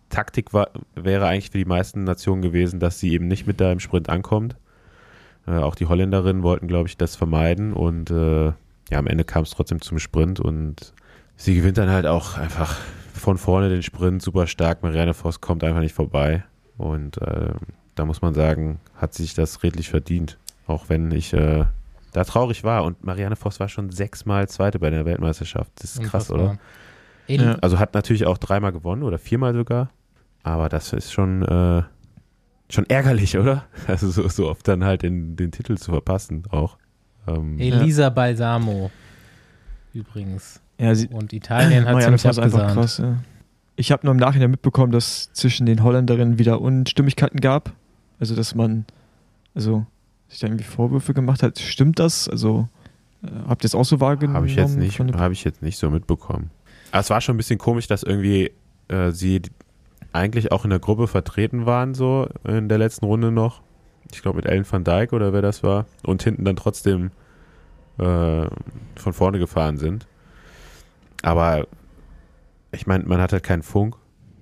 Taktik 0.10 0.54
war, 0.54 0.70
wäre 0.96 1.28
eigentlich 1.28 1.52
für 1.52 1.58
die 1.58 1.66
meisten 1.66 2.04
Nationen 2.04 2.42
gewesen, 2.42 2.82
dass 2.82 3.00
sie 3.00 3.14
eben 3.14 3.30
nicht 3.30 3.48
mit 3.48 3.62
da 3.62 3.72
im 3.72 3.80
Sprint 3.80 4.10
ankommt. 4.10 4.58
Äh, 5.48 5.58
auch 5.58 5.76
die 5.76 5.86
Holländerinnen 5.86 6.44
wollten, 6.44 6.68
glaube 6.68 6.88
ich, 6.88 6.98
das 6.98 7.16
vermeiden 7.16 7.74
und 7.74 8.12
äh, 8.12 8.46
ja, 8.46 8.98
am 8.98 9.08
Ende 9.08 9.24
kam 9.24 9.44
es 9.44 9.52
trotzdem 9.52 9.82
zum 9.82 10.00
Sprint 10.00 10.40
und 10.40 10.94
sie 11.36 11.56
gewinnt 11.56 11.78
dann 11.78 11.90
halt 11.90 12.06
auch 12.06 12.38
einfach 12.38 12.78
von 13.14 13.38
vorne 13.38 13.70
den 13.70 13.84
Sprint 13.84 14.22
super 14.22 14.48
stark. 14.48 14.82
Marianne 14.82 15.14
Voss 15.14 15.42
kommt 15.42 15.64
einfach 15.64 15.82
nicht 15.82 15.94
vorbei 15.94 16.44
und 16.78 17.22
äh, 17.22 17.54
da 17.96 18.06
muss 18.06 18.22
man 18.22 18.34
sagen, 18.34 18.80
hat 18.96 19.14
sich 19.14 19.34
das 19.34 19.62
redlich 19.64 19.90
verdient. 19.90 20.38
Auch 20.68 20.86
wenn 20.88 21.12
ich 21.12 21.34
äh, 21.34 21.66
da 22.14 22.24
traurig 22.24 22.64
war 22.64 22.84
und 22.84 23.04
Marianne 23.04 23.36
Voss 23.36 23.60
war 23.60 23.70
schon 23.70 23.92
sechsmal 23.92 24.48
Zweite 24.48 24.80
bei 24.80 24.90
der 24.90 25.06
Weltmeisterschaft. 25.06 25.72
Das 25.76 25.96
ist 25.96 26.04
krass, 26.04 26.32
oder? 26.32 26.58
Ja. 27.28 27.58
Also 27.62 27.78
hat 27.78 27.94
natürlich 27.94 28.26
auch 28.26 28.38
dreimal 28.38 28.72
gewonnen 28.72 29.04
oder 29.04 29.20
viermal 29.20 29.54
sogar. 29.54 29.90
Aber 30.42 30.70
das 30.70 30.94
ist 30.94 31.12
schon, 31.12 31.44
äh, 31.44 31.84
schon 32.70 32.86
ärgerlich, 32.88 33.38
oder? 33.38 33.65
Also 33.88 34.09
so, 34.09 34.28
so 34.28 34.49
oft 34.49 34.67
dann 34.67 34.84
halt 34.84 35.03
den, 35.03 35.36
den 35.36 35.51
Titel 35.51 35.78
zu 35.78 35.91
verpassen 35.91 36.43
auch. 36.49 36.78
Ähm, 37.28 37.59
Elisa 37.59 38.09
Balsamo. 38.09 38.91
Übrigens. 39.93 40.61
Ja, 40.78 40.95
sie, 40.95 41.07
Und 41.07 41.34
Italien 41.34 41.86
hat 41.86 41.93
Marianne 41.93 42.17
ziemlich 42.17 42.36
Voss 42.36 42.39
einfach 42.39 42.59
abgesahnt. 42.59 42.80
krass. 42.80 42.97
Ja. 42.99 43.17
Ich 43.76 43.91
habe 43.91 44.05
nur 44.05 44.13
im 44.13 44.20
Nachhinein 44.20 44.51
mitbekommen, 44.51 44.91
dass 44.91 45.32
zwischen 45.34 45.65
den 45.65 45.84
Holländerinnen 45.84 46.38
wieder 46.38 46.61
Unstimmigkeiten 46.61 47.39
gab. 47.39 47.74
Also, 48.20 48.36
dass 48.36 48.55
man, 48.55 48.86
also, 49.55 49.86
sich 50.28 50.39
da 50.39 50.47
irgendwie 50.47 50.65
Vorwürfe 50.65 51.13
gemacht 51.13 51.43
hat. 51.43 51.59
Stimmt 51.59 51.99
das? 51.99 52.28
Also, 52.30 52.67
äh, 53.24 53.28
habt 53.47 53.63
ihr 53.63 53.67
es 53.67 53.76
auch 53.76 53.86
so 53.86 53.99
wahrgenommen? 53.99 54.36
Habe 54.36 54.47
ich 54.47 54.55
jetzt 54.55 54.78
nicht, 54.78 54.99
habe 54.99 55.34
ich 55.34 55.43
jetzt 55.43 55.61
nicht 55.61 55.78
so 55.78 55.89
mitbekommen. 55.89 56.51
Aber 56.91 57.01
es 57.01 57.09
war 57.09 57.22
schon 57.22 57.36
ein 57.36 57.38
bisschen 57.38 57.59
komisch, 57.59 57.88
dass 57.88 58.03
irgendwie 58.03 58.51
äh, 58.89 59.11
sie 59.11 59.41
eigentlich 60.14 60.51
auch 60.51 60.64
in 60.64 60.70
der 60.70 60.80
Gruppe 60.80 61.07
vertreten 61.07 61.66
waren, 61.66 61.93
so 61.93 62.28
in 62.43 62.70
der 62.70 62.78
letzten 62.78 63.05
Runde 63.05 63.32
noch. 63.32 63.62
Ich 64.12 64.22
glaube 64.22 64.38
mit 64.38 64.45
Ellen 64.45 64.66
van 64.70 64.84
Dijk 64.84 65.14
oder 65.14 65.34
wer 65.34 65.41
das 65.41 65.64
war. 65.64 65.86
Und 66.03 66.24
hinten 66.24 66.45
dann 66.45 66.55
trotzdem 66.55 67.12
äh, 67.99 68.47
von 68.95 69.14
vorne 69.14 69.39
gefahren 69.39 69.78
sind. 69.78 70.07
Aber 71.22 71.68
ich 72.72 72.88
meine, 72.88 73.03
man 73.05 73.22
hat 73.22 73.34
halt 73.34 73.43
keinen 73.43 73.64
Funk. 73.64 73.95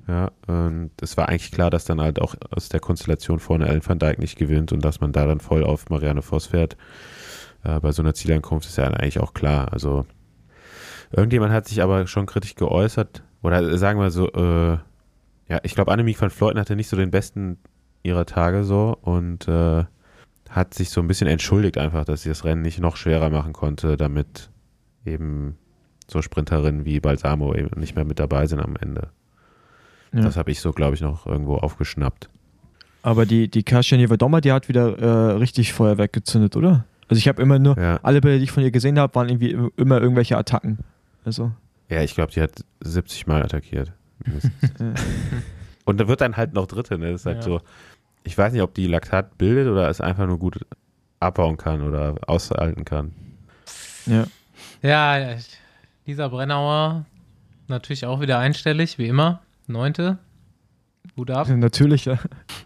Ja, 0.07 0.31
und 0.47 0.91
es 1.01 1.17
war 1.17 1.27
eigentlich 1.27 1.51
klar, 1.51 1.69
dass 1.69 1.83
dann 1.83 1.99
halt 1.99 2.21
auch 2.21 2.35
aus 2.49 2.69
der 2.69 2.79
Konstellation 2.79 3.39
vorne 3.39 3.67
Ellen 3.67 3.85
van 3.85 3.99
Dijk 3.99 4.19
nicht 4.19 4.37
gewinnt 4.37 4.71
und 4.71 4.85
dass 4.85 5.01
man 5.01 5.11
da 5.11 5.25
dann 5.25 5.41
voll 5.41 5.65
auf 5.65 5.89
Marianne 5.89 6.21
Voss 6.21 6.47
fährt. 6.47 6.77
Äh, 7.63 7.81
bei 7.81 7.91
so 7.91 8.01
einer 8.01 8.13
Zielankunft 8.13 8.69
ist 8.69 8.77
ja 8.77 8.85
eigentlich 8.85 9.19
auch 9.19 9.33
klar. 9.33 9.73
Also 9.73 10.05
irgendjemand 11.11 11.51
hat 11.51 11.67
sich 11.67 11.81
aber 11.81 12.07
schon 12.07 12.25
kritisch 12.25 12.55
geäußert 12.55 13.21
oder 13.41 13.77
sagen 13.77 13.99
wir 13.99 14.09
so, 14.09 14.31
äh, 14.31 14.77
ja, 15.49 15.59
ich 15.63 15.75
glaube, 15.75 15.91
Annemiek 15.91 16.19
van 16.21 16.29
Fleuten 16.29 16.59
hatte 16.59 16.75
nicht 16.75 16.89
so 16.89 16.97
den 16.97 17.11
besten 17.11 17.57
ihrer 18.03 18.25
Tage 18.25 18.63
so 18.63 18.97
und 19.01 19.47
äh, 19.47 19.85
hat 20.49 20.73
sich 20.73 20.89
so 20.89 21.01
ein 21.01 21.07
bisschen 21.07 21.27
entschuldigt 21.27 21.77
einfach, 21.77 22.05
dass 22.05 22.23
sie 22.23 22.29
das 22.29 22.43
Rennen 22.43 22.61
nicht 22.61 22.79
noch 22.79 22.95
schwerer 22.95 23.29
machen 23.29 23.53
konnte, 23.53 23.97
damit 23.97 24.49
eben 25.05 25.57
so 26.07 26.21
Sprinterinnen 26.21 26.85
wie 26.85 26.99
Balsamo 26.99 27.53
eben 27.53 27.79
nicht 27.79 27.95
mehr 27.95 28.05
mit 28.05 28.19
dabei 28.19 28.47
sind 28.47 28.59
am 28.59 28.75
Ende. 28.79 29.09
Ja. 30.13 30.21
Das 30.21 30.37
habe 30.37 30.51
ich 30.51 30.61
so, 30.61 30.71
glaube 30.71 30.95
ich, 30.95 31.01
noch 31.01 31.25
irgendwo 31.25 31.55
aufgeschnappt. 31.55 32.29
Aber 33.03 33.25
die, 33.25 33.49
die 33.49 33.63
Kasia 33.63 33.97
Nievedoma, 33.97 34.41
die 34.41 34.51
hat 34.51 34.69
wieder 34.69 34.97
äh, 34.99 35.31
richtig 35.33 35.73
Feuerwerk 35.73 36.13
gezündet, 36.13 36.55
oder? 36.55 36.85
Also 37.09 37.19
ich 37.19 37.27
habe 37.27 37.41
immer 37.41 37.59
nur, 37.59 37.77
Ja, 37.77 37.99
alle 38.03 38.21
Bilder, 38.21 38.37
die 38.37 38.45
ich 38.45 38.51
von 38.51 38.63
ihr 38.63 38.71
gesehen 38.71 38.99
habe, 38.99 39.15
waren 39.15 39.29
irgendwie 39.29 39.57
immer 39.77 40.01
irgendwelche 40.01 40.37
Attacken. 40.37 40.79
Also, 41.23 41.51
ja 41.89 42.01
ich 42.03 42.15
glaube, 42.15 42.31
die 42.31 42.41
hat 42.41 42.63
70 42.81 43.27
Mal 43.27 43.43
attackiert. 43.43 43.93
Und 45.85 45.99
da 45.99 46.07
wird 46.07 46.21
dann 46.21 46.35
halt 46.37 46.53
noch 46.53 46.67
Dritte. 46.67 46.97
Ne? 46.97 47.11
Das 47.11 47.21
ist 47.21 47.25
halt 47.25 47.37
Ja. 47.37 47.41
so, 47.43 47.61
ich 48.23 48.37
weiß 48.37 48.53
nicht, 48.53 48.61
ob 48.61 48.73
die 48.73 48.87
Laktat 48.87 49.37
bildet 49.37 49.67
oder 49.71 49.89
es 49.89 50.01
einfach 50.01 50.27
nur 50.27 50.37
gut 50.39 50.59
abbauen 51.19 51.57
kann 51.57 51.81
oder 51.81 52.15
aushalten 52.27 52.85
kann. 52.85 53.13
ja. 54.05 54.25
Ja, 54.81 55.35
Lisa 56.05 56.27
Brennauer 56.27 57.05
natürlich 57.67 58.05
auch 58.05 58.21
wieder 58.21 58.37
einstellig, 58.39 58.97
wie 58.97 59.07
immer. 59.07 59.41
Neunte. 59.65 60.17
Gut 61.15 61.31
ab. 61.31 61.47
Natürlich, 61.49 62.05
ja. 62.05 62.17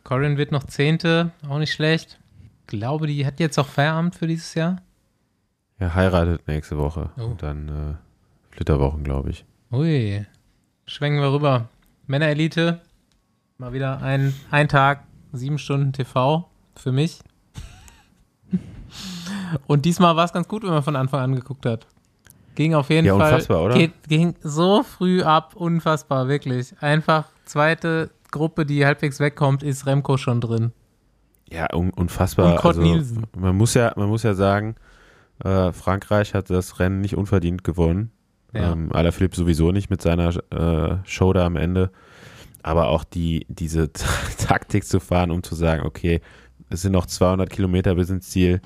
Corin 0.03 0.37
wird 0.37 0.51
noch 0.51 0.63
Zehnte, 0.65 1.31
auch 1.47 1.57
nicht 1.57 1.71
schlecht. 1.73 2.19
Glaube, 2.67 3.07
die 3.07 3.25
hat 3.25 3.39
jetzt 3.39 3.57
auch 3.59 3.67
Feierabend 3.67 4.15
für 4.15 4.27
dieses 4.27 4.53
Jahr. 4.55 4.77
Er 5.79 5.95
heiratet 5.95 6.47
nächste 6.47 6.77
Woche 6.77 7.09
Oh. 7.17 7.23
und 7.25 7.43
dann 7.43 7.69
äh, 7.69 8.55
Flitterwochen, 8.55 9.03
glaube 9.03 9.29
ich. 9.31 9.45
Ui. 9.71 10.25
Schwenken 10.91 11.21
wir 11.21 11.31
rüber. 11.31 11.69
Männerelite. 12.05 12.81
Mal 13.57 13.71
wieder 13.71 14.01
ein, 14.01 14.33
ein 14.51 14.67
Tag, 14.67 15.05
sieben 15.31 15.57
Stunden 15.57 15.93
TV 15.93 16.49
für 16.75 16.91
mich. 16.91 17.21
Und 19.67 19.85
diesmal 19.85 20.17
war 20.17 20.25
es 20.25 20.33
ganz 20.33 20.49
gut, 20.49 20.63
wenn 20.63 20.71
man 20.71 20.83
von 20.83 20.97
Anfang 20.97 21.21
an 21.21 21.35
geguckt 21.35 21.65
hat. 21.65 21.87
Ging 22.55 22.73
auf 22.73 22.89
jeden 22.89 23.07
Ja, 23.07 23.15
Fall. 23.15 23.31
unfassbar, 23.31 23.63
oder? 23.63 23.75
Geht, 23.75 23.93
ging 24.09 24.35
so 24.41 24.83
früh 24.83 25.23
ab, 25.23 25.55
unfassbar, 25.55 26.27
wirklich. 26.27 26.73
Einfach 26.81 27.29
zweite 27.45 28.09
Gruppe, 28.29 28.65
die 28.65 28.85
halbwegs 28.85 29.21
wegkommt, 29.21 29.63
ist 29.63 29.85
Remco 29.85 30.17
schon 30.17 30.41
drin. 30.41 30.73
Ja, 31.49 31.73
un 31.73 31.91
unfassbar. 31.91 32.47
Und 32.51 32.57
Kurt 32.57 32.75
also, 32.75 32.81
Nielsen. 32.81 33.27
man 33.37 33.55
muss 33.55 33.75
ja, 33.75 33.93
man 33.95 34.09
muss 34.09 34.23
ja 34.23 34.33
sagen, 34.33 34.75
äh, 35.41 35.71
Frankreich 35.71 36.33
hat 36.33 36.49
das 36.49 36.79
Rennen 36.79 36.99
nicht 36.99 37.15
unverdient 37.15 37.63
gewonnen. 37.63 38.11
Ja. 38.53 38.71
Ähm, 38.71 38.91
Alaphilippe 38.91 39.35
sowieso 39.35 39.71
nicht 39.71 39.89
mit 39.89 40.01
seiner 40.01 40.29
äh, 40.51 40.97
Show 41.05 41.33
da 41.33 41.45
am 41.45 41.55
Ende. 41.55 41.91
Aber 42.63 42.89
auch 42.89 43.03
die, 43.03 43.45
diese 43.49 43.91
Taktik 44.37 44.85
zu 44.85 44.99
fahren, 44.99 45.31
um 45.31 45.43
zu 45.43 45.55
sagen, 45.55 45.83
okay, 45.85 46.21
es 46.69 46.81
sind 46.81 46.93
noch 46.93 47.05
200 47.05 47.49
Kilometer 47.49 47.95
bis 47.95 48.09
ins 48.09 48.29
Ziel. 48.29 48.61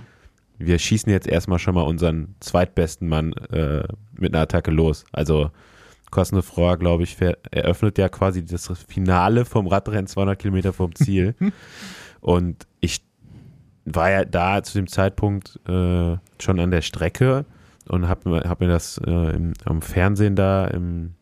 Wir 0.57 0.79
schießen 0.79 1.11
jetzt 1.11 1.27
erstmal 1.27 1.59
schon 1.59 1.75
mal 1.75 1.81
unseren 1.81 2.35
zweitbesten 2.39 3.07
Mann 3.07 3.33
äh, 3.51 3.83
mit 4.13 4.33
einer 4.33 4.43
Attacke 4.43 4.71
los. 4.71 5.05
Also 5.11 5.51
Cosnefroy, 6.11 6.77
glaube 6.77 7.03
ich, 7.03 7.17
eröffnet 7.51 7.97
ja 7.97 8.07
quasi 8.09 8.45
das 8.45 8.71
Finale 8.87 9.43
vom 9.43 9.67
Radrennen 9.67 10.07
200 10.07 10.39
Kilometer 10.39 10.71
vom 10.71 10.95
Ziel. 10.95 11.35
Und 12.21 12.67
ich 12.79 13.01
war 13.85 14.09
ja 14.09 14.25
da 14.25 14.63
zu 14.63 14.77
dem 14.77 14.87
Zeitpunkt 14.87 15.59
äh, 15.67 16.17
schon 16.39 16.59
an 16.59 16.71
der 16.71 16.81
Strecke 16.81 17.45
und 17.89 18.07
habe 18.07 18.41
hab 18.47 18.59
mir 18.61 18.67
das 18.67 18.97
äh, 19.05 19.35
im, 19.35 19.53
am 19.65 19.81
Fernsehen 19.81 20.35
da 20.35 20.67
im 20.67 21.13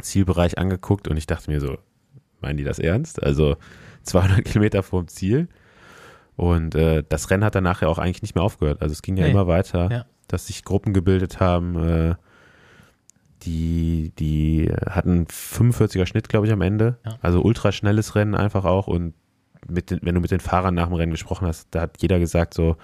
Zielbereich 0.00 0.58
angeguckt 0.58 1.08
und 1.08 1.16
ich 1.16 1.26
dachte 1.26 1.50
mir 1.50 1.60
so, 1.60 1.78
meinen 2.40 2.56
die 2.56 2.64
das 2.64 2.78
ernst? 2.78 3.22
Also 3.22 3.56
200 4.02 4.44
Kilometer 4.44 4.82
vom 4.82 5.08
Ziel. 5.08 5.48
Und 6.36 6.74
äh, 6.74 7.04
das 7.06 7.28
Rennen 7.30 7.44
hat 7.44 7.54
danach 7.54 7.82
ja 7.82 7.88
auch 7.88 7.98
eigentlich 7.98 8.22
nicht 8.22 8.34
mehr 8.34 8.44
aufgehört. 8.44 8.80
Also 8.80 8.92
es 8.92 9.02
ging 9.02 9.16
ja 9.18 9.24
Nee. 9.26 9.32
immer 9.32 9.46
weiter, 9.46 9.90
Ja. 9.90 10.06
dass 10.28 10.46
sich 10.46 10.64
Gruppen 10.64 10.94
gebildet 10.94 11.38
haben. 11.40 11.76
Äh, 11.76 12.14
die, 13.42 14.12
die 14.18 14.70
hatten 14.88 15.24
45er 15.26 16.06
Schnitt, 16.06 16.28
glaube 16.28 16.46
ich, 16.46 16.52
am 16.52 16.60
Ende. 16.62 16.98
Ja. 17.06 17.18
Also 17.22 17.42
ultraschnelles 17.42 18.14
Rennen 18.14 18.34
einfach 18.34 18.64
auch. 18.64 18.86
Und 18.86 19.14
mit 19.68 19.90
den, 19.90 20.00
wenn 20.02 20.14
du 20.14 20.20
mit 20.20 20.30
den 20.30 20.40
Fahrern 20.40 20.74
nach 20.74 20.86
dem 20.88 20.94
Rennen 20.94 21.12
gesprochen 21.12 21.46
hast, 21.46 21.68
da 21.72 21.82
hat 21.82 22.00
jeder 22.00 22.18
gesagt 22.18 22.54
so, 22.54 22.76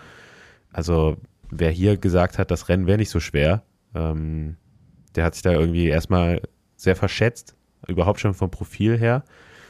also 0.72 1.16
wer 1.50 1.70
hier 1.70 1.96
gesagt 1.96 2.38
hat, 2.38 2.50
das 2.50 2.68
Rennen 2.68 2.86
wäre 2.86 2.98
nicht 2.98 3.10
so 3.10 3.20
schwer, 3.20 3.62
ähm, 3.94 4.56
der 5.14 5.24
hat 5.24 5.34
sich 5.34 5.42
da 5.42 5.52
irgendwie 5.52 5.86
erstmal 5.88 6.42
sehr 6.76 6.96
verschätzt, 6.96 7.54
überhaupt 7.86 8.20
schon 8.20 8.34
vom 8.34 8.50
Profil 8.50 8.98
her. 8.98 9.24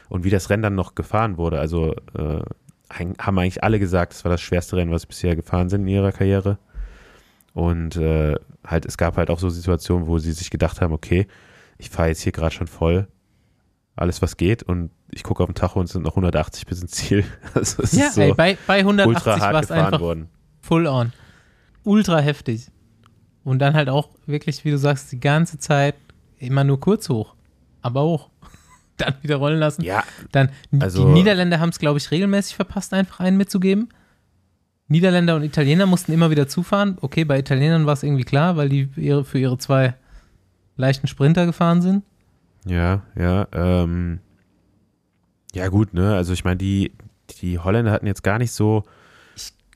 Und 0.09 0.23
wie 0.23 0.29
das 0.29 0.49
Rennen 0.49 0.63
dann 0.63 0.75
noch 0.75 0.95
gefahren 0.95 1.37
wurde, 1.37 1.59
also 1.59 1.93
äh, 2.17 2.41
haben 2.89 3.39
eigentlich 3.39 3.63
alle 3.63 3.79
gesagt, 3.79 4.13
es 4.13 4.23
war 4.23 4.31
das 4.31 4.41
schwerste 4.41 4.77
Rennen, 4.77 4.91
was 4.91 5.01
sie 5.01 5.07
bisher 5.07 5.35
gefahren 5.35 5.69
sind 5.69 5.81
in 5.81 5.87
ihrer 5.89 6.11
Karriere. 6.13 6.57
Und 7.53 7.97
äh, 7.97 8.35
halt, 8.65 8.85
es 8.85 8.97
gab 8.97 9.17
halt 9.17 9.29
auch 9.29 9.39
so 9.39 9.49
Situationen, 9.49 10.07
wo 10.07 10.19
sie 10.19 10.31
sich 10.31 10.49
gedacht 10.49 10.79
haben, 10.81 10.93
okay, 10.93 11.27
ich 11.77 11.89
fahre 11.89 12.09
jetzt 12.09 12.21
hier 12.21 12.31
gerade 12.31 12.53
schon 12.55 12.67
voll, 12.67 13.07
alles 13.95 14.21
was 14.21 14.37
geht 14.37 14.63
und 14.63 14.91
ich 15.11 15.23
gucke 15.23 15.41
auf 15.43 15.49
den 15.49 15.55
Tacho 15.55 15.79
und 15.79 15.85
es 15.85 15.91
sind 15.91 16.03
noch 16.03 16.11
180 16.11 16.65
bis 16.65 16.81
ins 16.81 16.91
Ziel. 16.91 17.25
Also 17.53 17.81
es 17.83 17.93
Ja, 17.93 18.07
ist 18.07 18.15
so 18.15 18.21
ey, 18.21 18.33
bei, 18.33 18.57
bei 18.67 18.79
180 18.79 19.07
ultra 19.15 19.31
war 19.31 19.39
hart 19.53 19.63
es 19.63 19.69
gefahren 19.69 19.85
einfach 19.87 19.99
worden. 19.99 20.29
full 20.61 20.87
on. 20.87 21.11
Ultra 21.87 22.19
heftig. 22.19 22.67
Und 23.43 23.59
dann 23.59 23.73
halt 23.75 23.87
auch 23.89 24.09
wirklich, 24.25 24.65
wie 24.65 24.71
du 24.71 24.77
sagst, 24.77 25.11
die 25.11 25.19
ganze 25.19 25.57
Zeit 25.57 25.95
immer 26.37 26.63
nur 26.63 26.79
kurz 26.79 27.07
hoch. 27.09 27.35
Aber 27.81 28.03
hoch. 28.03 28.29
Dann 28.97 29.13
wieder 29.21 29.35
rollen 29.37 29.59
lassen. 29.59 29.83
Ja, 29.83 30.03
Dann, 30.31 30.49
Also- 30.79 31.05
die 31.07 31.13
Niederländer 31.13 31.59
haben 31.59 31.69
es, 31.69 31.79
glaube 31.79 31.97
ich, 31.99 32.11
regelmäßig 32.11 32.55
verpasst, 32.55 32.93
einfach 32.93 33.19
einen 33.19 33.37
mitzugeben. 33.37 33.89
Niederländer 34.89 35.35
und 35.35 35.43
Italiener 35.43 35.85
mussten 35.85 36.11
immer 36.13 36.29
wieder 36.31 36.47
zufahren. 36.47 36.97
Okay, 37.01 37.23
bei 37.25 37.37
Italienern 37.39 37.85
war 37.85 37.93
es 37.93 38.03
irgendwie 38.03 38.23
klar, 38.23 38.57
weil 38.57 38.69
die 38.69 38.89
ihre, 38.95 39.23
für 39.23 39.37
ihre 39.39 39.57
zwei 39.57 39.95
leichten 40.77 41.07
Sprinter 41.07 41.45
gefahren 41.45 41.81
sind. 41.81 42.03
Ja, 42.65 43.01
ja, 43.15 43.47
ähm, 43.53 44.19
ja 45.53 45.67
gut, 45.69 45.93
ne, 45.93 46.15
also 46.15 46.33
ich 46.33 46.43
meine, 46.43 46.57
die, 46.57 46.91
die 47.41 47.59
Holländer 47.59 47.91
hatten 47.91 48.07
jetzt 48.07 48.23
gar 48.23 48.37
nicht 48.39 48.51
so, 48.51 48.83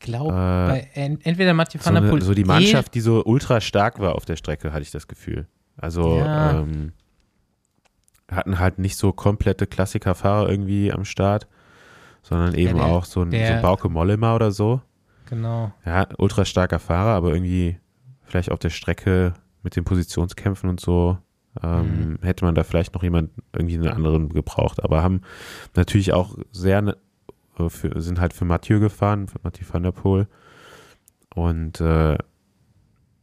glaube, 0.02 0.34
Äh, 0.94 1.18
entweder 1.24 1.54
Mathieu 1.54 1.80
so, 1.80 1.86
van 1.86 1.96
der 2.04 2.10
Poel. 2.10 2.22
so 2.22 2.34
die 2.34 2.42
eh- 2.42 2.46
Mannschaft, 2.46 2.94
die 2.94 3.02
so 3.02 3.24
ultra 3.24 3.62
stark 3.62 4.00
war 4.00 4.16
auf 4.16 4.26
der 4.26 4.36
Strecke, 4.36 4.74
hatte 4.74 4.82
ich 4.84 4.92
das 4.92 5.08
Gefühl. 5.08 5.48
Also, 5.78 6.18
Ja. 6.18 6.60
ähm, 6.60 6.92
hatten 8.30 8.60
halt 8.60 8.80
nicht 8.80 8.98
so 8.98 9.12
komplette 9.12 9.68
Klassikerfahrer 9.68 10.50
irgendwie 10.50 10.92
am 10.92 11.06
Start, 11.06 11.48
sondern 12.22 12.54
eben 12.56 12.78
der- 12.78 12.86
auch 12.86 13.06
so 13.06 13.22
ein, 13.22 13.32
so 13.32 13.38
der- 13.38 13.58
ein 13.58 13.62
Bauke 13.62 13.90
Mollema 13.90 14.36
oder 14.36 14.52
so. 14.52 14.82
Genau. 15.30 15.72
Ja, 15.86 16.08
ultra 16.18 16.46
starker 16.46 16.80
Fahrer, 16.80 17.12
aber 17.16 17.34
irgendwie 17.34 17.78
vielleicht 18.24 18.52
auf 18.52 18.60
der 18.60 18.70
Strecke 18.70 19.34
mit 19.64 19.76
den 19.76 19.84
Positionskämpfen 19.84 20.70
und 20.70 20.80
so 20.80 21.18
ähm, 21.62 22.18
hätte 22.22 22.46
man 22.46 22.56
da 22.56 22.64
vielleicht 22.64 22.94
noch 22.94 23.04
jemand 23.04 23.32
irgendwie 23.54 23.76
einen 23.76 23.90
anderen 23.90 24.30
gebraucht. 24.30 24.82
Aber 24.82 25.04
haben 25.04 25.20
natürlich 25.76 26.14
auch 26.14 26.38
sehr, 26.54 26.82
ne- 26.82 26.96
für, 27.68 28.02
sind 28.02 28.20
halt 28.20 28.34
für 28.34 28.46
Mathieu 28.46 28.80
gefahren, 28.80 29.28
für 29.28 29.40
Mathieu 29.44 29.66
van 29.70 29.84
der 29.84 29.92
Poel 29.92 30.28
und 31.36 31.80
äh, 31.82 32.18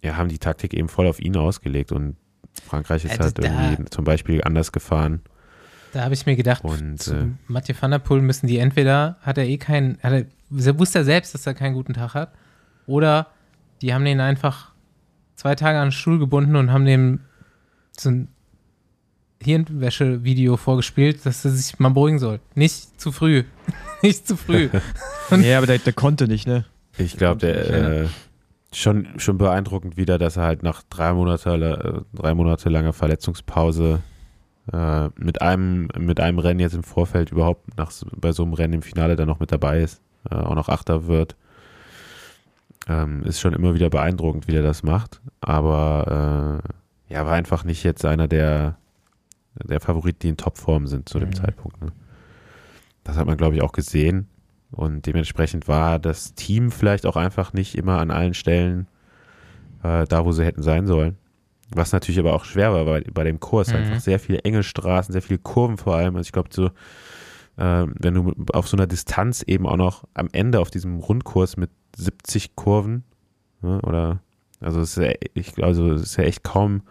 ja, 0.03 0.17
haben 0.17 0.29
die 0.29 0.39
Taktik 0.39 0.75
eben 0.75 0.89
voll 0.89 1.07
auf 1.07 1.21
ihn 1.21 1.37
ausgelegt 1.37 1.93
und 1.93 2.17
Frankreich 2.63 3.05
ist 3.05 3.13
Also 3.13 3.25
halt 3.25 3.39
irgendwie 3.39 3.85
zum 3.91 4.05
Beispiel 4.05 4.43
anders 4.43 4.73
gefahren. 4.73 5.23
Da 5.93 6.05
habe 6.05 6.15
ich 6.15 6.27
mir 6.27 6.37
gedacht, 6.37 6.65
Und, 6.65 7.03
zu 7.03 7.15
äh, 7.15 7.27
Mathieu 7.47 7.75
van 7.79 7.91
der 7.91 7.99
Poel 7.99 8.21
müssen 8.21 8.47
die 8.47 8.59
entweder, 8.59 9.17
hat 9.23 9.39
er 9.39 9.47
eh 9.47 9.57
keinen, 9.57 9.99
hat 10.03 10.13
er, 10.13 10.27
er 10.67 10.79
wusste 10.79 10.99
er 10.99 11.05
selbst, 11.05 11.35
dass 11.35 11.47
er 11.47 11.55
keinen 11.55 11.75
guten 11.75 11.95
Tag 11.95 12.15
hat, 12.15 12.33
oder 12.87 13.29
die 13.81 13.95
haben 13.95 14.05
den 14.05 14.21
einfach 14.21 14.73
zwei 15.37 15.55
Tage 15.55 15.79
an 15.79 15.87
den 15.87 15.93
Stuhl 15.93 16.19
gebunden 16.19 16.57
und 16.57 16.73
haben 16.73 16.85
dem 16.85 17.21
so 17.93 18.11
ein 18.11 18.29
Hirnwäsche-Video 19.43 20.57
vorgespielt, 20.57 21.25
dass 21.25 21.45
er 21.45 21.51
sich 21.53 21.79
mal 21.79 21.91
beruhigen 21.91 22.19
soll. 22.19 22.41
Nicht 22.55 23.01
zu 23.01 23.13
früh. 23.13 23.45
Nicht 24.03 24.27
zu 24.27 24.37
früh. 24.37 24.69
Ja, 25.43 25.59
aber 25.59 25.67
der, 25.67 25.79
der 25.79 25.93
konnte 25.93 26.27
nicht, 26.27 26.47
ne? 26.47 26.65
Ich 26.97 27.17
glaube, 27.19 27.39
der 27.41 27.67
Ja. 27.71 27.89
äh, 28.05 28.07
schon, 28.73 29.07
schon 29.19 29.37
beeindruckend 29.37 29.99
wieder, 29.99 30.17
dass 30.17 30.39
er 30.39 30.45
halt 30.45 30.63
nach 30.63 30.83
drei 30.89 31.13
Monate, 31.13 31.51
äh, 31.51 32.17
drei 32.17 32.33
Monate 32.35 32.71
langer 32.71 32.95
Verletzungspause 32.95 34.01
äh, 34.73 35.09
mit 35.17 35.43
einem 35.43 35.89
mit 35.99 36.19
einem 36.21 36.39
Rennen 36.39 36.61
jetzt 36.61 36.75
im 36.75 36.83
Vorfeld 36.83 37.31
überhaupt 37.31 37.77
nach 37.77 37.93
bei 38.17 38.33
so 38.33 38.43
einem 38.43 38.55
Rennen 38.55 38.73
im 38.75 38.83
Finale 38.83 39.17
dann 39.17 39.29
noch 39.29 39.39
mit 39.41 39.53
dabei 39.53 39.81
ist, 39.83 40.01
äh, 40.31 40.35
auch 40.35 40.55
noch 40.55 40.71
Achter 40.71 41.07
wird. 41.07 41.37
Ähm, 42.89 43.23
ist 43.25 43.41
schon 43.41 43.53
immer 43.53 43.75
wieder 43.75 43.91
beeindruckend, 43.91 44.49
wie 44.49 44.53
der 44.53 44.63
das 44.63 44.83
macht. 44.83 45.21
Aber 45.43 46.63
äh, 47.09 47.13
ja, 47.13 47.27
war 47.27 47.35
einfach 47.35 47.65
nicht 47.65 47.83
jetzt 47.85 48.05
einer 48.07 48.29
der 48.29 48.77
der 49.65 49.81
Favoriten, 49.81 50.19
die 50.23 50.29
in 50.29 50.37
Topform 50.37 50.87
sind 50.87 51.09
zu 51.09 51.19
dem 51.19 51.31
Mhm. 51.31 51.35
Zeitpunkt. 51.35 51.81
Ne? 51.81 51.93
Das 53.05 53.17
hat 53.17 53.27
man, 53.27 53.37
glaube 53.37 53.57
ich, 53.57 53.63
auch 53.63 53.73
gesehen. 53.73 54.29
Und 54.71 55.07
dementsprechend 55.07 55.67
war 55.67 55.99
das 55.99 56.35
Team 56.35 56.71
vielleicht 56.71 57.07
auch 57.07 57.17
einfach 57.17 57.53
nicht 57.55 57.75
immer 57.75 57.99
an 57.99 58.11
allen 58.11 58.35
Stellen 58.35 58.87
äh, 59.83 60.05
da, 60.07 60.25
wo 60.25 60.33
sie 60.33 60.45
hätten 60.45 60.63
sein 60.63 60.87
sollen. 60.87 61.17
was 61.71 61.93
natürlich 61.93 62.19
aber 62.19 62.33
auch 62.35 62.45
schwer 62.45 62.73
war 62.73 62.85
bei, 62.87 63.03
bei 63.13 63.25
dem 63.25 63.41
Kurs. 63.41 63.69
Mhm. 63.71 63.77
Einfach 63.77 64.01
sehr 64.01 64.19
viele 64.19 64.41
enge 64.41 64.63
Straßen, 64.63 65.13
sehr 65.13 65.21
viele 65.23 65.39
Kurven 65.39 65.77
vor 65.77 65.97
allem. 65.97 66.17
Also 66.17 66.27
ich 66.27 66.33
glaube, 66.33 66.49
so, 66.53 66.67
äh, 67.59 67.87
wenn 67.99 68.15
du 68.15 68.35
auf 68.53 68.67
so 68.69 68.77
einer 68.77 68.87
Distanz 68.87 69.43
eben 69.43 69.67
auch 69.67 69.77
noch 69.77 70.05
am 70.15 70.29
Ende 70.33 70.61
auf 70.61 70.71
diesem 70.71 70.99
Rundkurs 70.99 71.57
mit 71.59 71.71
70 71.97 72.57
Kurven, 72.57 73.05
ne, 73.61 73.81
oder, 73.83 74.21
also 74.61 74.81
es 74.81 74.97
ist 74.97 75.03
ja, 75.05 75.13
ich, 75.35 75.63
also 75.63 75.93
es 75.93 76.03
ist 76.03 76.17
ja 76.17 76.25
echt 76.25 76.43
kaum, 76.43 76.83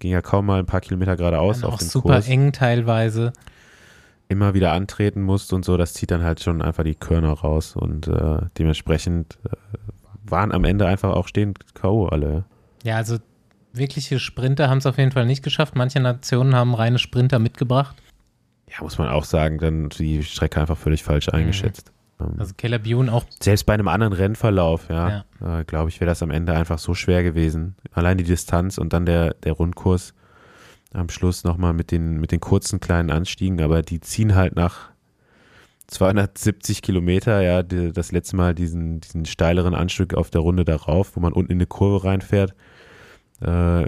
ging 0.00 0.10
ja 0.10 0.22
kaum 0.22 0.46
mal 0.46 0.58
ein 0.58 0.66
paar 0.66 0.80
Kilometer 0.80 1.16
geradeaus 1.16 1.64
auf 1.64 1.74
auch 1.74 1.78
dem 1.78 1.88
super 1.88 2.14
Kurs. 2.14 2.28
eng 2.28 2.52
teilweise. 2.52 3.32
Immer 4.28 4.52
wieder 4.54 4.72
antreten 4.72 5.22
musst 5.22 5.52
und 5.52 5.64
so, 5.64 5.76
das 5.76 5.94
zieht 5.94 6.10
dann 6.10 6.22
halt 6.22 6.42
schon 6.42 6.60
einfach 6.60 6.84
die 6.84 6.94
Körner 6.94 7.32
raus 7.32 7.76
und 7.76 8.08
äh, 8.08 8.40
dementsprechend 8.58 9.38
äh, 9.44 9.56
waren 10.24 10.52
am 10.52 10.64
Ende 10.64 10.86
einfach 10.86 11.12
auch 11.14 11.28
stehend 11.28 11.74
K.O. 11.74 12.06
alle. 12.06 12.44
Ja, 12.84 12.96
also 12.96 13.16
wirkliche 13.72 14.18
Sprinter 14.18 14.68
haben 14.68 14.78
es 14.78 14.86
auf 14.86 14.98
jeden 14.98 15.12
Fall 15.12 15.26
nicht 15.26 15.42
geschafft. 15.42 15.76
Manche 15.76 16.00
Nationen 16.00 16.54
haben 16.54 16.74
reine 16.74 16.98
Sprinter 16.98 17.38
mitgebracht. 17.38 17.96
Ja, 18.70 18.82
muss 18.82 18.98
man 18.98 19.08
auch 19.08 19.24
sagen, 19.24 19.58
dann 19.58 19.88
die 19.88 20.22
Strecke 20.22 20.60
einfach 20.60 20.76
völlig 20.76 21.02
falsch 21.02 21.30
eingeschätzt. 21.30 21.88
Ähm, 21.88 21.94
Also 22.38 22.52
Caleb 22.56 22.86
Ewan 22.86 23.08
auch 23.08 23.24
Selbst 23.40 23.64
bei 23.64 23.74
einem 23.74 23.88
anderen 23.88 24.12
Rennverlauf, 24.12 24.88
ja, 24.88 25.24
Äh, 25.60 25.64
glaube 25.64 25.90
ich, 25.90 26.00
wäre 26.00 26.08
das 26.08 26.22
am 26.22 26.30
Ende 26.30 26.52
einfach 26.52 26.78
so 26.78 26.94
schwer 26.94 27.22
gewesen. 27.22 27.76
Allein 27.92 28.18
die 28.18 28.24
Distanz 28.24 28.78
und 28.78 28.92
dann 28.92 29.06
der, 29.06 29.34
der 29.34 29.52
Rundkurs 29.52 30.14
am 30.92 31.08
Schluss 31.10 31.44
nochmal 31.44 31.74
mit 31.74 31.90
den, 31.90 32.18
mit 32.18 32.32
den 32.32 32.40
kurzen 32.40 32.80
kleinen 32.80 33.10
Anstiegen, 33.10 33.60
aber 33.60 33.82
die 33.82 34.00
ziehen 34.00 34.34
halt 34.34 34.56
nach 34.56 34.88
270 35.88 36.82
Kilometer, 36.82 37.40
ja, 37.42 37.62
die, 37.62 37.92
das 37.92 38.12
letzte 38.12 38.36
Mal 38.36 38.54
diesen, 38.54 39.00
diesen 39.00 39.24
steileren 39.24 39.74
Anstieg 39.74 40.14
auf 40.14 40.30
der 40.30 40.40
Runde 40.40 40.64
darauf, 40.64 41.16
wo 41.16 41.20
man 41.20 41.32
unten 41.32 41.52
in 41.52 41.58
eine 41.58 41.66
Kurve 41.66 42.06
reinfährt, 42.06 42.54
äh, 43.40 43.86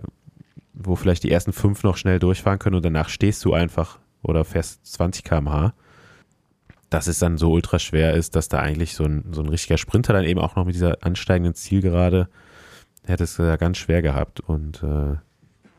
wo 0.72 0.97
vielleicht 0.97 1.24
die 1.24 1.31
ersten 1.31 1.53
fünf 1.53 1.83
noch 1.83 1.97
schnell 1.97 2.18
durchfahren 2.18 2.59
können 2.59 2.76
und 2.76 2.85
danach 2.85 3.09
stehst 3.09 3.45
du 3.45 3.53
einfach 3.53 3.99
oder 4.22 4.45
fährst 4.45 4.87
20 4.87 5.24
km/h 5.24 5.74
dass 6.91 7.07
es 7.07 7.20
dann 7.20 7.38
so 7.38 7.53
ultra 7.53 7.78
schwer 7.78 8.14
ist, 8.14 8.36
dass 8.36 8.49
da 8.49 8.59
eigentlich 8.59 8.95
so 8.95 9.05
ein, 9.05 9.24
so 9.32 9.41
ein 9.43 9.49
richtiger 9.49 9.78
Sprinter 9.78 10.12
dann 10.12 10.24
eben 10.24 10.41
auch 10.41 10.57
noch 10.57 10.66
mit 10.66 10.74
dieser 10.74 10.99
ansteigenden 11.03 11.55
Zielgerade 11.55 12.28
hätte 13.07 13.24
es 13.24 13.36
ja 13.38 13.57
ganz 13.57 13.78
schwer 13.78 14.03
gehabt. 14.03 14.41
Und 14.41 14.82
äh, 14.82 15.16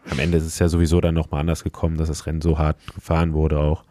am 0.09 0.19
Ende 0.19 0.37
ist 0.37 0.45
es 0.45 0.59
ja 0.59 0.69
sowieso 0.69 1.01
dann 1.01 1.13
nochmal 1.13 1.41
anders 1.41 1.63
gekommen, 1.63 1.97
dass 1.97 2.07
das 2.07 2.25
Rennen 2.25 2.41
so 2.41 2.57
hart 2.57 2.77
gefahren 2.95 3.33
wurde 3.33 3.59
auch, 3.59 3.83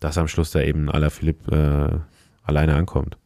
dass 0.00 0.18
am 0.18 0.28
Schluss 0.28 0.50
da 0.50 0.60
eben 0.60 0.90
Alaphilippe 0.90 2.02
äh, 2.04 2.46
alleine 2.48 2.76
ankommt. 2.76 3.16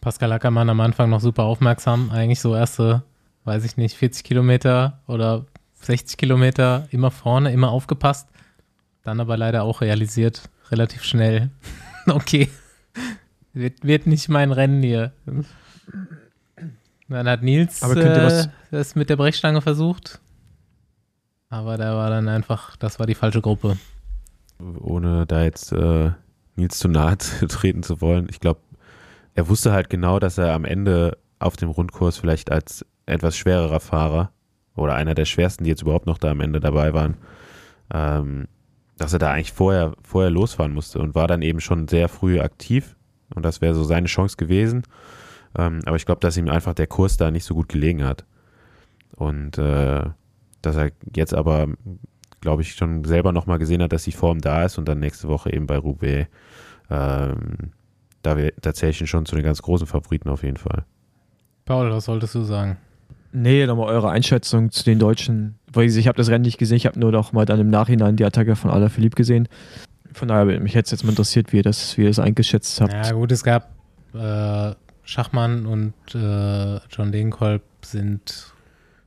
Pascal 0.00 0.32
Ackermann 0.32 0.70
am 0.70 0.80
Anfang 0.80 1.10
noch 1.10 1.20
super 1.20 1.44
aufmerksam. 1.44 2.10
Eigentlich 2.10 2.40
so 2.40 2.54
erste, 2.54 3.02
weiß 3.44 3.64
ich 3.64 3.76
nicht, 3.76 3.96
40 3.96 4.24
Kilometer 4.24 5.00
oder 5.06 5.46
60 5.80 6.16
Kilometer 6.16 6.86
immer 6.90 7.10
vorne, 7.10 7.52
immer 7.52 7.70
aufgepasst. 7.70 8.28
Dann 9.02 9.20
aber 9.20 9.36
leider 9.36 9.64
auch 9.64 9.80
realisiert, 9.80 10.48
relativ 10.70 11.02
schnell. 11.02 11.50
okay, 12.14 12.48
wird, 13.52 13.84
wird 13.84 14.06
nicht 14.06 14.28
mein 14.28 14.52
Rennen 14.52 14.82
hier. 14.82 15.12
Dann 17.08 17.28
hat 17.28 17.42
Nils 17.42 17.82
Aber 17.82 17.94
könnt 17.94 18.16
ihr 18.16 18.40
äh, 18.40 18.48
das 18.70 18.94
mit 18.94 19.08
der 19.10 19.16
Brechstange 19.16 19.62
versucht. 19.62 20.20
Aber 21.48 21.78
da 21.78 21.96
war 21.96 22.10
dann 22.10 22.28
einfach, 22.28 22.76
das 22.76 22.98
war 22.98 23.06
die 23.06 23.14
falsche 23.14 23.40
Gruppe. 23.40 23.78
Ohne 24.80 25.24
da 25.26 25.42
jetzt 25.44 25.72
äh, 25.72 26.10
Nils 26.56 26.78
zu 26.78 26.88
nahe 26.88 27.16
treten 27.48 27.82
zu 27.82 28.00
wollen. 28.00 28.28
Ich 28.30 28.40
glaube, 28.40 28.60
er 29.34 29.48
wusste 29.48 29.72
halt 29.72 29.88
genau, 29.88 30.18
dass 30.18 30.36
er 30.36 30.52
am 30.52 30.64
Ende 30.64 31.16
auf 31.38 31.56
dem 31.56 31.70
Rundkurs 31.70 32.18
vielleicht 32.18 32.50
als 32.50 32.84
etwas 33.06 33.36
schwererer 33.36 33.80
Fahrer 33.80 34.32
oder 34.74 34.94
einer 34.94 35.14
der 35.14 35.24
schwersten, 35.24 35.64
die 35.64 35.70
jetzt 35.70 35.82
überhaupt 35.82 36.06
noch 36.06 36.18
da 36.18 36.30
am 36.30 36.40
Ende 36.40 36.60
dabei 36.60 36.92
waren, 36.92 37.16
ähm, 37.92 38.48
dass 38.98 39.12
er 39.12 39.18
da 39.18 39.32
eigentlich 39.32 39.52
vorher, 39.52 39.94
vorher 40.02 40.30
losfahren 40.30 40.74
musste 40.74 40.98
und 40.98 41.14
war 41.14 41.26
dann 41.26 41.42
eben 41.42 41.60
schon 41.60 41.88
sehr 41.88 42.08
früh 42.08 42.40
aktiv 42.40 42.96
und 43.34 43.44
das 43.44 43.60
wäre 43.60 43.74
so 43.74 43.84
seine 43.84 44.06
Chance 44.06 44.36
gewesen. 44.36 44.82
Ähm, 45.56 45.80
aber 45.86 45.96
ich 45.96 46.06
glaube, 46.06 46.20
dass 46.20 46.36
ihm 46.36 46.48
einfach 46.48 46.74
der 46.74 46.86
Kurs 46.86 47.16
da 47.16 47.30
nicht 47.30 47.44
so 47.44 47.54
gut 47.54 47.68
gelegen 47.68 48.04
hat. 48.04 48.24
Und 49.16 49.58
äh, 49.58 50.04
dass 50.62 50.76
er 50.76 50.90
jetzt 51.14 51.34
aber, 51.34 51.68
glaube 52.40 52.62
ich, 52.62 52.74
schon 52.74 53.04
selber 53.04 53.32
nochmal 53.32 53.58
gesehen 53.58 53.82
hat, 53.82 53.92
dass 53.92 54.04
die 54.04 54.12
Form 54.12 54.40
da 54.40 54.64
ist 54.64 54.78
und 54.78 54.88
dann 54.88 55.00
nächste 55.00 55.28
Woche 55.28 55.52
eben 55.52 55.66
bei 55.66 55.78
Roubaix, 55.78 56.28
ähm, 56.90 57.72
da, 58.22 58.36
da 58.60 58.74
zähle 58.74 58.90
ich 58.90 59.00
ihn 59.00 59.06
schon 59.06 59.26
zu 59.26 59.36
den 59.36 59.44
ganz 59.44 59.62
großen 59.62 59.86
Favoriten 59.86 60.28
auf 60.28 60.42
jeden 60.42 60.56
Fall. 60.56 60.84
Paul, 61.64 61.90
was 61.90 62.06
solltest 62.06 62.34
du 62.34 62.42
sagen? 62.42 62.78
Nee, 63.32 63.66
nochmal 63.66 63.86
eure 63.88 64.10
Einschätzung 64.10 64.70
zu 64.70 64.84
den 64.84 64.98
Deutschen. 64.98 65.58
Weil 65.72 65.86
ich 65.86 66.08
habe 66.08 66.16
das 66.16 66.28
Rennen 66.30 66.44
nicht 66.44 66.58
gesehen, 66.58 66.76
ich 66.78 66.86
habe 66.86 66.98
nur 66.98 67.12
noch 67.12 67.32
mal 67.32 67.44
dann 67.44 67.60
im 67.60 67.68
Nachhinein 67.70 68.16
die 68.16 68.24
Attacke 68.24 68.56
von 68.56 68.70
Alaphilippe 68.70 69.16
gesehen. 69.16 69.48
Von 70.12 70.28
daher 70.28 70.44
mich 70.60 70.74
hätte 70.74 70.86
es 70.86 70.90
jetzt 70.92 71.04
mal 71.04 71.10
interessiert, 71.10 71.52
wie 71.52 71.58
ihr 71.58 71.62
das, 71.62 71.96
wie 71.98 72.02
ihr 72.02 72.08
das 72.08 72.18
eingeschätzt 72.18 72.80
habt. 72.80 72.92
Ja, 72.92 73.12
gut, 73.12 73.30
es 73.30 73.44
gab 73.44 73.68
äh, 74.14 74.72
Schachmann 75.04 75.66
und 75.66 75.92
äh, 76.14 76.76
John 76.90 77.12
Degenkolb 77.12 77.62
sind 77.84 78.52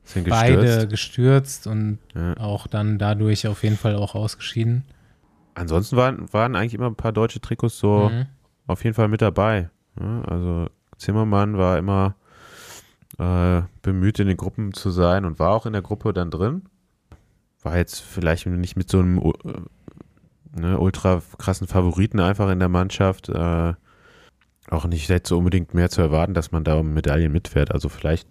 Sind 0.04 0.28
beide 0.28 0.56
gestürzt. 0.86 0.88
gestürzt 0.90 1.66
und 1.66 1.98
Ja. 2.14 2.36
auch 2.38 2.68
dann 2.68 2.98
dadurch 2.98 3.46
auf 3.48 3.64
jeden 3.64 3.76
Fall 3.76 3.96
auch 3.96 4.14
ausgeschieden. 4.14 4.84
Ansonsten 5.54 5.96
waren, 5.96 6.32
waren 6.32 6.54
eigentlich 6.56 6.74
immer 6.74 6.86
ein 6.86 6.94
paar 6.94 7.12
deutsche 7.12 7.40
Trikots 7.40 7.78
so 7.78 8.08
Mhm. 8.10 8.26
auf 8.68 8.84
jeden 8.84 8.94
Fall 8.94 9.08
mit 9.08 9.20
dabei. 9.20 9.68
Ja, 10.00 10.22
also 10.22 10.66
Zimmermann 10.96 11.58
war 11.58 11.76
immer 11.78 12.14
äh, 13.18 13.62
bemüht, 13.82 14.18
in 14.18 14.28
den 14.28 14.36
Gruppen 14.36 14.72
zu 14.72 14.90
sein 14.90 15.24
und 15.24 15.38
war 15.38 15.50
auch 15.50 15.66
in 15.66 15.72
der 15.72 15.82
Gruppe 15.82 16.12
dann 16.12 16.30
drin. 16.30 16.62
War 17.62 17.76
jetzt 17.76 18.00
vielleicht 18.00 18.46
nicht 18.46 18.76
mit 18.76 18.90
so 18.90 18.98
einem 18.98 19.18
äh, 19.18 20.60
ne, 20.60 20.78
ultra 20.78 21.22
krassen 21.38 21.66
Favoriten 21.66 22.20
einfach 22.20 22.50
in 22.50 22.58
der 22.58 22.68
Mannschaft. 22.68 23.28
Äh, 23.28 23.74
auch 24.70 24.86
nicht 24.86 25.08
jetzt 25.08 25.28
so 25.28 25.38
unbedingt 25.38 25.74
mehr 25.74 25.90
zu 25.90 26.00
erwarten, 26.00 26.34
dass 26.34 26.52
man 26.52 26.64
da 26.64 26.76
um 26.76 26.94
Medaillen 26.94 27.32
mitfährt. 27.32 27.72
Also 27.72 27.88
vielleicht 27.88 28.28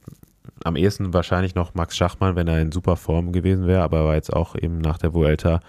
am 0.64 0.76
ehesten 0.76 1.14
wahrscheinlich 1.14 1.56
noch 1.56 1.74
Max 1.74 1.96
Schachmann, 1.98 2.36
wenn 2.36 2.48
er 2.48 2.62
in 2.62 2.72
super 2.72 2.96
Form 2.96 3.32
gewesen 3.32 3.68
wäre, 3.68 3.84
aber 3.84 4.06
war 4.06 4.16
jetzt 4.16 4.34
auch 4.34 4.56
eben 4.56 4.80
nach 4.80 4.98
der 4.98 5.14
Vuelta 5.14 5.60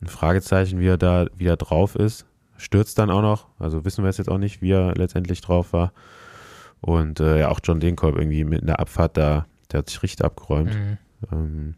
ein 0.00 0.08
Fragezeichen, 0.08 0.80
wie 0.80 0.88
er 0.88 0.98
da 0.98 1.26
wieder 1.36 1.56
drauf 1.56 1.94
ist. 1.94 2.26
Stürzt 2.56 2.98
dann 2.98 3.10
auch 3.10 3.22
noch, 3.22 3.46
also 3.58 3.84
wissen 3.84 4.04
wir 4.04 4.10
es 4.10 4.18
jetzt 4.18 4.28
auch 4.28 4.38
nicht, 4.38 4.62
wie 4.62 4.72
er 4.72 4.94
letztendlich 4.94 5.40
drauf 5.40 5.72
war. 5.72 5.92
Und 6.82 7.20
äh, 7.20 7.40
ja, 7.40 7.48
auch 7.48 7.60
John 7.62 7.80
Degenkolb 7.80 8.16
irgendwie 8.16 8.44
mit 8.44 8.62
einer 8.62 8.80
Abfahrt 8.80 9.16
da, 9.16 9.46
der 9.70 9.78
hat 9.78 9.88
sich 9.88 10.02
richtig 10.02 10.24
abgeräumt. 10.24 10.74
Mhm. 10.74 10.98
Ähm, 11.30 11.74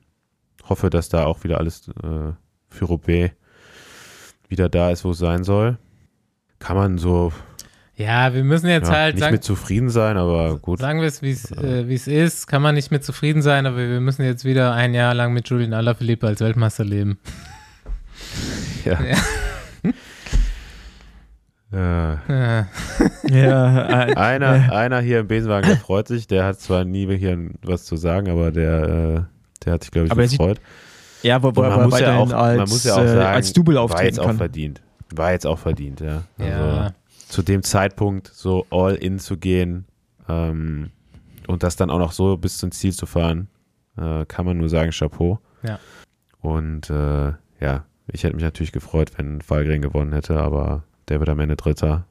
hoffe, 0.68 0.88
dass 0.90 1.10
da 1.10 1.26
auch 1.26 1.44
wieder 1.44 1.58
alles 1.58 1.88
äh, 1.88 2.32
für 2.70 2.84
Roubaix 2.86 3.34
wieder 4.48 4.68
da 4.68 4.90
ist, 4.90 5.04
wo 5.04 5.10
es 5.10 5.18
sein 5.18 5.44
soll. 5.44 5.78
Kann 6.58 6.76
man 6.76 6.96
so 6.96 7.32
Ja, 7.96 8.32
wir 8.32 8.44
müssen 8.44 8.68
jetzt 8.68 8.88
ja, 8.88 8.94
halt 8.94 9.16
nicht 9.16 9.22
sagen, 9.22 9.34
mit 9.34 9.44
zufrieden 9.44 9.90
sein, 9.90 10.16
aber 10.16 10.58
gut. 10.58 10.80
sagen 10.80 11.00
wir 11.00 11.08
es, 11.08 11.20
wie 11.20 11.32
es 11.32 11.50
äh, 11.50 11.82
es 11.92 12.06
ist. 12.06 12.46
Kann 12.46 12.62
man 12.62 12.74
nicht 12.74 12.90
mit 12.90 13.04
zufrieden 13.04 13.42
sein, 13.42 13.66
aber 13.66 13.76
wir 13.76 14.00
müssen 14.00 14.24
jetzt 14.24 14.46
wieder 14.46 14.72
ein 14.72 14.94
Jahr 14.94 15.12
lang 15.12 15.34
mit 15.34 15.48
Julian 15.48 15.74
Alaphilippe 15.74 16.26
als 16.26 16.40
Weltmeister 16.40 16.84
leben. 16.84 17.18
Ja. 18.84 19.02
Ja. 19.02 19.16
Äh, 21.74 22.12
Äh, 22.60 22.64
Ja, 23.24 24.06
äh, 24.08 24.14
einer, 24.14 24.72
einer 24.72 25.00
hier 25.00 25.20
im 25.20 25.26
Besenwagen, 25.28 25.68
der 25.68 25.76
freut 25.78 26.08
sich. 26.08 26.26
Der 26.26 26.44
hat 26.44 26.60
zwar 26.60 26.84
nie 26.84 27.16
hier 27.16 27.38
was 27.62 27.84
zu 27.84 27.96
sagen, 27.96 28.30
aber 28.30 28.50
der, 28.52 28.82
äh, 28.82 29.22
der 29.64 29.72
hat 29.74 29.82
sich, 29.82 29.90
glaube 29.90 30.06
ich, 30.06 30.12
Aber 30.12 30.22
er 30.22 30.28
sieht- 30.28 30.38
gefreut. 30.38 30.60
ja, 31.22 31.42
wo, 31.42 31.48
er 31.48 31.76
man 31.76 31.84
muss, 31.88 31.98
ja 32.00 32.06
weiterhin 32.06 32.32
auch, 32.32 32.38
als, 32.42 32.56
man 32.58 32.68
muss 32.68 32.84
ja 32.84 32.94
auch 32.94 33.00
äh, 33.02 33.08
sagen, 33.08 33.34
als 33.34 33.52
Double 33.52 33.74
war 33.76 33.82
jetzt 33.84 33.92
auftreten 33.92 34.18
auch 34.20 34.26
kann. 34.26 34.36
verdient. 34.36 34.82
War 35.14 35.32
jetzt 35.32 35.46
auch 35.46 35.58
verdient, 35.58 36.00
ja. 36.00 36.22
Also 36.38 36.50
ja, 36.50 36.90
zu 37.28 37.42
dem 37.42 37.62
Zeitpunkt 37.62 38.28
so 38.28 38.66
all 38.70 38.94
in 38.94 39.18
zu 39.18 39.36
gehen 39.36 39.84
ähm, 40.28 40.90
und 41.46 41.62
das 41.62 41.76
dann 41.76 41.90
auch 41.90 41.98
noch 41.98 42.12
so 42.12 42.36
bis 42.36 42.58
zum 42.58 42.70
Ziel 42.72 42.92
zu 42.92 43.06
fahren, 43.06 43.48
äh, 43.96 44.24
kann 44.26 44.44
man 44.46 44.56
nur 44.58 44.68
sagen, 44.68 44.90
Chapeau. 44.90 45.38
Ja. 45.62 45.78
Und 46.40 46.90
äh, 46.90 47.32
ja, 47.60 47.84
ich 48.12 48.22
hätte 48.24 48.34
mich 48.36 48.44
natürlich 48.44 48.72
gefreut, 48.72 49.12
wenn 49.16 49.40
Valgren 49.48 49.80
gewonnen 49.82 50.12
hätte, 50.12 50.38
aber 50.38 50.82
der 51.08 51.20
wird 51.20 51.28
am 51.28 51.40
Ende 51.40 51.56
Dritter. 51.56 52.06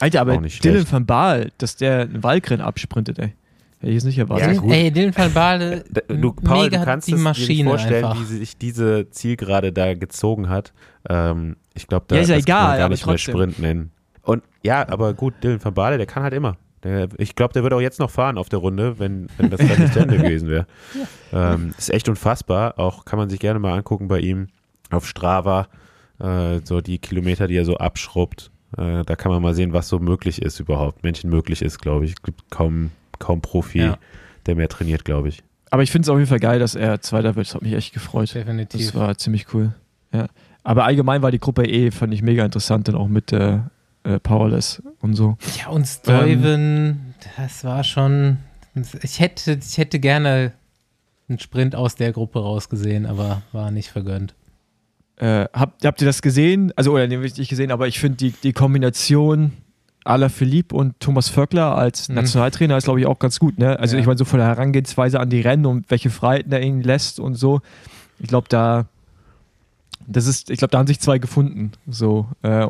Alter, 0.00 0.20
aber 0.20 0.32
Dylan 0.36 0.48
schlecht. 0.50 0.92
van 0.92 1.06
Baal, 1.06 1.50
dass 1.58 1.76
der 1.76 2.02
einen 2.02 2.22
Waldrennen 2.22 2.64
absprintet, 2.64 3.18
ey. 3.18 3.34
Hätte 3.80 3.88
ich 3.90 3.94
jetzt 3.94 4.04
nicht 4.04 4.18
erwartet. 4.18 4.46
Ja, 4.46 4.52
Dylan- 4.52 4.60
gut. 4.62 4.72
Ey, 4.72 4.90
Dylan 4.92 5.16
van 5.16 5.32
Baal, 5.32 5.84
D- 5.88 6.02
Du, 6.20 6.32
Paul, 6.32 6.64
mega 6.64 6.78
du 6.78 6.84
kannst 6.84 7.08
die 7.08 7.12
es 7.12 7.18
dir 7.18 7.22
Maschine 7.24 7.54
nicht 7.54 7.64
vorstellen, 7.64 8.04
einfach. 8.04 8.20
wie 8.20 8.24
sich 8.24 8.56
diese 8.56 9.10
Zielgerade 9.10 9.72
da 9.72 9.94
gezogen 9.94 10.48
hat. 10.48 10.72
Ähm, 11.08 11.56
ich 11.74 11.86
glaube, 11.86 12.04
da 12.08 12.16
Ja, 12.16 12.22
ist 12.22 12.28
ja 12.28 12.36
das 12.36 12.44
kann 12.44 12.54
man 12.56 12.64
egal, 12.66 12.78
gar 12.78 12.88
nicht 12.88 13.06
mehr. 13.06 13.18
Sprint 13.18 13.58
nennen. 13.60 13.90
Und 14.22 14.42
ja, 14.62 14.88
aber 14.88 15.14
gut, 15.14 15.34
Dylan 15.42 15.64
van 15.64 15.74
Baale, 15.74 15.96
der 15.96 16.06
kann 16.06 16.22
halt 16.22 16.34
immer. 16.34 16.56
Der, 16.84 17.08
ich 17.18 17.34
glaube, 17.34 17.52
der 17.54 17.64
wird 17.64 17.72
auch 17.72 17.80
jetzt 17.80 17.98
noch 17.98 18.10
fahren 18.10 18.38
auf 18.38 18.48
der 18.48 18.60
Runde, 18.60 19.00
wenn, 19.00 19.26
wenn 19.36 19.50
das 19.50 19.58
dann 19.58 19.80
nicht 19.80 19.92
zu 19.92 19.98
Ende 20.00 20.16
gewesen 20.18 20.48
wäre. 20.48 20.66
Ähm, 21.32 21.74
ist 21.76 21.90
echt 21.92 22.08
unfassbar. 22.08 22.78
Auch 22.78 23.04
kann 23.04 23.18
man 23.18 23.28
sich 23.30 23.40
gerne 23.40 23.58
mal 23.58 23.76
angucken 23.76 24.06
bei 24.06 24.20
ihm 24.20 24.46
auf 24.90 25.06
Strava. 25.06 25.66
Äh, 26.20 26.60
so 26.64 26.80
die 26.80 26.98
Kilometer, 26.98 27.46
die 27.48 27.56
er 27.56 27.64
so 27.64 27.76
abschrubbt. 27.76 28.50
Äh, 28.76 29.04
da 29.04 29.16
kann 29.16 29.30
man 29.32 29.40
mal 29.42 29.54
sehen, 29.54 29.72
was 29.72 29.88
so 29.88 29.98
möglich 29.98 30.42
ist 30.42 30.60
überhaupt. 30.60 31.02
Menschen 31.02 31.30
möglich 31.30 31.62
ist, 31.62 31.78
glaube 31.78 32.04
ich. 32.04 32.20
Gibt 32.22 32.50
kaum, 32.50 32.90
kaum 33.18 33.40
Profi, 33.40 33.78
Ja. 33.80 33.98
der 34.46 34.56
mehr 34.56 34.68
trainiert, 34.68 35.04
glaube 35.04 35.28
ich. 35.28 35.42
aber 35.70 35.82
ich 35.82 35.90
finde 35.90 36.06
es 36.06 36.08
auf 36.08 36.16
jeden 36.18 36.28
Fall 36.28 36.40
geil, 36.40 36.58
dass 36.58 36.74
er 36.74 37.00
Zweiter 37.00 37.36
wird. 37.36 37.46
Das 37.46 37.54
hat 37.54 37.62
mich 37.62 37.74
echt 37.74 37.92
gefreut. 37.94 38.34
Definitiv. 38.34 38.80
Das 38.86 38.94
war 38.94 39.16
ziemlich 39.18 39.52
cool. 39.54 39.74
Ja. 40.12 40.26
Aber 40.64 40.84
allgemein 40.84 41.22
war 41.22 41.30
die 41.30 41.38
Gruppe 41.38 41.64
eh, 41.66 41.90
fand 41.90 42.12
ich 42.14 42.22
mega 42.22 42.44
interessant, 42.44 42.88
dann 42.88 42.94
auch 42.94 43.08
mit 43.08 43.32
äh, 43.32 43.58
äh, 44.04 44.18
Powerless 44.18 44.82
und 45.00 45.14
so. 45.14 45.36
Ja, 45.58 45.68
und 45.68 45.86
Stuyven, 45.86 46.60
ähm, 46.60 47.14
das 47.36 47.64
war 47.64 47.84
schon. 47.84 48.38
Ich 49.02 49.20
hätte, 49.20 49.58
ich 49.62 49.78
hätte 49.78 49.98
gerne 49.98 50.52
einen 51.28 51.38
Sprint 51.38 51.74
aus 51.74 51.94
der 51.96 52.12
Gruppe 52.12 52.38
rausgesehen, 52.40 53.06
aber 53.06 53.42
war 53.52 53.70
nicht 53.70 53.88
vergönnt. 53.90 54.34
Äh, 55.18 55.48
habt, 55.52 55.84
habt 55.84 56.00
ihr 56.00 56.06
das 56.06 56.22
gesehen? 56.22 56.72
Also, 56.76 56.92
oder 56.92 57.06
nee, 57.06 57.16
nicht 57.16 57.48
gesehen, 57.48 57.72
aber 57.72 57.88
ich 57.88 57.98
finde 57.98 58.18
die, 58.18 58.30
die 58.30 58.52
Kombination 58.52 59.52
Ala 60.04 60.28
Philippe 60.28 60.74
und 60.74 60.98
Thomas 61.00 61.28
Vöckler 61.28 61.76
als 61.76 62.08
mhm. 62.08 62.14
Nationaltrainer 62.14 62.76
ist, 62.76 62.84
glaube 62.84 63.00
ich, 63.00 63.06
auch 63.06 63.18
ganz 63.18 63.38
gut. 63.40 63.58
Ne? 63.58 63.78
Also, 63.78 63.96
ja. 63.96 64.00
ich 64.00 64.06
meine, 64.06 64.16
so 64.16 64.24
von 64.24 64.38
der 64.38 64.48
Herangehensweise 64.48 65.18
an 65.18 65.28
die 65.28 65.40
Rennen 65.40 65.66
und 65.66 65.90
welche 65.90 66.10
Freiheiten 66.10 66.52
er 66.52 66.62
ihnen 66.62 66.82
lässt 66.82 67.18
und 67.18 67.34
so. 67.34 67.60
Ich 68.20 68.28
glaube, 68.28 68.46
da, 68.48 68.86
das 70.06 70.26
ist, 70.26 70.50
ich 70.50 70.58
glaube, 70.58 70.70
da 70.70 70.78
haben 70.78 70.86
sich 70.86 71.00
zwei 71.00 71.18
gefunden. 71.18 71.72
So, 71.88 72.28
äh, 72.42 72.68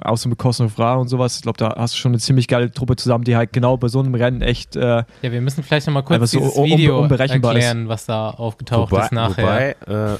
außer 0.00 0.28
mit 0.28 0.38
Cosnefra 0.38 0.96
und 0.96 1.08
sowas. 1.08 1.36
Ich 1.36 1.42
glaube, 1.42 1.58
da 1.58 1.74
hast 1.76 1.94
du 1.94 1.98
schon 1.98 2.10
eine 2.10 2.18
ziemlich 2.18 2.48
geile 2.48 2.70
Truppe 2.70 2.96
zusammen, 2.96 3.24
die 3.24 3.36
halt 3.36 3.52
genau 3.52 3.76
bei 3.76 3.88
so 3.88 4.00
einem 4.00 4.14
Rennen 4.14 4.42
echt. 4.42 4.76
Äh, 4.76 4.80
ja, 4.82 5.04
wir 5.22 5.40
müssen 5.40 5.62
vielleicht 5.62 5.86
nochmal 5.86 6.02
kurz 6.02 6.32
so 6.32 6.38
dieses 6.38 6.56
Video 6.56 7.04
erklären, 7.04 7.84
ist. 7.84 7.88
was 7.88 8.06
da 8.06 8.30
aufgetaucht 8.30 8.90
wobei, 8.90 9.04
ist 9.04 9.12
nachher. 9.12 9.76
Wobei, 9.86 10.14
äh, 10.14 10.18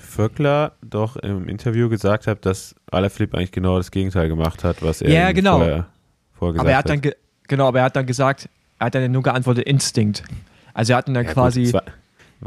Vöckler 0.00 0.72
doch 0.82 1.16
im 1.16 1.48
Interview 1.48 1.88
gesagt 1.88 2.26
hat, 2.26 2.44
dass 2.46 2.74
Alaphilippe 2.90 3.36
eigentlich 3.36 3.52
genau 3.52 3.76
das 3.76 3.90
Gegenteil 3.90 4.28
gemacht 4.28 4.64
hat, 4.64 4.82
was 4.82 5.02
er 5.02 5.12
ja, 5.12 5.32
genau. 5.32 5.58
vorher, 5.58 5.86
vorher 6.32 6.60
aber 6.60 6.70
er 6.70 6.78
hat. 6.78 6.88
Dann 6.88 7.02
genau, 7.46 7.68
aber 7.68 7.80
er 7.80 7.84
hat 7.84 7.96
dann 7.96 8.06
gesagt, 8.06 8.48
er 8.78 8.86
hat 8.86 8.94
dann 8.94 9.10
nur 9.12 9.22
geantwortet 9.22 9.66
Instinkt. 9.66 10.24
Also 10.74 10.92
er 10.92 10.98
hat 10.98 11.08
dann 11.08 11.14
ja, 11.14 11.24
quasi. 11.24 11.64
Gut, 11.64 11.74
war, 11.74 11.82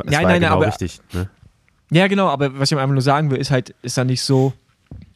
ja, 0.09 0.21
nein, 0.21 0.41
genau 0.41 0.55
aber, 0.55 0.67
richtig. 0.67 0.99
Ne? 1.13 1.29
Ja, 1.91 2.07
genau, 2.07 2.27
aber 2.27 2.57
was 2.57 2.71
ich 2.71 2.77
einfach 2.77 2.93
nur 2.93 3.01
sagen 3.01 3.29
will, 3.29 3.37
ist 3.37 3.51
halt, 3.51 3.75
ist 3.83 3.97
dann 3.97 4.07
nicht 4.07 4.21
so, 4.21 4.53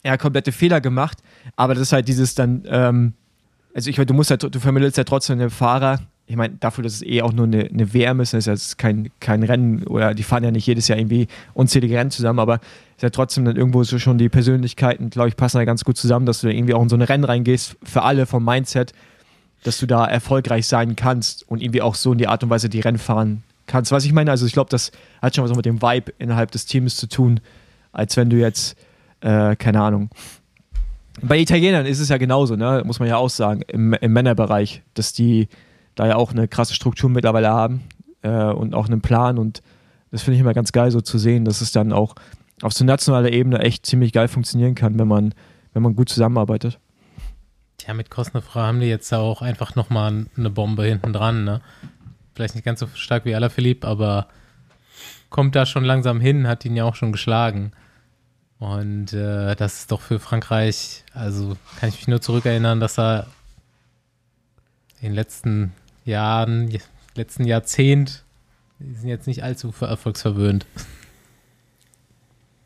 er 0.03 0.13
hat 0.13 0.19
komplette 0.19 0.51
Fehler 0.51 0.81
gemacht, 0.81 1.17
aber 1.55 1.73
das 1.73 1.83
ist 1.83 1.93
halt 1.93 2.07
dieses 2.07 2.35
dann, 2.35 2.63
ähm, 2.67 3.13
also 3.73 3.89
ich 3.89 3.97
meine, 3.97 4.05
du 4.05 4.13
musst 4.13 4.29
halt, 4.29 4.43
du 4.43 4.59
vermittelst 4.59 4.97
ja 4.97 5.03
trotzdem 5.03 5.39
den 5.39 5.49
Fahrer, 5.49 5.99
ich 6.29 6.35
meine, 6.35 6.55
dafür, 6.59 6.83
dass 6.83 6.93
es 6.93 7.03
eh 7.03 7.21
auch 7.21 7.31
nur 7.31 7.45
eine, 7.45 7.65
eine 7.65 7.93
WM 7.93 8.19
ist, 8.19 8.33
ist 8.33 8.47
es 8.47 8.75
kein, 8.75 9.09
kein 9.21 9.43
Rennen 9.43 9.83
oder 9.83 10.13
die 10.13 10.23
fahren 10.23 10.43
ja 10.43 10.51
nicht 10.51 10.67
jedes 10.67 10.89
Jahr 10.89 10.99
irgendwie 10.99 11.27
unzählige 11.53 11.97
Rennen 11.97 12.11
zusammen, 12.11 12.39
aber 12.39 12.55
ist 12.97 13.03
ja 13.03 13.09
trotzdem 13.09 13.45
dann 13.45 13.55
irgendwo 13.55 13.83
so 13.83 13.97
schon 13.97 14.17
die 14.17 14.27
Persönlichkeiten, 14.27 15.09
glaube 15.09 15.29
ich, 15.29 15.37
passen 15.37 15.57
da 15.57 15.65
ganz 15.65 15.85
gut 15.85 15.97
zusammen, 15.97 16.25
dass 16.25 16.41
du 16.41 16.49
irgendwie 16.49 16.73
auch 16.73 16.83
in 16.83 16.89
so 16.89 16.97
ein 16.97 17.01
Rennen 17.01 17.23
reingehst, 17.23 17.77
für 17.81 18.03
alle 18.03 18.25
vom 18.25 18.43
Mindset, 18.43 18.91
dass 19.63 19.79
du 19.79 19.85
da 19.85 20.05
erfolgreich 20.05 20.67
sein 20.67 20.97
kannst 20.97 21.47
und 21.47 21.61
irgendwie 21.61 21.81
auch 21.81 21.95
so 21.95 22.11
in 22.11 22.17
die 22.17 22.27
Art 22.27 22.43
und 22.43 22.49
Weise 22.49 22.67
die 22.67 22.81
Rennen 22.81 22.97
fahren 22.97 23.43
kannst. 23.65 23.93
Was 23.93 24.03
ich 24.03 24.11
meine, 24.11 24.29
also 24.29 24.45
ich 24.45 24.53
glaube, 24.53 24.69
das 24.69 24.91
hat 25.21 25.33
schon 25.33 25.45
was 25.45 25.55
mit 25.55 25.65
dem 25.65 25.81
Vibe 25.81 26.11
innerhalb 26.19 26.51
des 26.51 26.65
Teams 26.65 26.97
zu 26.97 27.07
tun, 27.07 27.39
als 27.93 28.17
wenn 28.17 28.29
du 28.29 28.35
jetzt, 28.35 28.75
äh, 29.21 29.55
keine 29.55 29.81
Ahnung, 29.81 30.09
bei 31.21 31.39
Italienern 31.39 31.85
ist 31.85 31.99
es 31.99 32.09
ja 32.09 32.17
genauso, 32.17 32.55
ne? 32.57 32.83
muss 32.85 32.99
man 32.99 33.07
ja 33.07 33.17
auch 33.17 33.29
sagen, 33.29 33.61
im, 33.67 33.93
im 33.93 34.13
Männerbereich, 34.13 34.83
dass 34.93 35.13
die 35.13 35.47
da 35.97 36.07
ja 36.07 36.15
auch 36.15 36.31
eine 36.31 36.47
krasse 36.47 36.73
Struktur 36.73 37.09
mittlerweile 37.09 37.49
haben 37.49 37.83
äh, 38.21 38.29
und 38.29 38.73
auch 38.73 38.87
einen 38.87 39.01
Plan. 39.01 39.37
Und 39.37 39.61
das 40.11 40.23
finde 40.23 40.35
ich 40.35 40.41
immer 40.41 40.53
ganz 40.53 40.71
geil, 40.71 40.91
so 40.91 41.01
zu 41.01 41.17
sehen, 41.17 41.43
dass 41.43 41.61
es 41.61 41.71
dann 41.71 41.91
auch 41.91 42.15
auf 42.61 42.73
so 42.73 42.85
nationaler 42.85 43.31
Ebene 43.31 43.59
echt 43.59 43.85
ziemlich 43.85 44.13
geil 44.13 44.27
funktionieren 44.27 44.75
kann, 44.75 44.97
wenn 44.97 45.07
man, 45.07 45.33
wenn 45.73 45.83
man 45.83 45.95
gut 45.95 46.09
zusammenarbeitet. 46.09 46.79
Ja, 47.85 47.93
mit 47.93 48.09
Kosnefra 48.09 48.67
haben 48.67 48.79
die 48.79 48.87
jetzt 48.87 49.13
auch 49.13 49.41
einfach 49.41 49.75
nochmal 49.75 50.25
eine 50.35 50.49
Bombe 50.49 50.83
hinten 50.83 51.13
dran, 51.13 51.43
ne? 51.43 51.61
Vielleicht 52.33 52.55
nicht 52.55 52.65
ganz 52.65 52.79
so 52.79 52.87
stark 52.93 53.25
wie 53.25 53.35
Alaphilippe, 53.35 53.87
aber 53.87 54.27
kommt 55.29 55.55
da 55.55 55.65
schon 55.65 55.83
langsam 55.83 56.19
hin, 56.19 56.47
hat 56.47 56.65
ihn 56.65 56.75
ja 56.75 56.83
auch 56.83 56.95
schon 56.95 57.11
geschlagen. 57.11 57.71
Und 58.59 59.13
äh, 59.13 59.55
das 59.55 59.79
ist 59.79 59.91
doch 59.91 60.01
für 60.01 60.19
Frankreich, 60.19 61.03
also 61.13 61.57
kann 61.79 61.89
ich 61.89 61.95
mich 61.95 62.07
nur 62.07 62.21
zurückerinnern, 62.21 62.79
dass 62.79 62.97
er 62.97 63.27
in 64.99 65.09
den 65.09 65.13
letzten 65.13 65.73
Jahren, 66.07 66.75
letzten 67.15 67.45
Jahrzehnt, 67.45 68.23
die 68.79 68.93
sind 68.93 69.09
jetzt 69.09 69.27
nicht 69.27 69.43
allzu 69.43 69.73
erfolgsverwöhnt. 69.79 70.65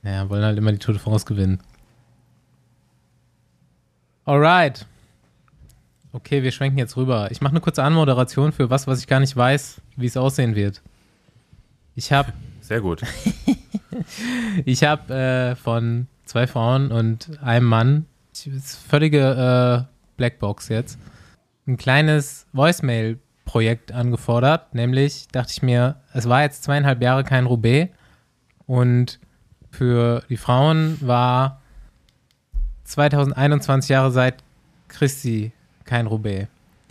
Naja, 0.04 0.30
wollen 0.30 0.44
halt 0.44 0.58
immer 0.58 0.72
die 0.72 0.80
Tour 0.80 0.94
de 0.94 1.02
France 1.02 1.26
gewinnen. 1.26 1.60
Alright. 4.26 4.86
Okay, 6.14 6.44
wir 6.44 6.52
schwenken 6.52 6.78
jetzt 6.78 6.98
rüber. 6.98 7.30
Ich 7.32 7.42
mache 7.42 7.52
eine 7.52 7.62
kurze 7.62 7.84
Anmoderation 7.84 8.52
für 8.52 8.70
was, 8.70 8.88
was 8.88 9.00
ich 9.00 9.08
gar 9.08 9.20
nicht 9.20 9.36
weiß, 9.36 9.82
wie 9.96 10.06
es 10.06 10.18
aussehen 10.18 10.56
wird. 10.56 10.82
Ich 11.96 12.12
habe. 12.12 12.34
Sehr 12.62 12.82
gut. 12.82 13.02
ich 14.66 14.84
habe 14.84 15.14
äh, 15.14 15.56
von 15.56 16.08
zwei 16.26 16.48
Frauen 16.48 16.92
und 16.92 17.42
einem 17.42 17.66
Mann, 17.68 18.06
völlige 18.88 19.88
äh, 19.88 19.94
Blackbox 20.18 20.70
jetzt, 20.70 20.98
ein 21.68 21.78
kleines 21.78 22.46
Voicemail-Projekt 23.52 23.92
angefordert. 23.92 24.74
Nämlich 24.74 25.28
dachte 25.32 25.52
ich 25.52 25.62
mir, 25.62 25.96
es 26.14 26.28
war 26.28 26.42
jetzt 26.42 26.64
zweieinhalb 26.64 27.02
Jahre 27.02 27.24
kein 27.24 27.46
Roubaix 27.46 27.92
und 28.66 29.20
für 29.70 30.24
die 30.30 30.38
Frauen 30.38 30.98
war 31.02 31.62
2021 32.86 33.90
Jahre 33.90 34.12
seit 34.12 34.44
Christi 34.88 35.52
kein 35.86 36.08
Roubaix. 36.08 36.48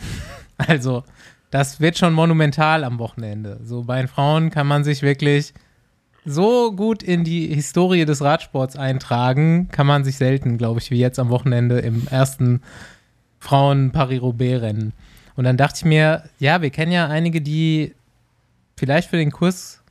also, 0.57 1.03
das 1.51 1.79
wird 1.79 1.97
schon 1.97 2.13
monumental 2.13 2.83
am 2.83 2.97
Wochenende. 2.97 3.59
So 3.63 3.83
bei 3.83 3.97
den 3.97 4.07
Frauen 4.07 4.49
kann 4.49 4.67
man 4.67 4.83
sich 4.83 5.01
wirklich 5.01 5.53
so 6.23 6.71
gut 6.71 7.03
in 7.03 7.23
die 7.23 7.47
Historie 7.47 8.05
des 8.05 8.21
Radsports 8.21 8.75
eintragen, 8.75 9.69
kann 9.71 9.87
man 9.87 10.03
sich 10.03 10.17
selten, 10.17 10.57
glaube 10.57 10.79
ich, 10.79 10.91
wie 10.91 10.99
jetzt 10.99 11.19
am 11.19 11.29
Wochenende 11.29 11.79
im 11.79 12.07
ersten 12.07 12.61
Frauen 13.39 13.91
Paris-Roubaix-Rennen. 13.91 14.93
Und 15.41 15.45
dann 15.45 15.57
dachte 15.57 15.77
ich 15.77 15.85
mir, 15.85 16.25
ja, 16.37 16.61
wir 16.61 16.69
kennen 16.69 16.91
ja 16.91 17.07
einige, 17.07 17.41
die 17.41 17.95
vielleicht 18.77 19.09
für 19.09 19.17
den 19.17 19.31
Kurs 19.31 19.81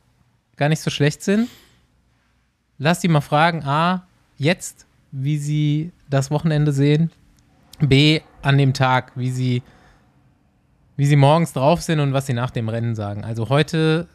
gar 0.55 0.69
nicht 0.69 0.81
so 0.81 0.91
schlecht 0.91 1.25
sind. 1.25 1.49
Lass 2.79 3.01
die 3.01 3.09
mal 3.09 3.21
fragen, 3.21 3.65
A, 3.65 4.07
jetzt, 4.37 4.87
wie 5.11 5.39
sie 5.39 5.91
das 6.09 6.31
Wochenende 6.31 6.71
sehen. 6.71 7.11
B, 7.81 8.21
an 8.43 8.59
dem 8.59 8.75
Tag, 8.75 9.11
wie 9.17 9.33
sie, 9.33 9.65
wie 10.97 11.07
sie 11.07 11.17
morgens 11.17 11.53
drauf 11.53 11.83
sind 11.83 11.99
und 11.99 12.13
was 12.13 12.27
sie 12.27 12.35
nach 12.35 12.53
dem 12.53 12.69
Rennen 12.69 12.95
sagen. 12.95 13.25
Also 13.25 13.49
heute 13.49 14.07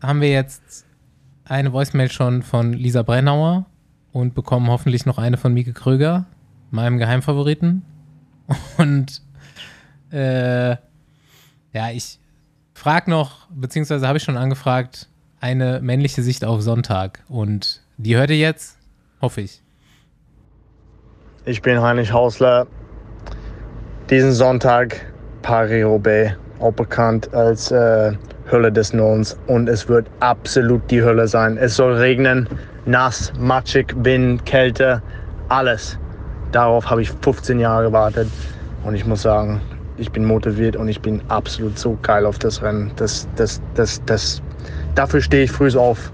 haben 0.00 0.22
wir 0.22 0.30
jetzt 0.30 0.86
eine 1.44 1.74
Voicemail 1.74 2.10
schon 2.10 2.42
von 2.42 2.72
Lisa 2.72 3.02
Brennauer 3.02 3.66
und 4.12 4.34
bekommen 4.34 4.68
hoffentlich 4.68 5.04
noch 5.04 5.18
eine 5.18 5.36
von 5.36 5.52
Mieke 5.52 5.74
Kröger, 5.74 6.24
meinem 6.70 6.96
Geheimfavoriten. 6.96 7.82
Und 8.78 9.20
äh, 10.12 10.70
ja, 11.72 11.90
ich 11.92 12.18
frage 12.74 13.10
noch, 13.10 13.46
beziehungsweise 13.50 14.06
habe 14.08 14.18
ich 14.18 14.24
schon 14.24 14.36
angefragt, 14.36 15.08
eine 15.40 15.80
männliche 15.80 16.22
Sicht 16.22 16.44
auf 16.44 16.62
Sonntag. 16.62 17.22
Und 17.28 17.82
die 17.96 18.16
hört 18.16 18.30
ihr 18.30 18.38
jetzt, 18.38 18.78
hoffe 19.20 19.42
ich. 19.42 19.62
Ich 21.44 21.62
bin 21.62 21.80
Heinrich 21.80 22.12
Hausler. 22.12 22.66
Diesen 24.10 24.32
Sonntag 24.32 25.00
Paris-Roubaix, 25.42 26.36
auch 26.58 26.72
bekannt 26.72 27.32
als 27.32 27.70
äh, 27.70 28.12
Hölle 28.50 28.72
des 28.72 28.92
Nordens. 28.92 29.38
Und 29.46 29.68
es 29.68 29.88
wird 29.88 30.06
absolut 30.20 30.82
die 30.90 31.02
Hölle 31.02 31.28
sein. 31.28 31.56
Es 31.56 31.76
soll 31.76 31.94
regnen, 31.94 32.48
nass, 32.86 33.32
matschig, 33.38 33.94
Wind, 33.98 34.44
Kälte, 34.44 35.02
alles. 35.48 35.98
Darauf 36.52 36.90
habe 36.90 37.02
ich 37.02 37.10
15 37.10 37.60
Jahre 37.60 37.84
gewartet. 37.84 38.28
Und 38.84 38.94
ich 38.94 39.06
muss 39.06 39.22
sagen, 39.22 39.60
ich 40.00 40.10
bin 40.10 40.24
motiviert 40.24 40.76
und 40.76 40.88
ich 40.88 41.00
bin 41.00 41.20
absolut 41.28 41.78
so 41.78 41.98
geil 42.02 42.24
auf 42.24 42.38
das 42.38 42.62
Rennen. 42.62 42.90
Das, 42.96 43.28
das, 43.36 43.60
das, 43.74 44.02
das, 44.06 44.42
dafür 44.94 45.20
stehe 45.20 45.44
ich 45.44 45.52
früh 45.52 45.70
auf. 45.76 46.10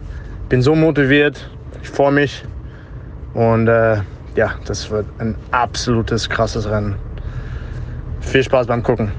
Bin 0.49 0.61
so 0.61 0.75
motiviert, 0.75 1.49
ich 1.83 1.89
freue 1.89 2.13
mich. 2.13 2.45
Und 3.35 3.69
äh, 3.69 3.99
ja, 4.35 4.55
das 4.65 4.91
wird 4.91 5.07
ein 5.19 5.37
absolutes 5.53 6.29
krasses 6.29 6.69
Rennen. 6.69 6.97
Viel 8.21 8.43
Spaß 8.43 8.67
beim 8.67 8.83
Gucken. 8.83 9.13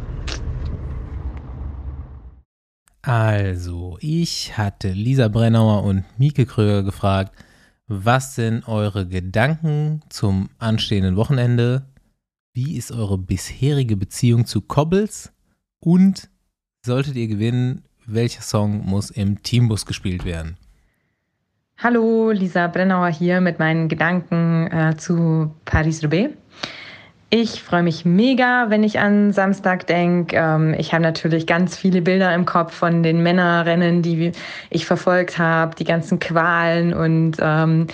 Also, 3.01 3.97
ich 4.01 4.57
hatte 4.57 4.89
Lisa 4.89 5.29
Brennauer 5.29 5.83
und 5.83 6.03
Mieke 6.17 6.45
Kröger 6.45 6.83
gefragt, 6.83 7.31
was 7.87 8.35
sind 8.35 8.67
eure 8.67 9.07
Gedanken 9.07 10.01
zum 10.09 10.49
anstehenden 10.59 11.15
Wochenende? 11.15 11.83
Wie 12.59 12.75
ist 12.75 12.91
eure 12.91 13.19
bisherige 13.19 13.95
Beziehung 13.95 14.47
zu 14.47 14.61
Cobbles? 14.61 15.31
Und 15.79 16.27
solltet 16.83 17.15
ihr 17.15 17.27
gewinnen, 17.27 17.83
welcher 18.07 18.41
Song 18.41 18.83
muss 18.83 19.11
im 19.11 19.43
Teambus 19.43 19.85
gespielt 19.85 20.25
werden? 20.25 20.57
Hallo, 21.77 22.31
Lisa 22.31 22.65
Brennauer 22.65 23.09
hier 23.09 23.41
mit 23.41 23.59
meinen 23.59 23.89
Gedanken 23.89 24.71
äh, 24.71 24.97
zu 24.97 25.53
Paris-Roubaix. 25.65 26.33
Ich 27.29 27.61
freue 27.61 27.83
mich 27.83 28.05
mega, 28.05 28.67
wenn 28.69 28.83
ich 28.85 28.99
an 28.99 29.33
Samstag 29.33 29.85
denke. 29.85 30.37
Ähm, 30.37 30.73
ich 30.77 30.93
habe 30.93 31.03
natürlich 31.03 31.45
ganz 31.45 31.75
viele 31.75 32.01
Bilder 32.01 32.33
im 32.33 32.45
Kopf 32.45 32.73
von 32.73 33.03
den 33.03 33.21
Männerrennen, 33.21 34.01
die 34.01 34.31
ich 34.69 34.85
verfolgt 34.85 35.37
habe, 35.37 35.75
die 35.75 35.83
ganzen 35.83 36.19
Qualen 36.19 36.93
und 36.93 37.35
ähm, 37.41 37.87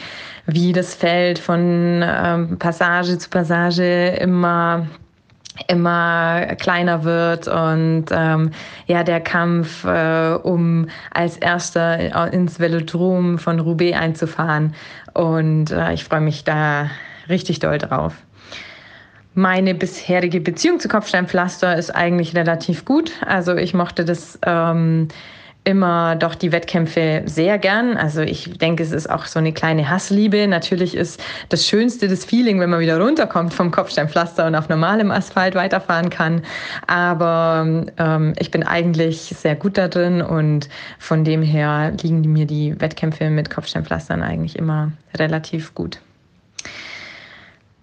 wie 0.46 0.72
das 0.72 0.94
Feld 0.94 1.40
von 1.40 2.04
ähm, 2.06 2.60
Passage 2.60 3.18
zu 3.18 3.28
Passage 3.30 4.18
immer 4.22 4.86
immer 5.68 6.56
kleiner 6.60 7.04
wird 7.04 7.48
und 7.48 8.06
ähm, 8.12 8.52
ja 8.88 9.04
der 9.04 9.22
Kampf 9.22 9.84
äh, 9.84 10.38
um 10.44 10.90
als 11.12 11.38
erster 11.38 12.32
ins 12.34 12.60
Velodrom 12.60 13.40
von 13.40 13.60
Roubaix 13.60 13.98
einzufahren 13.98 14.76
und 15.14 15.72
äh, 15.72 15.94
ich 15.94 16.04
freue 16.04 16.22
mich 16.22 16.44
da 16.44 16.90
richtig 17.30 17.60
doll 17.60 17.78
drauf. 17.80 18.14
Meine 19.36 19.74
bisherige 19.74 20.42
Beziehung 20.42 20.80
zu 20.80 20.88
Kopfsteinpflaster 20.88 21.76
ist 21.76 21.90
eigentlich 21.90 22.36
relativ 22.36 22.86
gut. 22.86 23.12
Also 23.26 23.56
ich 23.56 23.74
mochte 23.74 24.06
das 24.06 24.38
ähm, 24.46 25.08
immer 25.64 26.16
doch 26.16 26.36
die 26.36 26.52
Wettkämpfe 26.52 27.24
sehr 27.26 27.58
gern. 27.58 27.98
Also 27.98 28.22
ich 28.22 28.58
denke, 28.58 28.84
es 28.84 28.92
ist 28.92 29.10
auch 29.10 29.26
so 29.26 29.40
eine 29.40 29.54
kleine 29.54 29.90
Hassliebe. 29.90 30.48
Natürlich 30.48 30.96
ist 30.96 31.24
das 31.50 31.66
Schönste 31.66 32.08
das 32.08 32.26
Feeling, 32.26 32.60
wenn 32.60 32.70
man 32.70 32.80
wieder 32.80 33.00
runterkommt 33.00 33.54
vom 33.54 33.72
Kopfsteinpflaster 33.72 34.46
und 34.46 34.56
auf 34.56 34.70
normalem 34.70 35.10
Asphalt 35.10 35.56
weiterfahren 35.56 36.10
kann. 36.10 36.44
Aber 36.86 37.86
ähm, 37.98 38.34
ich 38.38 38.52
bin 38.52 38.64
eigentlich 38.64 39.34
sehr 39.38 39.56
gut 39.56 39.78
da 39.78 39.88
drin 39.88 40.22
und 40.22 40.70
von 41.00 41.24
dem 41.24 41.42
her 41.42 41.94
liegen 42.02 42.22
mir 42.22 42.46
die 42.46 42.80
Wettkämpfe 42.80 43.30
mit 43.30 43.50
Kopfsteinpflastern 43.50 44.22
eigentlich 44.22 44.58
immer 44.58 44.92
relativ 45.18 45.74
gut. 45.74 46.00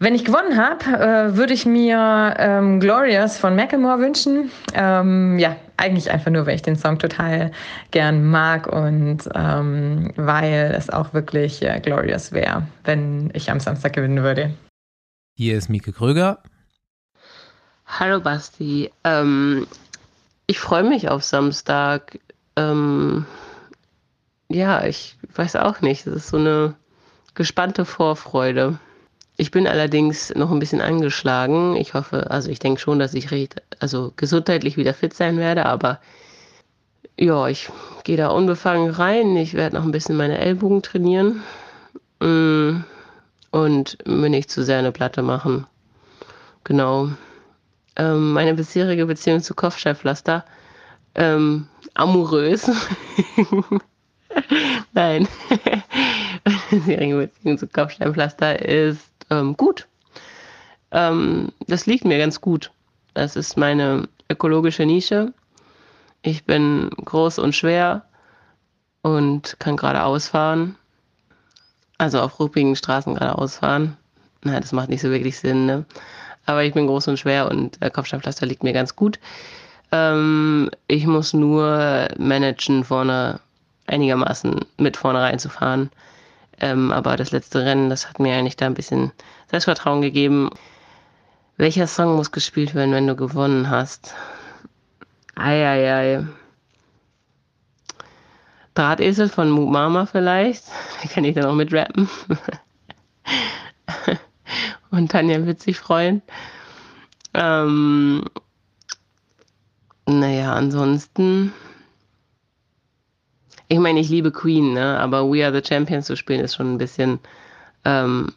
Wenn 0.02 0.14
ich 0.14 0.24
gewonnen 0.24 0.56
habe, 0.56 0.82
äh, 0.98 1.36
würde 1.36 1.52
ich 1.52 1.66
mir 1.66 2.34
ähm, 2.38 2.80
Glorious 2.80 3.36
von 3.36 3.54
Macklemore 3.54 3.98
wünschen. 3.98 4.50
Ähm, 4.72 5.38
ja, 5.38 5.56
eigentlich 5.76 6.10
einfach 6.10 6.30
nur, 6.30 6.46
weil 6.46 6.54
ich 6.54 6.62
den 6.62 6.76
Song 6.76 6.98
total 6.98 7.52
gern 7.90 8.24
mag 8.24 8.66
und 8.66 9.18
ähm, 9.34 10.10
weil 10.16 10.74
es 10.74 10.88
auch 10.88 11.12
wirklich 11.12 11.60
äh, 11.60 11.80
Glorious 11.80 12.32
wäre, 12.32 12.66
wenn 12.84 13.30
ich 13.34 13.50
am 13.50 13.60
Samstag 13.60 13.92
gewinnen 13.92 14.22
würde. 14.22 14.54
Hier 15.36 15.58
ist 15.58 15.68
Mieke 15.68 15.92
Kröger. 15.92 16.42
Hallo 17.84 18.20
Basti. 18.20 18.90
Ähm, 19.04 19.66
ich 20.46 20.60
freue 20.60 20.84
mich 20.84 21.10
auf 21.10 21.24
Samstag. 21.24 22.18
Ähm, 22.56 23.26
ja, 24.48 24.82
ich 24.82 25.18
weiß 25.34 25.56
auch 25.56 25.82
nicht. 25.82 26.06
Es 26.06 26.14
ist 26.14 26.28
so 26.28 26.38
eine 26.38 26.74
gespannte 27.34 27.84
Vorfreude. 27.84 28.78
Ich 29.40 29.50
bin 29.50 29.66
allerdings 29.66 30.34
noch 30.34 30.50
ein 30.50 30.58
bisschen 30.58 30.82
angeschlagen. 30.82 31.74
Ich 31.74 31.94
hoffe, 31.94 32.30
also 32.30 32.50
ich 32.50 32.58
denke 32.58 32.78
schon, 32.78 32.98
dass 32.98 33.14
ich 33.14 33.30
recht, 33.30 33.62
also 33.78 34.12
gesundheitlich 34.16 34.76
wieder 34.76 34.92
fit 34.92 35.14
sein 35.14 35.38
werde, 35.38 35.64
aber 35.64 35.98
ja, 37.18 37.48
ich 37.48 37.70
gehe 38.04 38.18
da 38.18 38.28
unbefangen 38.28 38.90
rein. 38.90 39.34
Ich 39.38 39.54
werde 39.54 39.76
noch 39.76 39.84
ein 39.84 39.92
bisschen 39.92 40.18
meine 40.18 40.36
Ellbogen 40.36 40.82
trainieren 40.82 41.42
mm, 42.20 42.84
und 43.50 44.06
mir 44.06 44.28
nicht 44.28 44.50
zu 44.50 44.62
sehr 44.62 44.78
eine 44.78 44.92
Platte 44.92 45.22
machen. 45.22 45.66
Genau. 46.64 47.08
Ähm, 47.96 48.34
meine 48.34 48.52
bisherige 48.52 49.06
Beziehung 49.06 49.40
zu 49.40 49.54
Kopfsteinpflaster, 49.54 50.44
ähm, 51.14 51.66
amorös. 51.94 52.70
Nein. 54.92 55.26
meine 55.48 56.58
bisherige 56.70 57.16
Beziehung 57.16 57.56
zu 57.56 57.68
Kopfsteinpflaster 57.68 58.60
ist 58.60 59.09
ähm, 59.30 59.56
gut. 59.56 59.86
Ähm, 60.90 61.52
das 61.66 61.86
liegt 61.86 62.04
mir 62.04 62.18
ganz 62.18 62.40
gut. 62.40 62.70
Das 63.14 63.36
ist 63.36 63.56
meine 63.56 64.08
ökologische 64.28 64.86
Nische. 64.86 65.32
Ich 66.22 66.44
bin 66.44 66.90
groß 67.04 67.38
und 67.38 67.54
schwer 67.54 68.04
und 69.02 69.56
kann 69.58 69.76
geradeaus 69.76 70.28
fahren. 70.28 70.76
Also 71.98 72.20
auf 72.20 72.38
ruppigen 72.38 72.76
Straßen 72.76 73.14
geradeaus 73.14 73.56
fahren. 73.56 73.96
Na, 74.42 74.58
das 74.60 74.72
macht 74.72 74.88
nicht 74.88 75.02
so 75.02 75.10
wirklich 75.10 75.38
Sinn, 75.38 75.66
ne? 75.66 75.84
Aber 76.46 76.64
ich 76.64 76.72
bin 76.72 76.86
groß 76.86 77.08
und 77.08 77.18
schwer 77.18 77.50
und 77.50 77.80
äh, 77.82 77.90
Kopfsteinpflaster 77.90 78.46
liegt 78.46 78.62
mir 78.62 78.72
ganz 78.72 78.96
gut. 78.96 79.18
Ähm, 79.92 80.70
ich 80.86 81.06
muss 81.06 81.32
nur 81.32 82.08
managen, 82.18 82.84
vorne 82.84 83.40
einigermaßen 83.86 84.64
mit 84.78 84.96
vorne 84.96 85.20
reinzufahren. 85.20 85.90
Ähm, 86.60 86.92
aber 86.92 87.16
das 87.16 87.30
letzte 87.30 87.64
Rennen, 87.64 87.90
das 87.90 88.08
hat 88.08 88.20
mir 88.20 88.36
eigentlich 88.36 88.56
da 88.56 88.66
ein 88.66 88.74
bisschen 88.74 89.12
Selbstvertrauen 89.48 90.02
gegeben. 90.02 90.50
Welcher 91.56 91.86
Song 91.86 92.16
muss 92.16 92.32
gespielt 92.32 92.74
werden, 92.74 92.92
wenn 92.92 93.06
du 93.06 93.16
gewonnen 93.16 93.70
hast? 93.70 94.14
Eieiei. 95.34 96.26
Drahtesel 98.74 99.28
von 99.28 99.50
Moot 99.50 99.70
Mama 99.70 100.06
vielleicht. 100.06 100.64
Da 101.02 101.08
kann 101.08 101.24
ich 101.24 101.34
dann 101.34 101.46
auch 101.46 101.54
mitrappen. 101.54 102.08
Und 104.90 105.10
Tanja 105.10 105.44
wird 105.46 105.60
sich 105.60 105.78
freuen. 105.78 106.22
Ähm, 107.34 108.24
naja, 110.06 110.54
ansonsten 110.54 111.52
ich 113.70 113.78
meine, 113.78 114.00
ich 114.00 114.08
liebe 114.08 114.32
Queen, 114.32 114.74
ne? 114.74 114.98
aber 114.98 115.30
We 115.30 115.46
Are 115.46 115.54
the 115.54 115.66
Champions 115.66 116.06
zu 116.06 116.16
spielen 116.16 116.40
ist 116.40 116.56
schon 116.56 116.74
ein 116.74 116.78
bisschen 116.78 117.20
ähm, 117.84 118.32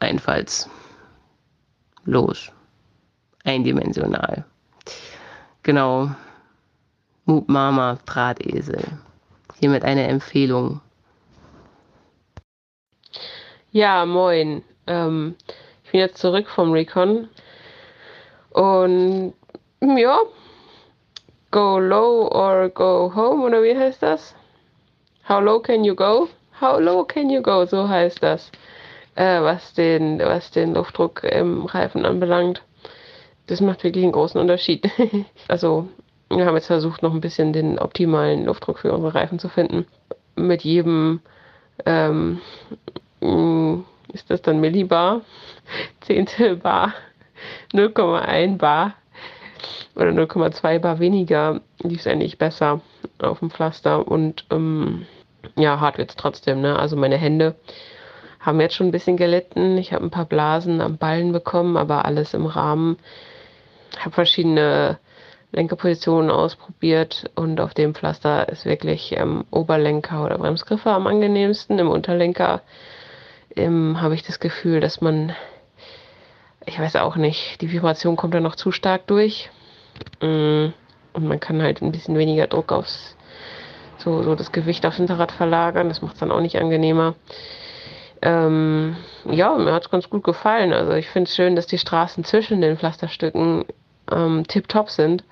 einfallslos, 0.00 0.70
eindimensional. 3.44 4.46
Genau. 5.62 6.10
Moop 7.26 7.50
Mama, 7.50 7.98
Drahtesel. 8.06 8.82
Hiermit 9.60 9.84
eine 9.84 10.08
Empfehlung. 10.08 10.80
Ja, 13.72 14.06
moin. 14.06 14.64
Ähm, 14.86 15.34
ich 15.84 15.90
bin 15.90 16.00
jetzt 16.00 16.16
zurück 16.16 16.48
vom 16.48 16.72
Recon. 16.72 17.28
Und 18.52 19.34
ja, 19.82 20.18
Go 21.50 21.78
low 21.78 22.28
or 22.30 22.68
go 22.68 23.10
home 23.14 23.42
oder 23.44 23.62
wie 23.62 23.76
heißt 23.76 24.02
das? 24.02 24.34
How 25.28 25.40
low 25.40 25.60
can 25.60 25.84
you 25.84 25.94
go? 25.94 26.28
How 26.60 26.78
low 26.78 27.04
can 27.04 27.30
you 27.30 27.40
go? 27.40 27.64
So 27.64 27.88
heißt 27.88 28.22
das, 28.22 28.50
äh, 29.14 29.40
was, 29.40 29.72
den, 29.74 30.18
was 30.18 30.50
den 30.50 30.74
Luftdruck 30.74 31.24
im 31.24 31.64
Reifen 31.64 32.04
anbelangt. 32.04 32.62
Das 33.46 33.60
macht 33.60 33.82
wirklich 33.82 34.04
einen 34.04 34.12
großen 34.12 34.40
Unterschied. 34.40 34.90
also 35.48 35.88
wir 36.30 36.44
haben 36.44 36.54
jetzt 36.54 36.66
versucht, 36.66 37.02
noch 37.02 37.14
ein 37.14 37.20
bisschen 37.22 37.52
den 37.52 37.78
optimalen 37.78 38.44
Luftdruck 38.44 38.80
für 38.80 38.92
unsere 38.92 39.14
Reifen 39.14 39.38
zu 39.38 39.48
finden. 39.48 39.86
Mit 40.36 40.62
jedem 40.62 41.20
ähm, 41.86 42.40
ist 44.12 44.30
das 44.30 44.42
dann 44.42 44.60
Millibar, 44.60 45.22
Zehntel 46.02 46.56
Bar, 46.56 46.92
0,1 47.72 48.58
Bar 48.58 48.94
oder 49.94 50.10
0,2 50.10 50.78
Bar 50.78 50.98
weniger 50.98 51.60
lief 51.82 52.00
es 52.00 52.06
eigentlich 52.06 52.38
besser 52.38 52.80
auf 53.20 53.40
dem 53.40 53.50
Pflaster 53.50 54.06
und 54.06 54.44
ähm, 54.50 55.06
ja, 55.56 55.80
hart 55.80 55.98
wird 55.98 56.10
es 56.10 56.16
trotzdem. 56.16 56.60
Ne? 56.60 56.78
Also 56.78 56.96
meine 56.96 57.16
Hände 57.16 57.56
haben 58.40 58.60
jetzt 58.60 58.74
schon 58.74 58.88
ein 58.88 58.92
bisschen 58.92 59.16
gelitten. 59.16 59.76
Ich 59.78 59.92
habe 59.92 60.04
ein 60.04 60.10
paar 60.10 60.24
Blasen 60.24 60.80
am 60.80 60.96
Ballen 60.96 61.32
bekommen, 61.32 61.76
aber 61.76 62.04
alles 62.04 62.34
im 62.34 62.46
Rahmen. 62.46 62.96
Habe 63.98 64.14
verschiedene 64.14 64.98
Lenkerpositionen 65.52 66.30
ausprobiert 66.30 67.30
und 67.34 67.60
auf 67.60 67.74
dem 67.74 67.94
Pflaster 67.94 68.48
ist 68.48 68.64
wirklich 68.64 69.16
ähm, 69.16 69.44
Oberlenker 69.50 70.24
oder 70.24 70.38
Bremsgriffe 70.38 70.90
am 70.90 71.06
angenehmsten. 71.06 71.78
Im 71.78 71.88
Unterlenker 71.88 72.62
ähm, 73.56 74.00
habe 74.00 74.14
ich 74.14 74.22
das 74.22 74.40
Gefühl, 74.40 74.80
dass 74.80 75.00
man, 75.00 75.34
ich 76.68 76.78
weiß 76.78 76.96
auch 76.96 77.16
nicht, 77.16 77.60
die 77.60 77.72
Vibration 77.72 78.16
kommt 78.16 78.34
da 78.34 78.40
noch 78.40 78.54
zu 78.54 78.72
stark 78.72 79.06
durch. 79.06 79.50
Mm, 80.20 80.66
und 81.14 81.26
man 81.26 81.40
kann 81.40 81.62
halt 81.62 81.82
ein 81.82 81.92
bisschen 81.92 82.16
weniger 82.16 82.46
Druck 82.46 82.72
aufs, 82.72 83.16
so, 83.96 84.22
so 84.22 84.34
das 84.34 84.52
Gewicht 84.52 84.84
aufs 84.86 84.98
Hinterrad 84.98 85.32
verlagern. 85.32 85.88
Das 85.88 86.02
macht 86.02 86.14
es 86.14 86.20
dann 86.20 86.30
auch 86.30 86.40
nicht 86.40 86.58
angenehmer. 86.58 87.14
Ähm, 88.20 88.96
ja, 89.24 89.56
mir 89.56 89.72
hat 89.72 89.84
es 89.84 89.90
ganz 89.90 90.10
gut 90.10 90.24
gefallen. 90.24 90.72
Also 90.72 90.92
ich 90.92 91.08
finde 91.08 91.28
es 91.28 91.36
schön, 91.36 91.56
dass 91.56 91.66
die 91.66 91.78
Straßen 91.78 92.24
zwischen 92.24 92.60
den 92.60 92.76
Pflasterstücken 92.76 93.64
ähm, 94.12 94.46
tipptopp 94.46 94.90
sind, 94.90 95.24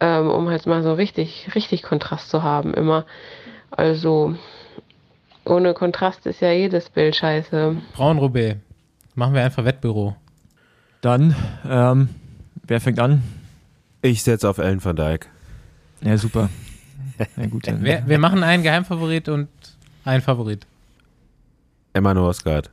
ähm, 0.00 0.30
um 0.30 0.50
halt 0.50 0.66
mal 0.66 0.82
so 0.82 0.92
richtig, 0.92 1.48
richtig 1.54 1.82
Kontrast 1.82 2.28
zu 2.28 2.42
haben 2.42 2.74
immer. 2.74 3.06
Also 3.70 4.34
ohne 5.44 5.74
Kontrast 5.74 6.26
ist 6.26 6.40
ja 6.40 6.52
jedes 6.52 6.90
Bild 6.90 7.16
scheiße. 7.16 7.76
Braun-Roubaix. 7.94 8.58
Machen 9.14 9.34
wir 9.34 9.44
einfach 9.44 9.64
Wettbüro. 9.64 10.16
Dann, 11.02 11.34
ähm, 11.68 12.08
wer 12.66 12.80
fängt 12.80 12.98
an? 12.98 13.22
Ich 14.00 14.22
setze 14.22 14.48
auf 14.48 14.56
Ellen 14.58 14.82
van 14.82 14.96
Dijk. 14.96 15.28
Ja, 16.00 16.16
super. 16.16 16.48
Ja, 17.36 17.46
gut, 17.46 17.68
dann. 17.68 17.84
Wir, 17.84 18.02
wir 18.06 18.18
machen 18.18 18.42
einen 18.42 18.62
Geheimfavorit 18.64 19.28
und 19.28 19.48
einen 20.04 20.22
Favorit. 20.22 20.66
Emma 21.92 22.14
Norsgaard. 22.14 22.70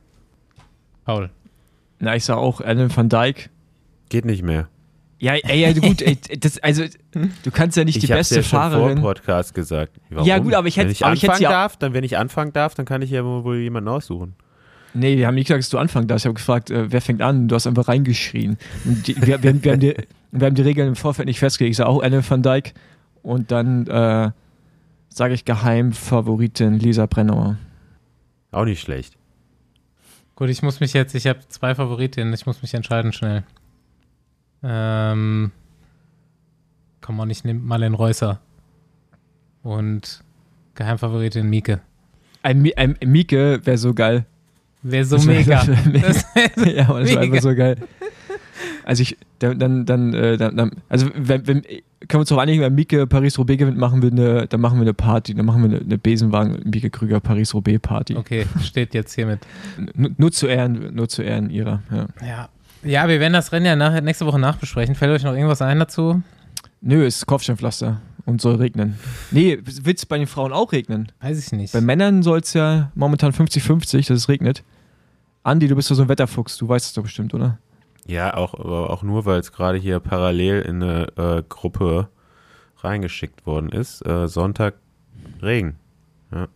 Paul. 1.04 1.30
Na, 2.00 2.16
ich 2.16 2.24
sag 2.24 2.36
auch 2.38 2.60
Alan 2.60 2.94
van 2.96 3.08
Dijk. 3.08 3.50
Geht 4.08 4.24
nicht 4.24 4.42
mehr. 4.42 4.66
Ja, 5.20 5.34
ey, 5.34 5.60
ja, 5.60 5.72
gut, 5.78 6.00
ey, 6.02 6.16
das, 6.40 6.58
also, 6.60 6.82
du 7.12 7.50
kannst 7.52 7.76
ja 7.76 7.84
nicht 7.84 7.96
ich 7.96 8.06
die 8.06 8.12
hab's 8.12 8.30
beste 8.30 8.36
ja 8.36 8.42
schon 8.42 8.58
Fahrerin. 8.58 8.96
vor 8.98 9.12
Podcast 9.14 9.54
gesagt. 9.54 9.92
Warum? 10.08 10.26
Ja, 10.26 10.38
gut, 10.38 10.54
aber 10.54 10.66
ich 10.66 10.78
hätte- 10.78 10.86
wenn 10.88 10.92
ich 10.92 11.04
aber 11.04 11.12
ich 11.14 11.22
hätte 11.22 11.32
anfangen 11.34 11.38
sie 11.38 11.46
auch- 11.46 11.50
darf, 11.52 11.76
dann 11.76 11.92
wenn 11.92 12.02
ich 12.04 12.16
anfangen 12.16 12.52
darf, 12.54 12.74
dann 12.74 12.86
kann 12.86 13.02
ich 13.02 13.10
ja 13.10 13.22
wohl 13.24 13.58
jemanden 13.58 13.88
aussuchen. 13.90 14.34
Nee, 14.92 15.16
wir 15.16 15.26
haben 15.26 15.34
nicht 15.36 15.46
gesagt, 15.46 15.60
dass 15.62 15.70
du 15.70 15.78
anfangen 15.78 16.08
darfst. 16.08 16.24
Ich 16.24 16.28
habe 16.28 16.34
gefragt, 16.34 16.70
äh, 16.70 16.90
wer 16.90 17.00
fängt 17.00 17.22
an? 17.22 17.46
Du 17.48 17.54
hast 17.54 17.66
einfach 17.66 17.88
reingeschrien. 17.88 18.58
Und 18.84 19.06
die, 19.06 19.16
wir, 19.16 19.42
wir, 19.42 19.50
haben- 19.50 19.62
wir, 19.64 19.72
haben 19.72 19.80
die, 19.80 19.94
wir 20.32 20.46
haben 20.46 20.54
die 20.54 20.62
Regeln 20.62 20.88
im 20.88 20.96
Vorfeld 20.96 21.26
nicht 21.26 21.38
festgelegt. 21.38 21.72
Ich 21.72 21.76
sage 21.76 21.88
auch 21.88 22.02
Alan 22.02 22.28
van 22.28 22.42
Dijk 22.42 22.74
und 23.22 23.50
dann 23.52 23.86
äh, 23.86 24.30
sage 25.08 25.34
ich 25.34 25.44
Geheimfavoritin 25.44 26.78
Lisa 26.78 27.06
Brennauer. 27.06 27.56
Auch 28.50 28.64
nicht 28.64 28.80
schlecht. 28.80 29.14
Gut, 30.34 30.48
ich 30.48 30.62
muss 30.62 30.80
mich 30.80 30.92
jetzt, 30.92 31.14
ich 31.14 31.26
habe 31.26 31.40
zwei 31.48 31.74
Favoritinnen, 31.74 32.32
ich 32.34 32.46
muss 32.46 32.62
mich 32.62 32.74
entscheiden 32.74 33.12
schnell. 33.12 33.44
Ähm, 34.62 35.52
komm 37.00 37.18
on, 37.20 37.30
ich 37.30 37.44
nehme 37.44 37.60
Marlen 37.60 37.94
Reusser. 37.94 38.40
Und 39.62 40.24
Geheimfavoritin 40.74 41.48
Mieke. 41.48 41.80
Ein, 42.42 42.66
ein 42.76 42.96
Mieke 43.04 43.60
wäre 43.64 43.76
so 43.78 43.92
geil. 43.94 44.24
Wäre 44.82 45.04
so 45.04 45.16
Das 45.16 45.26
wär- 45.28 45.34
mega. 45.38 45.56
das 45.64 45.68
wär- 45.68 46.00
Das 46.02 46.24
wär 46.34 46.50
so 46.56 46.70
ja, 46.70 46.88
aber 46.88 47.00
das 47.00 47.14
war 47.14 47.20
mega. 47.20 47.34
einfach 47.34 47.42
so 47.42 47.54
geil. 47.54 47.76
Also 48.84 49.02
ich, 49.02 49.16
dann, 49.38 49.58
dann, 49.58 49.86
dann, 49.86 50.14
äh, 50.14 50.36
dann, 50.36 50.56
dann 50.56 50.70
also 50.88 51.06
wenn, 51.14 51.46
wenn, 51.46 51.62
können 51.62 51.82
wir 52.10 52.18
uns 52.20 52.28
darauf 52.28 52.42
einigen, 52.42 52.60
wenn 52.62 52.74
Mieke 52.74 53.06
Paris-Roubaix 53.06 53.58
gewinnt, 53.58 53.78
machen 53.78 54.02
wir 54.02 54.10
eine, 54.10 54.46
dann 54.48 54.60
machen 54.60 54.76
wir 54.78 54.82
eine 54.82 54.94
Party, 54.94 55.34
dann 55.34 55.46
machen 55.46 55.62
wir 55.62 55.70
eine, 55.76 55.84
eine 55.84 55.98
Besenwagen 55.98 56.60
Mieke 56.68 56.90
Krüger 56.90 57.20
Paris-Roubaix-Party. 57.20 58.16
Okay, 58.16 58.46
steht 58.62 58.94
jetzt 58.94 59.14
hiermit. 59.14 59.40
Nur, 59.94 60.10
nur 60.16 60.32
zu 60.32 60.46
Ehren, 60.46 60.94
nur 60.94 61.08
zu 61.08 61.22
Ehren 61.22 61.50
ihrer, 61.50 61.82
ja. 61.90 62.06
Ja. 62.26 62.48
Ja, 62.82 63.08
wir 63.08 63.20
werden 63.20 63.34
das 63.34 63.52
Rennen 63.52 63.66
ja 63.66 63.76
nachher, 63.76 64.00
nächste 64.00 64.24
Woche 64.24 64.38
nachbesprechen. 64.38 64.94
Fällt 64.94 65.12
euch 65.12 65.22
noch 65.24 65.34
irgendwas 65.34 65.60
ein 65.62 65.78
dazu? 65.78 66.22
Nö, 66.80 67.04
ist 67.04 67.26
Kopfsteinpflaster 67.26 68.00
und 68.30 68.40
soll 68.40 68.56
regnen. 68.56 68.98
Nee, 69.30 69.58
wird 69.62 69.98
es 69.98 70.06
bei 70.06 70.16
den 70.16 70.26
Frauen 70.26 70.52
auch 70.52 70.72
regnen? 70.72 71.12
Weiß 71.20 71.38
ich 71.38 71.52
nicht. 71.52 71.72
Bei 71.72 71.80
Männern 71.80 72.22
soll 72.22 72.38
es 72.38 72.54
ja 72.54 72.90
momentan 72.94 73.32
50-50, 73.32 74.08
dass 74.08 74.10
es 74.10 74.28
regnet. 74.28 74.62
Andi, 75.42 75.68
du 75.68 75.76
bist 75.76 75.90
doch 75.90 75.94
so 75.94 76.02
ein 76.02 76.08
Wetterfuchs, 76.08 76.56
du 76.56 76.68
weißt 76.68 76.86
es 76.86 76.92
doch 76.92 77.02
bestimmt, 77.02 77.34
oder? 77.34 77.58
Ja, 78.06 78.34
auch, 78.34 78.54
aber 78.54 78.90
auch 78.90 79.02
nur, 79.02 79.24
weil 79.24 79.40
es 79.40 79.52
gerade 79.52 79.78
hier 79.78 80.00
parallel 80.00 80.62
in 80.62 80.82
eine 80.82 81.06
äh, 81.16 81.42
Gruppe 81.48 82.08
reingeschickt 82.78 83.46
worden 83.46 83.70
ist. 83.70 84.04
Äh, 84.06 84.26
Sonntag 84.28 84.74
Regen. 85.42 85.76
Ja. 86.32 86.48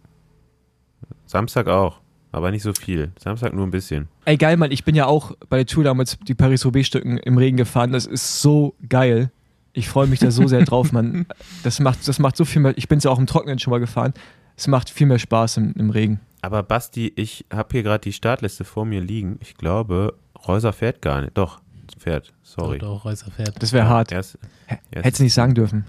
Samstag 1.27 1.69
auch, 1.69 2.01
aber 2.33 2.51
nicht 2.51 2.63
so 2.63 2.73
viel. 2.73 3.13
Samstag 3.19 3.53
nur 3.55 3.67
ein 3.67 3.71
bisschen. 3.71 4.09
Ey, 4.25 4.37
geil, 4.37 4.57
Mann, 4.57 4.71
ich 4.71 4.85
bin 4.85 4.95
ja 4.95 5.07
auch 5.07 5.33
bei 5.49 5.59
der 5.59 5.67
Tour 5.67 5.85
damals 5.85 6.19
die 6.27 6.35
Paris-Roubaix-Stücken 6.35 7.19
im 7.19 7.39
Regen 7.39 7.57
gefahren. 7.57 7.93
Das 7.93 8.07
ist 8.07 8.41
so 8.41 8.75
geil. 8.89 9.31
Ich 9.75 9.89
freue 9.89 10.07
mich 10.07 10.21
da 10.21 10.31
so 10.31 10.47
sehr 10.47 10.65
drauf, 10.65 10.93
Mann. 10.93 11.27
Das 11.63 11.81
macht, 11.81 12.07
das 12.07 12.19
macht 12.19 12.37
so 12.37 12.45
viel 12.45 12.63
mehr. 12.63 12.73
Ich 12.79 12.89
bin 12.89 13.01
ja 13.01 13.11
auch 13.11 13.19
im 13.19 13.27
Trockenen 13.27 13.59
schon 13.59 13.73
mal 13.73 13.81
gefahren. 13.81 14.15
Es 14.57 14.69
macht 14.69 14.89
viel 14.89 15.07
mehr 15.07 15.19
Spaß 15.19 15.57
im, 15.59 15.75
im 15.75 15.91
Regen. 15.91 16.21
Aber 16.41 16.63
Basti, 16.63 17.13
ich 17.17 17.45
habe 17.53 17.69
hier 17.73 17.83
gerade 17.83 18.03
die 18.03 18.13
Startliste 18.13 18.65
vor 18.65 18.85
mir 18.85 19.01
liegen. 19.01 19.39
Ich 19.41 19.57
glaube, 19.57 20.15
Reuser 20.47 20.73
fährt 20.73 21.03
gar 21.03 21.23
nicht. 21.23 21.37
Doch, 21.37 21.61
fährt. 21.99 22.33
Sorry. 22.43 22.79
Doch, 22.79 22.99
doch, 22.99 23.05
Reusser 23.07 23.31
fährt. 23.31 23.61
Das 23.61 23.73
wäre 23.73 23.89
hart. 23.89 24.13
Erst, 24.13 24.39
erst, 24.69 25.05
Hättest 25.05 25.19
du 25.19 25.25
nicht 25.25 25.35
sagen 25.35 25.55
dürfen. 25.55 25.85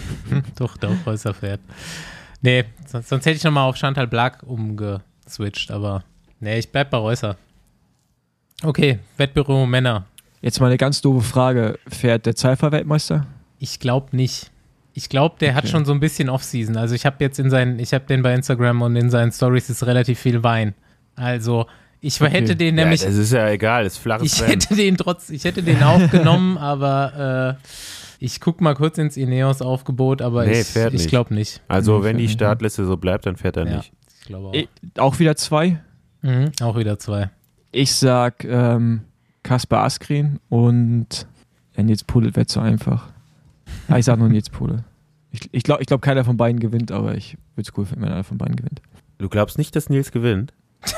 Doch, 0.56 0.76
doch, 0.76 0.94
Reusser 1.04 1.34
fährt. 1.34 1.60
Nee, 2.40 2.64
sonst, 2.86 3.08
sonst 3.08 3.26
hätte 3.26 3.36
ich 3.36 3.44
nochmal 3.44 3.68
auf 3.68 3.76
Chantal 3.76 4.06
Black 4.06 4.44
umgeswitcht, 4.44 5.72
aber 5.72 6.04
nee, 6.38 6.58
ich 6.58 6.70
bleib 6.70 6.90
bei 6.90 6.98
Reusser. 6.98 7.36
Okay, 8.62 9.00
Wettbüro 9.16 9.66
Männer. 9.66 10.06
Jetzt 10.40 10.60
mal 10.60 10.66
eine 10.66 10.76
ganz 10.78 11.00
doofe 11.00 11.26
Frage. 11.26 11.78
Fährt 11.86 12.26
der 12.26 12.34
Zeifer-Weltmeister? 12.34 13.26
Ich 13.58 13.78
glaube 13.78 14.16
nicht. 14.16 14.50
Ich 14.94 15.08
glaube, 15.08 15.36
der 15.40 15.54
hat 15.54 15.64
Okay. 15.64 15.72
schon 15.72 15.84
so 15.84 15.92
ein 15.92 16.00
bisschen 16.00 16.28
Off-Season. 16.28 16.76
Also 16.76 16.94
ich 16.94 17.06
habe 17.06 17.16
jetzt 17.20 17.38
in 17.38 17.50
seinen, 17.50 17.78
ich 17.78 17.92
habe 17.94 18.04
den 18.06 18.22
bei 18.22 18.34
Instagram 18.34 18.82
und 18.82 18.96
in 18.96 19.10
seinen 19.10 19.32
Stories 19.32 19.68
ist 19.70 19.86
relativ 19.86 20.18
viel 20.18 20.42
Wein. 20.42 20.74
Also 21.14 21.66
ich 22.00 22.20
Okay. 22.20 22.30
hätte 22.30 22.56
den 22.56 22.76
ja, 22.78 22.84
nämlich, 22.84 23.02
das 23.02 23.14
ist 23.14 23.32
ja 23.32 23.48
egal, 23.50 23.84
das 23.84 23.94
ist 23.94 23.98
flaches 23.98 24.32
ich 24.32 24.40
Rennen. 24.40 24.52
hätte 24.52 24.74
den 24.74 24.96
trotz, 24.96 25.28
ich 25.30 25.44
hätte 25.44 25.62
den 25.62 25.82
aufgenommen, 25.82 26.56
aber 26.58 27.58
äh, 27.60 27.66
ich 28.18 28.40
guck 28.40 28.60
mal 28.62 28.74
kurz 28.74 28.96
ins 28.98 29.16
Ineos-Aufgebot, 29.18 30.22
aber 30.22 30.46
Nee, 30.46 30.62
ich, 30.62 30.66
fährt 30.66 30.94
ich 30.94 31.00
nicht. 31.02 31.10
glaube 31.10 31.34
nicht. 31.34 31.60
Also, 31.68 31.98
Nee, 31.98 32.04
wenn 32.04 32.16
die 32.16 32.22
nicht. 32.24 32.32
Startliste 32.34 32.86
so 32.86 32.96
bleibt, 32.96 33.26
dann 33.26 33.36
fährt 33.36 33.56
er 33.58 33.66
Ja, 33.66 33.76
nicht. 33.76 33.92
ich 34.20 34.26
glaube 34.26 34.48
auch. 34.48 34.54
Eh, 34.54 34.66
Auch 34.98 35.18
wieder 35.18 35.36
zwei? 35.36 35.80
Mhm, 36.22 36.52
auch 36.62 36.76
wieder 36.76 36.98
zwei. 36.98 37.30
Ich 37.72 37.94
sag 37.94 38.44
ähm, 38.44 39.02
Kaspar 39.42 39.84
Askren 39.84 40.38
und 40.48 41.26
ja, 41.76 41.82
Nils 41.82 42.04
Pulet 42.04 42.36
wäre 42.36 42.46
zu 42.46 42.60
einfach. 42.60 43.08
Ah, 43.88 43.98
ich 43.98 44.04
sag 44.04 44.18
nur 44.18 44.28
Nils 44.28 44.50
Pulet. 44.50 44.82
Ich, 45.32 45.48
ich 45.52 45.62
glaube, 45.62 45.80
ich 45.82 45.86
glaub, 45.86 46.02
keiner 46.02 46.24
von 46.24 46.36
beiden 46.36 46.60
gewinnt, 46.60 46.90
aber 46.92 47.14
ich 47.14 47.36
würde 47.54 47.68
es 47.70 47.78
cool 47.78 47.86
finden, 47.86 48.02
wenn 48.04 48.12
einer 48.12 48.24
von 48.24 48.36
beiden 48.38 48.56
gewinnt. 48.56 48.82
Du 49.18 49.28
glaubst 49.28 49.58
nicht, 49.58 49.74
dass 49.76 49.88
Nils 49.88 50.10
gewinnt? 50.12 50.52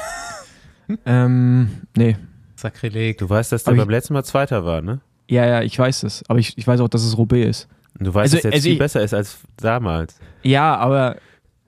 Ähm, 1.07 1.69
nee. 1.97 2.17
Sakrileg. 2.57 3.19
Du 3.19 3.29
weißt, 3.29 3.53
dass 3.53 3.65
der 3.65 3.73
Aber 3.73 3.83
beim 3.83 3.91
letzten 3.91 4.15
Mal 4.15 4.25
Zweiter 4.25 4.65
war, 4.65 4.83
ne? 4.83 5.01
Ja, 5.29 5.47
ja, 5.47 5.63
ich 5.63 5.79
weiß 5.79 6.03
es. 6.03 6.23
Aber 6.29 6.39
ich, 6.39 6.59
ich 6.59 6.67
weiß 6.67 6.81
auch, 6.81 6.89
dass 6.89 7.05
es 7.05 7.17
Roubaix 7.17 7.49
ist. 7.49 7.69
Und 7.99 8.07
du 8.07 8.13
weißt, 8.15 8.35
Also- 8.35 8.37
dass 8.37 8.45
er 8.45 8.53
also 8.53 8.63
viel 8.65 8.73
ich- 8.73 8.79
besser 8.79 9.03
ist 9.03 9.15
als 9.15 9.39
damals. 9.57 10.19
Ja, 10.43 10.77
aber 10.77 11.17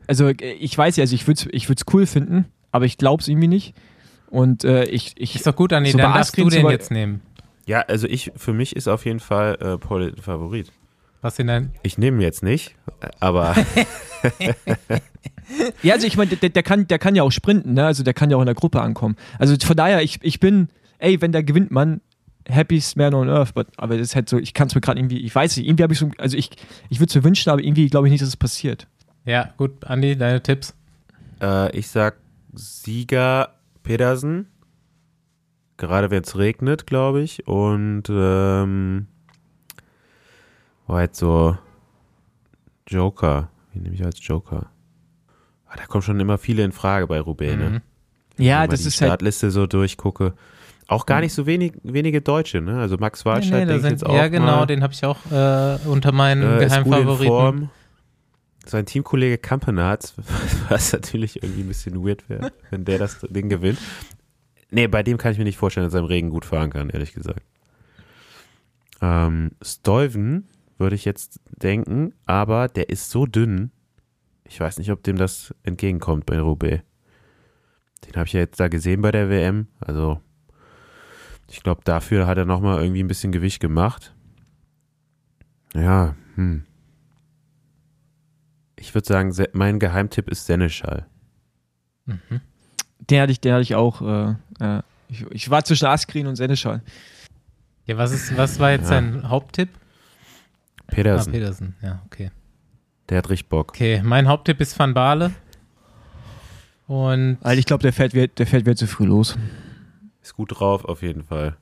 also 0.06 0.28
ich 0.28 0.76
weiß 0.76 0.96
ja, 0.96 1.02
also 1.02 1.14
ich 1.14 1.26
würde 1.26 1.40
es 1.40 1.48
ich 1.52 1.68
würd's 1.68 1.84
cool 1.92 2.06
finden, 2.06 2.46
aber 2.72 2.84
ich 2.84 2.98
glaube 2.98 3.22
es 3.22 3.28
irgendwie 3.28 3.48
nicht. 3.48 3.74
Und 4.34 4.64
äh, 4.64 4.84
ich, 4.86 5.14
ich 5.16 5.36
Ist 5.36 5.46
doch 5.46 5.54
gut, 5.54 5.72
Andi, 5.72 5.92
So 5.92 5.98
dann 5.98 6.12
darfst 6.12 6.36
du 6.36 6.48
den 6.48 6.68
jetzt 6.68 6.90
nehmen. 6.90 7.22
Ja, 7.66 7.82
also 7.82 8.08
ich, 8.08 8.32
für 8.34 8.52
mich 8.52 8.74
ist 8.74 8.88
auf 8.88 9.04
jeden 9.04 9.20
Fall 9.20 9.56
äh, 9.60 9.78
Paul 9.78 10.12
ein 10.12 10.20
Favorit. 10.20 10.72
Was 11.22 11.38
in 11.38 11.46
dein, 11.46 11.70
Ich 11.84 11.98
nehme 11.98 12.18
ihn 12.18 12.22
jetzt 12.22 12.42
nicht, 12.42 12.74
aber 13.20 13.54
Ja, 15.82 15.94
also 15.94 16.06
ich 16.06 16.16
meine, 16.16 16.34
der, 16.36 16.48
der, 16.48 16.62
kann, 16.64 16.88
der 16.88 16.98
kann 16.98 17.14
ja 17.14 17.22
auch 17.22 17.30
sprinten, 17.30 17.74
ne? 17.74 17.86
Also 17.86 18.02
der 18.02 18.12
kann 18.12 18.28
ja 18.28 18.36
auch 18.36 18.40
in 18.40 18.46
der 18.46 18.56
Gruppe 18.56 18.82
ankommen. 18.82 19.14
Also 19.38 19.54
von 19.64 19.76
daher, 19.76 20.02
ich, 20.02 20.18
ich 20.22 20.40
bin, 20.40 20.68
ey, 20.98 21.20
wenn 21.20 21.30
der 21.30 21.44
gewinnt, 21.44 21.70
man, 21.70 22.00
happiest 22.50 22.96
man 22.96 23.14
on 23.14 23.30
earth, 23.30 23.54
but, 23.54 23.68
aber 23.76 23.96
das 23.96 24.08
ist 24.08 24.16
halt 24.16 24.28
so, 24.28 24.38
ich 24.38 24.52
kann 24.52 24.66
es 24.66 24.74
mir 24.74 24.80
gerade 24.80 24.98
irgendwie, 24.98 25.20
ich 25.20 25.32
weiß 25.34 25.56
nicht, 25.56 25.68
irgendwie 25.68 25.84
habe 25.84 25.92
ich 25.92 26.00
so, 26.00 26.10
also 26.18 26.36
ich, 26.36 26.50
ich 26.90 26.98
würde 26.98 27.10
es 27.10 27.14
mir 27.14 27.22
wünschen, 27.24 27.50
aber 27.50 27.62
irgendwie 27.62 27.88
glaube 27.88 28.08
ich 28.08 28.10
nicht, 28.10 28.20
dass 28.20 28.28
es 28.28 28.36
passiert. 28.36 28.88
ja, 29.26 29.54
gut, 29.56 29.84
Andi, 29.84 30.16
deine 30.16 30.42
Tipps. 30.42 30.74
äh, 31.40 31.74
ich 31.76 31.86
sag 31.88 32.16
Sieger 32.52 33.53
Pedersen. 33.84 34.48
Gerade 35.76 36.10
wenn 36.10 36.22
es 36.24 36.36
regnet, 36.36 36.86
glaube 36.86 37.20
ich. 37.22 37.46
Und 37.46 38.04
ähm, 38.08 39.06
war 40.88 41.02
jetzt 41.02 41.18
so 41.18 41.56
Joker. 42.88 43.48
Wie 43.72 43.80
nehme 43.80 43.94
ich 43.94 44.04
als 44.04 44.24
Joker? 44.26 44.66
Ah, 45.68 45.76
da 45.76 45.86
kommen 45.86 46.02
schon 46.02 46.18
immer 46.20 46.38
viele 46.38 46.64
in 46.64 46.72
Frage 46.72 47.06
bei 47.06 47.20
Roubaix, 47.20 47.56
ne? 47.56 47.70
Mhm. 47.70 47.80
Wenn 48.36 48.46
Ja, 48.46 48.62
ich 48.64 48.68
mal 48.68 48.72
das 48.72 48.82
die 48.82 48.88
ist 48.88 49.00
halt, 49.00 49.08
Startliste 49.10 49.50
so 49.50 49.66
durchgucke. 49.66 50.34
Auch 50.86 51.06
gar 51.06 51.20
nicht 51.20 51.32
so 51.32 51.46
wenig, 51.46 51.72
wenige 51.82 52.20
Deutsche, 52.20 52.60
ne? 52.60 52.78
Also 52.78 52.96
Max 52.98 53.24
Nee, 53.24 53.30
Walscheid 53.30 53.52
nee, 53.52 53.60
da 53.60 53.72
denke 53.72 53.86
ich 53.86 53.90
jetzt 53.92 54.06
auch 54.06 54.14
ja, 54.14 54.28
genau, 54.28 54.58
mal, 54.58 54.66
den 54.66 54.82
habe 54.82 54.92
ich 54.92 55.04
auch 55.04 55.18
äh, 55.30 55.78
unter 55.86 56.12
meinen 56.12 56.42
äh, 56.42 56.58
Geheimfavoriten. 56.66 57.70
Sein 58.66 58.86
Teamkollege 58.86 59.38
Kampenarz, 59.38 60.14
was 60.68 60.92
natürlich 60.92 61.42
irgendwie 61.42 61.62
ein 61.62 61.68
bisschen 61.68 62.04
weird 62.04 62.28
wäre, 62.28 62.52
wenn 62.70 62.84
der 62.84 62.98
das 62.98 63.20
Ding 63.28 63.48
gewinnt. 63.48 63.78
Nee, 64.70 64.86
bei 64.86 65.02
dem 65.02 65.18
kann 65.18 65.32
ich 65.32 65.38
mir 65.38 65.44
nicht 65.44 65.58
vorstellen, 65.58 65.86
dass 65.86 65.94
er 65.94 66.00
im 66.00 66.06
Regen 66.06 66.30
gut 66.30 66.44
fahren 66.44 66.70
kann, 66.70 66.90
ehrlich 66.90 67.12
gesagt. 67.12 67.42
Ähm, 69.00 69.52
Stuyven 69.62 70.48
würde 70.78 70.96
ich 70.96 71.04
jetzt 71.04 71.40
denken, 71.50 72.14
aber 72.26 72.68
der 72.68 72.88
ist 72.88 73.10
so 73.10 73.26
dünn. 73.26 73.70
Ich 74.44 74.60
weiß 74.60 74.78
nicht, 74.78 74.90
ob 74.90 75.02
dem 75.02 75.16
das 75.16 75.54
entgegenkommt 75.62 76.26
bei 76.26 76.40
Roubaix. 76.40 76.82
Den 78.06 78.14
habe 78.16 78.26
ich 78.26 78.32
ja 78.32 78.40
jetzt 78.40 78.60
da 78.60 78.68
gesehen 78.68 79.02
bei 79.02 79.10
der 79.10 79.30
WM. 79.30 79.68
Also, 79.80 80.20
ich 81.50 81.62
glaube, 81.62 81.82
dafür 81.84 82.26
hat 82.26 82.38
er 82.38 82.44
nochmal 82.44 82.82
irgendwie 82.82 83.02
ein 83.02 83.08
bisschen 83.08 83.32
Gewicht 83.32 83.60
gemacht. 83.60 84.14
Ja, 85.74 86.14
hm. 86.34 86.64
Ich 88.84 88.94
würde 88.94 89.06
sagen, 89.08 89.34
mein 89.54 89.78
Geheimtipp 89.78 90.28
ist 90.28 90.44
Seneschal. 90.46 91.06
Mhm. 92.04 92.18
den 93.10 93.20
hatte 93.22 93.32
ich, 93.32 93.40
den 93.40 93.52
hatte 93.54 93.62
ich 93.62 93.74
auch, 93.74 94.02
äh, 94.02 94.34
äh, 94.60 94.82
ich, 95.08 95.22
ich 95.30 95.50
war 95.50 95.64
zwischen 95.64 95.86
Askren 95.86 96.26
und 96.26 96.36
Seneschal. 96.36 96.82
Ja, 97.86 97.96
was, 97.96 98.12
ist, 98.12 98.36
was 98.36 98.58
war 98.58 98.72
jetzt 98.72 98.82
Ja. 98.82 98.88
sein 98.88 99.26
Haupttipp? 99.28 99.70
Pedersen, 100.86 101.30
Ah, 101.30 101.32
Pedersen, 101.32 101.74
ja, 101.82 102.02
okay. 102.04 102.30
der 103.08 103.18
hat 103.18 103.30
richtig 103.30 103.48
Bock. 103.48 103.70
Okay, 103.70 104.02
mein 104.04 104.28
Haupttipp 104.28 104.60
ist 104.60 104.78
Van 104.78 104.92
Baale. 104.92 105.30
Und 106.86 107.38
Also 107.40 107.58
ich 107.58 107.64
glaube, 107.64 107.82
der 107.82 107.94
fährt, 107.94 108.12
der 108.14 108.46
fährt 108.46 108.66
wieder 108.66 108.76
zu 108.76 108.86
früh 108.86 109.06
los. 109.06 109.38
Ist 110.22 110.34
gut 110.36 110.58
drauf, 110.60 110.84
auf 110.84 111.00
jeden 111.02 111.24
Fall. 111.24 111.56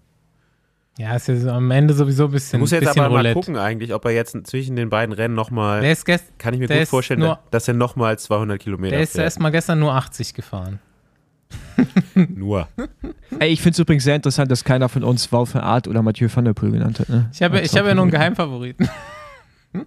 Ja, 0.98 1.14
ist 1.16 1.28
ja 1.28 1.36
so 1.36 1.50
am 1.50 1.70
Ende 1.70 1.94
sowieso 1.94 2.24
ein 2.24 2.28
Du 2.28 2.32
bisschen, 2.34 2.60
musst 2.60 2.72
jetzt 2.72 2.80
bisschen 2.84 3.00
aber 3.00 3.10
mal 3.10 3.16
Roulette. 3.18 3.34
gucken 3.34 3.56
eigentlich, 3.56 3.94
ob 3.94 4.04
er 4.04 4.10
jetzt 4.12 4.36
zwischen 4.46 4.76
den 4.76 4.90
beiden 4.90 5.12
Rennen 5.14 5.34
nochmal, 5.34 5.82
ist, 5.84 6.04
kann 6.38 6.54
ich 6.54 6.60
mir 6.60 6.68
gut 6.68 6.76
ist 6.76 6.90
vorstellen, 6.90 7.20
nur- 7.20 7.38
dass 7.50 7.66
er 7.68 7.74
nochmal 7.74 8.18
200 8.18 8.60
Kilometer 8.60 8.96
der 8.96 9.02
ist 9.04 9.12
fährt. 9.12 9.24
erst 9.24 9.40
mal 9.40 9.50
gestern 9.50 9.78
nur 9.78 9.94
80 9.94 10.34
gefahren. 10.34 10.80
Nur. 12.14 12.66
Ey, 13.38 13.50
ich 13.50 13.60
finde 13.60 13.72
es 13.74 13.78
übrigens 13.78 14.04
sehr 14.04 14.16
interessant, 14.16 14.50
dass 14.50 14.64
keiner 14.64 14.88
von 14.88 15.04
uns 15.04 15.30
Wout 15.32 15.48
van 15.52 15.60
Art 15.62 15.86
oder 15.86 16.00
Mathieu 16.02 16.28
van 16.32 16.46
der 16.46 16.54
Poel 16.54 16.70
genannt 16.70 16.98
hat. 16.98 17.10
Ne? 17.10 17.28
Ich 17.32 17.42
habe, 17.42 17.60
ich 17.60 17.76
habe 17.76 17.88
ja 17.88 17.94
noch 17.94 18.02
einen. 18.02 18.10
Geheimfavoriten. 18.10 18.88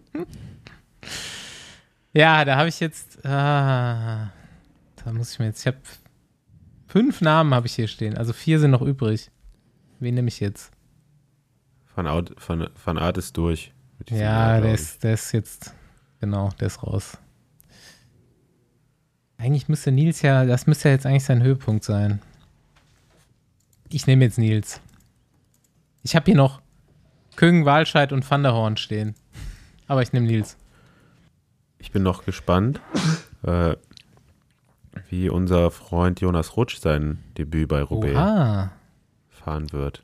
ja, 2.14 2.46
da 2.46 2.58
habe 2.58 2.70
ich 2.70 2.80
jetzt. 2.80 3.24
Ah, 3.26 4.32
da 5.04 5.12
muss 5.12 5.32
ich 5.34 5.40
mir 5.40 5.46
jetzt. 5.46 5.62
Ich 5.62 5.68
habe 5.68 5.78
fünf 6.88 7.22
Namen 7.22 7.54
habe 7.54 7.68
ich 7.68 7.74
hier 7.74 7.88
stehen. 7.88 8.18
Also 8.18 8.34
vier 8.34 8.60
sind 8.60 8.72
noch 8.72 8.82
übrig. 8.82 9.32
Wen 10.00 10.16
nehme 10.16 10.28
ich 10.28 10.40
jetzt? 10.40 10.72
Van, 11.96 12.08
Out, 12.08 12.34
van, 12.38 12.70
van 12.84 12.98
Art 12.98 13.18
ist 13.18 13.38
durch. 13.38 13.74
Ja, 14.10 14.18
Jahr, 14.18 14.62
der 14.62 14.74
ist, 14.74 15.04
der 15.04 15.14
ist 15.14 15.32
jetzt. 15.32 15.74
Genau, 16.20 16.50
der 16.60 16.68
ist 16.68 16.84
raus. 16.84 17.18
Eigentlich 19.38 19.70
müsste 19.70 19.92
Nils 19.92 20.22
ja. 20.22 20.46
Das 20.46 20.68
müsste 20.68 20.90
ja 20.90 20.96
jetzt 20.96 21.06
eigentlich 21.06 21.24
sein 21.24 21.42
Höhepunkt 21.42 21.84
sein. 21.84 22.22
Ich 23.90 24.08
nehme 24.08 24.26
jetzt 24.26 24.38
Nils. 24.38 24.82
Ich 26.04 26.16
habe 26.16 26.26
hier 26.26 26.36
noch 26.36 26.62
Kögen, 27.36 27.66
Walscheid 27.66 28.12
und 28.12 28.30
Van 28.30 28.44
der 28.44 28.54
Horn 28.54 28.78
stehen. 28.78 29.16
Aber 29.88 30.02
ich 30.02 30.14
nehme 30.14 30.28
Nils. 30.28 30.58
Ich 31.78 31.92
bin 31.92 32.04
noch 32.04 32.26
gespannt, 32.26 32.80
äh, 33.44 33.76
wie 35.10 35.30
unser 35.30 35.72
Freund 35.72 36.22
Jonas 36.22 36.58
Rutsch 36.58 36.78
sein 36.78 37.24
Debüt 37.38 37.68
bei 37.68 37.84
Roubaix 37.84 38.16
Oha. 38.16 38.72
fahren 39.30 39.72
wird. 39.72 40.04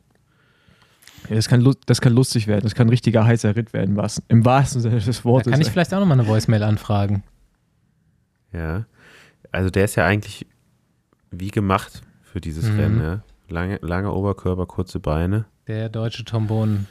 Ja, 1.30 1.35
das, 1.35 1.48
kann, 1.48 1.76
das 1.85 2.02
kann 2.02 2.14
lustig 2.14 2.48
werden. 2.48 2.64
Das 2.64 2.76
kann 2.76 2.88
ein 2.88 2.89
richtiger 2.91 3.26
heißer 3.26 3.56
Ritt 3.56 3.73
werden, 3.73 3.95
was, 3.95 4.22
im 4.27 4.43
wahrsten 4.45 4.81
Sinne 4.81 4.99
des 4.99 5.18
Da 5.19 5.23
Wortes. 5.26 5.52
kann 5.52 5.61
ich 5.61 5.69
vielleicht 5.69 5.93
auch 5.93 5.99
nochmal 5.99 6.19
eine 6.19 6.27
Voicemail 6.27 6.64
anfragen. 6.64 7.23
Ja. 8.52 8.85
Also 9.52 9.69
der 9.69 9.85
ist 9.85 9.95
ja 9.95 10.06
eigentlich 10.06 10.48
wie 11.30 11.49
gemacht 11.49 12.02
für 12.23 12.41
dieses 12.41 12.69
Mhm. 12.69 12.80
Rennen. 12.80 13.02
Ja? 13.02 13.23
Lange, 13.49 13.80
langer 13.81 14.14
Oberkörper, 14.15 14.65
kurze 14.65 14.99
Beine. 14.99 15.45
Der 15.68 15.89
deutsche 15.89 16.26
Trombon. 16.26 16.88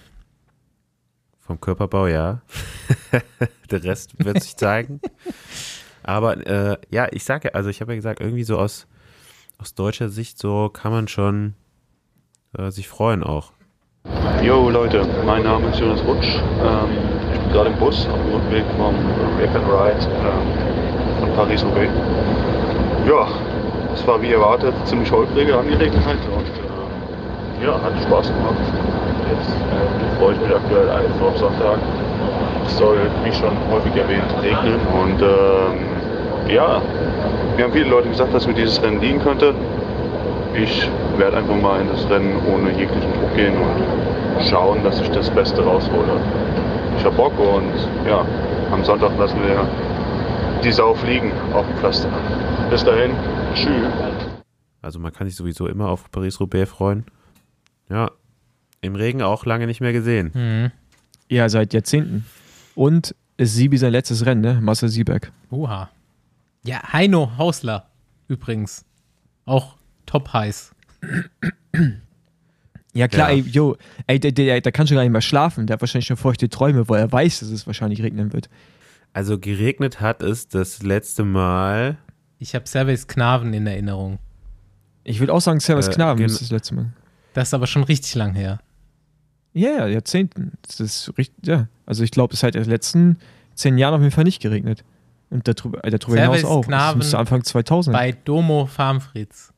Vom 1.40 1.60
Körperbau, 1.60 2.06
ja. 2.06 2.42
Der 3.70 3.82
Rest 3.82 4.14
wird 4.24 4.42
sich 4.42 4.56
zeigen. 4.56 5.00
Aber 6.02 6.46
äh, 6.46 6.78
ja, 6.90 7.08
ich 7.10 7.24
sage 7.24 7.48
ja, 7.48 7.54
also 7.54 7.68
ich 7.68 7.80
habe 7.80 7.92
ja 7.92 7.96
gesagt, 7.96 8.20
irgendwie 8.20 8.44
so 8.44 8.58
aus, 8.58 8.86
aus 9.58 9.74
deutscher 9.74 10.08
Sicht 10.08 10.38
so 10.38 10.68
kann 10.68 10.92
man 10.92 11.08
schon 11.08 11.54
äh, 12.56 12.70
sich 12.70 12.88
freuen 12.88 13.22
auch. 13.24 13.52
Jo 14.42 14.70
Leute, 14.70 15.02
mein 15.26 15.42
Name 15.42 15.68
ist 15.68 15.78
Jonas 15.78 16.02
Rutsch. 16.06 16.36
Ähm, 16.64 16.96
ich 17.32 17.40
bin 17.40 17.52
gerade 17.52 17.68
im 17.68 17.76
Bus 17.76 18.08
auf 18.10 18.18
dem 18.18 18.34
Rückweg 18.34 18.64
vom 18.78 18.94
Rip 19.38 19.54
and 19.54 19.66
Ride 19.66 20.06
ähm, 20.24 21.20
von 21.20 21.32
Paris-Roubaix. 21.36 21.90
Ja, 23.06 23.26
es 23.94 24.06
war 24.06 24.22
wie 24.22 24.32
erwartet 24.32 24.74
ziemlich 24.84 25.12
holprige 25.12 25.58
Angelegenheit 25.58 26.18
und 26.34 26.46
äh, 26.46 27.66
ja, 27.66 27.72
hat 27.82 27.92
Spaß 28.02 28.28
gemacht. 28.28 28.56
Jetzt 29.30 29.50
äh, 29.50 30.18
freue 30.18 30.32
ich 30.32 30.40
mich 30.40 30.56
aktuell 30.56 30.88
einfach 30.90 31.26
auf 31.26 31.36
Sonntag. 31.36 31.78
Es 32.64 32.78
soll, 32.78 32.98
wie 33.24 33.32
schon 33.32 33.54
häufig 33.70 33.94
erwähnt, 33.94 34.34
regnen 34.42 34.80
und 34.98 35.20
ähm, 35.20 36.54
ja, 36.54 36.80
mir 37.56 37.64
haben 37.64 37.72
viele 37.72 37.90
Leute 37.90 38.08
gesagt, 38.08 38.32
dass 38.32 38.46
mir 38.46 38.54
dieses 38.54 38.82
Rennen 38.82 39.02
liegen 39.02 39.20
könnte. 39.20 39.54
Ich 40.54 40.88
werde 41.16 41.38
einfach 41.38 41.56
mal 41.56 41.80
in 41.80 41.88
das 41.88 42.08
Rennen 42.10 42.36
ohne 42.46 42.70
jeglichen 42.70 43.12
Druck 43.12 43.34
gehen 43.34 43.56
und 43.56 44.44
schauen, 44.48 44.82
dass 44.82 45.00
ich 45.00 45.08
das 45.10 45.30
Beste 45.30 45.62
raushole. 45.62 46.20
Ich 46.98 47.04
hab 47.04 47.16
Bock 47.16 47.38
und 47.38 47.72
ja, 48.06 48.26
am 48.70 48.84
Sonntag 48.84 49.16
lassen 49.18 49.40
wir 49.42 49.66
die 50.62 50.72
Sau 50.72 50.94
fliegen 50.94 51.32
auf 51.52 51.66
dem 51.66 51.76
Pflaster. 51.76 52.10
Bis 52.68 52.84
dahin, 52.84 53.12
tschüss. 53.54 53.92
Also 54.82 54.98
man 54.98 55.12
kann 55.12 55.26
sich 55.26 55.36
sowieso 55.36 55.66
immer 55.66 55.88
auf 55.88 56.10
Paris-Roubaix 56.10 56.70
freuen. 56.70 57.04
Ja, 57.88 58.10
im 58.80 58.94
Regen 58.94 59.22
auch 59.22 59.46
lange 59.46 59.66
nicht 59.66 59.80
mehr 59.80 59.92
gesehen. 59.92 60.30
Mhm. 60.34 60.72
Ja, 61.28 61.48
seit 61.48 61.72
Jahrzehnten. 61.72 62.26
Und 62.74 63.14
ist 63.36 63.54
Siebi 63.54 63.78
sein 63.78 63.92
letztes 63.92 64.26
Rennen, 64.26 64.40
ne? 64.40 64.58
Marcel 64.60 64.88
Sieberg. 64.88 65.32
Oha. 65.50 65.90
Ja, 66.64 66.92
Heino 66.92 67.30
Hausler 67.38 67.86
übrigens. 68.28 68.84
Auch 69.44 69.76
top 70.10 70.32
heiß. 70.32 70.72
Ja, 72.92 73.06
klar, 73.06 73.30
Ja. 73.30 73.36
ey, 73.36 73.40
yo, 73.42 73.76
ey, 74.08 74.18
der, 74.18 74.32
der, 74.32 74.60
der 74.60 74.72
kann 74.72 74.86
schon 74.86 74.96
gar 74.96 75.02
nicht 75.04 75.12
mehr 75.12 75.20
schlafen. 75.20 75.66
Der 75.66 75.74
hat 75.74 75.80
wahrscheinlich 75.80 76.06
schon 76.06 76.16
feuchte 76.16 76.48
Träume, 76.48 76.88
weil 76.88 77.00
er 77.00 77.12
weiß, 77.12 77.40
dass 77.40 77.50
es 77.50 77.66
wahrscheinlich 77.66 78.02
regnen 78.02 78.32
wird. 78.32 78.48
Also 79.12 79.38
geregnet 79.38 80.00
hat 80.00 80.22
es 80.22 80.48
das 80.48 80.82
letzte 80.82 81.24
Mal. 81.24 81.96
Ich 82.38 82.54
habe 82.54 82.66
Service 82.66 83.06
Knaven 83.06 83.52
in 83.54 83.66
Erinnerung. 83.66 84.18
Ich 85.04 85.20
würde 85.20 85.32
auch 85.32 85.40
sagen, 85.40 85.60
Servus 85.60 85.88
Äh, 85.88 85.92
Knaben 85.92 86.18
gen- 86.18 86.26
ist 86.26 86.40
das 86.40 86.50
letzte 86.50 86.74
Mal. 86.74 86.92
Das 87.34 87.48
ist 87.48 87.54
aber 87.54 87.66
schon 87.68 87.84
richtig 87.84 88.14
lang 88.16 88.34
her. 88.34 88.60
Ja, 89.52 89.70
ja, 89.70 89.86
Jahrzehnten. 89.86 90.52
Das 90.62 90.80
ist 90.80 91.12
richtig, 91.16 91.46
ja. 91.46 91.68
Also 91.86 92.02
ich 92.04 92.10
glaube, 92.10 92.34
es 92.34 92.42
hat 92.42 92.54
in 92.56 92.62
den 92.62 92.70
letzten 92.70 93.18
zehn 93.54 93.78
Jahren 93.78 93.94
auf 93.94 94.00
jeden 94.00 94.12
Fall 94.12 94.24
nicht 94.24 94.40
geregnet. 94.42 94.84
Und 95.28 95.46
darüber, 95.46 95.84
äh, 95.84 95.90
darüber 95.90 96.18
hinaus 96.20 96.44
auch. 96.44 96.60
Das 96.62 96.66
Knaben 96.66 96.98
müsste 96.98 97.18
Anfang 97.18 97.44
2000. 97.44 97.94
Bei 97.96 98.12
Domo 98.12 98.66
Farmfritz. 98.66 99.52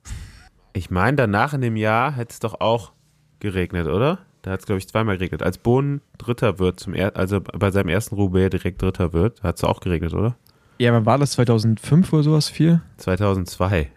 Ich 0.72 0.90
meine, 0.90 1.16
danach 1.16 1.52
in 1.54 1.60
dem 1.60 1.76
Jahr 1.76 2.12
hätte 2.12 2.32
es 2.32 2.40
doch 2.40 2.60
auch 2.60 2.92
geregnet, 3.40 3.86
oder? 3.86 4.18
Da 4.42 4.52
hat 4.52 4.60
es, 4.60 4.66
glaube 4.66 4.78
ich, 4.78 4.88
zweimal 4.88 5.16
geregnet. 5.18 5.42
Als 5.42 5.58
Bohnen 5.58 6.00
Dritter 6.18 6.58
wird, 6.58 6.80
zum 6.80 6.94
er 6.94 7.16
also 7.16 7.40
bei 7.40 7.70
seinem 7.70 7.88
ersten 7.88 8.14
Roubaix 8.16 8.50
direkt 8.50 8.82
Dritter 8.82 9.12
wird, 9.12 9.42
hat 9.42 9.56
es 9.56 9.64
auch 9.64 9.80
geregnet, 9.80 10.14
oder? 10.14 10.36
Ja, 10.78 10.92
wann 10.92 11.06
war 11.06 11.18
das? 11.18 11.32
2005 11.32 12.12
oder 12.12 12.22
sowas? 12.24 12.48
4? 12.48 12.82
2002. 12.96 13.90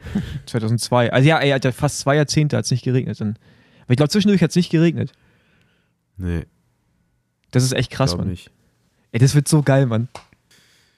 2002. 0.45 1.11
Also 1.11 1.27
ja, 1.27 1.39
ey, 1.39 1.51
Alter, 1.53 1.71
fast 1.73 1.99
zwei 1.99 2.15
Jahrzehnte 2.15 2.57
hat 2.57 2.65
es 2.65 2.71
nicht 2.71 2.83
geregnet. 2.83 3.19
Dann. 3.19 3.37
Aber 3.83 3.91
ich 3.91 3.97
glaube, 3.97 4.09
zwischendurch 4.09 4.41
hat 4.43 4.51
es 4.51 4.55
nicht 4.55 4.69
geregnet. 4.69 5.13
Nee, 6.17 6.45
Das 7.51 7.63
ist 7.63 7.73
echt 7.73 7.91
krass, 7.91 8.15
Mann. 8.15 8.27
nicht. 8.27 8.51
Ey, 9.11 9.19
das 9.19 9.33
wird 9.33 9.47
so 9.47 9.63
geil, 9.63 9.85
Mann. 9.87 10.09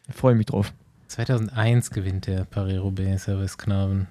Ich 0.09 0.15
freue 0.15 0.35
mich 0.35 0.47
drauf. 0.47 0.73
2001 1.07 1.91
gewinnt 1.91 2.27
der 2.27 2.43
Paris-Roubaix 2.45 3.23
Service 3.23 3.57
Knaven. 3.57 4.07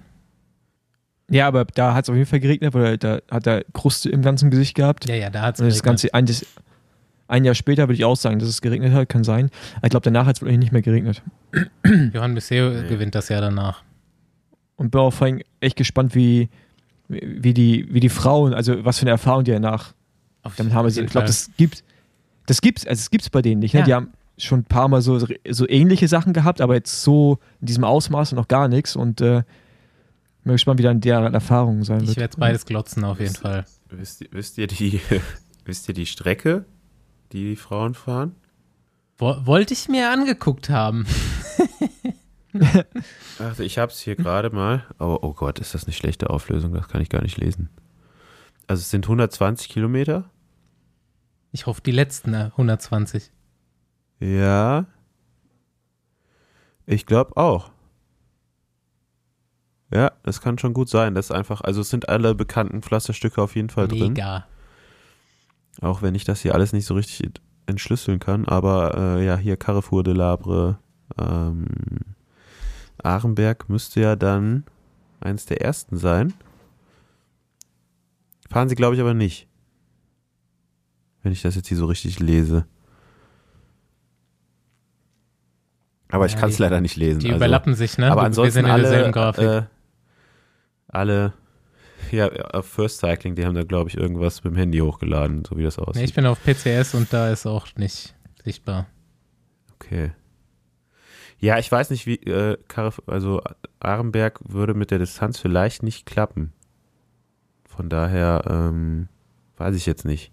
Ja, 1.30 1.48
aber 1.48 1.64
da 1.64 1.94
hat 1.94 2.04
es 2.04 2.10
auf 2.10 2.16
jeden 2.16 2.28
Fall 2.28 2.40
geregnet, 2.40 2.72
weil 2.74 2.98
da 2.98 3.20
hat 3.30 3.46
er 3.46 3.64
Kruste 3.72 4.08
im 4.10 4.22
ganzen 4.22 4.50
Gesicht 4.50 4.74
gehabt. 4.74 5.08
Ja, 5.08 5.14
ja, 5.16 5.30
da 5.30 5.42
hat 5.42 5.58
es 5.58 5.74
das 5.74 5.82
Ganze 5.82 6.14
ein, 6.14 6.26
das, 6.26 6.46
ein 7.26 7.44
Jahr 7.44 7.54
später 7.54 7.84
würde 7.84 7.94
ich 7.94 8.04
auch 8.04 8.16
sagen, 8.16 8.38
dass 8.38 8.48
es 8.48 8.60
geregnet 8.60 8.92
hat, 8.92 9.08
kann 9.08 9.24
sein. 9.24 9.50
Aber 9.76 9.86
ich 9.86 9.90
glaube, 9.90 10.04
danach 10.04 10.26
hat 10.26 10.36
es 10.36 10.42
wirklich 10.42 10.58
nicht 10.58 10.72
mehr 10.72 10.82
geregnet. 10.82 11.22
Johann 12.12 12.34
Bisseo 12.34 12.70
Nee. 12.70 12.88
gewinnt 12.88 13.14
das 13.14 13.28
Jahr 13.28 13.40
danach. 13.40 13.82
Und 14.76 14.90
bin 14.90 15.00
auch 15.00 15.10
vor 15.12 15.26
allem 15.26 15.40
echt 15.60 15.76
gespannt, 15.76 16.14
wie, 16.14 16.48
wie, 17.08 17.54
die, 17.54 17.88
wie 17.90 18.00
die 18.00 18.08
Frauen, 18.08 18.54
also 18.54 18.84
was 18.84 18.98
für 18.98 19.02
eine 19.04 19.10
Erfahrung 19.10 19.42
die 19.42 19.50
danach 19.50 19.94
Auf 20.42 20.54
damit 20.54 20.74
haben. 20.74 20.84
Also, 20.84 21.00
ich 21.00 21.10
glaube, 21.10 21.26
das 21.26 21.50
gibt 21.56 21.82
das 22.46 22.60
gibt's, 22.60 22.86
also 22.86 23.00
es 23.00 23.10
gibt's 23.10 23.28
bei 23.28 23.42
denen 23.42 23.60
nicht. 23.60 23.74
Ne? 23.74 23.80
Ja. 23.80 23.86
Die 23.86 23.94
haben 23.94 24.08
schon 24.38 24.60
ein 24.60 24.64
paar 24.64 24.88
Mal 24.88 25.02
so, 25.02 25.18
so 25.18 25.68
ähnliche 25.68 26.08
Sachen 26.08 26.32
gehabt, 26.32 26.60
aber 26.60 26.74
jetzt 26.74 27.02
so 27.02 27.38
in 27.60 27.66
diesem 27.66 27.84
Ausmaß 27.84 28.32
noch 28.32 28.48
gar 28.48 28.68
nichts. 28.68 28.96
Und 28.96 29.20
äh, 29.20 29.42
bin 30.47 30.55
gespannt, 30.55 30.78
wie 30.78 30.85
dann 30.85 31.01
deren 31.01 31.35
Erfahrung 31.35 31.82
sein 31.82 32.02
Ich 32.02 32.10
wird. 32.10 32.18
werde 32.18 32.36
beides 32.39 32.66
glotzen 32.66 33.05
auf 33.05 33.18
jeden 33.18 33.35
Fall. 33.35 33.64
Wisst 33.90 34.20
ihr, 34.20 34.28
wisst 34.31 34.59
ihr 34.59 34.68
die, 34.68 35.01
wisst 35.64 35.89
ihr 35.89 35.94
die 35.94 36.06
Strecke, 36.06 36.64
die 37.32 37.51
die 37.51 37.56
Frauen 37.56 37.94
fahren? 37.94 38.36
Wo, 39.18 39.35
wollte 39.44 39.74
ich 39.74 39.89
mir 39.89 40.09
angeguckt 40.10 40.70
haben. 40.70 41.05
Ach, 43.40 43.59
ich 43.59 43.78
hab's 43.78 43.98
hier 44.01 44.14
gerade 44.14 44.51
mal. 44.51 44.85
Aber 44.98 45.24
oh 45.24 45.32
Gott, 45.35 45.59
ist 45.59 45.74
das 45.74 45.85
eine 45.85 45.93
schlechte 45.93 46.31
Auflösung, 46.31 46.73
das 46.73 46.89
kann 46.89 47.02
ich 47.02 47.09
gar 47.09 47.23
nicht 47.23 47.39
lesen. 47.39 47.68
Also 48.68 48.82
es 48.82 48.90
sind 48.90 49.06
120 49.06 49.68
Kilometer. 49.68 50.31
Ich 51.51 51.66
hoffe, 51.66 51.81
die 51.85 51.90
letzten 51.90 52.35
äh, 52.35 52.51
120. 52.52 53.32
Ja. 54.20 54.86
Ich 56.86 57.05
glaube 57.05 57.36
auch. 57.36 57.70
Ja, 59.92 60.12
das 60.24 60.40
kann 60.40 60.58
schon 60.58 60.74
gut 60.74 60.88
sein. 60.88 61.14
Das 61.14 61.26
ist 61.26 61.30
einfach, 61.30 61.60
also 61.60 61.80
es 61.80 61.90
sind 61.90 62.08
alle 62.08 62.34
bekannten 62.34 62.82
Pflasterstücke 62.82 63.40
auf 63.40 63.54
jeden 63.54 63.70
Fall 63.70 63.86
drin. 63.88 64.14
Mega. 64.14 64.46
Auch 65.80 66.02
wenn 66.02 66.14
ich 66.14 66.24
das 66.24 66.40
hier 66.40 66.54
alles 66.54 66.72
nicht 66.72 66.86
so 66.86 66.94
richtig 66.94 67.22
ent- 67.22 67.40
entschlüsseln 67.66 68.18
kann. 68.18 68.46
Aber 68.46 68.96
äh, 68.96 69.24
ja, 69.26 69.36
hier 69.36 69.56
Carrefour 69.56 70.02
de 70.02 70.14
Labre, 70.14 70.78
ähm, 71.18 71.66
Arenberg 73.02 73.68
müsste 73.68 74.00
ja 74.00 74.16
dann 74.16 74.64
eins 75.20 75.46
der 75.46 75.60
ersten 75.62 75.96
sein. 75.98 76.32
Fahren 78.50 78.68
sie, 78.68 78.74
glaube 78.74 78.94
ich, 78.96 79.00
aber 79.00 79.14
nicht. 79.14 79.46
Wenn 81.22 81.32
ich 81.32 81.42
das 81.42 81.54
jetzt 81.54 81.68
hier 81.68 81.76
so 81.76 81.86
richtig 81.86 82.18
lese. 82.20 82.66
Aber 86.08 86.26
ich 86.26 86.32
Ja, 86.34 86.38
kann 86.40 86.50
es 86.50 86.58
leider 86.58 86.80
nicht 86.80 86.96
lesen. 86.96 87.18
Die 87.20 87.26
also- 87.26 87.36
überlappen 87.36 87.74
sich, 87.74 87.98
ne? 87.98 88.10
aber 88.10 88.22
ansonsten 88.22 88.46
wir 88.46 88.52
sind 88.52 88.64
in 88.66 88.70
alle, 88.70 88.82
derselben 88.84 89.12
Grafik. 89.12 89.44
Äh, 89.44 89.62
alle, 90.88 91.32
ja, 92.10 92.30
auf 92.30 92.66
First 92.66 92.98
Cycling, 92.98 93.34
die 93.34 93.44
haben 93.44 93.54
da, 93.54 93.64
glaube 93.64 93.90
ich, 93.90 93.96
irgendwas 93.96 94.44
mit 94.44 94.52
dem 94.52 94.56
Handy 94.56 94.78
hochgeladen, 94.78 95.44
so 95.44 95.56
wie 95.56 95.62
das 95.62 95.78
aussieht. 95.78 95.96
nee, 95.96 96.04
ich 96.04 96.14
bin 96.14 96.26
auf 96.26 96.38
PCS 96.42 96.94
und 96.94 97.12
da 97.12 97.30
ist 97.30 97.46
auch 97.46 97.66
nicht 97.76 98.14
sichtbar. 98.44 98.86
okay. 99.74 100.12
Ja, 101.38 101.58
ich 101.58 101.70
weiß 101.70 101.90
nicht, 101.90 102.06
wie, 102.06 102.14
äh, 102.14 102.56
also 103.06 103.42
Arenberg 103.78 104.40
würde 104.42 104.72
mit 104.74 104.90
der 104.90 104.98
Distanz 104.98 105.38
vielleicht 105.38 105.82
nicht 105.82 106.06
klappen. 106.06 106.52
Von 107.68 107.90
daher, 107.90 108.44
ähm, 108.48 109.08
weiß 109.58 109.76
ich 109.76 109.84
jetzt 109.84 110.06
nicht. 110.06 110.32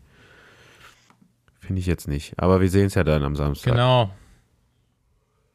Finde 1.60 1.82
ich 1.82 1.88
jetzt 1.88 2.08
nicht. 2.08 2.40
Aber 2.40 2.62
wir 2.62 2.70
sehen 2.70 2.86
es 2.86 2.94
ja 2.94 3.04
dann 3.04 3.24
am 3.24 3.36
Samstag. 3.36 3.72
Genau. 3.74 4.12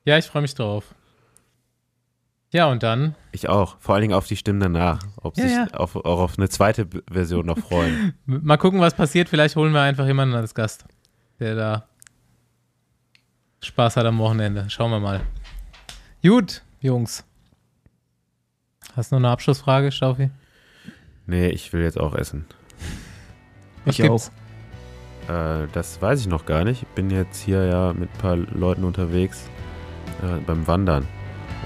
Ja, 0.04 0.18
ich 0.18 0.26
freue 0.26 0.42
mich 0.42 0.54
drauf. 0.54 0.94
Ja, 2.50 2.66
und 2.70 2.82
dann 2.82 3.14
Ich 3.32 3.48
auch. 3.48 3.76
Vor 3.78 3.94
allen 3.94 4.02
Dingen 4.02 4.14
auf 4.14 4.26
die 4.26 4.36
Stimmen 4.36 4.60
danach. 4.60 5.00
Ob 5.16 5.36
Ja, 5.36 5.42
sich 5.42 5.52
ja. 5.52 5.66
Auf, 5.74 5.96
auch 5.96 6.20
auf 6.20 6.38
eine 6.38 6.48
zweite 6.48 6.86
Version 7.10 7.44
noch 7.46 7.58
freuen. 7.58 8.14
mal 8.26 8.56
gucken, 8.56 8.80
was 8.80 8.94
passiert. 8.94 9.28
Vielleicht 9.28 9.56
holen 9.56 9.72
wir 9.72 9.82
einfach 9.82 10.06
jemanden 10.06 10.34
als 10.34 10.54
Gast, 10.54 10.86
der 11.40 11.54
da 11.54 11.88
Spaß 13.62 13.96
hat 13.96 14.06
am 14.06 14.18
Wochenende. 14.18 14.64
Schauen 14.70 14.90
wir 14.90 15.00
mal. 15.00 15.20
Gut, 16.22 16.62
Jungs. 16.80 17.24
Hast 18.96 19.12
du 19.12 19.16
noch 19.16 19.20
eine 19.20 19.30
Abschlussfrage, 19.30 19.92
Staufi? 19.92 20.30
nee, 21.26 21.48
ich 21.50 21.72
will 21.72 21.82
jetzt 21.82 22.00
auch 22.00 22.14
essen. 22.14 22.46
Was 23.84 23.98
Ich 23.98 24.02
gibt's? 24.02 24.32
Äh, 25.28 25.66
das 25.72 26.00
weiß 26.00 26.20
ich 26.20 26.26
noch 26.26 26.46
gar 26.46 26.64
nicht. 26.64 26.82
Ich 26.82 26.88
bin 26.88 27.10
jetzt 27.10 27.40
hier 27.42 27.64
ja 27.66 27.92
mit 27.92 28.08
ein 28.10 28.18
paar 28.18 28.36
Leuten 28.36 28.84
unterwegs 28.84 29.44
äh, 30.22 30.40
beim 30.46 30.66
Wandern. 30.66 31.06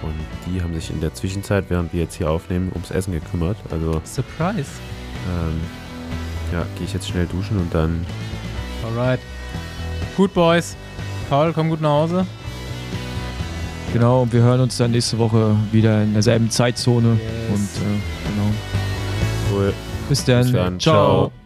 Und 0.02 0.14
die 0.46 0.60
haben 0.62 0.74
sich 0.74 0.90
in 0.90 1.00
der 1.00 1.14
Zwischenzeit, 1.14 1.66
während 1.68 1.92
wir 1.92 2.00
jetzt 2.00 2.16
hier 2.16 2.30
aufnehmen, 2.30 2.70
ums 2.72 2.90
Essen 2.90 3.12
gekümmert. 3.12 3.56
Also 3.70 4.00
Surprise. 4.04 4.70
ähm, 5.28 5.60
ja, 6.52 6.66
gehe 6.76 6.86
ich 6.86 6.92
jetzt 6.92 7.08
schnell 7.08 7.26
duschen 7.26 7.58
und 7.58 7.72
dann 7.72 8.04
Alright. 8.84 9.20
Gut, 10.16 10.34
Boys. 10.34 10.76
Paul, 11.30 11.52
komm 11.52 11.70
gut 11.70 11.80
nach 11.80 11.90
Hause. 11.90 12.26
Genau, 13.92 14.22
und 14.22 14.32
wir 14.32 14.42
hören 14.42 14.60
uns 14.60 14.76
dann 14.76 14.90
nächste 14.90 15.18
Woche 15.18 15.54
wieder 15.70 16.02
in 16.02 16.14
derselben 16.14 16.50
Zeitzone. 16.50 17.12
Yes. 17.12 17.20
Und 17.50 17.68
äh, 17.82 18.00
genau. 18.28 19.58
wohl. 19.58 19.74
Bis 20.08 20.24
dann. 20.24 20.42
Bis 20.42 20.52
dann. 20.52 20.80
Ciao. 20.80 21.30
Ciao. 21.30 21.41